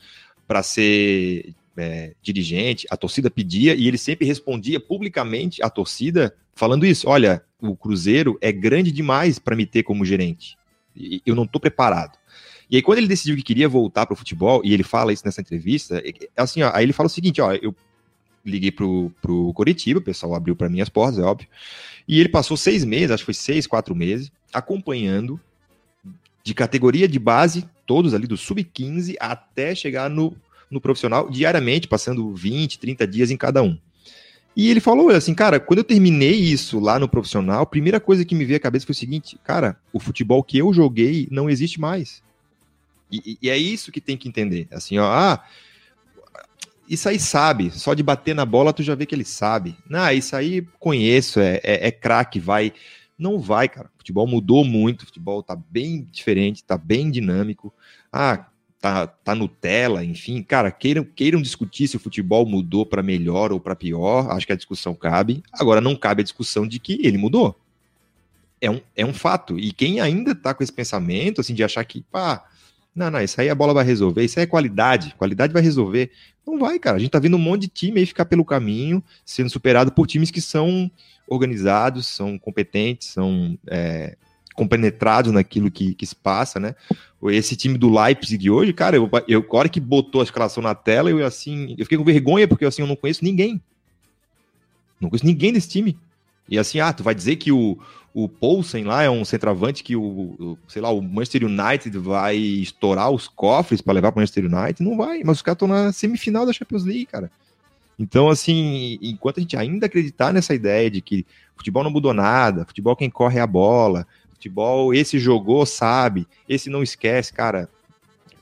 para 0.46 0.62
ser 0.62 1.55
é, 1.81 2.14
dirigente, 2.22 2.87
a 2.91 2.97
torcida 2.97 3.31
pedia 3.31 3.74
e 3.74 3.89
ele 3.89 3.99
sempre 3.99 4.26
respondia 4.26 4.78
publicamente 4.78 5.62
à 5.62 5.70
torcida 5.70 6.35
falando 6.55 6.85
isso: 6.85 7.09
olha, 7.09 7.43
o 7.61 7.74
Cruzeiro 7.74 8.39
é 8.41 8.53
grande 8.53 8.93
demais 8.93 9.39
para 9.39 9.57
me 9.57 9.66
ter 9.66 9.83
como 9.83 10.05
gerente. 10.05 10.57
Eu 11.24 11.35
não 11.35 11.45
estou 11.45 11.61
preparado. 11.61 12.18
E 12.70 12.76
aí, 12.76 12.83
quando 12.83 12.99
ele 12.99 13.09
decidiu 13.09 13.37
que 13.37 13.43
queria 13.43 13.68
voltar 13.68 14.07
para 14.07 14.14
o 14.14 14.16
futebol, 14.16 14.61
e 14.64 14.72
ele 14.72 14.83
fala 14.83 15.12
isso 15.12 15.24
nessa 15.24 15.41
entrevista, 15.41 16.03
assim, 16.37 16.62
ó, 16.62 16.70
aí 16.72 16.85
ele 16.85 16.93
fala 16.93 17.07
o 17.07 17.11
seguinte: 17.11 17.41
ó, 17.41 17.53
eu 17.53 17.74
liguei 18.45 18.70
pro, 18.70 19.12
pro 19.20 19.53
Coritiba, 19.55 19.99
o 19.99 20.03
pessoal 20.03 20.35
abriu 20.35 20.55
para 20.55 20.68
mim 20.68 20.81
as 20.81 20.89
portas, 20.89 21.18
é 21.18 21.22
óbvio. 21.22 21.49
E 22.07 22.18
ele 22.18 22.28
passou 22.28 22.57
seis 22.57 22.85
meses, 22.85 23.11
acho 23.11 23.22
que 23.22 23.26
foi 23.26 23.35
seis, 23.35 23.66
quatro 23.66 23.95
meses, 23.95 24.31
acompanhando 24.53 25.41
de 26.43 26.55
categoria 26.55 27.07
de 27.07 27.18
base, 27.18 27.68
todos 27.87 28.14
ali 28.14 28.26
do 28.26 28.37
sub-15 28.37 29.16
até 29.20 29.74
chegar 29.74 30.09
no, 30.09 30.35
no 30.71 30.81
profissional, 30.81 31.29
diariamente, 31.29 31.89
passando 31.89 32.35
20, 32.35 32.79
30 32.79 33.07
dias 33.07 33.31
em 33.31 33.37
cada 33.37 33.62
um. 33.62 33.77
E 34.57 34.68
ele 34.68 34.81
falou 34.81 35.11
assim, 35.11 35.35
cara, 35.35 35.61
quando 35.61 35.79
eu 35.79 35.85
terminei 35.85 36.35
isso 36.35 36.81
lá 36.81 36.99
no 36.99 37.09
profissional, 37.09 37.62
a 37.62 37.66
primeira 37.66 38.01
coisa 38.01 38.25
que 38.25 38.35
me 38.35 38.45
veio 38.45 38.57
à 38.57 38.61
cabeça 38.61 38.87
foi 38.87 38.93
o 38.93 38.97
seguinte, 38.97 39.39
cara, 39.45 39.77
o 39.93 40.01
futebol 40.01 40.43
que 40.43 40.59
eu 40.59 40.73
joguei 40.73 41.29
não 41.31 41.49
existe 41.49 41.81
mais. 41.81 42.23
E, 43.11 43.39
e, 43.43 43.51
é 43.51 43.57
isso 43.57 43.91
que 43.91 44.01
tem 44.01 44.16
que 44.16 44.29
entender. 44.29 44.68
Assim, 44.71 44.99
ó, 44.99 45.07
ah, 45.07 45.45
isso 46.89 47.09
aí 47.09 47.18
sabe, 47.18 47.71
só 47.71 47.95
de 47.95 48.03
bater 48.03 48.35
na 48.35 48.45
bola 48.45 48.73
tu 48.73 48.83
já 48.83 48.95
vê 48.95 49.07
que 49.07 49.14
ele 49.14 49.25
sabe. 49.25 49.77
Não, 49.89 50.11
isso 50.11 50.35
aí 50.35 50.66
conheço, 50.79 51.41
é, 51.41 51.61
é, 51.62 51.89
é 51.89 51.91
craque, 51.91 52.41
vai. 52.41 52.73
Não 53.18 53.39
vai, 53.39 53.68
cara. 53.68 53.89
O 53.95 53.99
futebol 53.99 54.27
mudou 54.27 54.64
muito, 54.64 55.03
o 55.03 55.07
futebol 55.07 55.43
tá 55.43 55.55
bem 55.55 56.09
diferente, 56.11 56.64
tá 56.64 56.77
bem 56.77 57.11
dinâmico. 57.11 57.73
Ah, 58.12 58.47
tá, 58.81 59.07
tá 59.07 59.35
Nutella, 59.35 60.03
enfim, 60.03 60.43
cara, 60.43 60.70
queiram, 60.70 61.05
queiram 61.05 61.43
discutir 61.43 61.87
se 61.87 61.97
o 61.97 62.01
futebol 62.01 62.47
mudou 62.47 62.87
para 62.87 63.03
melhor 63.03 63.53
ou 63.53 63.61
para 63.61 63.76
pior, 63.76 64.31
acho 64.31 64.47
que 64.47 64.53
a 64.53 64.57
discussão 64.57 64.95
cabe. 64.95 65.43
Agora, 65.53 65.81
não 65.81 65.95
cabe 65.95 66.22
a 66.22 66.24
discussão 66.24 66.66
de 66.66 66.81
que 66.81 66.99
ele 67.03 67.18
mudou. 67.18 67.59
É 68.61 68.70
um, 68.70 68.81
é 68.97 69.05
um 69.05 69.12
fato. 69.12 69.59
E 69.59 69.72
quem 69.72 70.01
ainda 70.01 70.35
tá 70.35 70.55
com 70.55 70.62
esse 70.62 70.72
pensamento, 70.72 71.41
assim, 71.41 71.55
de 71.55 71.62
achar 71.62 71.85
que, 71.85 72.03
pá, 72.11 72.45
não, 72.95 73.11
não, 73.11 73.20
isso 73.20 73.41
aí 73.41 73.49
a 73.49 73.55
bola 73.55 73.74
vai 73.74 73.85
resolver, 73.85 74.24
isso 74.24 74.39
aí 74.39 74.45
é 74.45 74.47
qualidade, 74.47 75.14
qualidade 75.16 75.53
vai 75.53 75.62
resolver. 75.62 76.11
Não 76.47 76.59
vai, 76.59 76.78
cara. 76.78 76.97
A 76.97 77.01
gente 77.01 77.11
tá 77.11 77.18
vendo 77.18 77.37
um 77.37 77.41
monte 77.41 77.62
de 77.62 77.68
time 77.68 78.01
aí 78.01 78.07
ficar 78.07 78.24
pelo 78.24 78.45
caminho, 78.45 79.03
sendo 79.24 79.51
superado 79.51 79.93
por 79.93 80.07
times 80.07 80.31
que 80.31 80.41
são 80.41 80.91
organizados, 81.28 82.07
são 82.07 82.39
competentes, 82.39 83.09
são 83.09 83.59
é, 83.68 84.16
compenetrados 84.55 85.32
naquilo 85.32 85.70
que, 85.70 85.94
que 85.94 86.07
se 86.07 86.14
passa, 86.14 86.59
né? 86.61 86.74
Esse 87.24 87.57
time 87.57 87.76
do 87.76 87.90
Leipzig 87.90 88.51
hoje, 88.51 88.72
cara, 88.72 88.96
eu, 88.96 89.09
eu 89.28 89.44
hora 89.51 89.68
que 89.68 89.80
botou 89.80 90.20
a 90.20 90.24
escalação 90.24 90.62
na 90.62 90.74
tela, 90.74 91.11
eu 91.11 91.24
assim, 91.24 91.74
eu 91.78 91.84
fiquei 91.84 91.98
com 91.98 92.05
vergonha, 92.05 92.48
porque 92.48 92.64
assim, 92.64 92.82
eu 92.82 92.88
não 92.88 92.96
conheço 92.96 93.24
ninguém. 93.24 93.61
Não 95.01 95.09
conheço 95.09 95.26
ninguém 95.26 95.53
desse 95.53 95.68
time. 95.68 95.98
E 96.48 96.59
assim, 96.59 96.80
ah, 96.80 96.92
tu 96.92 97.03
vai 97.03 97.14
dizer 97.14 97.36
que 97.36 97.53
o, 97.53 97.78
o 98.12 98.28
Poulsen 98.28 98.84
lá 98.84 99.03
é 99.03 99.11
um 99.11 99.24
centroavante 99.24 99.84
que 99.84 99.94
o, 99.94 100.03
o, 100.03 100.59
sei 100.66 100.82
lá, 100.82 100.90
o 100.90 101.01
Manchester 101.01 101.44
United 101.44 101.96
vai 101.98 102.36
estourar 102.36 103.11
os 103.11 103.28
cofres 103.28 103.80
para 103.80 103.94
levar 103.94 104.11
para 104.11 104.18
o 104.18 104.20
Manchester 104.20 104.46
United? 104.46 104.82
Não 104.82 104.96
vai, 104.96 105.22
mas 105.24 105.36
os 105.36 105.42
caras 105.42 105.57
estão 105.57 105.68
na 105.68 105.92
semifinal 105.92 106.44
da 106.44 106.53
Champions 106.53 106.84
League, 106.84 107.07
cara. 107.07 107.30
Então, 107.98 108.30
assim, 108.30 108.98
enquanto 109.03 109.38
a 109.38 109.40
gente 109.42 109.57
ainda 109.57 109.86
acreditar 109.86 110.32
nessa 110.32 110.55
ideia 110.55 110.90
de 110.90 111.03
que 111.03 111.26
futebol 111.55 111.84
não 111.84 111.90
mudou 111.90 112.14
nada, 112.14 112.64
futebol 112.64 112.96
quem 112.96 113.11
corre 113.11 113.38
é 113.38 113.42
a 113.42 113.46
bola, 113.46 114.07
futebol 114.41 114.95
esse 114.95 115.18
jogou, 115.18 115.66
sabe, 115.66 116.26
esse 116.49 116.70
não 116.70 116.82
esquece, 116.82 117.32
cara. 117.32 117.68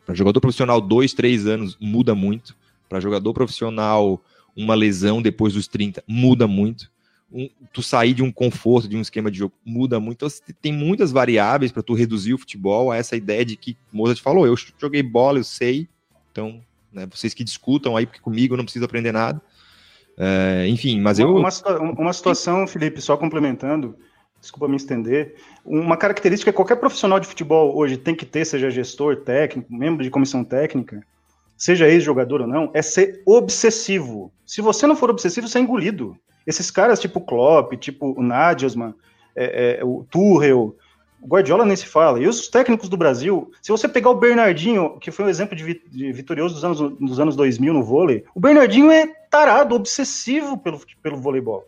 Para 0.06 0.14
jogador 0.14 0.40
profissional, 0.40 0.80
dois, 0.80 1.12
três 1.12 1.46
anos 1.46 1.76
muda 1.80 2.14
muito. 2.14 2.56
Para 2.88 3.00
jogador 3.00 3.34
profissional, 3.34 4.22
uma 4.56 4.74
lesão 4.74 5.20
depois 5.20 5.54
dos 5.54 5.68
30 5.68 6.02
muda 6.06 6.46
muito 6.46 6.90
um, 7.32 7.48
tu 7.72 7.82
sair 7.82 8.14
de 8.14 8.22
um 8.22 8.32
conforto, 8.32 8.88
de 8.88 8.96
um 8.96 9.00
esquema 9.00 9.30
de 9.30 9.38
jogo, 9.38 9.54
muda 9.64 10.00
muito. 10.00 10.24
Então, 10.24 10.54
tem 10.60 10.72
muitas 10.72 11.12
variáveis 11.12 11.70
para 11.70 11.82
tu 11.82 11.94
reduzir 11.94 12.34
o 12.34 12.38
futebol 12.38 12.90
a 12.90 12.96
essa 12.96 13.16
ideia 13.16 13.44
de 13.44 13.56
que 13.56 13.76
Mozart 13.92 14.20
falou, 14.20 14.46
eu 14.46 14.54
joguei 14.78 15.02
bola, 15.02 15.38
eu 15.38 15.44
sei, 15.44 15.88
então, 16.32 16.60
né, 16.92 17.06
vocês 17.06 17.34
que 17.34 17.44
discutam 17.44 17.96
aí, 17.96 18.06
porque 18.06 18.20
comigo 18.20 18.54
eu 18.54 18.56
não 18.56 18.64
preciso 18.64 18.84
aprender 18.84 19.12
nada. 19.12 19.40
É, 20.16 20.66
enfim, 20.68 21.00
mas 21.00 21.18
eu... 21.18 21.36
Uma, 21.36 21.50
uma 21.96 22.12
situação, 22.12 22.66
Felipe, 22.66 23.00
só 23.00 23.16
complementando, 23.16 23.94
desculpa 24.40 24.68
me 24.68 24.76
estender, 24.76 25.34
uma 25.64 25.96
característica 25.96 26.52
que 26.52 26.56
qualquer 26.56 26.76
profissional 26.76 27.18
de 27.18 27.26
futebol 27.26 27.76
hoje 27.76 27.96
tem 27.96 28.14
que 28.14 28.24
ter, 28.24 28.44
seja 28.44 28.70
gestor, 28.70 29.16
técnico, 29.16 29.72
membro 29.72 30.02
de 30.02 30.10
comissão 30.10 30.44
técnica, 30.44 31.02
seja 31.56 31.88
ex-jogador 31.88 32.42
ou 32.42 32.46
não, 32.46 32.70
é 32.72 32.80
ser 32.80 33.22
obsessivo. 33.26 34.32
Se 34.46 34.60
você 34.60 34.86
não 34.86 34.96
for 34.96 35.10
obsessivo, 35.10 35.48
você 35.48 35.58
é 35.58 35.60
engolido. 35.60 36.16
Esses 36.46 36.70
caras 36.70 37.00
tipo 37.00 37.20
Klopp, 37.20 37.72
tipo 37.74 38.18
o 38.18 38.22
Nagelsmann, 38.22 38.94
é, 39.34 39.78
é, 39.80 39.84
o 39.84 40.06
Tuchel, 40.08 40.76
o 41.20 41.26
Guardiola 41.26 41.64
nem 41.64 41.76
se 41.76 41.86
fala. 41.86 42.20
E 42.20 42.28
os 42.28 42.48
técnicos 42.48 42.88
do 42.88 42.96
Brasil, 42.96 43.50
se 43.60 43.70
você 43.72 43.88
pegar 43.88 44.10
o 44.10 44.14
Bernardinho, 44.14 44.98
que 45.00 45.10
foi 45.10 45.24
um 45.24 45.28
exemplo 45.28 45.56
de, 45.56 45.82
de 45.90 46.12
vitorioso 46.12 46.54
dos 46.54 46.64
anos, 46.64 46.78
dos 46.98 47.20
anos 47.20 47.36
2000 47.36 47.74
no 47.74 47.82
vôlei, 47.82 48.24
o 48.34 48.40
Bernardinho 48.40 48.90
é 48.90 49.06
tarado, 49.30 49.74
obsessivo 49.74 50.56
pelo, 50.56 50.80
pelo 51.02 51.16
voleibol. 51.16 51.64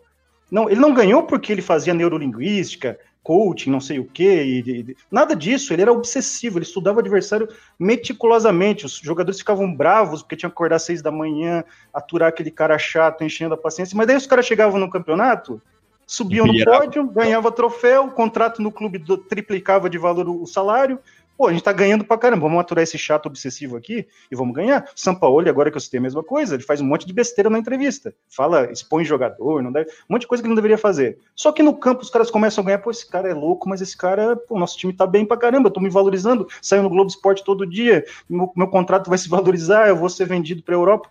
Não, 0.51 0.69
ele 0.69 0.81
não 0.81 0.93
ganhou 0.93 1.23
porque 1.23 1.51
ele 1.51 1.61
fazia 1.61 1.93
neurolinguística, 1.93 2.99
coaching, 3.23 3.69
não 3.69 3.79
sei 3.79 3.99
o 3.99 4.05
quê, 4.05 4.43
e, 4.43 4.59
e, 4.59 4.97
nada 5.09 5.35
disso. 5.35 5.73
Ele 5.73 5.83
era 5.83 5.91
obsessivo, 5.91 6.57
ele 6.57 6.65
estudava 6.65 6.97
o 6.97 6.99
adversário 6.99 7.47
meticulosamente. 7.79 8.85
Os 8.85 8.97
jogadores 8.97 9.39
ficavam 9.39 9.73
bravos 9.73 10.21
porque 10.21 10.35
tinham 10.35 10.49
que 10.49 10.55
acordar 10.55 10.75
às 10.75 10.83
seis 10.83 11.01
da 11.01 11.11
manhã, 11.11 11.63
aturar 11.93 12.29
aquele 12.29 12.51
cara 12.51 12.77
chato, 12.77 13.23
enchendo 13.23 13.53
a 13.53 13.57
paciência. 13.57 13.95
Mas 13.95 14.07
daí 14.07 14.17
os 14.17 14.27
caras 14.27 14.45
chegavam 14.45 14.79
no 14.79 14.89
campeonato, 14.89 15.61
subiam 16.05 16.45
no 16.45 16.65
pódio, 16.65 17.07
ganhava 17.07 17.51
troféu, 17.51 18.05
o 18.05 18.11
contrato 18.11 18.61
no 18.61 18.71
clube 18.71 18.97
do, 18.97 19.17
triplicava 19.17 19.89
de 19.89 19.97
valor 19.97 20.27
o 20.27 20.45
salário. 20.45 20.99
Pô, 21.41 21.47
a 21.47 21.51
gente 21.51 21.63
tá 21.63 21.73
ganhando 21.73 22.05
pra 22.05 22.19
caramba, 22.19 22.43
vamos 22.43 22.59
aturar 22.59 22.83
esse 22.83 22.99
chato 22.99 23.25
obsessivo 23.25 23.75
aqui 23.75 24.07
e 24.31 24.35
vamos 24.35 24.53
ganhar. 24.53 24.87
Sampaoli, 24.95 25.49
agora 25.49 25.71
que 25.71 25.77
eu 25.77 25.81
citei 25.81 25.97
a 25.97 26.03
mesma 26.03 26.21
coisa, 26.23 26.53
ele 26.53 26.61
faz 26.61 26.79
um 26.81 26.85
monte 26.85 27.03
de 27.03 27.11
besteira 27.11 27.49
na 27.49 27.57
entrevista. 27.57 28.13
Fala, 28.29 28.71
expõe 28.71 29.03
jogador, 29.03 29.63
não 29.63 29.71
deve, 29.71 29.89
um 29.89 30.13
monte 30.13 30.21
de 30.21 30.27
coisa 30.27 30.43
que 30.43 30.45
ele 30.45 30.51
não 30.51 30.55
deveria 30.55 30.77
fazer. 30.77 31.17
Só 31.35 31.51
que 31.51 31.63
no 31.63 31.75
campo 31.75 32.03
os 32.03 32.11
caras 32.11 32.29
começam 32.29 32.61
a 32.61 32.65
ganhar, 32.65 32.77
pô, 32.77 32.91
esse 32.91 33.09
cara 33.09 33.27
é 33.27 33.33
louco, 33.33 33.67
mas 33.67 33.81
esse 33.81 33.97
cara, 33.97 34.35
pô, 34.35 34.59
nosso 34.59 34.77
time 34.77 34.93
tá 34.93 35.07
bem 35.07 35.25
pra 35.25 35.35
caramba, 35.35 35.69
eu 35.69 35.73
tô 35.73 35.79
me 35.79 35.89
valorizando, 35.89 36.47
saiu 36.61 36.83
no 36.83 36.91
Globo 36.91 37.09
Esporte 37.09 37.43
todo 37.43 37.65
dia, 37.65 38.05
meu, 38.29 38.51
meu 38.55 38.67
contrato 38.67 39.09
vai 39.09 39.17
se 39.17 39.27
valorizar, 39.27 39.87
eu 39.87 39.95
vou 39.95 40.09
ser 40.09 40.27
vendido 40.27 40.61
pra 40.61 40.75
Europa. 40.75 41.09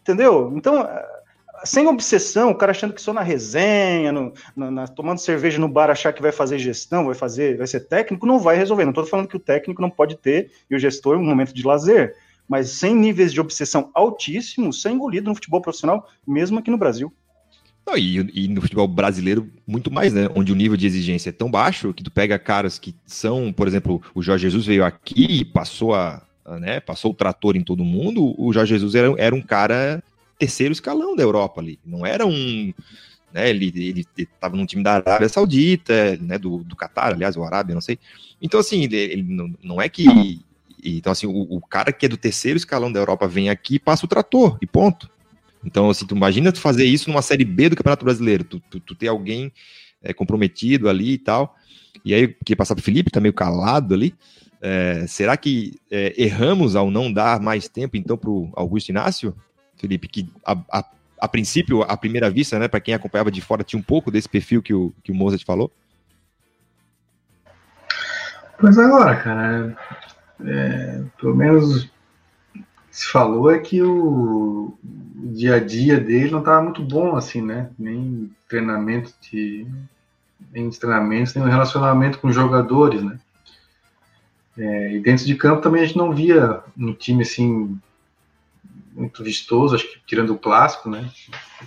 Entendeu? 0.00 0.50
Então, 0.56 0.88
sem 1.66 1.86
obsessão, 1.86 2.50
o 2.50 2.54
cara 2.54 2.70
achando 2.70 2.94
que 2.94 3.02
só 3.02 3.12
na 3.12 3.22
resenha, 3.22 4.12
no, 4.12 4.32
na, 4.54 4.70
na, 4.70 4.88
tomando 4.88 5.18
cerveja 5.18 5.58
no 5.58 5.68
bar, 5.68 5.90
achar 5.90 6.12
que 6.12 6.22
vai 6.22 6.32
fazer 6.32 6.58
gestão, 6.58 7.06
vai 7.06 7.14
fazer, 7.14 7.58
vai 7.58 7.66
ser 7.66 7.80
técnico, 7.80 8.26
não 8.26 8.38
vai 8.38 8.56
resolver. 8.56 8.84
Não 8.84 8.90
estou 8.90 9.04
falando 9.04 9.28
que 9.28 9.36
o 9.36 9.40
técnico 9.40 9.82
não 9.82 9.90
pode 9.90 10.16
ter 10.16 10.50
e 10.70 10.74
o 10.76 10.78
gestor 10.78 11.16
um 11.16 11.24
momento 11.24 11.52
de 11.52 11.66
lazer, 11.66 12.14
mas 12.48 12.70
sem 12.70 12.94
níveis 12.94 13.32
de 13.32 13.40
obsessão 13.40 13.90
altíssimos, 13.94 14.80
sem 14.80 14.94
engolido 14.94 15.28
no 15.28 15.34
futebol 15.34 15.60
profissional, 15.60 16.08
mesmo 16.26 16.58
aqui 16.58 16.70
no 16.70 16.78
Brasil. 16.78 17.12
Não, 17.86 17.96
e, 17.96 18.16
e, 18.34 18.48
no 18.48 18.60
futebol 18.60 18.88
brasileiro, 18.88 19.48
muito 19.64 19.92
mais, 19.92 20.12
né? 20.12 20.28
Onde 20.34 20.52
o 20.52 20.56
nível 20.56 20.76
de 20.76 20.86
exigência 20.86 21.30
é 21.30 21.32
tão 21.32 21.48
baixo 21.48 21.94
que 21.94 22.02
tu 22.02 22.10
pega 22.10 22.36
caras 22.38 22.80
que 22.80 22.94
são, 23.06 23.52
por 23.52 23.68
exemplo, 23.68 24.02
o 24.12 24.22
Jorge 24.22 24.42
Jesus 24.42 24.66
veio 24.66 24.84
aqui 24.84 25.40
e 25.40 25.44
passou 25.44 25.94
a, 25.94 26.20
né, 26.58 26.80
passou 26.80 27.12
o 27.12 27.14
trator 27.14 27.56
em 27.56 27.62
todo 27.62 27.84
mundo. 27.84 28.34
O 28.38 28.52
Jorge 28.52 28.74
Jesus 28.74 28.94
era, 28.94 29.14
era 29.18 29.34
um 29.34 29.42
cara 29.42 30.02
terceiro 30.38 30.72
escalão 30.72 31.16
da 31.16 31.22
Europa 31.22 31.60
ali. 31.60 31.78
Não 31.84 32.04
era 32.04 32.26
um. 32.26 32.72
Né, 33.32 33.50
ele 33.50 34.06
estava 34.16 34.56
num 34.56 34.64
time 34.64 34.82
da 34.82 34.94
Arábia 34.94 35.28
Saudita, 35.28 36.16
né, 36.16 36.38
do, 36.38 36.64
do 36.64 36.76
Qatar, 36.76 37.12
aliás, 37.12 37.36
o 37.36 37.42
Arábia, 37.42 37.74
não 37.74 37.82
sei. 37.82 37.98
Então, 38.40 38.60
assim, 38.60 38.84
ele, 38.84 38.96
ele 38.96 39.22
não, 39.22 39.54
não 39.62 39.82
é 39.82 39.88
que. 39.88 40.40
Então, 40.82 41.10
assim, 41.12 41.26
o, 41.26 41.56
o, 41.56 41.60
cara 41.60 41.92
que 41.92 42.06
é 42.06 42.08
do 42.08 42.16
terceiro 42.16 42.56
escalão 42.56 42.92
da 42.92 43.00
Europa 43.00 43.26
vem 43.26 43.50
aqui 43.50 43.74
e 43.74 43.78
passa 43.78 44.06
o 44.06 44.08
trator, 44.08 44.56
e 44.62 44.66
ponto. 44.66 45.10
Então, 45.64 45.90
assim, 45.90 46.06
tu 46.06 46.14
imagina 46.14 46.52
tu 46.52 46.60
fazer 46.60 46.84
isso 46.84 47.10
numa 47.10 47.22
Série 47.22 47.44
B 47.44 47.68
do 47.68 47.76
Campeonato 47.76 48.04
Brasileiro, 48.04 48.44
tu, 48.44 48.60
tu, 48.70 48.78
tu 48.78 48.94
ter 48.94 49.08
alguém 49.08 49.52
é, 50.00 50.12
comprometido 50.12 50.88
ali 50.88 51.14
e 51.14 51.18
tal, 51.18 51.56
e 52.04 52.14
aí, 52.14 52.28
que 52.44 52.54
passar 52.54 52.74
pro 52.74 52.84
Felipe, 52.84 53.10
tá 53.10 53.20
meio 53.20 53.34
calado 53.34 53.94
ali, 53.94 54.14
é, 54.60 55.06
será 55.08 55.36
que 55.36 55.74
é, 55.90 56.14
erramos 56.16 56.76
ao 56.76 56.90
não 56.90 57.12
dar 57.12 57.40
mais 57.40 57.68
tempo, 57.68 57.96
então, 57.96 58.16
pro 58.16 58.50
Augusto 58.54 58.90
Inácio? 58.90 59.34
Felipe, 59.76 60.08
que 60.08 60.28
a, 60.44 60.56
a, 60.72 60.84
a 61.20 61.28
princípio, 61.28 61.82
à 61.82 61.96
primeira 61.96 62.30
vista, 62.30 62.58
né, 62.58 62.68
para 62.68 62.80
quem 62.80 62.94
acompanhava 62.94 63.30
de 63.30 63.40
fora, 63.40 63.64
tinha 63.64 63.78
um 63.78 63.82
pouco 63.82 64.10
desse 64.10 64.28
perfil 64.28 64.62
que 64.62 64.74
o, 64.74 64.92
que 65.02 65.12
o 65.12 65.14
Mozart 65.14 65.44
falou? 65.44 65.70
Pois 68.58 68.78
agora, 68.78 69.16
cara, 69.16 69.76
é, 70.44 71.02
pelo 71.20 71.36
menos 71.36 71.90
se 72.90 73.06
falou 73.08 73.50
é 73.50 73.58
que 73.58 73.82
o, 73.82 74.74
o, 74.74 74.78
dia 75.34 75.56
a 75.56 75.60
dia 75.60 76.00
dele 76.00 76.30
não 76.30 76.38
estava 76.38 76.62
muito 76.62 76.82
bom, 76.82 77.14
assim, 77.14 77.42
né? 77.42 77.68
Nem 77.78 78.30
treinamento 78.48 79.12
de. 79.20 79.66
Nem 80.50 80.70
treinamentos, 80.70 81.34
nem 81.34 81.46
relacionamento 81.46 82.18
com 82.18 82.32
jogadores, 82.32 83.02
né? 83.02 83.18
É, 84.56 84.94
e 84.94 85.00
dentro 85.00 85.26
de 85.26 85.34
campo 85.34 85.60
também 85.60 85.82
a 85.82 85.86
gente 85.86 85.98
não 85.98 86.14
via 86.14 86.62
um 86.78 86.94
time 86.94 87.22
assim 87.22 87.78
muito 88.96 89.22
vistoso, 89.22 89.74
acho 89.74 89.86
que 89.86 90.00
tirando 90.06 90.30
o 90.30 90.38
clássico, 90.38 90.88
né? 90.88 91.10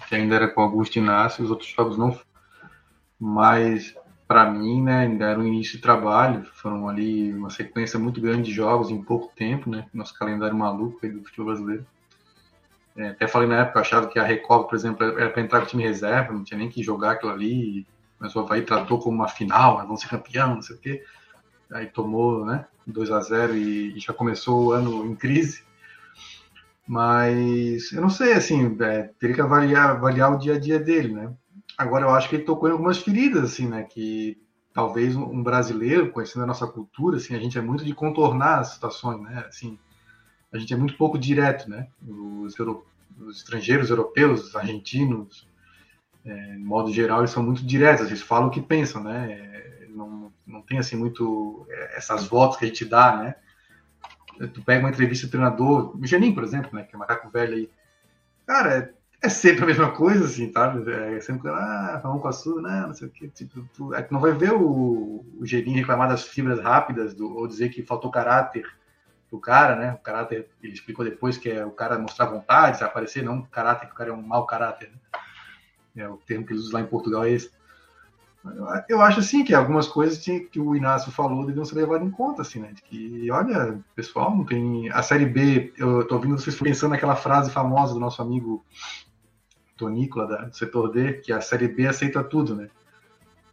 Que 0.08 0.16
ainda 0.16 0.36
era 0.36 0.48
com 0.48 0.62
Augusto 0.62 0.98
Inácio, 0.98 1.44
os 1.44 1.52
outros 1.52 1.70
jogos 1.70 1.98
não. 1.98 2.20
Mas 3.20 3.96
para 4.28 4.50
mim, 4.50 4.84
né, 4.84 5.00
ainda 5.00 5.26
era 5.26 5.40
o 5.40 5.46
início 5.46 5.78
de 5.78 5.82
trabalho, 5.82 6.46
foram 6.54 6.88
ali 6.88 7.34
uma 7.34 7.50
sequência 7.50 7.98
muito 7.98 8.22
grande 8.22 8.44
de 8.44 8.52
jogos 8.54 8.92
em 8.92 9.02
pouco 9.02 9.34
tempo, 9.36 9.70
né? 9.70 9.88
Nosso 9.94 10.18
calendário 10.18 10.56
maluco 10.56 11.00
aí 11.04 11.12
do 11.12 11.24
futebol 11.24 11.48
brasileiro. 11.48 11.86
É, 12.96 13.10
até 13.10 13.28
falei 13.28 13.48
na 13.48 13.62
época, 13.62 13.80
achava 13.80 14.08
que 14.08 14.20
a 14.20 14.24
Recopa, 14.24 14.70
por 14.70 14.76
exemplo, 14.76 15.04
era 15.04 15.30
para 15.30 15.42
entrar 15.42 15.60
com 15.60 15.66
o 15.66 15.70
time 15.70 15.84
reserva, 15.84 16.34
não 16.34 16.44
tinha 16.44 16.58
nem 16.58 16.70
que 16.70 16.84
jogar 16.84 17.12
aquilo 17.12 17.32
ali, 17.32 17.88
mas 18.20 18.36
o 18.36 18.40
Havaí 18.40 18.62
tratou 18.62 19.00
como 19.00 19.16
uma 19.16 19.28
final, 19.28 19.86
vão 19.88 19.96
ser 19.96 20.10
campeão, 20.10 20.56
não 20.56 20.62
sei 20.62 20.76
o 20.76 20.80
quê. 20.80 21.04
Aí 21.72 21.88
tomou, 21.88 22.46
né, 22.46 22.68
2 22.86 23.12
a 23.12 23.22
0 23.22 23.56
e, 23.56 23.96
e 23.96 24.00
já 24.00 24.14
começou 24.14 24.66
o 24.66 24.72
ano 24.74 25.06
em 25.06 25.16
crise. 25.16 25.64
Mas 26.90 27.92
eu 27.92 28.02
não 28.02 28.10
sei, 28.10 28.34
assim, 28.34 28.76
é, 28.82 29.04
teria 29.20 29.36
que 29.36 29.42
avaliar, 29.42 29.92
avaliar 29.92 30.34
o 30.34 30.40
dia 30.40 30.56
a 30.56 30.60
dia 30.60 30.80
dele, 30.80 31.14
né? 31.14 31.32
Agora 31.78 32.04
eu 32.04 32.10
acho 32.10 32.28
que 32.28 32.38
ele 32.38 32.44
tocou 32.46 32.68
em 32.68 32.72
algumas 32.72 32.98
feridas, 32.98 33.44
assim, 33.44 33.68
né? 33.68 33.84
Que 33.84 34.42
talvez 34.74 35.16
um 35.16 35.44
brasileiro, 35.44 36.12
conhecendo 36.12 36.42
a 36.42 36.48
nossa 36.48 36.66
cultura, 36.66 37.18
assim, 37.18 37.36
a 37.36 37.40
gente 37.40 37.60
é 37.60 37.62
muito 37.62 37.86
de 37.86 37.94
contornar 37.94 38.58
as 38.58 38.70
situações, 38.70 39.22
né? 39.22 39.46
Assim, 39.48 39.78
a 40.52 40.58
gente 40.58 40.74
é 40.74 40.78
muito 40.78 40.98
pouco 40.98 41.20
direto, 41.20 41.70
né? 41.70 41.90
Os, 42.08 42.56
os 42.60 43.38
estrangeiros 43.38 43.92
europeus, 43.92 44.48
os 44.48 44.56
argentinos, 44.56 45.48
é, 46.26 46.56
de 46.56 46.64
modo 46.64 46.92
geral, 46.92 47.20
eles 47.20 47.30
são 47.30 47.44
muito 47.44 47.64
diretos, 47.64 48.08
eles 48.08 48.24
falam 48.24 48.48
o 48.48 48.52
que 48.52 48.64
pensam, 48.64 49.04
né? 49.04 49.32
É, 49.32 49.88
não, 49.90 50.34
não 50.44 50.64
tem, 50.64 50.80
assim, 50.80 50.96
muito 50.96 51.68
é, 51.70 51.98
essas 51.98 52.26
voltas 52.26 52.58
que 52.58 52.66
a 52.66 52.68
gente 52.68 52.84
dá, 52.84 53.16
né? 53.16 53.36
Tu 54.48 54.62
pega 54.64 54.80
uma 54.82 54.90
entrevista 54.90 55.28
do 55.28 55.32
treinador, 55.32 55.98
o 55.98 56.06
Geninho, 56.06 56.34
por 56.34 56.44
exemplo, 56.44 56.70
né, 56.74 56.84
que 56.84 56.96
é 56.96 57.00
macaco 57.00 57.30
velho 57.30 57.56
aí, 57.56 57.70
cara, 58.46 58.78
é, 58.78 58.94
é 59.22 59.30
sempre 59.30 59.64
a 59.64 59.68
mesma 59.68 59.92
coisa, 59.92 60.26
assim, 60.26 60.52
sabe? 60.52 60.90
É 60.92 61.20
sempre, 61.20 61.50
ah, 61.50 62.00
vamos 62.02 62.22
com 62.22 62.28
a 62.28 62.32
sua, 62.32 62.62
né, 62.62 62.86
não 62.88 62.94
sei 62.94 63.08
o 63.08 63.12
que, 63.12 63.28
tipo, 63.30 63.62
tu, 63.74 63.94
é, 63.94 64.02
tu 64.02 64.14
não 64.14 64.22
vai 64.22 64.32
ver 64.32 64.54
o, 64.54 65.26
o 65.40 65.46
Geninho 65.46 65.78
reclamar 65.78 66.10
das 66.10 66.24
fibras 66.24 66.60
rápidas, 66.60 67.14
do, 67.14 67.36
ou 67.36 67.48
dizer 67.48 67.70
que 67.70 67.84
faltou 67.84 68.12
caráter 68.12 68.66
do 69.30 69.40
cara, 69.40 69.76
né, 69.76 69.94
o 69.94 69.98
caráter, 69.98 70.50
ele 70.64 70.74
explicou 70.74 71.06
depois 71.06 71.38
que 71.38 71.50
é 71.50 71.66
o 71.66 71.72
cara 71.72 72.00
mostrar 72.00 72.26
vontade, 72.26 72.84
aparecer, 72.84 73.24
não 73.24 73.42
caráter, 73.44 73.88
que 73.88 73.94
o 73.94 73.96
cara 73.96 74.10
é 74.10 74.14
um 74.14 74.22
mau 74.22 74.46
caráter, 74.46 74.90
né? 74.90 74.98
é 75.98 76.08
o 76.08 76.18
termo 76.18 76.46
que 76.46 76.54
eles 76.54 76.64
usam 76.64 76.80
lá 76.80 76.86
em 76.86 76.90
Portugal 76.90 77.26
é 77.26 77.32
esse. 77.32 77.52
Eu 78.88 79.02
acho 79.02 79.20
assim 79.20 79.44
que 79.44 79.54
algumas 79.54 79.88
coisas 79.88 80.18
que 80.18 80.60
o 80.60 80.76
Inácio 80.76 81.12
falou 81.12 81.46
deviam 81.46 81.66
ser 81.66 81.76
levadas 81.76 82.08
em 82.08 82.12
conta, 82.12 82.42
assim, 82.42 82.60
né? 82.60 82.72
De 82.72 82.82
que, 82.82 83.30
olha, 83.30 83.80
pessoal, 83.96 84.36
não 84.36 84.46
tem. 84.46 84.90
A 84.92 85.02
série 85.02 85.26
B, 85.26 85.74
eu 85.78 86.08
tô 86.08 86.16
ouvindo 86.16 86.38
vocês 86.38 86.56
pensando 86.56 86.92
naquela 86.92 87.18
frase 87.18 87.52
famosa 87.52 87.94
do 87.94 88.00
nosso 88.00 88.22
amigo 88.22 88.64
Tonícola, 89.76 90.26
da, 90.26 90.46
do 90.46 90.56
setor 90.56 90.90
D, 90.90 91.14
que 91.16 91.34
a 91.34 91.42
série 91.42 91.68
B 91.68 91.88
aceita 91.88 92.24
tudo, 92.24 92.56
né? 92.56 92.70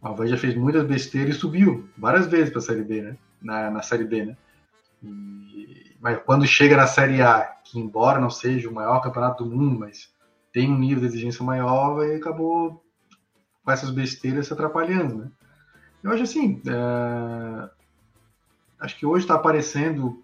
O 0.01 0.07
Havaí 0.07 0.29
já 0.29 0.37
fez 0.37 0.55
muitas 0.55 0.85
besteiras 0.85 1.35
e 1.35 1.39
subiu 1.39 1.89
várias 1.97 2.27
vezes 2.27 2.49
para 2.49 2.59
a 2.59 2.63
série 2.63 2.83
B, 2.83 3.01
né? 3.01 3.17
Na, 3.41 3.69
na 3.69 3.81
série 3.81 4.05
B, 4.05 4.25
né? 4.25 4.37
E, 5.03 5.97
mas 5.99 6.19
quando 6.25 6.47
chega 6.47 6.77
na 6.77 6.87
série 6.87 7.21
A, 7.21 7.41
que 7.63 7.77
embora 7.77 8.21
não 8.21 8.29
seja 8.29 8.69
o 8.69 8.73
maior 8.73 9.01
campeonato 9.01 9.43
do 9.43 9.49
mundo, 9.53 9.79
mas 9.79 10.09
tem 10.53 10.71
um 10.71 10.77
nível 10.77 11.01
de 11.01 11.07
exigência 11.07 11.43
maior, 11.43 12.05
e 12.05 12.15
acabou 12.15 12.81
com 13.67 13.71
essas 13.73 13.89
besteiras 13.89 14.47
se 14.47 14.53
atrapalhando, 14.53 15.15
né? 15.17 15.31
Eu 16.01 16.11
acho 16.11 16.23
assim, 16.23 16.61
é... 16.65 17.69
acho 18.79 18.97
que 18.97 19.05
hoje 19.05 19.25
está 19.25 19.35
aparecendo 19.35 20.23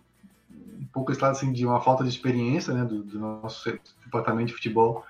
um 0.79 0.85
pouco 0.93 1.11
esse 1.11 1.21
lado 1.21 1.33
assim, 1.33 1.51
de 1.51 1.65
uma 1.65 1.81
falta 1.81 2.05
de 2.05 2.09
experiência 2.09 2.73
né, 2.73 2.85
do, 2.85 3.03
do 3.03 3.19
nosso 3.19 3.69
departamento 4.05 4.47
de 4.47 4.53
futebol 4.53 5.05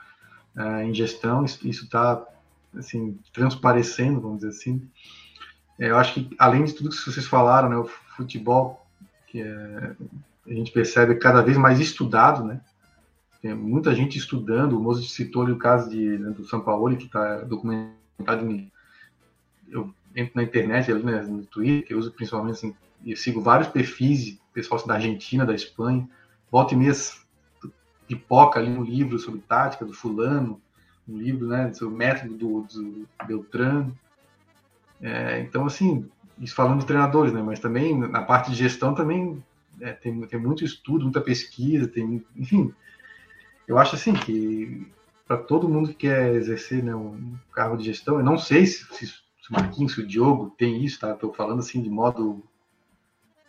é, 0.57 0.83
em 0.83 0.95
gestão, 0.95 1.45
isso 1.45 1.67
está 1.83 2.25
assim, 2.75 3.19
transparecendo, 3.31 4.19
vamos 4.19 4.37
dizer 4.37 4.49
assim. 4.49 4.89
É, 5.77 5.91
eu 5.91 5.97
acho 5.97 6.15
que, 6.15 6.35
além 6.39 6.63
de 6.63 6.73
tudo 6.73 6.89
que 6.89 6.95
vocês 6.95 7.27
falaram, 7.27 7.69
né, 7.69 7.77
o 7.77 7.85
futebol, 7.85 8.83
que 9.27 9.43
é, 9.43 9.95
a 10.47 10.53
gente 10.53 10.71
percebe 10.71 11.15
cada 11.15 11.43
vez 11.43 11.55
mais 11.55 11.79
estudado, 11.79 12.43
né? 12.43 12.59
Tem 13.43 13.53
muita 13.53 13.93
gente 13.93 14.17
estudando, 14.17 14.75
o 14.75 14.81
Moço 14.81 15.03
citou 15.03 15.43
ali 15.43 15.51
o 15.51 15.57
caso 15.57 15.87
de, 15.87 16.17
né, 16.17 16.31
do 16.31 16.45
São 16.45 16.61
Paulo, 16.61 16.97
que 16.97 17.05
está 17.05 17.41
documentado 17.41 18.01
eu 19.69 19.93
entro 20.15 20.33
na 20.35 20.43
internet, 20.43 20.91
ali, 20.91 21.03
né, 21.03 21.21
no 21.23 21.45
Twitter, 21.45 21.87
que 21.87 21.93
eu 21.93 21.99
uso 21.99 22.11
principalmente 22.11 22.53
assim, 22.53 22.75
sigo 23.15 23.41
vários 23.41 23.67
perfis, 23.67 24.39
pessoal 24.53 24.85
da 24.85 24.95
Argentina, 24.95 25.45
da 25.45 25.55
Espanha, 25.55 26.07
volta 26.51 26.73
e 26.73 26.77
meia 26.77 26.93
pipoca 28.07 28.59
ali 28.59 28.69
um 28.69 28.83
livro 28.83 29.17
sobre 29.17 29.41
tática 29.41 29.85
do 29.85 29.93
fulano, 29.93 30.61
um 31.07 31.17
livro 31.17 31.47
né, 31.47 31.73
sobre 31.73 31.93
o 31.93 31.97
método 31.97 32.35
do, 32.35 32.61
do 32.61 33.07
Beltrano. 33.25 33.97
É, 35.01 35.41
então, 35.41 35.65
assim, 35.65 36.09
isso 36.39 36.55
falando 36.55 36.79
de 36.79 36.85
treinadores, 36.85 37.33
né, 37.33 37.41
mas 37.41 37.59
também 37.59 37.97
na 37.97 38.21
parte 38.21 38.51
de 38.51 38.57
gestão 38.57 38.93
também 38.93 39.43
é, 39.81 39.91
tem, 39.91 40.21
tem 40.27 40.39
muito 40.39 40.63
estudo, 40.63 41.03
muita 41.03 41.21
pesquisa, 41.21 41.87
tem, 41.87 42.23
enfim, 42.35 42.73
eu 43.67 43.77
acho 43.77 43.95
assim 43.95 44.13
que 44.13 44.87
para 45.25 45.37
todo 45.37 45.69
mundo 45.69 45.89
que 45.89 45.95
quer 45.95 46.33
exercer 46.35 46.83
né, 46.83 46.95
um 46.95 47.35
cargo 47.53 47.77
de 47.77 47.85
gestão. 47.85 48.17
Eu 48.17 48.23
não 48.23 48.37
sei 48.37 48.65
se, 48.65 48.85
se, 48.93 49.07
se 49.07 49.49
o 49.49 49.53
Marquinhos, 49.53 49.93
se 49.93 50.01
o 50.01 50.07
Diogo 50.07 50.53
tem 50.57 50.83
isso, 50.83 50.99
tá? 50.99 51.11
Estou 51.11 51.33
falando 51.33 51.59
assim 51.59 51.81
de 51.81 51.89
modo, 51.89 52.43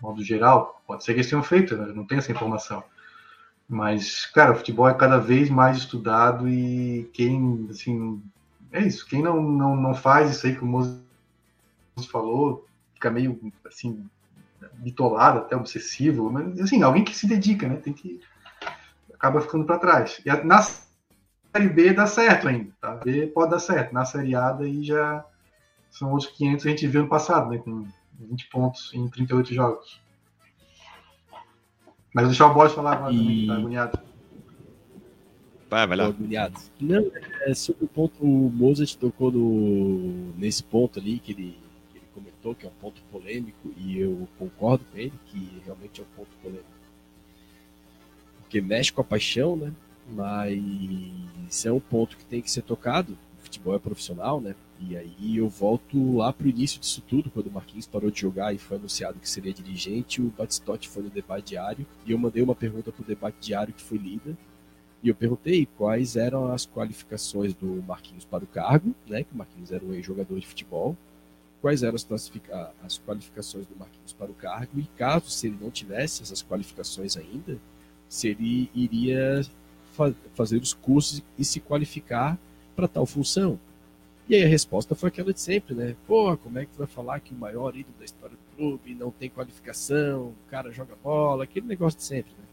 modo 0.01 0.23
geral. 0.23 0.83
Pode 0.87 1.05
ser 1.05 1.13
que 1.13 1.21
eles 1.21 1.31
tenham 1.31 1.43
feito, 1.43 1.77
né? 1.77 1.93
não 1.95 2.05
tenho 2.05 2.21
essa 2.21 2.33
informação. 2.33 2.83
Mas, 3.69 4.27
cara, 4.27 4.53
o 4.53 4.57
futebol 4.57 4.89
é 4.89 4.95
cada 4.95 5.19
vez 5.19 5.49
mais 5.49 5.79
estudado 5.79 6.49
e 6.49 7.09
quem, 7.13 7.67
assim, 7.71 8.23
é 8.71 8.83
isso. 8.83 9.07
Quem 9.07 9.23
não, 9.23 9.43
não, 9.43 9.75
não 9.75 9.95
faz 9.95 10.31
isso 10.31 10.47
aí 10.47 10.55
que 10.55 10.63
o 10.63 10.67
Moses 10.67 11.01
falou, 12.11 12.67
fica 12.93 13.11
meio, 13.11 13.41
assim, 13.67 14.05
bitolado, 14.75 15.39
até 15.39 15.57
obsessivo, 15.57 16.31
mas 16.31 16.61
assim, 16.61 16.83
alguém 16.83 17.05
que 17.05 17.17
se 17.17 17.27
dedica, 17.27 17.69
né? 17.69 17.77
Tem 17.77 17.93
que 17.93 18.21
acaba 19.13 19.41
ficando 19.41 19.65
para 19.65 19.79
trás. 19.79 20.21
E 20.25 20.45
na 20.45 20.63
série 21.55 21.69
B 21.69 21.93
dá 21.93 22.07
certo 22.07 22.49
ainda, 22.49 22.73
tá? 22.81 22.97
B 22.97 23.29
pode 23.29 23.53
dar 23.53 23.61
certo. 23.61 23.93
Na 23.93 24.05
série 24.05 24.35
A 24.35 24.51
daí 24.51 24.83
já 24.83 25.25
são 25.89 26.11
outros 26.11 26.31
500 26.33 26.63
que 26.63 26.69
a 26.69 26.71
gente 26.73 26.87
viu 26.89 27.03
no 27.03 27.09
passado, 27.09 27.51
né? 27.51 27.59
Com 27.59 27.87
20 28.19 28.49
pontos 28.49 28.93
em 28.93 29.09
38 29.09 29.55
jogos. 29.55 30.01
Mas 32.13 32.27
deixar 32.27 32.47
o 32.47 32.55
Bosch 32.55 32.75
falar 32.75 32.95
agora 32.95 33.13
e... 33.13 33.19
também, 33.19 33.41
que 33.41 33.47
tá 33.47 33.55
agoniado. 33.55 33.99
Vai, 35.71 35.87
vai 35.87 35.97
lá. 35.97 36.07
Agoniado. 36.07 36.61
Não, 36.81 37.11
é 37.43 37.55
sobre 37.55 37.85
o 37.85 37.89
ponto, 37.89 38.23
o 38.23 38.51
Mozart 38.51 38.97
tocou 38.97 39.31
no, 39.31 40.33
nesse 40.37 40.63
ponto 40.63 40.99
ali 40.99 41.19
que 41.19 41.33
ele, 41.33 41.59
que 41.91 41.99
ele 41.99 42.07
comentou, 42.13 42.55
que 42.55 42.67
é 42.67 42.69
um 42.69 42.81
ponto 42.81 43.01
polêmico, 43.11 43.73
e 43.77 43.99
eu 43.99 44.29
concordo 44.39 44.85
com 44.85 44.99
ele, 44.99 45.13
que 45.27 45.61
realmente 45.65 46.01
é 46.01 46.05
um 46.05 46.17
ponto 46.17 46.31
polêmico. 46.41 46.65
Porque 48.41 48.61
mexe 48.61 48.93
com 48.93 49.01
a 49.01 49.05
paixão, 49.05 49.57
né? 49.57 49.73
Mas 50.09 51.65
é 51.65 51.73
um 51.73 51.81
ponto 51.81 52.17
que 52.17 52.25
tem 52.25 52.41
que 52.43 52.51
ser 52.51 52.63
tocado. 52.63 53.17
O 53.39 53.45
futebol 53.45 53.75
é 53.75 53.79
profissional, 53.79 54.41
né? 54.41 54.55
E 54.81 54.97
aí 54.97 55.37
eu 55.37 55.49
volto 55.49 56.17
lá 56.17 56.33
pro 56.33 56.49
início 56.49 56.81
disso 56.81 57.03
tudo, 57.07 57.31
quando 57.31 57.47
o 57.47 57.51
Marquinhos 57.51 57.87
parou 57.87 58.11
de 58.11 58.21
jogar 58.21 58.53
e 58.53 58.59
foi 58.59 58.77
anunciado 58.77 59.19
que 59.19 59.29
seria 59.29 59.53
dirigente, 59.53 60.21
o 60.21 60.33
Batistotti 60.37 60.89
foi 60.89 61.03
no 61.05 61.11
debate 61.11 61.49
diário, 61.49 61.87
e 62.05 62.13
eu 62.13 62.19
mandei 62.19 62.43
uma 62.43 62.55
pergunta 62.55 62.93
pro 62.93 63.05
debate 63.05 63.37
diário 63.41 63.73
que 63.73 63.83
foi 63.83 63.97
lida, 63.97 64.37
e 65.03 65.09
eu 65.09 65.15
perguntei 65.15 65.67
quais 65.79 66.17
eram 66.17 66.53
as 66.53 66.67
qualificações 66.67 67.55
do 67.55 67.83
Marquinhos 67.87 68.25
para 68.25 68.43
o 68.43 68.47
cargo, 68.47 68.95
né, 69.07 69.23
que 69.23 69.33
o 69.33 69.37
Marquinhos 69.37 69.71
era 69.71 69.85
um 69.85 69.93
ex-jogador 69.95 70.39
de 70.39 70.47
futebol, 70.47 70.97
quais 71.61 71.83
eram 71.83 71.95
as, 71.95 72.09
as 72.83 72.99
qualificações 72.99 73.67
do 73.67 73.77
Marquinhos 73.77 74.13
para 74.13 74.31
o 74.31 74.35
cargo, 74.35 74.79
e 74.79 74.85
caso 74.99 75.31
se 75.31 75.47
ele 75.47 75.59
não 75.61 75.71
tivesse 75.71 76.23
essas 76.23 76.43
qualificações 76.43 77.17
ainda, 77.17 77.59
se 78.09 78.29
ele 78.29 78.71
iria 78.75 79.41
fa 79.95 80.13
fazer 80.35 80.61
os 80.61 80.75
cursos 80.75 81.23
e 81.39 81.45
se 81.45 81.61
qualificar 81.61 82.39
para 82.75 82.89
tal 82.89 83.07
função. 83.07 83.59
E 84.29 84.35
aí 84.35 84.43
a 84.43 84.49
resposta 84.49 84.95
foi 84.95 85.09
aquela 85.09 85.33
de 85.33 85.41
sempre, 85.41 85.75
né? 85.75 85.95
Pô, 86.07 86.37
como 86.37 86.59
é 86.59 86.65
que 86.65 86.73
tu 86.73 86.79
vai 86.79 86.87
falar 86.87 87.21
que 87.21 87.35
o 87.35 87.39
maior 87.39 87.77
ídolo 87.77 87.95
da 87.99 88.05
história 88.05 88.37
do 88.37 88.57
clube 88.57 88.95
não 88.95 89.11
tem 89.11 89.29
qualificação, 89.29 90.29
o 90.29 90.51
cara 90.51 90.73
joga 90.73 90.97
bola, 91.03 91.45
aquele 91.45 91.67
negócio 91.67 91.99
de 91.99 92.05
sempre, 92.05 92.33
né? 92.33 92.45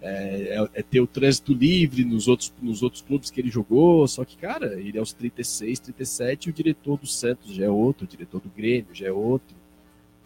É, 0.00 0.56
é, 0.56 0.68
é, 0.74 0.82
ter 0.82 1.00
o 1.00 1.08
trânsito 1.08 1.52
livre 1.52 2.04
nos 2.04 2.28
outros, 2.28 2.52
nos 2.62 2.84
outros 2.84 3.02
clubes 3.02 3.30
que 3.30 3.40
ele 3.40 3.50
jogou, 3.50 4.06
só 4.06 4.24
que, 4.24 4.36
cara, 4.36 4.80
ele 4.80 4.96
é 4.96 5.00
aos 5.00 5.12
36, 5.12 5.80
37, 5.80 6.46
e 6.46 6.50
o 6.50 6.52
diretor 6.52 6.98
do 6.98 7.06
Santos 7.06 7.52
já 7.52 7.64
é 7.64 7.70
outro, 7.70 8.04
o 8.04 8.08
diretor 8.08 8.40
do 8.40 8.48
Grêmio 8.48 8.94
já 8.94 9.08
é 9.08 9.12
outro. 9.12 9.56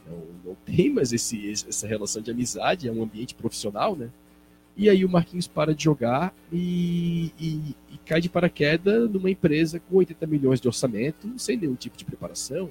Não, 0.07 0.51
não 0.51 0.55
tem 0.66 0.90
mais 0.90 1.12
esse, 1.12 1.51
essa 1.51 1.86
relação 1.86 2.20
de 2.20 2.30
amizade, 2.30 2.86
é 2.86 2.93
um 2.93 3.03
ambiente 3.03 3.34
profissional, 3.34 3.97
né? 3.97 4.11
E 4.77 4.89
aí 4.89 5.05
o 5.05 5.09
Marquinhos 5.09 5.47
para 5.47 5.75
de 5.75 5.85
jogar 5.85 6.35
e, 6.51 7.31
e, 7.39 7.77
e, 7.93 7.99
cai 8.07 8.20
de 8.20 8.29
paraquedas 8.29 9.11
numa 9.11 9.31
empresa 9.31 9.79
com 9.79 9.97
80 9.97 10.27
milhões 10.27 10.61
de 10.61 10.66
orçamento, 10.66 11.29
sem 11.39 11.57
nenhum 11.57 11.75
tipo 11.75 11.97
de 11.97 12.05
preparação. 12.05 12.70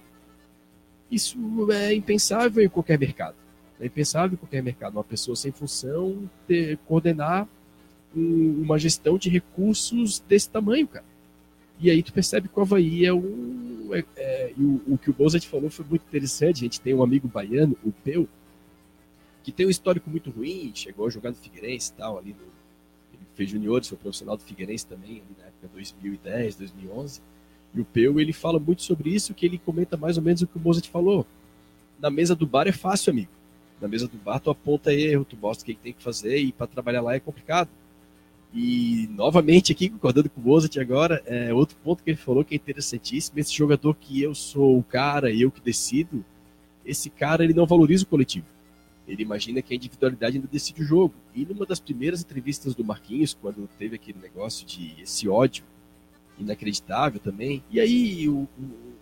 Isso 1.12 1.38
é 1.72 1.94
impensável 1.94 2.64
em 2.64 2.70
qualquer 2.70 2.98
mercado. 2.98 3.36
É 3.80 3.86
impensável 3.86 4.34
em 4.34 4.38
qualquer 4.38 4.64
mercado. 4.64 4.94
Uma 4.94 5.04
pessoa 5.04 5.36
sem 5.36 5.52
função 5.52 6.30
ter, 6.48 6.78
coordenar 6.88 7.48
um, 8.16 8.62
uma 8.64 8.80
gestão 8.80 9.18
de 9.18 9.30
recursos 9.30 10.20
desse 10.20 10.50
tamanho, 10.50 10.88
cara. 10.88 11.06
E 11.80 11.90
aí 11.90 12.02
tu 12.04 12.14
percebe 12.14 12.48
que 12.48 12.58
o 12.58 12.62
Havaí 12.62 13.06
é 13.06 13.14
um. 13.14 13.90
É, 13.92 14.06
é, 14.16 14.54
o, 14.58 14.94
o, 14.94 14.98
que 14.98 15.10
o 15.10 15.14
Bozat 15.14 15.48
falou 15.48 15.70
foi 15.70 15.86
muito 15.90 16.04
interessante. 16.08 16.60
A 16.60 16.64
gente 16.66 16.80
tem 16.80 16.94
um 16.94 17.04
amigo 17.04 17.28
baiano, 17.28 17.76
o 17.84 17.92
Peu, 17.92 18.28
que 19.44 19.52
tem 19.52 19.66
um 19.66 19.70
histórico 19.70 20.10
muito 20.10 20.30
ruim, 20.30 20.72
chegou 20.74 21.08
a 21.08 21.10
jogar 21.10 21.30
no 21.30 21.36
Figueirense 21.36 21.92
e 21.92 21.98
tal, 21.98 22.18
ali 22.18 22.30
no, 22.32 22.46
ele 23.14 23.26
fez 23.36 23.50
juniores, 23.50 23.88
foi 23.88 23.98
profissional 23.98 24.38
do 24.38 24.44
Figueirense 24.44 24.86
também, 24.86 25.12
ali 25.12 25.36
na 25.38 25.46
época 25.46 25.70
2010, 25.74 26.56
2011. 26.56 27.22
E 27.74 27.82
o 27.82 27.86
Peu, 27.86 28.20
ele 28.20 28.34
fala 28.34 28.60
muito 28.60 28.84
sobre 28.84 29.10
isso, 29.12 29.34
que 29.34 29.46
ele 29.46 29.58
comenta 29.58 29.96
mais 29.96 30.18
ou 30.18 30.24
menos 30.24 30.42
o 30.42 30.48
que 30.48 30.58
o 30.58 30.60
Mozart 30.60 30.88
falou. 30.90 31.26
Na 32.00 32.10
mesa 32.10 32.36
do 32.36 32.46
bar 32.46 32.68
é 32.68 32.72
fácil, 32.72 33.12
amigo. 33.12 33.32
Na 33.80 33.88
mesa 33.88 34.08
do 34.08 34.18
bar 34.18 34.40
tu 34.40 34.50
aponta 34.50 34.94
erro, 34.94 35.26
tu 35.26 35.38
mostra 35.38 35.64
o 35.64 35.66
que 35.66 35.82
tem 35.82 35.94
que 35.94 36.04
fazer 36.04 36.38
e 36.38 36.52
para 36.52 36.68
trabalhar 36.68 37.02
lá 37.02 37.16
é 37.16 37.20
complicado. 37.20 37.70
E 38.54 39.08
novamente 39.12 39.72
aqui, 39.72 39.90
concordando 39.90 40.30
com 40.30 40.42
o 40.42 40.44
Mozart 40.44 40.76
agora, 40.78 41.24
é 41.26 41.54
outro 41.54 41.78
ponto 41.84 42.04
que 42.04 42.10
ele 42.10 42.18
falou 42.18 42.44
que 42.44 42.54
é 42.54 42.58
interessantíssimo, 42.58 43.40
esse 43.40 43.54
jogador 43.54 43.96
que 43.96 44.22
eu 44.22 44.36
sou 44.36 44.78
o 44.78 44.84
cara, 44.84 45.32
eu 45.32 45.50
que 45.50 45.62
decido, 45.62 46.24
esse 46.86 47.10
cara 47.10 47.44
ele 47.44 47.54
não 47.54 47.66
valoriza 47.66 48.04
o 48.04 48.08
coletivo. 48.08 48.46
Ele 49.08 49.24
imagina 49.24 49.62
que 49.62 49.74
a 49.74 49.76
individualidade 49.76 50.38
ainda 50.38 50.48
decide 50.48 50.82
o 50.82 50.86
jogo. 50.86 51.14
E 51.34 51.46
numa 51.46 51.66
das 51.66 51.80
primeiras 51.80 52.22
entrevistas 52.22 52.76
do 52.76 52.84
Marquinhos, 52.84 53.34
quando 53.34 53.68
teve 53.78 53.96
aquele 53.96 54.20
negócio 54.20 54.66
de 54.66 54.96
esse 55.02 55.28
ódio 55.28 55.64
inacreditável 56.38 57.20
também, 57.20 57.64
e 57.70 57.80
aí 57.80 58.28
o, 58.30 58.48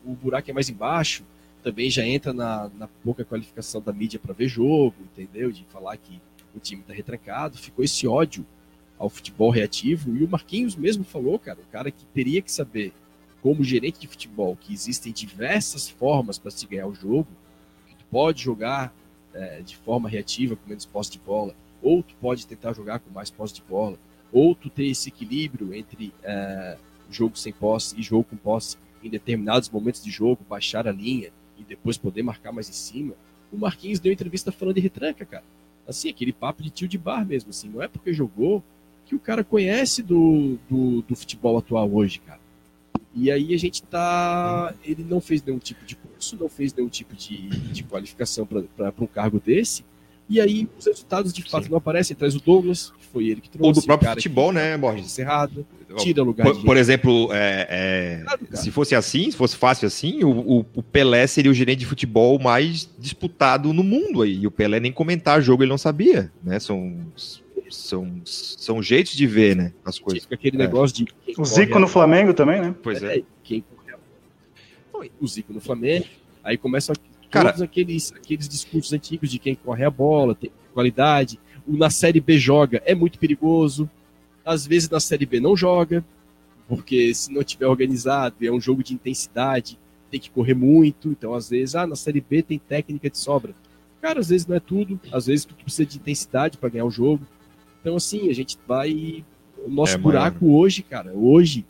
o, 0.05 0.11
o 0.11 0.13
buraco 0.13 0.49
é 0.49 0.53
mais 0.53 0.69
embaixo, 0.69 1.23
também 1.61 1.89
já 1.89 2.05
entra 2.05 2.33
na, 2.33 2.69
na 2.77 2.87
pouca 2.87 3.23
qualificação 3.23 3.81
da 3.81 3.93
mídia 3.93 4.19
para 4.19 4.33
ver 4.33 4.47
jogo, 4.47 4.95
entendeu? 5.01 5.51
De 5.51 5.63
falar 5.65 5.95
que 5.97 6.21
o 6.55 6.59
time 6.59 6.81
está 6.81 6.93
retrancado, 6.93 7.57
ficou 7.57 7.83
esse 7.83 8.07
ódio 8.07 8.45
ao 8.97 9.09
futebol 9.09 9.49
reativo, 9.49 10.15
e 10.15 10.23
o 10.23 10.27
Marquinhos 10.27 10.75
mesmo 10.75 11.03
falou, 11.03 11.39
cara, 11.39 11.59
o 11.59 11.71
cara 11.71 11.89
que 11.89 12.05
teria 12.07 12.41
que 12.41 12.51
saber, 12.51 12.91
como 13.41 13.63
gerente 13.63 13.99
de 13.99 14.07
futebol, 14.07 14.57
que 14.57 14.73
existem 14.73 15.13
diversas 15.13 15.89
formas 15.89 16.37
para 16.37 16.51
se 16.51 16.67
ganhar 16.67 16.87
o 16.87 16.93
jogo, 16.93 17.27
que 17.87 17.95
tu 17.95 18.05
pode 18.11 18.43
jogar 18.43 18.93
é, 19.33 19.61
de 19.61 19.75
forma 19.77 20.09
reativa, 20.09 20.55
com 20.55 20.67
menos 20.67 20.85
posse 20.85 21.11
de 21.11 21.19
bola, 21.19 21.55
ou 21.81 22.03
tu 22.03 22.15
pode 22.15 22.45
tentar 22.45 22.73
jogar 22.73 22.99
com 22.99 23.09
mais 23.11 23.29
posse 23.29 23.53
de 23.53 23.61
bola, 23.61 23.97
ou 24.31 24.53
tu 24.53 24.69
ter 24.69 24.85
esse 24.85 25.09
equilíbrio 25.09 25.73
entre 25.73 26.13
é, 26.23 26.77
jogo 27.09 27.37
sem 27.37 27.51
posse 27.51 27.99
e 27.99 28.03
jogo 28.03 28.25
com 28.25 28.37
posse 28.37 28.77
em 29.03 29.09
determinados 29.09 29.69
momentos 29.69 30.03
de 30.03 30.11
jogo, 30.11 30.45
baixar 30.47 30.87
a 30.87 30.91
linha 30.91 31.31
e 31.57 31.63
depois 31.63 31.97
poder 31.97 32.23
marcar 32.23 32.51
mais 32.51 32.69
em 32.69 32.73
cima. 32.73 33.13
O 33.51 33.57
Marquinhos 33.57 33.99
deu 33.99 34.11
entrevista 34.11 34.51
falando 34.51 34.75
de 34.75 34.81
retranca, 34.81 35.25
cara. 35.25 35.43
Assim, 35.87 36.09
aquele 36.09 36.31
papo 36.31 36.61
de 36.61 36.69
tio 36.69 36.87
de 36.87 36.97
bar 36.97 37.25
mesmo, 37.25 37.49
assim. 37.49 37.69
Não 37.69 37.81
é 37.81 37.87
porque 37.87 38.13
jogou 38.13 38.63
que 39.05 39.15
o 39.15 39.19
cara 39.19 39.43
conhece 39.43 40.03
do, 40.03 40.59
do, 40.69 41.01
do 41.01 41.15
futebol 41.15 41.57
atual 41.57 41.91
hoje, 41.91 42.19
cara. 42.19 42.38
E 43.19 43.29
aí 43.29 43.53
a 43.53 43.57
gente 43.57 43.83
tá. 43.83 44.73
Ele 44.83 45.05
não 45.07 45.19
fez 45.19 45.43
nenhum 45.43 45.59
tipo 45.59 45.85
de 45.85 45.95
curso, 45.95 46.37
não 46.39 46.47
fez 46.47 46.73
nenhum 46.73 46.87
tipo 46.87 47.15
de, 47.15 47.49
de 47.49 47.83
qualificação 47.83 48.45
para 48.45 48.93
um 48.99 49.07
cargo 49.07 49.41
desse. 49.45 49.83
E 50.29 50.39
aí 50.39 50.69
os 50.77 50.85
resultados 50.85 51.33
de 51.33 51.41
fato 51.43 51.63
Sim. 51.63 51.71
não 51.71 51.79
aparecem. 51.79 52.15
Traz 52.15 52.35
o 52.35 52.39
Douglas, 52.39 52.93
que 52.97 53.05
foi 53.07 53.27
ele 53.27 53.41
que 53.41 53.49
trouxe. 53.49 53.67
Ou 53.67 53.73
do 53.73 53.81
próprio 53.81 54.11
futebol, 54.11 54.51
né, 54.53 54.77
Borges? 54.77 55.11
Cerrado, 55.11 55.65
tira 55.97 56.21
lugar 56.21 56.45
Por, 56.45 56.63
por 56.63 56.77
exemplo, 56.77 57.29
é, 57.33 58.23
é, 58.29 58.55
se 58.55 58.71
fosse 58.71 58.93
assim, 58.95 59.31
se 59.31 59.35
fosse 59.35 59.55
fácil 59.55 59.87
assim, 59.87 60.23
o, 60.23 60.29
o, 60.29 60.65
o, 60.75 60.83
Pelé 60.83 61.25
seria 61.25 61.51
o 61.51 61.53
gerente 61.53 61.79
de 61.79 61.85
futebol 61.87 62.37
mais 62.39 62.87
disputado 62.99 63.73
no 63.73 63.83
mundo 63.83 64.21
aí. 64.21 64.39
E 64.39 64.47
o 64.47 64.51
Pelé 64.51 64.79
nem 64.79 64.91
comentar 64.91 65.41
jogo 65.41 65.63
ele 65.63 65.71
não 65.71 65.77
sabia, 65.77 66.31
né? 66.43 66.59
São 66.59 66.95
são, 67.69 68.21
são 68.25 68.81
jeitos 68.81 69.13
de 69.13 69.27
ver, 69.27 69.55
né, 69.55 69.73
as 69.85 69.99
coisas. 69.99 70.23
Fica 70.23 70.35
aquele 70.35 70.57
é. 70.57 70.59
negócio 70.59 70.95
de... 70.95 71.07
O 71.37 71.45
Zico 71.45 71.79
no 71.79 71.87
Flamengo 71.87 72.33
também, 72.33 72.61
né? 72.61 72.75
Pois 72.81 73.01
é. 73.03 73.19
é. 73.19 73.23
Quem 73.43 73.63
o 75.19 75.27
Zico 75.27 75.53
no 75.53 75.61
Flamengo, 75.61 76.05
aí 76.43 76.57
começam 76.57 76.95
Cara, 77.29 77.49
todos 77.49 77.61
aqueles, 77.61 78.11
aqueles 78.11 78.49
discursos 78.49 78.91
antigos 78.91 79.29
de 79.29 79.37
quem 79.37 79.55
corre 79.55 79.85
a 79.85 79.89
bola, 79.89 80.33
tem 80.33 80.51
qualidade, 80.73 81.39
o 81.67 81.77
na 81.77 81.89
Série 81.89 82.19
B 82.19 82.37
joga, 82.39 82.81
é 82.85 82.95
muito 82.95 83.19
perigoso, 83.19 83.89
às 84.43 84.65
vezes 84.65 84.89
na 84.89 84.99
Série 84.99 85.25
B 85.25 85.39
não 85.39 85.55
joga, 85.55 86.03
porque 86.67 87.13
se 87.13 87.31
não 87.31 87.43
tiver 87.43 87.67
organizado, 87.67 88.35
é 88.41 88.51
um 88.51 88.59
jogo 88.59 88.83
de 88.83 88.93
intensidade, 88.93 89.77
tem 90.09 90.19
que 90.19 90.31
correr 90.31 90.55
muito, 90.55 91.09
então 91.09 91.35
às 91.35 91.49
vezes, 91.49 91.75
ah, 91.75 91.85
na 91.85 91.95
Série 91.95 92.21
B 92.21 92.41
tem 92.41 92.57
técnica 92.57 93.09
de 93.09 93.17
sobra. 93.17 93.53
Cara, 94.01 94.19
às 94.19 94.29
vezes 94.29 94.47
não 94.47 94.55
é 94.55 94.59
tudo, 94.59 94.99
às 95.11 95.27
vezes 95.27 95.45
tu 95.45 95.53
precisa 95.53 95.85
de 95.85 95.97
intensidade 95.97 96.57
para 96.57 96.69
ganhar 96.69 96.85
o 96.85 96.91
jogo. 96.91 97.25
Então, 97.81 97.95
assim, 97.95 98.29
a 98.29 98.33
gente 98.33 98.57
vai. 98.67 99.23
O 99.65 99.69
nosso 99.69 99.95
é, 99.95 99.97
buraco 99.97 100.45
mano. 100.45 100.57
hoje, 100.57 100.83
cara, 100.83 101.11
hoje, 101.13 101.65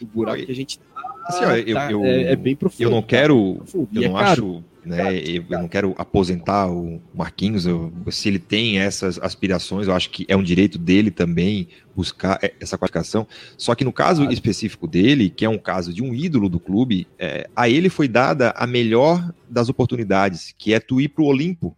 o 0.00 0.06
buraco 0.06 0.44
que 0.44 0.52
a 0.52 0.54
gente 0.54 0.78
tá, 0.78 0.84
assim, 1.24 1.44
ó, 1.44 1.56
eu, 1.56 1.74
tá, 1.74 1.92
eu, 1.92 2.04
é, 2.04 2.32
é, 2.32 2.36
bem 2.36 2.56
profundo. 2.56 2.82
Eu 2.82 2.90
não 2.90 3.02
quero. 3.02 3.62
Eu 3.94 4.10
não 4.10 4.18
é 4.18 4.22
acho. 4.24 4.64
Né, 4.82 5.18
eu, 5.18 5.44
eu, 5.50 5.58
não 5.58 5.68
quero 5.68 5.94
aposentar 5.98 6.70
o 6.70 7.02
Marquinhos. 7.14 7.66
Se 8.10 8.28
ele 8.28 8.38
tem 8.38 8.78
essas 8.78 9.18
aspirações, 9.18 9.86
eu 9.86 9.94
acho 9.94 10.08
que 10.08 10.24
é 10.26 10.34
um 10.34 10.42
direito 10.42 10.78
dele 10.78 11.10
também 11.10 11.68
buscar 11.94 12.38
essa 12.58 12.78
qualificação. 12.78 13.26
Só 13.58 13.74
que 13.74 13.84
no 13.84 13.92
caso 13.92 14.24
específico 14.30 14.86
dele, 14.86 15.28
que 15.28 15.44
é 15.44 15.48
um 15.48 15.58
caso 15.58 15.92
de 15.92 16.02
um 16.02 16.14
ídolo 16.14 16.48
do 16.48 16.58
clube, 16.58 17.06
é, 17.18 17.48
a 17.54 17.68
ele 17.68 17.90
foi 17.90 18.08
dada 18.08 18.54
a 18.56 18.66
melhor 18.66 19.32
das 19.48 19.68
oportunidades, 19.68 20.54
que 20.56 20.72
é 20.72 20.80
tu 20.80 20.98
ir 20.98 21.08
para 21.08 21.24
o 21.24 21.26
Olimpo. 21.26 21.76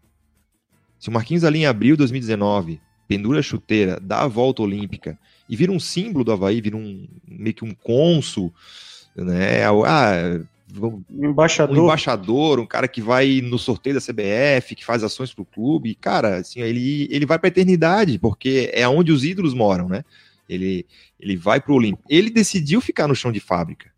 Se 1.01 1.09
o 1.09 1.13
Marquinhos 1.13 1.43
ali 1.43 1.61
em 1.61 1.67
abril 1.67 1.97
de 1.97 1.99
2019 1.99 2.81
pendura 3.13 3.41
a 3.41 3.43
chuteira, 3.43 4.01
dá 4.01 4.23
a 4.23 4.27
volta 4.27 4.63
olímpica 4.63 5.19
e 5.47 5.55
vira 5.55 5.71
um 5.71 5.79
símbolo 5.79 6.25
do 6.25 6.33
Havaí, 6.33 6.63
vira 6.63 6.79
um 6.79 7.07
meio 7.29 7.55
que 7.55 7.63
um 7.65 7.75
cônsul, 7.75 8.53
né? 9.15 9.65
Ah, 9.67 10.41
um 10.75 11.05
embaixador. 11.11 11.77
um 11.77 11.83
embaixador, 11.83 12.59
um 12.59 12.65
cara 12.65 12.89
que 12.89 13.03
vai 13.03 13.43
no 13.43 13.59
sorteio 13.59 13.95
da 13.95 14.01
CBF, 14.01 14.75
que 14.75 14.83
faz 14.83 15.05
ações 15.05 15.35
pro 15.35 15.45
clube. 15.45 15.95
Cara, 15.95 16.37
assim, 16.37 16.63
ele, 16.63 17.07
ele 17.11 17.27
vai 17.27 17.39
pra 17.39 17.49
eternidade, 17.49 18.19
porque 18.19 18.71
é 18.73 18.89
onde 18.89 19.13
os 19.13 19.27
ídolos 19.27 19.53
moram, 19.53 19.91
né? 19.91 20.03
Ele, 20.49 20.87
ele 21.21 21.37
vai 21.37 21.61
pro 21.61 21.75
Olimpo. 21.75 22.03
Ele 22.09 22.31
decidiu 22.31 22.81
ficar 22.81 23.07
no 23.07 23.15
chão 23.15 23.31
de 23.31 23.41
fábrica. 23.41 23.93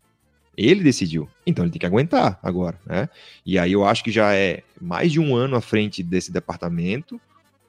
Ele 0.57 0.83
decidiu. 0.83 1.29
Então 1.47 1.63
ele 1.63 1.71
tem 1.71 1.79
que 1.79 1.85
aguentar 1.85 2.37
agora, 2.43 2.77
né? 2.85 3.07
E 3.45 3.57
aí 3.57 3.71
eu 3.71 3.85
acho 3.85 4.03
que 4.03 4.11
já 4.11 4.33
é 4.33 4.61
mais 4.81 5.09
de 5.09 5.21
um 5.21 5.37
ano 5.37 5.55
à 5.55 5.61
frente 5.61 6.03
desse 6.03 6.33
departamento, 6.33 7.19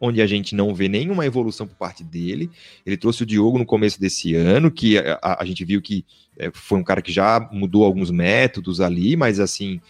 onde 0.00 0.20
a 0.20 0.26
gente 0.26 0.54
não 0.54 0.74
vê 0.74 0.88
nenhuma 0.88 1.26
evolução 1.26 1.66
por 1.66 1.76
parte 1.76 2.04
dele. 2.04 2.50
Ele 2.84 2.96
trouxe 2.96 3.22
o 3.22 3.26
Diogo 3.26 3.58
no 3.58 3.66
começo 3.66 4.00
desse 4.00 4.34
ano, 4.34 4.70
que 4.70 4.98
a, 4.98 5.18
a, 5.22 5.42
a 5.42 5.44
gente 5.44 5.64
viu 5.64 5.80
que 5.80 6.04
é, 6.38 6.50
foi 6.52 6.78
um 6.78 6.84
cara 6.84 7.00
que 7.00 7.12
já 7.12 7.48
mudou 7.52 7.84
alguns 7.84 8.10
métodos 8.10 8.80
ali, 8.80 9.16
mas 9.16 9.40
assim. 9.40 9.80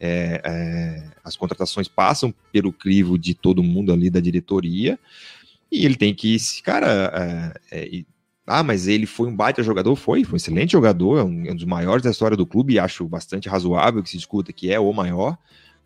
É, 0.00 0.42
é, 0.44 1.10
as 1.22 1.36
contratações 1.36 1.86
passam 1.88 2.34
pelo 2.52 2.72
crivo 2.72 3.16
de 3.16 3.32
todo 3.32 3.62
mundo 3.62 3.92
ali 3.92 4.10
da 4.10 4.20
diretoria 4.20 4.98
e 5.70 5.86
ele 5.86 5.94
tem 5.94 6.12
que, 6.12 6.36
cara, 6.62 7.54
ah, 8.46 8.62
mas 8.62 8.86
ele 8.86 9.06
foi 9.06 9.28
um 9.28 9.34
baita 9.34 9.62
jogador? 9.62 9.96
Foi, 9.96 10.22
foi 10.22 10.34
um 10.34 10.36
excelente 10.36 10.72
jogador, 10.72 11.18
é 11.18 11.24
um, 11.24 11.46
é 11.46 11.52
um 11.52 11.56
dos 11.56 11.64
maiores 11.64 12.02
da 12.02 12.10
história 12.10 12.36
do 12.36 12.46
clube, 12.46 12.74
e 12.74 12.78
acho 12.78 13.06
bastante 13.06 13.48
razoável 13.48 14.02
que 14.02 14.10
se 14.10 14.16
discuta 14.16 14.52
que 14.52 14.70
é 14.70 14.78
o 14.78 14.92
maior, 14.92 15.38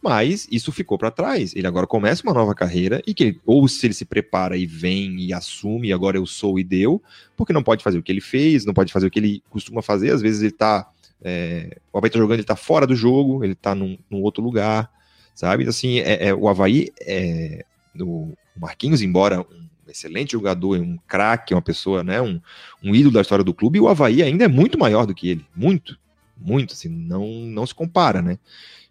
mas 0.03 0.47
isso 0.51 0.71
ficou 0.71 0.97
para 0.97 1.11
trás. 1.11 1.55
Ele 1.55 1.67
agora 1.67 1.87
começa 1.87 2.23
uma 2.23 2.35
nova 2.35 2.55
carreira, 2.55 3.03
e 3.07 3.13
que 3.13 3.39
ou 3.45 3.67
se 3.67 3.87
ele 3.87 3.95
se 3.95 4.05
prepara 4.05 4.57
e 4.57 4.67
vem 4.67 5.21
e 5.21 5.33
assume, 5.33 5.93
agora 5.93 6.17
eu 6.17 6.27
sou 6.27 6.59
e 6.59 6.65
deu, 6.65 7.03
porque 7.37 7.53
não 7.53 7.63
pode 7.63 7.83
fazer 7.83 7.99
o 7.99 8.03
que 8.03 8.13
ele 8.13 8.21
fez, 8.21 8.65
não 8.65 8.75
pode 8.75 8.93
fazer 8.93 9.07
o 9.07 9.11
que 9.11 9.19
ele 9.19 9.43
costuma 9.51 9.83
fazer, 9.83 10.13
às 10.13 10.23
vezes 10.23 10.43
ele 10.43 10.53
tá. 10.53 10.89
É, 11.21 11.79
o 11.93 11.99
Havaí 11.99 12.11
tá 12.11 12.19
jogando, 12.19 12.39
ele 12.39 12.47
tá 12.47 12.55
fora 12.55 12.87
do 12.87 12.95
jogo, 12.95 13.43
ele 13.43 13.57
tá 13.57 13.75
num, 13.75 13.99
num 14.09 14.23
outro 14.23 14.43
lugar, 14.43 14.89
sabe? 15.35 15.65
Então, 15.65 15.71
assim, 15.71 15.99
é, 15.99 16.29
é, 16.29 16.35
o 16.35 16.49
Havaí, 16.49 16.93
é, 17.01 17.65
o 18.01 18.33
Marquinhos, 18.57 19.03
embora 19.03 19.41
um 19.41 19.69
excelente 19.91 20.33
jogador, 20.33 20.79
um 20.79 20.97
craque, 21.09 21.55
uma 21.55 21.63
pessoa, 21.63 22.05
né, 22.05 22.23
um, 22.23 22.41
um 22.85 22.95
ídolo 22.95 23.15
da 23.15 23.21
história 23.21 23.45
do 23.45 23.53
clube, 23.55 23.81
o 23.81 23.89
Havaí 23.89 24.23
ainda 24.23 24.45
é 24.45 24.49
muito 24.49 24.79
maior 24.79 25.07
do 25.07 25.15
que 25.15 25.29
ele, 25.29 25.45
muito, 25.57 25.99
muito, 26.37 26.75
assim, 26.75 26.89
não, 26.89 27.27
não 27.27 27.67
se 27.67 27.75
compara, 27.75 28.23
né? 28.23 28.39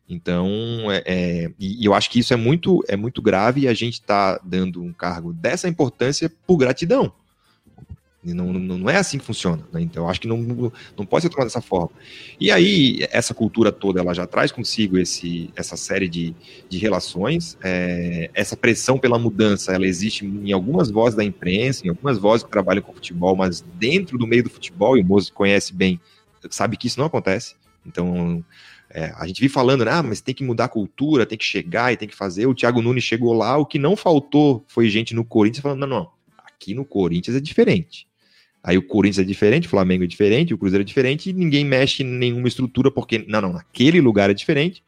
Então, 0.10 0.48
é, 0.90 1.04
é, 1.06 1.52
e 1.60 1.86
eu 1.86 1.94
acho 1.94 2.10
que 2.10 2.20
isso 2.20 2.34
é 2.34 2.38
muito, 2.38 2.84
é 2.88 2.96
muito 2.96 3.22
grave 3.22 3.62
e 3.62 3.68
a 3.68 3.74
gente 3.74 3.96
está 3.96 4.40
dando 4.44 4.82
um 4.82 4.94
cargo 4.94 5.34
dessa 5.34 5.68
importância 5.68 6.32
por 6.46 6.58
gratidão. 6.58 7.12
Não, 8.24 8.52
não, 8.52 8.78
não, 8.78 8.90
é 8.90 8.98
assim 8.98 9.18
que 9.18 9.26
funciona. 9.26 9.64
Né? 9.72 9.82
Então, 9.82 10.04
eu 10.04 10.10
acho 10.10 10.20
que 10.20 10.28
não, 10.28 10.38
não 10.98 11.06
pode 11.06 11.24
ser 11.24 11.30
tomado 11.30 11.48
dessa 11.48 11.62
forma. 11.62 11.92
E 12.40 12.52
aí, 12.52 13.06
essa 13.12 13.34
cultura 13.34 13.72
toda, 13.72 14.00
ela 14.00 14.14
já 14.14 14.26
traz 14.26 14.52
consigo 14.52 14.98
esse, 14.98 15.50
essa 15.56 15.78
série 15.78 16.10
de, 16.10 16.34
de 16.68 16.78
relações. 16.78 17.58
É, 17.64 18.30
essa 18.34 18.58
pressão 18.58 18.98
pela 18.98 19.18
mudança, 19.20 19.74
ela 19.74 19.86
existe 19.86 20.26
em 20.26 20.52
algumas 20.52 20.90
vozes 20.90 21.16
da 21.16 21.24
imprensa, 21.24 21.86
em 21.86 21.90
algumas 21.90 22.18
vozes 22.18 22.44
que 22.44 22.52
trabalham 22.52 22.82
com 22.82 22.94
futebol, 22.94 23.36
mas 23.36 23.62
dentro 23.76 24.18
do 24.18 24.28
meio 24.28 24.44
do 24.44 24.50
futebol, 24.50 24.98
e 24.98 25.02
o 25.02 25.06
Mozo 25.06 25.32
conhece 25.32 25.74
bem, 25.74 26.00
sabe 26.50 26.76
que 26.76 26.88
isso 26.88 27.00
não 27.00 27.08
acontece. 27.08 27.56
Então, 27.86 28.44
é, 28.90 29.14
a 29.18 29.28
gente 29.28 29.42
vive 29.42 29.54
falando, 29.54 29.84
né, 29.84 29.92
ah, 29.92 30.04
mas 30.04 30.22
tem 30.22 30.34
que 30.34 30.44
mudar 30.44 30.66
a 30.66 30.70
cultura, 30.70 31.26
tem 31.26 31.38
que 31.38 31.46
chegar 31.46 31.92
e 31.92 31.98
tem 31.98 32.08
que 32.08 32.16
fazer. 32.16 32.46
O 32.46 32.56
Thiago 32.56 32.82
Nunes 32.82 33.04
chegou 33.04 33.34
lá, 33.34 33.58
o 33.58 33.66
que 33.66 33.78
não 33.78 33.96
faltou 33.96 34.64
foi 34.68 34.90
gente 34.90 35.14
no 35.14 35.26
Corinthians 35.26 35.62
falando, 35.62 35.82
não, 35.82 35.88
não, 35.88 36.12
aqui 36.46 36.74
no 36.74 36.86
Corinthians 36.86 37.36
é 37.36 37.40
diferente. 37.40 38.08
Aí 38.64 38.78
o 38.78 38.82
Corinthians 38.82 39.20
é 39.20 39.28
diferente, 39.28 39.68
o 39.68 39.70
Flamengo 39.70 40.04
é 40.04 40.08
diferente, 40.08 40.54
o 40.54 40.58
Cruzeiro 40.58 40.82
é 40.82 40.86
diferente, 40.86 41.30
e 41.30 41.34
ninguém 41.34 41.64
mexe 41.64 42.04
em 42.04 42.06
nenhuma 42.06 42.48
estrutura, 42.48 42.92
porque, 42.92 43.24
não, 43.28 43.40
não, 43.42 43.54
naquele 43.54 44.02
lugar 44.02 44.30
é 44.30 44.34
diferente. 44.34 44.84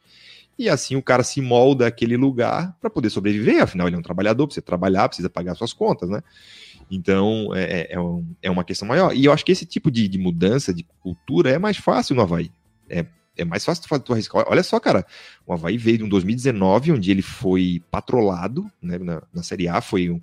E 0.58 0.68
assim 0.68 0.98
o 0.98 1.02
cara 1.02 1.24
se 1.24 1.40
molda 1.40 1.88
aquele 1.88 2.18
lugar 2.18 2.76
para 2.82 2.90
poder 2.90 3.10
sobreviver, 3.10 3.64
afinal 3.64 3.88
ele 3.88 3.96
é 3.96 4.00
um 4.00 4.02
trabalhador, 4.02 4.46
precisa 4.46 4.66
trabalhar, 4.66 5.08
precisa 5.08 5.30
pagar 5.30 5.56
suas 5.56 5.72
contas, 5.72 6.10
né? 6.10 6.22
Então 6.92 7.56
é, 7.56 7.64
é, 7.64 7.88
é, 7.92 8.00
um, 8.00 8.26
é 8.42 8.52
uma 8.52 8.66
questão 8.66 8.86
maior. 8.86 9.16
E 9.16 9.24
eu 9.24 9.32
acho 9.32 9.46
que 9.46 9.54
esse 9.54 9.66
tipo 9.66 9.90
de, 9.90 10.10
de, 10.10 10.18
mudança 10.18 10.74
de 10.74 10.86
cultura 11.00 11.50
é 11.50 11.58
mais 11.58 11.78
fácil 11.78 12.14
no 12.14 12.22
Havaí. 12.22 12.52
É, 12.90 13.06
é 13.38 13.46
mais 13.46 13.64
fácil 13.64 13.84
tu, 13.84 14.00
tu 14.00 14.14
arriscar. 14.14 14.46
Olha 14.48 14.64
só, 14.64 14.80
cara, 14.80 15.06
o 15.46 15.54
Havaí 15.54 15.78
veio 15.78 16.00
de 16.00 16.04
um 16.04 16.10
2019, 16.10 16.92
onde 16.92 17.12
ele 17.12 17.22
foi 17.22 17.82
patrolado 17.90 18.70
né, 18.82 18.98
na, 18.98 19.24
na 19.34 19.44
Série 19.44 19.68
A, 19.68 19.82
foi 19.82 20.10
um, 20.10 20.20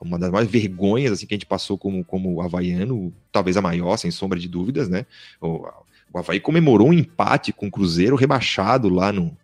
uma 0.00 0.18
das 0.18 0.30
maiores 0.30 0.50
vergonhas 0.50 1.12
assim 1.12 1.26
que 1.26 1.34
a 1.34 1.36
gente 1.36 1.46
passou 1.46 1.78
como, 1.78 2.04
como 2.04 2.40
havaiano, 2.40 3.12
talvez 3.32 3.56
a 3.56 3.62
maior, 3.62 3.96
sem 3.96 4.10
sombra 4.10 4.38
de 4.38 4.48
dúvidas, 4.48 4.88
né? 4.88 5.06
O, 5.40 5.66
o 6.12 6.18
Havaí 6.18 6.40
comemorou 6.40 6.88
um 6.88 6.92
empate 6.92 7.52
com 7.52 7.66
o 7.66 7.70
Cruzeiro 7.70 8.16
rebaixado 8.16 8.88
lá 8.88 9.12
no, 9.12 9.36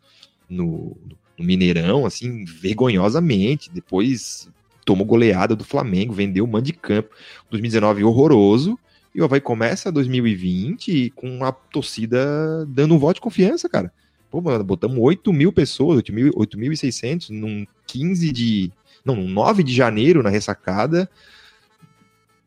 no, 0.49 0.97
no 1.39 1.45
Mineirão, 1.45 2.07
assim, 2.07 2.45
vergonhosamente. 2.45 3.71
Depois 3.71 4.49
tomou 4.85 5.07
goleada 5.07 5.55
do 5.55 5.65
Flamengo, 5.65 6.13
vendeu 6.13 6.45
o 6.45 6.49
mando 6.49 6.67
de 6.67 6.73
campo. 6.73 7.11
2019 7.51 8.05
horroroso. 8.05 8.79
E 9.15 9.21
o 9.21 9.25
Havaí 9.25 9.41
começa 9.41 9.93
2020 9.93 11.11
com 11.11 11.45
a 11.45 11.53
torcida 11.53 12.65
dando 12.67 12.95
um 12.95 12.99
voto 12.99 13.17
de 13.17 13.21
confiança, 13.21 13.69
cara. 13.69 13.93
Pô, 14.31 14.41
botamos 14.41 14.99
8 14.99 15.31
mil 15.33 15.53
pessoas, 15.53 16.03
8.600 16.03 17.29
num 17.29 17.67
15 17.87 18.33
de, 18.33 18.73
não, 19.05 19.17
9 19.17 19.63
de 19.63 19.75
janeiro 19.75 20.23
na 20.23 20.31
ressacada, 20.31 21.11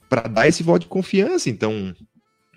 para 0.09 0.27
dar 0.27 0.47
esse 0.47 0.63
voto 0.63 0.81
de 0.81 0.87
confiança. 0.87 1.47
Então, 1.47 1.95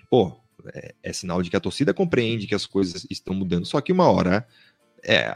pô, 0.09 0.35
é, 0.73 0.95
é, 1.03 1.13
sinal 1.13 1.43
de 1.43 1.51
que 1.51 1.55
a 1.55 1.59
torcida 1.59 1.93
compreende 1.93 2.47
que 2.47 2.55
as 2.55 2.65
coisas 2.65 3.05
estão 3.09 3.35
mudando. 3.35 3.65
Só 3.65 3.79
que 3.79 3.91
uma 3.91 4.09
hora 4.09 4.47
é, 5.03 5.31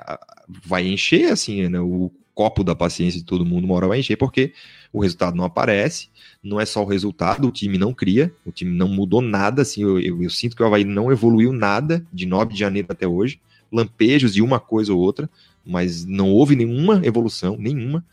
vai 0.66 0.88
encher, 0.88 1.32
assim, 1.32 1.70
né, 1.70 1.80
o 1.80 2.12
copo 2.34 2.64
da 2.64 2.76
paciência 2.76 3.20
de 3.20 3.26
todo 3.26 3.46
mundo, 3.46 3.66
uma 3.66 3.76
hora 3.76 3.88
vai 3.88 4.00
encher, 4.00 4.18
porque 4.18 4.54
o 4.92 5.02
resultado 5.02 5.36
não 5.36 5.44
aparece, 5.44 6.10
não 6.42 6.60
é 6.60 6.66
só 6.66 6.84
o 6.84 6.88
resultado, 6.88 7.48
o 7.48 7.52
time 7.52 7.78
não 7.78 7.94
cria, 7.94 8.34
o 8.46 8.52
time 8.52 8.76
não 8.76 8.88
mudou 8.88 9.22
nada, 9.22 9.62
assim, 9.62 9.84
eu, 9.84 10.00
eu, 10.00 10.24
eu 10.24 10.30
sinto 10.30 10.56
que 10.56 10.64
o 10.64 10.66
Havaí 10.66 10.84
não 10.84 11.12
evoluiu 11.12 11.54
nada 11.54 12.06
de 12.12 12.26
9 12.26 12.54
de 12.54 12.60
janeiro 12.60 12.88
até 12.90 13.08
hoje, 13.08 13.40
lampejos 13.72 14.34
de 14.34 14.42
uma 14.42 14.60
coisa 14.60 14.94
ou 14.94 15.00
outra, 15.00 15.30
mas 15.66 16.06
não 16.06 16.30
houve 16.30 16.56
nenhuma 16.56 17.02
evolução, 17.04 17.58
nenhuma. 17.58 18.06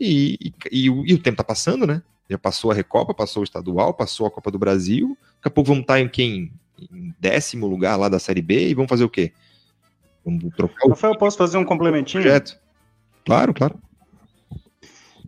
E, 0.00 0.38
e, 0.40 0.52
e, 0.70 0.90
o, 0.90 1.04
e 1.06 1.14
o 1.14 1.18
tempo 1.18 1.36
tá 1.36 1.44
passando, 1.44 1.86
né? 1.86 2.02
Já 2.28 2.38
passou 2.38 2.70
a 2.70 2.74
Recopa, 2.74 3.14
passou 3.14 3.40
o 3.40 3.44
estadual, 3.44 3.94
passou 3.94 4.26
a 4.26 4.30
Copa 4.30 4.50
do 4.50 4.58
Brasil. 4.58 5.16
Daqui 5.36 5.48
a 5.48 5.50
pouco 5.50 5.68
vamos 5.68 5.82
estar 5.82 6.00
em 6.00 6.08
quem? 6.08 6.52
Em 6.92 7.14
décimo 7.18 7.66
lugar 7.66 7.96
lá 7.96 8.08
da 8.08 8.18
Série 8.18 8.42
B 8.42 8.68
e 8.68 8.74
vamos 8.74 8.88
fazer 8.88 9.04
o 9.04 9.08
quê? 9.08 9.32
Vamos 10.24 10.54
trocar 10.54 10.86
o. 10.86 10.90
Rafael, 10.90 11.16
posso 11.16 11.38
fazer 11.38 11.56
um 11.56 11.64
complementinho? 11.64 12.22
Projeto. 12.22 12.58
Claro, 13.24 13.52
claro. 13.54 13.78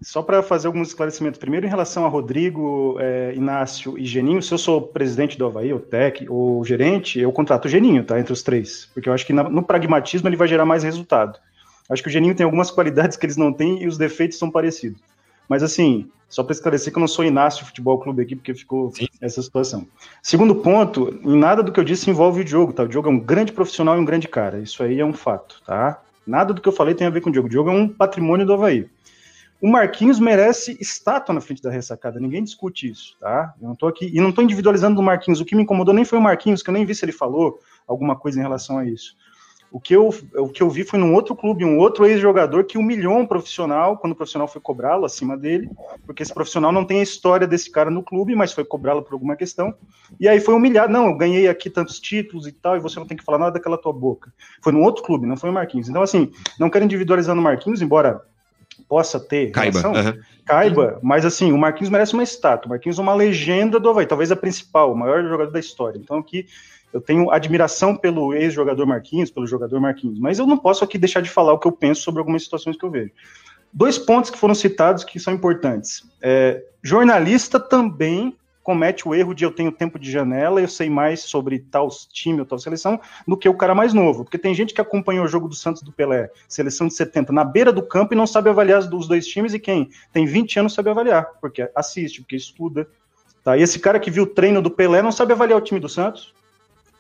Só 0.03 0.23
para 0.23 0.43
fazer 0.43 0.67
alguns 0.67 0.89
esclarecimentos. 0.89 1.39
Primeiro, 1.39 1.67
em 1.67 1.69
relação 1.69 2.07
a 2.07 2.09
Rodrigo, 2.09 2.97
é, 2.99 3.35
Inácio 3.37 3.99
e 3.99 4.07
Geninho, 4.07 4.43
se 4.43 4.53
eu 4.53 4.57
sou 4.57 4.81
presidente 4.81 5.37
do 5.37 5.45
Havaí, 5.45 5.73
ou 5.73 5.79
tech, 5.79 6.27
ou 6.29 6.65
gerente, 6.65 7.21
eu 7.21 7.31
contrato 7.31 7.67
o 7.67 7.69
Geninho, 7.69 8.03
tá? 8.03 8.19
Entre 8.19 8.33
os 8.33 8.43
três. 8.43 8.89
Porque 8.95 9.11
eu 9.11 9.13
acho 9.13 9.27
que 9.27 9.33
no 9.35 9.63
pragmatismo 9.63 10.29
ele 10.29 10.37
vai 10.37 10.49
gerar 10.49 10.65
mais 10.65 10.83
resultado. 10.83 11.39
Acho 11.91 12.03
que 12.03 12.09
o 12.09 12.13
Geninho 12.13 12.35
tem 12.35 12.45
algumas 12.45 12.71
qualidades 12.73 13.17
que 13.17 13.27
eles 13.27 13.37
não 13.37 13.53
têm 13.53 13.83
e 13.83 13.87
os 13.87 13.99
defeitos 13.99 14.39
são 14.39 14.51
parecidos. 14.51 15.01
Mas 15.47 15.63
assim, 15.63 16.09
só 16.31 16.45
para 16.45 16.53
esclarecer 16.53 16.93
que 16.93 16.99
eu 16.99 17.01
não 17.01 17.09
sou 17.09 17.25
Inácio 17.25 17.67
Futebol 17.67 17.99
Clube 17.99 18.23
aqui, 18.23 18.37
porque 18.37 18.55
ficou 18.55 18.93
Sim. 18.93 19.09
essa 19.21 19.43
situação. 19.43 19.87
Segundo 20.23 20.55
ponto, 20.55 21.21
em 21.25 21.37
nada 21.37 21.63
do 21.63 21.73
que 21.73 21.81
eu 21.81 21.85
disse 21.85 22.09
envolve 22.09 22.41
o 22.41 22.45
Diogo, 22.45 22.73
tá? 22.73 22.85
O 22.85 22.89
Diogo 22.89 23.09
é 23.09 23.13
um 23.13 23.19
grande 23.19 23.53
profissional 23.53 23.97
e 23.97 24.01
um 24.01 24.05
grande 24.05 24.29
cara. 24.29 24.61
Isso 24.61 24.83
aí 24.83 25.01
é 25.01 25.05
um 25.05 25.13
fato, 25.13 25.61
tá? 25.67 26.01
Nada 26.27 26.53
do 26.53 26.61
que 26.61 26.69
eu 26.69 26.73
falei 26.73 26.95
tem 26.95 27.07
a 27.07 27.11
ver 27.11 27.21
com 27.21 27.31
o 27.31 27.33
Diogo. 27.33 27.49
O 27.49 27.51
Diogo 27.51 27.71
é 27.71 27.73
um 27.73 27.89
patrimônio 27.89 28.47
do 28.47 28.53
Havaí. 28.53 28.89
O 29.61 29.69
Marquinhos 29.69 30.19
merece 30.19 30.79
estátua 30.81 31.35
na 31.35 31.41
frente 31.41 31.61
da 31.61 31.71
ressacada, 31.71 32.19
ninguém 32.19 32.43
discute 32.43 32.91
isso, 32.91 33.15
tá? 33.21 33.55
Eu 33.61 33.69
não 33.69 33.77
tô 33.77 33.87
aqui, 33.87 34.11
e 34.11 34.19
não 34.19 34.33
tô 34.33 34.41
individualizando 34.41 34.99
o 34.99 35.05
Marquinhos. 35.05 35.39
O 35.39 35.45
que 35.45 35.55
me 35.55 35.63
incomodou 35.63 35.93
nem 35.93 36.05
foi 36.05 36.19
o 36.19 36.23
Marquinhos, 36.23 36.63
que 36.63 36.71
eu 36.71 36.75
nem 36.75 36.87
vi 36.87 36.95
se 36.95 37.05
ele 37.05 37.13
falou 37.13 37.61
alguma 37.87 38.17
coisa 38.17 38.39
em 38.39 38.43
relação 38.43 38.79
a 38.79 38.87
isso. 38.87 39.15
O 39.73 39.81
que, 39.81 39.95
eu, 39.95 40.13
o 40.35 40.49
que 40.49 40.63
eu 40.63 40.69
vi 40.69 40.83
foi 40.83 40.99
num 40.99 41.15
outro 41.15 41.37
clube, 41.37 41.65
um 41.65 41.79
outro 41.79 42.05
ex-jogador 42.05 42.65
que 42.65 42.77
humilhou 42.77 43.17
um 43.17 43.27
profissional 43.27 43.97
quando 43.97 44.15
o 44.15 44.17
profissional 44.17 44.49
foi 44.49 44.61
cobrá-lo 44.61 45.05
acima 45.05 45.37
dele, 45.37 45.71
porque 46.05 46.25
esse 46.25 46.35
profissional 46.35 46.73
não 46.73 46.85
tem 46.85 46.99
a 46.99 47.05
história 47.05 47.47
desse 47.47 47.71
cara 47.71 47.89
no 47.89 48.03
clube, 48.03 48.35
mas 48.35 48.53
foi 48.53 48.65
cobrá-lo 48.65 49.03
por 49.03 49.13
alguma 49.13 49.37
questão. 49.37 49.73
E 50.19 50.27
aí 50.27 50.41
foi 50.41 50.55
humilhado. 50.55 50.93
Não, 50.93 51.07
eu 51.07 51.17
ganhei 51.17 51.47
aqui 51.47 51.71
tantos 51.71 52.01
títulos 52.01 52.49
e 52.49 52.53
tal, 52.53 52.77
e 52.77 52.81
você 52.81 52.99
não 52.99 53.07
tem 53.07 53.17
que 53.17 53.25
falar 53.25 53.39
nada 53.39 53.53
daquela 53.53 53.79
tua 53.79 53.93
boca. 53.93 54.33
Foi 54.61 54.73
num 54.73 54.83
outro 54.83 55.05
clube, 55.05 55.27
não 55.27 55.37
foi 55.37 55.51
o 55.51 55.53
Marquinhos. 55.53 55.89
Então, 55.89 56.03
assim, 56.03 56.33
não 56.59 56.69
quero 56.69 56.85
individualizar 56.85 57.37
no 57.37 57.43
Marquinhos, 57.43 57.81
embora 57.81 58.23
possa 58.89 59.21
ter 59.21 59.51
caiba, 59.51 59.81
relação, 59.81 59.93
uhum. 59.93 60.21
caiba, 60.45 60.99
mas 61.03 61.25
assim, 61.25 61.53
o 61.53 61.59
Marquinhos 61.59 61.91
merece 61.91 62.15
uma 62.15 62.23
estátua. 62.23 62.67
O 62.67 62.71
Marquinhos 62.71 62.99
é 62.99 63.03
uma 63.03 63.15
legenda 63.15 63.79
do 63.79 63.89
Havaí, 63.89 64.07
talvez 64.07 64.33
a 64.33 64.37
principal, 64.37 64.93
o 64.93 64.97
maior 64.97 65.23
jogador 65.23 65.53
da 65.53 65.61
história. 65.61 65.99
Então 65.99 66.19
aqui 66.19 66.47
eu 66.93 67.01
tenho 67.01 67.31
admiração 67.31 67.97
pelo 67.97 68.35
ex-jogador 68.35 68.87
Marquinhos, 68.87 69.31
pelo 69.31 69.47
jogador 69.47 69.81
Marquinhos, 69.81 70.19
mas 70.19 70.39
eu 70.39 70.47
não 70.47 70.59
posso 70.59 70.85
aqui 70.85 70.99
deixar 70.99 71.21
de 71.21 71.31
falar 71.31 71.53
o 71.53 71.59
que 71.59 71.67
eu 71.67 71.73
penso 71.73 72.03
sobre 72.03 72.21
algumas 72.21 72.43
situações 72.43 72.77
que 72.77 72.85
eu 72.85 72.91
vejo. 72.91 73.13
Dois 73.73 73.97
pontos 73.99 74.31
que 74.31 74.39
foram 74.39 74.55
citados 74.55 75.05
que 75.05 75.21
são 75.21 75.33
importantes. 75.33 76.05
É, 76.21 76.65
jornalista 76.83 77.61
também 77.61 78.37
comete 78.63 79.09
o 79.09 79.15
erro 79.15 79.35
de 79.35 79.45
eu 79.45 79.51
tenho 79.51 79.73
tempo 79.73 79.99
de 79.99 80.11
janela, 80.11 80.61
eu 80.61 80.69
sei 80.69 80.91
mais 80.91 81.21
sobre 81.21 81.59
tal 81.59 81.89
time 82.13 82.41
ou 82.41 82.47
tal 82.47 82.59
seleção 82.59 83.01
do 83.27 83.37
que 83.37 83.49
o 83.49 83.55
cara 83.55 83.75
mais 83.75 83.95
novo. 83.95 84.25
Porque 84.25 84.39
tem 84.39 84.55
gente 84.55 84.75
que 84.75 84.81
acompanhou 84.81 85.25
o 85.25 85.29
jogo 85.29 85.49
do 85.49 85.55
Santos 85.55 85.83
do 85.83 85.93
Pelé, 85.93 86.31
seleção 86.49 86.87
de 86.87 86.95
70, 86.95 87.33
na 87.33 87.45
beira 87.45 87.73
do 87.73 87.83
campo 87.83 88.15
e 88.15 88.17
não 88.17 88.27
sabe 88.27 88.51
avaliar 88.51 88.81
os 88.81 89.09
dois 89.09 89.27
times, 89.27 89.55
e 89.55 89.59
quem 89.59 89.89
tem 90.13 90.27
20 90.27 90.61
anos 90.61 90.75
sabe 90.75 90.91
avaliar, 90.91 91.27
porque 91.41 91.71
assiste, 91.75 92.21
porque 92.21 92.37
estuda. 92.37 92.87
Tá? 93.43 93.57
E 93.57 93.63
esse 93.63 93.79
cara 93.79 93.99
que 93.99 94.11
viu 94.11 94.25
o 94.25 94.27
treino 94.27 94.61
do 94.61 94.71
Pelé 94.71 95.01
não 95.01 95.13
sabe 95.13 95.33
avaliar 95.33 95.59
o 95.59 95.63
time 95.63 95.81
do 95.81 95.89
Santos. 95.89 96.35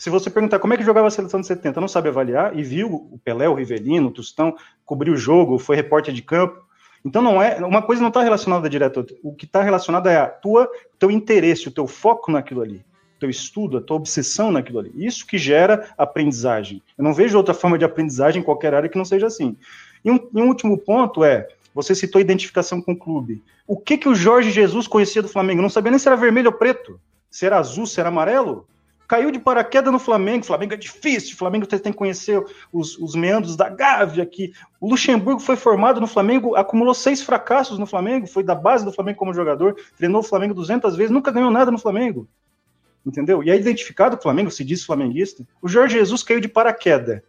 Se 0.00 0.08
você 0.08 0.30
perguntar 0.30 0.58
como 0.58 0.72
é 0.72 0.78
que 0.78 0.82
jogava 0.82 1.08
a 1.08 1.10
seleção 1.10 1.42
de 1.42 1.46
70, 1.46 1.78
não 1.78 1.86
sabe 1.86 2.08
avaliar, 2.08 2.58
e 2.58 2.62
viu 2.62 2.90
o 3.12 3.20
Pelé, 3.22 3.46
o 3.46 3.52
Rivelino, 3.52 4.08
o 4.08 4.10
Tostão, 4.10 4.56
cobriu 4.82 5.12
o 5.12 5.16
jogo, 5.16 5.58
foi 5.58 5.76
repórter 5.76 6.14
de 6.14 6.22
campo, 6.22 6.58
então 7.04 7.20
não 7.20 7.40
é, 7.40 7.56
uma 7.58 7.82
coisa 7.82 8.00
não 8.00 8.08
está 8.08 8.22
relacionada 8.22 8.66
direto, 8.66 9.04
o 9.22 9.34
que 9.34 9.44
está 9.44 9.62
relacionado 9.62 10.08
é 10.08 10.16
a 10.16 10.26
tua, 10.26 10.70
teu 10.98 11.10
interesse, 11.10 11.68
o 11.68 11.70
teu 11.70 11.86
foco 11.86 12.32
naquilo 12.32 12.62
ali, 12.62 12.82
teu 13.18 13.28
estudo, 13.28 13.76
a 13.76 13.80
tua 13.82 13.98
obsessão 13.98 14.50
naquilo 14.50 14.78
ali. 14.78 14.90
Isso 14.94 15.26
que 15.26 15.36
gera 15.36 15.92
aprendizagem. 15.98 16.82
Eu 16.96 17.04
não 17.04 17.12
vejo 17.12 17.36
outra 17.36 17.52
forma 17.52 17.76
de 17.76 17.84
aprendizagem 17.84 18.40
em 18.40 18.44
qualquer 18.44 18.72
área 18.72 18.88
que 18.88 18.96
não 18.96 19.04
seja 19.04 19.26
assim. 19.26 19.54
E 20.02 20.10
um, 20.10 20.16
e 20.16 20.40
um 20.40 20.48
último 20.48 20.78
ponto 20.78 21.22
é, 21.22 21.46
você 21.74 21.94
citou 21.94 22.22
identificação 22.22 22.80
com 22.80 22.92
o 22.92 22.98
clube. 22.98 23.42
O 23.66 23.76
que 23.76 23.98
que 23.98 24.08
o 24.08 24.14
Jorge 24.14 24.50
Jesus 24.50 24.86
conhecia 24.86 25.20
do 25.20 25.28
Flamengo? 25.28 25.60
Não 25.60 25.68
sabia 25.68 25.90
nem 25.90 25.98
se 25.98 26.08
era 26.08 26.16
vermelho 26.16 26.46
ou 26.46 26.56
preto, 26.56 26.98
se 27.30 27.44
era 27.44 27.58
azul, 27.58 27.84
se 27.84 28.00
era 28.00 28.08
amarelo 28.08 28.66
caiu 29.10 29.32
de 29.32 29.40
paraquedas 29.40 29.92
no 29.92 29.98
Flamengo. 29.98 30.46
Flamengo 30.46 30.74
é 30.74 30.76
difícil, 30.76 31.36
Flamengo 31.36 31.66
tem 31.66 31.80
que 31.80 31.98
conhecer 31.98 32.40
os, 32.72 32.96
os 32.96 33.16
meandros 33.16 33.56
da 33.56 33.68
Gávea 33.68 34.22
aqui. 34.22 34.52
O 34.80 34.88
Luxemburgo 34.88 35.40
foi 35.40 35.56
formado 35.56 36.00
no 36.00 36.06
Flamengo, 36.06 36.54
acumulou 36.54 36.94
seis 36.94 37.20
fracassos 37.20 37.76
no 37.76 37.86
Flamengo, 37.86 38.28
foi 38.28 38.44
da 38.44 38.54
base 38.54 38.84
do 38.84 38.92
Flamengo 38.92 39.18
como 39.18 39.34
jogador, 39.34 39.74
treinou 39.98 40.20
o 40.20 40.22
Flamengo 40.22 40.54
200 40.54 40.94
vezes, 40.94 41.10
nunca 41.10 41.32
ganhou 41.32 41.50
nada 41.50 41.72
no 41.72 41.78
Flamengo. 41.78 42.28
Entendeu? 43.04 43.42
E 43.42 43.50
é 43.50 43.56
identificado 43.56 44.14
o 44.14 44.22
Flamengo, 44.22 44.48
se 44.48 44.62
diz 44.62 44.84
flamenguista. 44.84 45.44
O 45.60 45.66
Jorge 45.66 45.98
Jesus 45.98 46.22
caiu 46.22 46.38
de 46.38 46.46
paraquedas. 46.46 47.20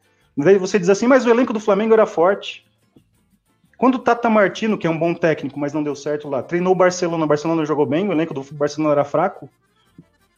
Você 0.60 0.78
diz 0.78 0.88
assim, 0.88 1.08
mas 1.08 1.26
o 1.26 1.32
elenco 1.32 1.52
do 1.52 1.60
Flamengo 1.60 1.96
era 1.96 2.06
forte. 2.06 2.64
Quando 3.76 3.96
o 3.96 4.00
Tata 4.00 4.30
Martino, 4.30 4.78
que 4.78 4.86
é 4.86 4.90
um 4.90 5.00
bom 5.00 5.16
técnico, 5.16 5.60
mas 5.60 5.74
não 5.74 5.82
deu 5.82 5.96
certo 5.96 6.30
lá, 6.30 6.44
treinou 6.44 6.74
o 6.74 6.78
Barcelona, 6.78 7.26
o 7.26 7.28
Barcelona 7.28 7.66
jogou 7.66 7.88
bem, 7.88 8.08
o 8.08 8.12
elenco 8.12 8.36
do 8.36 8.44
Barcelona 8.52 8.94
era 8.94 9.04
fraco, 9.04 9.50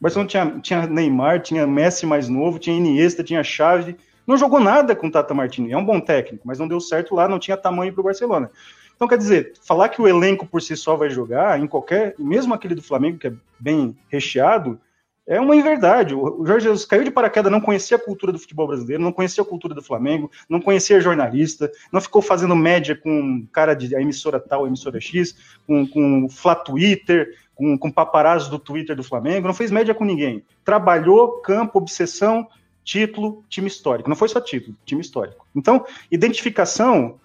Barcelona 0.04 0.28
tinha, 0.28 0.60
tinha 0.60 0.86
Neymar, 0.86 1.40
tinha 1.40 1.66
Messi 1.66 2.04
mais 2.04 2.28
novo, 2.28 2.58
tinha 2.58 2.76
Iniesta, 2.76 3.24
tinha 3.24 3.42
Xavi. 3.42 3.96
Não 4.26 4.36
jogou 4.36 4.60
nada 4.60 4.94
com 4.94 5.06
o 5.06 5.10
Tata 5.10 5.32
Martino. 5.32 5.72
É 5.72 5.76
um 5.78 5.84
bom 5.84 5.98
técnico, 5.98 6.46
mas 6.46 6.58
não 6.58 6.68
deu 6.68 6.78
certo 6.78 7.14
lá, 7.14 7.26
não 7.26 7.38
tinha 7.38 7.56
tamanho 7.56 7.90
para 7.90 8.02
o 8.02 8.04
Barcelona. 8.04 8.50
Então, 8.94 9.08
quer 9.08 9.16
dizer, 9.16 9.54
falar 9.62 9.88
que 9.88 10.02
o 10.02 10.06
elenco 10.06 10.44
por 10.44 10.60
si 10.60 10.76
só 10.76 10.94
vai 10.94 11.08
jogar, 11.08 11.58
em 11.58 11.66
qualquer, 11.66 12.14
mesmo 12.18 12.52
aquele 12.52 12.74
do 12.74 12.82
Flamengo, 12.82 13.16
que 13.16 13.28
é 13.28 13.32
bem 13.58 13.96
recheado, 14.10 14.78
é 15.26 15.40
uma 15.40 15.56
inverdade. 15.56 16.14
O 16.14 16.44
Jorge 16.44 16.66
Jesus 16.66 16.84
caiu 16.84 17.02
de 17.02 17.10
paraquedas, 17.10 17.50
não 17.50 17.60
conhecia 17.60 17.96
a 17.96 18.00
cultura 18.00 18.30
do 18.30 18.38
futebol 18.38 18.66
brasileiro, 18.66 19.02
não 19.02 19.10
conhecia 19.10 19.42
a 19.42 19.46
cultura 19.46 19.74
do 19.74 19.82
Flamengo, 19.82 20.30
não 20.50 20.60
conhecia 20.60 21.00
jornalista, 21.00 21.72
não 21.90 22.00
ficou 22.00 22.20
fazendo 22.20 22.54
média 22.54 22.94
com 22.94 23.46
cara 23.50 23.72
de 23.72 23.94
emissora 23.94 24.38
tal, 24.38 24.66
emissora 24.66 25.00
X, 25.00 25.34
com, 25.66 25.86
com 25.86 26.28
Fla 26.28 26.54
Twitter, 26.54 27.34
com, 27.54 27.78
com 27.78 27.90
paparazzo 27.90 28.50
do 28.50 28.58
Twitter 28.58 28.96
do 28.96 29.04
Flamengo, 29.04 29.46
não 29.46 29.54
fez 29.54 29.70
média 29.70 29.94
com 29.94 30.04
ninguém. 30.04 30.44
Trabalhou, 30.64 31.40
campo, 31.40 31.78
obsessão, 31.78 32.48
título, 32.82 33.44
time 33.48 33.68
histórico. 33.68 34.08
Não 34.08 34.16
foi 34.16 34.28
só 34.28 34.40
título, 34.40 34.76
time 34.84 35.00
histórico. 35.00 35.46
Então, 35.54 35.84
identificação, 36.10 37.18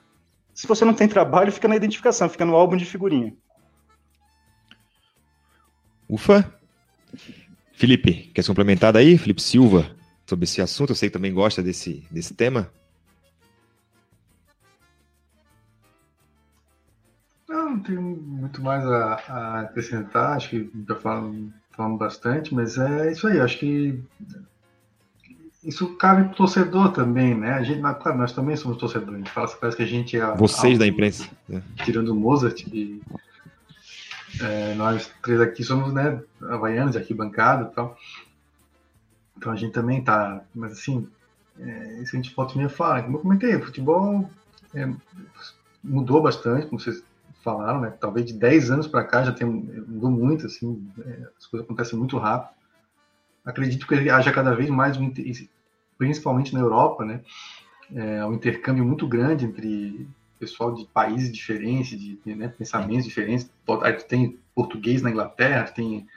se 0.54 0.68
você 0.68 0.86
não 0.86 0.94
tem 0.94 1.08
trabalho, 1.08 1.52
fica 1.52 1.68
na 1.68 1.76
identificação, 1.76 2.30
fica 2.30 2.46
no 2.46 2.56
álbum 2.56 2.78
de 2.78 2.86
figurinha. 2.86 3.34
Ufa! 6.08 6.54
Felipe, 7.74 8.32
quer 8.34 8.42
se 8.42 8.48
complementar 8.48 8.92
daí? 8.92 9.18
Felipe 9.18 9.42
Silva, 9.42 9.96
sobre 10.26 10.44
esse 10.44 10.62
assunto, 10.62 10.92
eu 10.92 10.96
sei 10.96 11.10
que 11.10 11.14
também 11.14 11.34
gosta 11.34 11.62
desse, 11.62 12.06
desse 12.12 12.34
tema. 12.34 12.72
Não, 17.50 17.72
não 17.72 17.80
tenho 17.80 18.02
muito 18.02 18.62
mais 18.62 18.86
a, 18.86 19.16
a 19.28 19.60
acrescentar, 19.62 20.38
acho 20.38 20.52
que 20.52 20.72
já 20.88 20.96
falamos, 20.96 21.52
falamos 21.72 21.98
bastante, 21.98 22.54
mas 22.54 22.78
é 22.78 23.12
isso 23.12 23.28
aí, 23.28 23.40
acho 23.40 23.58
que 23.58 24.00
isso 25.64 25.96
cabe 25.96 26.26
pro 26.26 26.38
torcedor 26.38 26.92
também, 26.92 27.34
né? 27.34 27.54
A 27.54 27.64
gente, 27.64 27.82
claro, 27.82 28.20
nós 28.20 28.34
também 28.34 28.56
somos 28.56 28.78
torcedores, 28.78 29.16
a 29.16 29.18
gente 29.18 29.32
fala, 29.32 29.48
parece 29.48 29.78
que 29.78 29.84
a 29.84 29.88
gente 29.88 30.16
é. 30.16 30.36
Vocês 30.36 30.78
da 30.78 30.86
imprensa. 30.86 31.28
Né? 31.48 31.64
Tirando 31.84 32.10
o 32.10 32.16
Mozart, 32.16 32.62
e, 32.68 33.02
é, 34.40 34.76
nós 34.76 35.12
três 35.24 35.42
aqui 35.42 35.64
somos, 35.64 35.92
né, 35.92 36.22
havaianos, 36.44 36.96
aqui 36.96 37.16
bancada 37.16 37.68
e 37.72 37.76
tal. 37.76 37.98
Então 39.36 39.52
a 39.52 39.56
gente 39.56 39.74
também 39.74 40.04
tá, 40.04 40.44
mas 40.54 40.74
assim, 40.74 41.08
é, 41.60 42.04
isso 42.04 42.16
a 42.16 42.22
gente 42.22 42.32
pode 42.32 42.56
me 42.56 42.70
falar, 42.70 43.02
como 43.02 43.18
eu 43.18 43.22
comentei, 43.22 43.56
o 43.56 43.66
futebol 43.66 44.30
é, 44.76 44.88
mudou 45.84 46.22
bastante, 46.22 46.68
como 46.68 46.80
vocês 46.80 47.02
falaram, 47.44 47.82
né? 47.82 47.94
Talvez 48.00 48.26
de 48.26 48.34
10 48.34 48.72
anos 48.72 48.88
para 48.88 49.04
cá 49.04 49.24
já 49.24 49.32
tem 49.32 49.48
mudou 49.48 50.12
muito, 50.12 50.46
assim, 50.46 50.88
é, 51.00 51.30
as 51.38 51.46
coisas 51.46 51.66
acontecem 51.66 51.98
muito 51.98 52.18
rápido. 52.18 52.58
Acredito 53.46 53.88
que 53.88 54.10
haja 54.10 54.32
cada 54.32 54.54
vez 54.56 54.70
mais, 54.70 54.98
um, 54.98 55.12
principalmente 55.98 56.54
na 56.54 56.60
Europa, 56.60 57.06
né? 57.06 57.22
É, 57.94 58.26
um 58.26 58.34
intercâmbio 58.34 58.86
muito 58.86 59.08
grande 59.08 59.46
entre 59.46 60.08
pessoal 60.40 60.74
de 60.74 60.86
países 60.86 61.32
diferentes, 61.32 62.00
de, 62.00 62.20
né, 62.26 62.48
pensamentos 62.48 63.06
diferentes. 63.06 63.52
Aí 63.82 63.94
tem 63.94 64.40
português 64.56 65.02
na 65.02 65.10
Inglaterra, 65.10 65.66
tem 65.66 66.08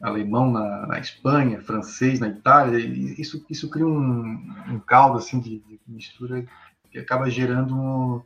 alemão 0.00 0.50
na, 0.50 0.86
na, 0.86 0.98
Espanha, 0.98 1.60
francês 1.60 2.18
na 2.18 2.28
Itália. 2.28 2.78
isso, 2.78 3.44
isso 3.48 3.70
cria 3.70 3.86
um, 3.86 4.54
um 4.68 4.80
caldo 4.80 5.18
assim 5.18 5.38
de, 5.38 5.58
de 5.60 5.80
mistura 5.86 6.44
que 6.90 6.98
acaba 6.98 7.30
gerando 7.30 8.24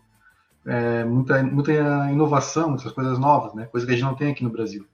é, 0.66 1.04
muita, 1.04 1.42
muita 1.42 1.72
inovação, 2.10 2.70
muitas 2.70 2.92
coisas 2.92 3.18
novas, 3.18 3.54
né? 3.54 3.66
Coisa 3.66 3.86
que 3.86 3.92
a 3.92 3.96
gente 3.96 4.04
não 4.04 4.14
tem 4.14 4.30
aqui 4.30 4.44
no 4.44 4.50
Brasil. 4.50 4.86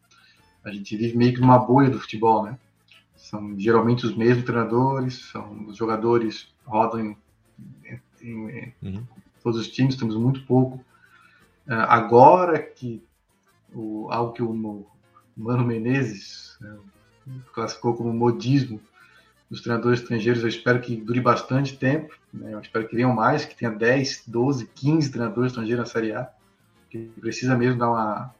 A 0.64 0.70
gente 0.70 0.96
vive 0.96 1.16
meio 1.16 1.34
que 1.34 1.40
numa 1.40 1.58
bolha 1.58 1.90
do 1.90 2.00
futebol, 2.00 2.44
né? 2.44 2.58
São 3.16 3.58
geralmente 3.58 4.06
os 4.06 4.16
mesmos 4.16 4.44
treinadores, 4.44 5.30
são 5.30 5.66
os 5.66 5.76
jogadores 5.76 6.48
rodam 6.64 7.00
em, 7.00 7.16
em, 8.22 8.74
em 8.82 8.96
uhum. 8.96 9.06
todos 9.42 9.60
os 9.60 9.68
times, 9.68 9.96
temos 9.96 10.16
muito 10.16 10.44
pouco. 10.46 10.84
É, 11.66 11.74
agora 11.74 12.58
que 12.58 13.02
o, 13.74 14.08
algo 14.10 14.32
que 14.32 14.42
o 14.42 14.86
Mano 15.36 15.64
Menezes 15.64 16.56
né, 16.60 16.76
classificou 17.52 17.94
como 17.94 18.12
modismo 18.12 18.80
dos 19.50 19.60
treinadores 19.60 20.00
estrangeiros, 20.00 20.42
eu 20.42 20.48
espero 20.48 20.80
que 20.80 20.96
dure 20.96 21.20
bastante 21.20 21.76
tempo. 21.76 22.17
Né? 22.32 22.54
Eu 22.54 22.60
espero 22.60 22.86
que 22.86 22.96
venham 22.96 23.14
mais, 23.14 23.44
que 23.44 23.56
tenha 23.56 23.70
10, 23.70 24.24
12, 24.26 24.66
15 24.66 25.10
treinadores 25.10 25.52
estrangeiros 25.52 25.86
na 25.86 25.92
Série 25.92 26.12
A, 26.12 26.28
que 26.90 27.10
precisa 27.20 27.56
mesmo 27.56 27.78
dar 27.78 27.90
uma, 27.90 28.34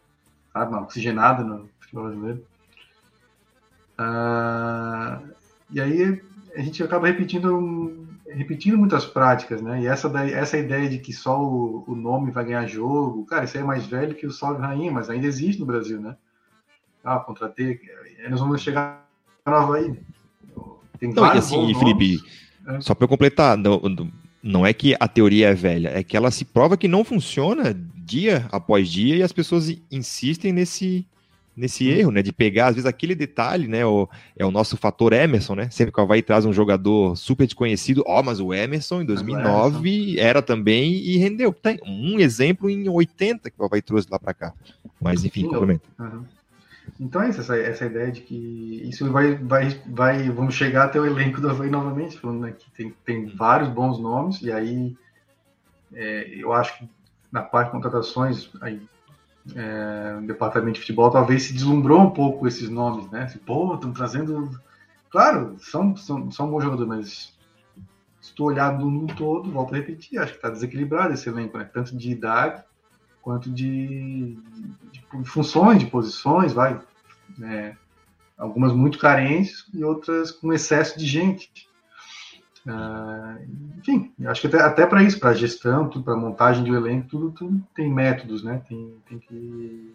sabe, 0.53 0.73
uma 0.73 0.83
oxigenada 0.83 1.43
no 1.43 1.69
futebol 1.81 2.05
brasileiro. 2.05 2.45
Ah, 3.97 5.21
e 5.71 5.81
aí 5.81 6.23
a 6.55 6.63
gente 6.63 6.83
acaba 6.83 7.07
repetindo, 7.09 8.07
repetindo 8.29 8.79
muitas 8.79 9.05
práticas, 9.05 9.61
né? 9.61 9.83
E 9.83 9.87
essa, 9.87 10.09
daí, 10.09 10.33
essa 10.33 10.57
ideia 10.57 10.89
de 10.89 10.99
que 10.99 11.13
só 11.13 11.43
o, 11.43 11.85
o 11.87 11.95
nome 11.95 12.31
vai 12.31 12.45
ganhar 12.45 12.67
jogo, 12.67 13.27
cara, 13.27 13.45
isso 13.45 13.57
aí 13.57 13.63
é 13.63 13.67
mais 13.67 13.87
velho 13.87 14.15
que 14.15 14.27
o 14.27 14.33
Salve 14.33 14.61
Rainha, 14.61 14.93
mas 14.93 15.11
ainda 15.11 15.27
existe 15.27 15.61
no 15.61 15.67
Brasil, 15.67 16.01
né? 16.01 16.17
Ah, 17.05 17.19
contratei, 17.19 17.81
nós 18.29 18.41
vamos 18.41 18.61
chegar 18.61 19.07
no 19.47 19.55
Havaí. 19.55 20.01
Tem 20.99 21.13
não, 21.13 21.35
e 21.35 21.39
assim, 21.39 21.75
Felipe, 21.75 22.19
é. 22.69 22.81
só 22.81 22.95
para 22.95 23.05
eu 23.05 23.09
completar, 23.09 23.57
não, 23.57 23.81
não 24.43 24.67
é 24.67 24.73
que 24.73 24.97
a 24.99 25.09
teoria 25.09 25.49
é 25.49 25.55
velha, 25.55 25.89
é 25.89 26.03
que 26.03 26.17
ela 26.17 26.31
se 26.31 26.45
prova 26.45 26.77
que 26.77 26.89
não 26.89 27.05
funciona 27.05 27.75
dia 27.97 28.47
após 28.51 28.89
dia 28.89 29.17
e 29.17 29.23
as 29.23 29.33
pessoas 29.33 29.75
insistem 29.91 30.53
nesse, 30.53 31.07
nesse 31.59 31.89
erro, 31.89 32.13
né? 32.13 32.23
De 32.23 32.33
pegar, 32.33 32.69
às 32.69 32.77
vezes, 32.77 32.87
aquele 32.87 33.15
detalhe, 33.15 33.67
né? 33.67 33.85
O, 33.85 34.09
é 34.37 34.47
o 34.47 34.51
nosso 34.51 34.77
fator 34.77 35.13
Emerson, 35.13 35.57
né? 35.57 35.69
Sempre 35.71 35.93
que 35.93 36.01
o 36.01 36.03
Havaí 36.05 36.23
traz 36.23 36.47
um 36.47 36.53
jogador 36.53 37.17
super 37.17 37.47
desconhecido, 37.47 38.03
ó, 38.07 38.21
oh, 38.21 38.23
mas 38.23 38.41
o 38.41 38.55
Emerson 38.55 39.03
em 39.03 39.05
2009 39.05 40.19
era 40.19 40.41
também 40.41 40.93
e 40.95 41.19
rendeu. 41.19 41.53
Tem 41.53 41.79
um 41.85 42.19
exemplo 42.19 42.71
em 42.71 42.89
80 42.89 43.51
que 43.51 43.61
o 43.61 43.65
Havaí 43.65 43.83
trouxe 43.83 44.09
lá 44.11 44.19
para 44.19 44.33
cá. 44.33 44.55
Mas, 45.01 45.25
enfim, 45.25 45.47
complementa. 45.47 45.85
Uhum. 45.99 46.23
Então 46.99 47.23
é 47.23 47.31
isso, 47.31 47.41
essa, 47.41 47.57
essa 47.57 47.87
ideia 47.87 48.11
de 48.11 48.21
que 48.21 48.83
isso 48.89 49.11
vai, 49.11 49.35
vai, 49.37 49.69
vai, 49.87 50.31
vamos 50.31 50.55
chegar 50.55 50.85
até 50.85 51.01
o 51.01 51.07
elenco 51.07 51.41
do 51.41 51.49
Havaí 51.49 51.71
novamente, 51.71 52.19
falando 52.19 52.41
né, 52.41 52.53
que 52.53 52.71
tem, 52.71 52.95
tem 53.05 53.27
vários 53.27 53.69
bons 53.69 53.99
nomes, 53.99 54.41
e 54.43 54.51
aí 54.53 54.97
é, 55.93 56.29
eu 56.35 56.53
acho 56.53 56.79
que 56.79 56.91
na 57.31 57.43
parte 57.43 57.69
de 57.69 57.73
contratações, 57.73 58.51
aí, 58.61 58.81
é, 59.55 60.19
no 60.21 60.27
departamento 60.27 60.75
de 60.75 60.81
futebol, 60.81 61.11
talvez 61.11 61.45
se 61.45 61.53
deslumbrou 61.53 62.01
um 62.01 62.11
pouco 62.11 62.47
esses 62.47 62.69
nomes, 62.69 63.11
né? 63.11 63.23
Assim, 63.25 63.39
Pô, 63.39 63.75
estão 63.75 63.93
trazendo. 63.93 64.59
Claro, 65.11 65.57
são, 65.59 65.97
são, 65.97 66.31
são 66.31 66.51
bons 66.51 66.65
jogadores, 66.65 66.89
mas 66.89 67.39
se 68.21 68.35
tu 68.35 68.45
olhar 68.45 68.79
no 68.79 69.07
todo, 69.09 69.51
volto 69.51 69.75
a 69.75 69.79
repetir, 69.79 70.19
acho 70.19 70.33
que 70.33 70.39
está 70.39 70.51
desequilibrado 70.51 71.15
esse 71.15 71.29
elenco, 71.29 71.57
né? 71.57 71.65
Tanto 71.65 71.97
de 71.97 72.11
idade 72.11 72.63
quanto 73.23 73.51
de, 73.51 74.37
de, 74.91 75.01
de, 75.01 75.25
funções, 75.25 75.79
de 75.79 75.87
posições, 75.87 76.53
vai. 76.53 76.81
É, 77.43 77.75
algumas 78.37 78.73
muito 78.73 78.99
carentes 78.99 79.67
e 79.75 79.83
outras 79.83 80.31
com 80.31 80.53
excesso 80.53 80.99
de 80.99 81.05
gente. 81.05 81.69
Uh, 82.67 83.79
enfim, 83.79 84.13
acho 84.27 84.43
que 84.43 84.47
até, 84.47 84.61
até 84.61 84.87
para 84.87 85.03
isso, 85.03 85.19
para 85.19 85.35
gestão, 85.35 85.89
para 85.89 86.17
montagem 86.17 86.63
de 86.63 86.71
elenco, 86.71 87.09
tudo, 87.09 87.31
tudo, 87.33 87.63
tem 87.75 87.93
métodos, 87.93 88.43
né? 88.43 88.63
Tem, 88.69 88.95
tem 89.09 89.19
que. 89.19 89.95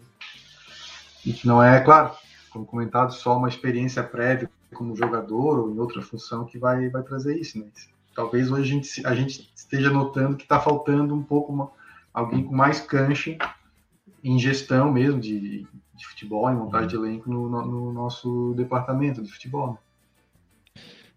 E 1.24 1.32
que 1.32 1.46
não 1.46 1.62
é, 1.62 1.80
claro, 1.80 2.12
como 2.50 2.66
comentado, 2.66 3.12
só 3.14 3.36
uma 3.36 3.48
experiência 3.48 4.02
prévia 4.02 4.50
como 4.74 4.96
jogador 4.96 5.60
ou 5.60 5.70
em 5.70 5.78
outra 5.78 6.02
função 6.02 6.44
que 6.44 6.58
vai, 6.58 6.88
vai 6.88 7.02
trazer 7.02 7.38
isso, 7.38 7.58
né? 7.58 7.66
Talvez 8.14 8.50
hoje 8.50 8.62
a 8.62 8.74
gente, 8.74 9.06
a 9.06 9.14
gente 9.14 9.50
esteja 9.54 9.90
notando 9.90 10.36
que 10.36 10.42
está 10.42 10.60
faltando 10.60 11.14
um 11.14 11.22
pouco 11.22 11.52
uma, 11.52 11.70
alguém 12.14 12.44
com 12.44 12.54
mais 12.54 12.80
cancha 12.80 13.36
em 14.22 14.38
gestão 14.38 14.92
mesmo 14.92 15.20
de, 15.20 15.66
de 15.94 16.06
futebol, 16.06 16.48
em 16.50 16.56
montagem 16.56 16.88
de 16.88 16.96
elenco 16.96 17.28
no, 17.28 17.48
no, 17.48 17.66
no 17.66 17.92
nosso 17.92 18.54
departamento 18.56 19.20
de 19.20 19.30
futebol. 19.30 19.72
Né? 19.72 19.78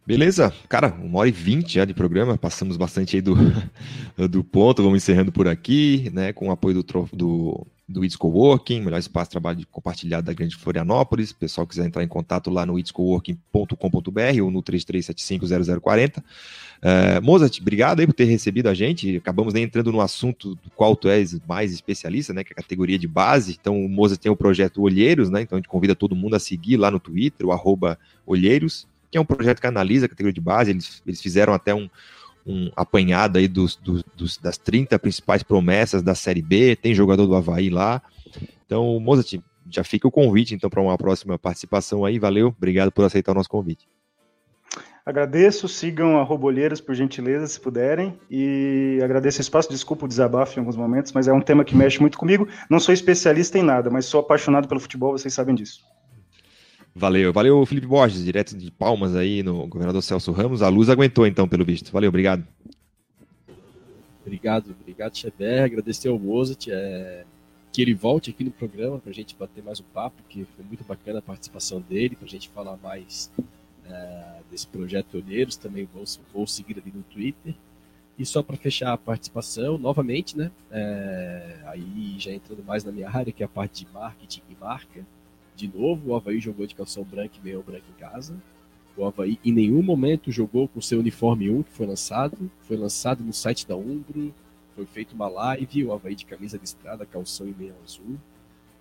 Beleza, 0.05 0.53
cara, 0.67 0.93
uma 0.93 1.19
hora 1.19 1.29
e 1.29 1.33
vinte 1.33 1.73
já 1.73 1.85
de 1.85 1.93
programa, 1.93 2.37
passamos 2.37 2.77
bastante 2.77 3.17
aí 3.17 3.21
do, 3.21 3.35
do 4.29 4.43
ponto, 4.43 4.81
vamos 4.81 5.03
encerrando 5.03 5.31
por 5.31 5.47
aqui, 5.47 6.09
né, 6.13 6.33
com 6.33 6.47
o 6.47 6.51
apoio 6.51 6.81
do, 6.81 7.09
do, 7.13 7.67
do 7.87 8.03
It's 8.03 8.17
Coworking, 8.17 8.81
melhor 8.81 8.99
espaço 8.99 9.29
de 9.29 9.31
trabalho 9.31 9.65
compartilhado 9.71 10.25
da 10.27 10.33
Grande 10.33 10.57
Florianópolis, 10.57 11.31
pessoal 11.31 11.65
quiser 11.65 11.85
entrar 11.85 12.03
em 12.03 12.07
contato 12.07 12.49
lá 12.49 12.65
no 12.65 12.77
itscoworking.com.br 12.77 14.41
ou 14.43 14.51
no 14.51 14.61
33750040. 14.61 16.19
Uh, 16.19 17.21
Mozart, 17.23 17.59
obrigado 17.61 18.01
aí 18.01 18.05
por 18.05 18.13
ter 18.13 18.25
recebido 18.25 18.67
a 18.67 18.73
gente, 18.73 19.15
acabamos 19.15 19.53
nem 19.53 19.63
entrando 19.63 19.91
no 19.91 20.01
assunto 20.01 20.55
do 20.55 20.69
qual 20.75 20.95
tu 20.95 21.07
és 21.07 21.39
mais 21.47 21.71
especialista, 21.71 22.33
né, 22.33 22.43
que 22.43 22.51
é 22.51 22.53
a 22.53 22.61
categoria 22.61 22.99
de 22.99 23.07
base, 23.07 23.57
então 23.59 23.83
o 23.83 23.87
Mozart 23.87 24.21
tem 24.21 24.31
o 24.31 24.35
projeto 24.35 24.81
Olheiros, 24.81 25.29
né, 25.29 25.41
então 25.41 25.55
a 25.55 25.59
gente 25.59 25.69
convida 25.69 25.95
todo 25.95 26.15
mundo 26.15 26.35
a 26.35 26.39
seguir 26.39 26.75
lá 26.75 26.91
no 26.91 26.99
Twitter, 26.99 27.47
o 27.47 27.51
arroba 27.51 27.97
Olheiros, 28.25 28.85
que 29.09 29.17
é 29.17 29.21
um 29.21 29.25
projeto 29.25 29.61
que 29.61 29.67
analisa 29.67 30.05
a 30.05 30.09
categoria 30.09 30.33
de 30.33 30.41
base. 30.41 30.71
Eles, 30.71 31.01
eles 31.07 31.21
fizeram 31.21 31.53
até 31.53 31.73
um, 31.73 31.89
um 32.47 32.71
apanhado 32.75 33.37
aí 33.37 33.47
dos, 33.47 33.75
dos, 33.75 34.03
dos, 34.15 34.37
das 34.37 34.57
30 34.57 34.97
principais 34.97 35.43
promessas 35.43 36.01
da 36.01 36.15
Série 36.15 36.41
B. 36.41 36.77
Tem 36.77 36.95
jogador 36.95 37.27
do 37.27 37.35
Havaí 37.35 37.69
lá. 37.69 38.01
Então, 38.65 38.99
Mozart, 38.99 39.39
já 39.69 39.83
fica 39.83 40.07
o 40.07 40.11
convite 40.11 40.55
então 40.55 40.69
para 40.69 40.81
uma 40.81 40.97
próxima 40.97 41.37
participação 41.37 42.05
aí. 42.05 42.17
Valeu, 42.17 42.47
obrigado 42.57 42.91
por 42.91 43.03
aceitar 43.03 43.33
o 43.33 43.35
nosso 43.35 43.49
convite. 43.49 43.87
Agradeço, 45.05 45.69
sigam 45.69 46.17
a 46.17 46.23
Robolheiras 46.23 46.81
por 46.81 46.93
gentileza, 46.93 47.47
se 47.47 47.61
puderem, 47.61 48.19
e 48.29 48.99
agradeço 49.01 49.39
o 49.39 49.41
espaço, 49.41 49.69
desculpa 49.69 50.03
o 50.03 50.07
desabafo 50.07 50.57
em 50.57 50.59
alguns 50.59 50.75
momentos, 50.75 51.13
mas 51.13 51.29
é 51.29 51.33
um 51.33 51.39
tema 51.39 51.63
que 51.63 51.77
mexe 51.77 52.01
muito 52.01 52.17
comigo. 52.17 52.45
Não 52.69 52.77
sou 52.77 52.93
especialista 52.93 53.57
em 53.57 53.63
nada, 53.63 53.89
mas 53.89 54.05
sou 54.05 54.19
apaixonado 54.19 54.67
pelo 54.67 54.81
futebol, 54.81 55.13
vocês 55.13 55.33
sabem 55.33 55.55
disso. 55.55 55.81
Valeu, 56.97 57.31
valeu 57.31 57.63
Felipe 57.63 57.85
Borges, 57.85 58.25
direto 58.25 58.57
de 58.57 58.71
Palmas 58.71 59.15
aí 59.15 59.43
no 59.43 59.67
governador 59.67 60.01
Celso 60.01 60.31
Ramos. 60.31 60.63
A 60.63 60.67
luz 60.67 60.89
aguentou 60.89 61.27
então, 61.27 61.47
pelo 61.47 61.63
visto. 61.63 61.91
Valeu, 61.91 62.09
obrigado. 62.09 62.43
Obrigado, 64.25 64.75
obrigado, 64.81 65.15
Xavier. 65.15 65.63
Agradecer 65.63 66.09
ao 66.09 66.17
Mozart, 66.17 66.67
é, 66.69 67.23
que 67.71 67.83
ele 67.83 67.93
volte 67.93 68.31
aqui 68.31 68.43
no 68.43 68.49
programa 68.49 68.97
para 68.97 69.11
a 69.11 69.13
gente 69.13 69.35
bater 69.35 69.63
mais 69.63 69.79
um 69.79 69.83
papo, 69.93 70.23
que 70.27 70.43
foi 70.55 70.65
muito 70.65 70.83
bacana 70.85 71.19
a 71.19 71.21
participação 71.21 71.79
dele, 71.79 72.15
para 72.15 72.25
a 72.25 72.29
gente 72.29 72.49
falar 72.49 72.75
mais 72.77 73.31
é, 73.85 74.39
desse 74.49 74.65
projeto 74.65 75.17
Olheiros. 75.17 75.55
Também 75.55 75.87
vou, 75.93 76.03
vou 76.33 76.47
seguir 76.47 76.79
ali 76.79 76.91
no 76.91 77.03
Twitter. 77.03 77.53
E 78.17 78.25
só 78.25 78.41
para 78.41 78.57
fechar 78.57 78.91
a 78.91 78.97
participação, 78.97 79.77
novamente, 79.77 80.35
né? 80.35 80.49
É, 80.71 81.59
aí 81.67 82.15
já 82.17 82.31
entrando 82.31 82.63
mais 82.63 82.83
na 82.83 82.91
minha 82.91 83.07
área, 83.07 83.31
que 83.31 83.43
é 83.43 83.45
a 83.45 83.49
parte 83.49 83.85
de 83.85 83.93
marketing 83.93 84.41
e 84.49 84.55
marca 84.59 85.05
de 85.57 85.67
novo, 85.67 86.11
o 86.11 86.15
Havaí 86.15 86.39
jogou 86.39 86.67
de 86.67 86.75
calção 86.75 87.03
branco 87.03 87.35
e 87.39 87.43
meio 87.43 87.63
branco 87.63 87.85
em 87.89 87.99
casa. 87.99 88.39
O 88.95 89.03
Havaí 89.03 89.39
em 89.43 89.51
nenhum 89.51 89.81
momento 89.81 90.31
jogou 90.31 90.67
com 90.67 90.79
seu 90.79 90.99
uniforme 90.99 91.49
1 91.49 91.63
que 91.63 91.71
foi 91.71 91.87
lançado. 91.87 92.49
Foi 92.61 92.77
lançado 92.77 93.23
no 93.23 93.33
site 93.33 93.67
da 93.67 93.75
Umbro. 93.75 94.33
Foi 94.75 94.85
feita 94.85 95.15
uma 95.15 95.27
live, 95.27 95.85
o 95.85 95.91
Havaí 95.91 96.13
de 96.13 96.25
camisa 96.25 96.57
listrada, 96.57 97.07
calção 97.07 97.47
e 97.47 97.55
meio 97.57 97.73
azul. 97.83 98.17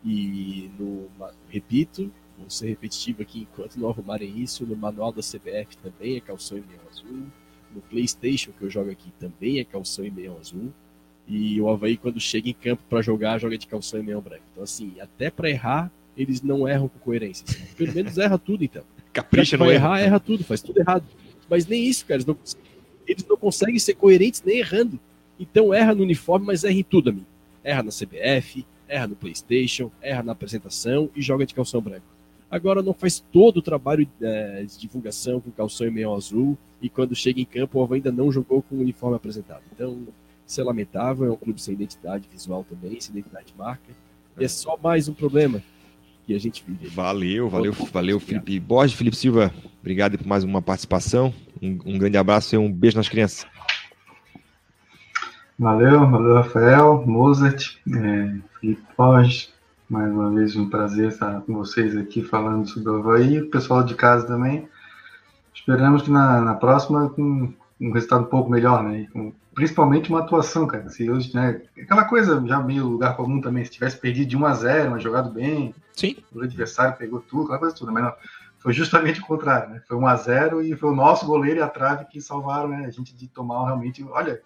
E 0.05 0.71
no, 0.79 1.09
repito, 1.49 2.13
vou 2.39 2.51
ser 2.51 2.69
repetitivo 2.69 3.23
aqui 3.23 3.49
enquanto 3.51 3.77
não 3.77 3.89
arrumarem 3.89 4.39
isso, 4.39 4.67
no 4.67 4.77
manual 4.77 5.11
da 5.11 5.23
CBF 5.23 5.79
também 5.79 6.17
é 6.17 6.21
calção 6.21 6.59
e 6.59 6.61
meio 6.61 6.81
azul. 6.91 7.27
No 7.75 7.81
PlayStation 7.81 8.53
que 8.53 8.63
eu 8.63 8.71
jogo 8.71 8.91
aqui 8.91 9.11
também 9.19 9.59
é 9.59 9.65
calção 9.65 10.05
e 10.05 10.11
meio 10.11 10.37
azul. 10.39 10.71
E 11.27 11.59
o 11.59 11.71
Havaí, 11.71 11.97
quando 11.97 12.21
chega 12.21 12.51
em 12.51 12.55
campo 12.55 12.83
para 12.89 13.01
jogar, 13.01 13.39
joga 13.39 13.57
de 13.57 13.67
calção 13.67 13.99
e 13.99 14.03
meio 14.03 14.21
branco. 14.21 14.45
Então, 14.53 14.63
assim, 14.63 15.01
até 15.01 15.31
para 15.31 15.51
errar, 15.51 15.91
eles 16.17 16.43
não 16.43 16.67
erram 16.67 16.89
com 16.89 16.99
coerência. 16.99 17.45
Pelo 17.77 17.93
menos 17.93 18.17
erra 18.19 18.39
tudo, 18.39 18.65
então. 18.65 18.83
Capricha 19.13 19.57
não 19.57 19.71
errar, 19.71 20.01
erra 20.01 20.21
tudo, 20.21 20.45
faz 20.45 20.61
tudo 20.61 20.79
errado. 20.79 21.05
Mas 21.49 21.67
nem 21.67 21.85
isso, 21.85 22.05
cara. 22.07 22.17
Eles 22.17 22.27
não, 22.27 22.37
eles 23.07 23.27
não 23.27 23.37
conseguem 23.37 23.79
ser 23.79 23.95
coerentes 23.95 24.43
nem 24.45 24.59
errando. 24.59 24.99
Então 25.39 25.73
erra 25.73 25.95
no 25.95 26.03
uniforme, 26.03 26.47
mas 26.47 26.65
erra 26.65 26.75
em 26.75 26.83
tudo, 26.83 27.11
amigo. 27.11 27.27
Erra 27.63 27.83
na 27.83 27.91
CBF, 27.91 28.65
erra 28.89 29.09
no 29.09 29.17
PlayStation, 29.17 29.91
erra 30.01 30.23
na 30.23 30.33
apresentação 30.33 31.11
e 31.15 31.21
joga 31.21 31.45
de 31.45 31.55
calção 31.55 31.81
branco. 31.81 32.07
Agora 32.51 32.83
não 32.83 32.95
faz 32.95 33.23
todo 33.33 33.59
o 33.59 33.63
trabalho 33.63 34.09
é, 34.23 34.63
de 34.63 34.79
divulgação 34.79 35.41
com 35.41 35.51
calção 35.51 35.87
e 35.87 35.91
meio 35.91 36.15
azul 36.15 36.57
e 36.81 36.89
quando 36.89 37.15
chega 37.15 37.41
em 37.41 37.45
campo 37.45 37.81
o 37.81 37.93
ainda 37.93 38.13
não 38.13 38.31
jogou 38.31 38.63
com 38.63 38.77
o 38.77 38.81
uniforme 38.81 39.17
apresentado. 39.17 39.63
Então 39.73 40.07
isso 40.47 40.61
é 40.61 40.65
lamentável, 40.65 41.27
é 41.27 41.31
um 41.31 41.37
clube 41.37 41.61
sem 41.61 41.75
identidade 41.75 42.29
visual 42.31 42.65
também, 42.69 43.01
sem 43.01 43.13
identidade 43.13 43.47
de 43.47 43.59
marca. 43.59 43.93
E 44.39 44.45
é 44.45 44.49
só 44.49 44.77
mais 44.77 45.09
um 45.09 45.15
problema 45.15 45.61
que 46.27 46.35
a 46.35 46.41
gente 46.41 46.65
vive. 46.67 46.89
Valeu, 46.89 47.49
valeu, 47.49 47.73
valeu, 47.73 48.19
Felipe 48.19 48.59
Borges, 48.59 48.97
Felipe 48.97 49.17
Silva, 49.17 49.53
obrigado 49.81 50.19
por 50.19 50.27
mais 50.27 50.43
uma 50.43 50.61
participação. 50.61 51.33
Um, 51.63 51.79
um 51.87 51.99
grande 51.99 52.19
abraço 52.19 52.55
e 52.55 52.59
um 52.59 52.71
beijo 52.71 52.97
nas 52.97 53.09
crianças. 53.09 53.47
Valeu, 55.59 56.11
valeu, 56.11 56.35
Rafael, 56.35 57.05
Mozart, 57.07 57.77
é, 57.89 58.35
Felipe 58.61 58.83
Borges. 58.99 59.55
Mais 59.89 60.13
uma 60.13 60.31
vez 60.33 60.57
um 60.57 60.69
prazer 60.69 61.11
estar 61.11 61.41
com 61.43 61.55
vocês 61.55 61.97
aqui 61.97 62.21
falando 62.21 62.69
sobre 62.69 62.91
o 62.91 62.97
Havaí, 62.97 63.39
o 63.39 63.49
pessoal 63.49 63.85
de 63.85 63.95
casa 63.95 64.27
também. 64.27 64.69
Esperamos 65.55 66.03
que 66.03 66.11
na, 66.11 66.41
na 66.41 66.55
próxima 66.55 67.09
com 67.09 67.53
um 67.81 67.93
resultado 67.93 68.23
um 68.23 68.29
pouco 68.29 68.51
melhor, 68.51 68.83
né? 68.83 69.07
Com 69.13 69.33
principalmente 69.57 70.11
uma 70.11 70.21
atuação, 70.21 70.67
cara. 70.67 70.91
Se 70.91 71.11
hoje, 71.11 71.35
né, 71.35 71.63
aquela 71.83 72.05
coisa 72.05 72.47
já 72.47 72.61
meio 72.61 72.87
lugar 72.87 73.17
comum 73.17 73.41
também, 73.41 73.65
se 73.65 73.71
tivesse 73.71 73.97
perdido 73.97 74.29
de 74.29 74.37
1 74.37 74.45
a 74.45 74.53
0, 74.53 74.91
mas 74.91 75.03
jogado 75.03 75.31
bem, 75.31 75.75
Sim. 75.95 76.15
o 76.33 76.43
adversário 76.43 76.97
pegou 76.99 77.21
tudo, 77.21 77.45
aquela 77.45 77.59
coisa 77.59 77.75
toda, 77.75 77.91
mas 77.91 78.05
não, 78.05 78.13
foi 78.59 78.75
justamente 78.75 79.19
o 79.19 79.25
contrário, 79.25 79.71
né? 79.71 79.83
Foi 79.89 79.97
1 79.97 80.07
a 80.07 80.15
0 80.15 80.63
e 80.63 80.77
foi 80.77 80.91
o 80.91 80.95
nosso 80.95 81.25
goleiro 81.25 81.61
e 81.61 81.63
a 81.63 81.69
trave 81.69 82.05
que 82.05 82.21
salvaram, 82.21 82.69
né, 82.69 82.85
a 82.85 82.91
gente 82.91 83.17
de 83.17 83.29
tomar 83.29 83.65
realmente, 83.65 84.05
olha, 84.05 84.43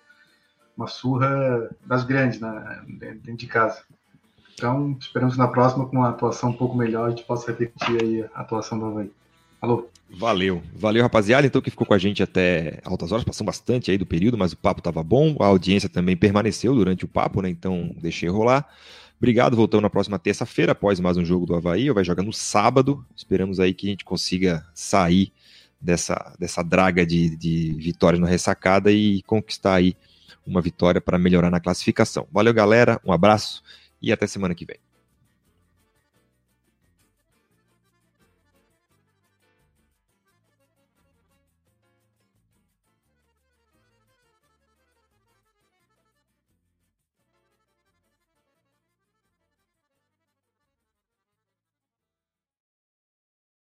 uma 0.76 0.86
surra 0.86 1.68
das 1.84 2.04
grandes, 2.04 2.38
né, 2.38 2.80
dentro 2.86 3.36
de 3.36 3.46
casa. 3.48 3.82
Então, 4.54 4.96
esperamos 5.00 5.36
na 5.36 5.48
próxima 5.48 5.88
com 5.88 5.96
uma 5.96 6.10
atuação 6.10 6.50
um 6.50 6.56
pouco 6.56 6.76
melhor 6.76 7.08
a 7.08 7.10
gente 7.10 7.24
possa 7.24 7.50
repetir 7.50 8.00
aí 8.00 8.24
a 8.32 8.42
atuação 8.42 8.78
do 8.78 8.86
Havaí. 8.86 9.12
Alô? 9.60 9.90
Valeu, 10.12 10.62
valeu 10.74 11.02
rapaziada. 11.02 11.46
Então 11.46 11.62
que 11.62 11.70
ficou 11.70 11.86
com 11.86 11.94
a 11.94 11.98
gente 11.98 12.22
até 12.22 12.80
altas 12.84 13.12
horas, 13.12 13.24
passamos 13.24 13.46
bastante 13.46 13.90
aí 13.90 13.98
do 13.98 14.04
período, 14.04 14.36
mas 14.36 14.52
o 14.52 14.56
papo 14.56 14.82
tava 14.82 15.02
bom, 15.02 15.36
a 15.40 15.46
audiência 15.46 15.88
também 15.88 16.16
permaneceu 16.16 16.74
durante 16.74 17.04
o 17.04 17.08
papo, 17.08 17.40
né? 17.40 17.48
Então 17.48 17.94
deixei 18.00 18.28
rolar. 18.28 18.68
Obrigado, 19.18 19.54
voltamos 19.54 19.82
na 19.82 19.90
próxima 19.90 20.18
terça-feira, 20.18 20.72
após 20.72 20.98
mais 20.98 21.16
um 21.16 21.24
jogo 21.24 21.46
do 21.46 21.54
Havaí. 21.54 21.90
Vai 21.90 22.04
jogar 22.04 22.22
no 22.22 22.32
sábado. 22.32 23.04
Esperamos 23.14 23.60
aí 23.60 23.72
que 23.74 23.86
a 23.86 23.90
gente 23.90 24.04
consiga 24.04 24.66
sair 24.74 25.32
dessa, 25.80 26.34
dessa 26.38 26.62
draga 26.62 27.04
de, 27.06 27.36
de 27.36 27.74
vitórias 27.74 28.20
na 28.20 28.26
ressacada 28.26 28.90
e 28.90 29.22
conquistar 29.22 29.74
aí 29.74 29.94
uma 30.46 30.60
vitória 30.60 31.00
para 31.00 31.18
melhorar 31.18 31.50
na 31.50 31.60
classificação. 31.60 32.26
Valeu, 32.32 32.52
galera. 32.52 33.00
Um 33.04 33.12
abraço 33.12 33.62
e 34.02 34.10
até 34.10 34.26
semana 34.26 34.54
que 34.54 34.64
vem. 34.64 34.89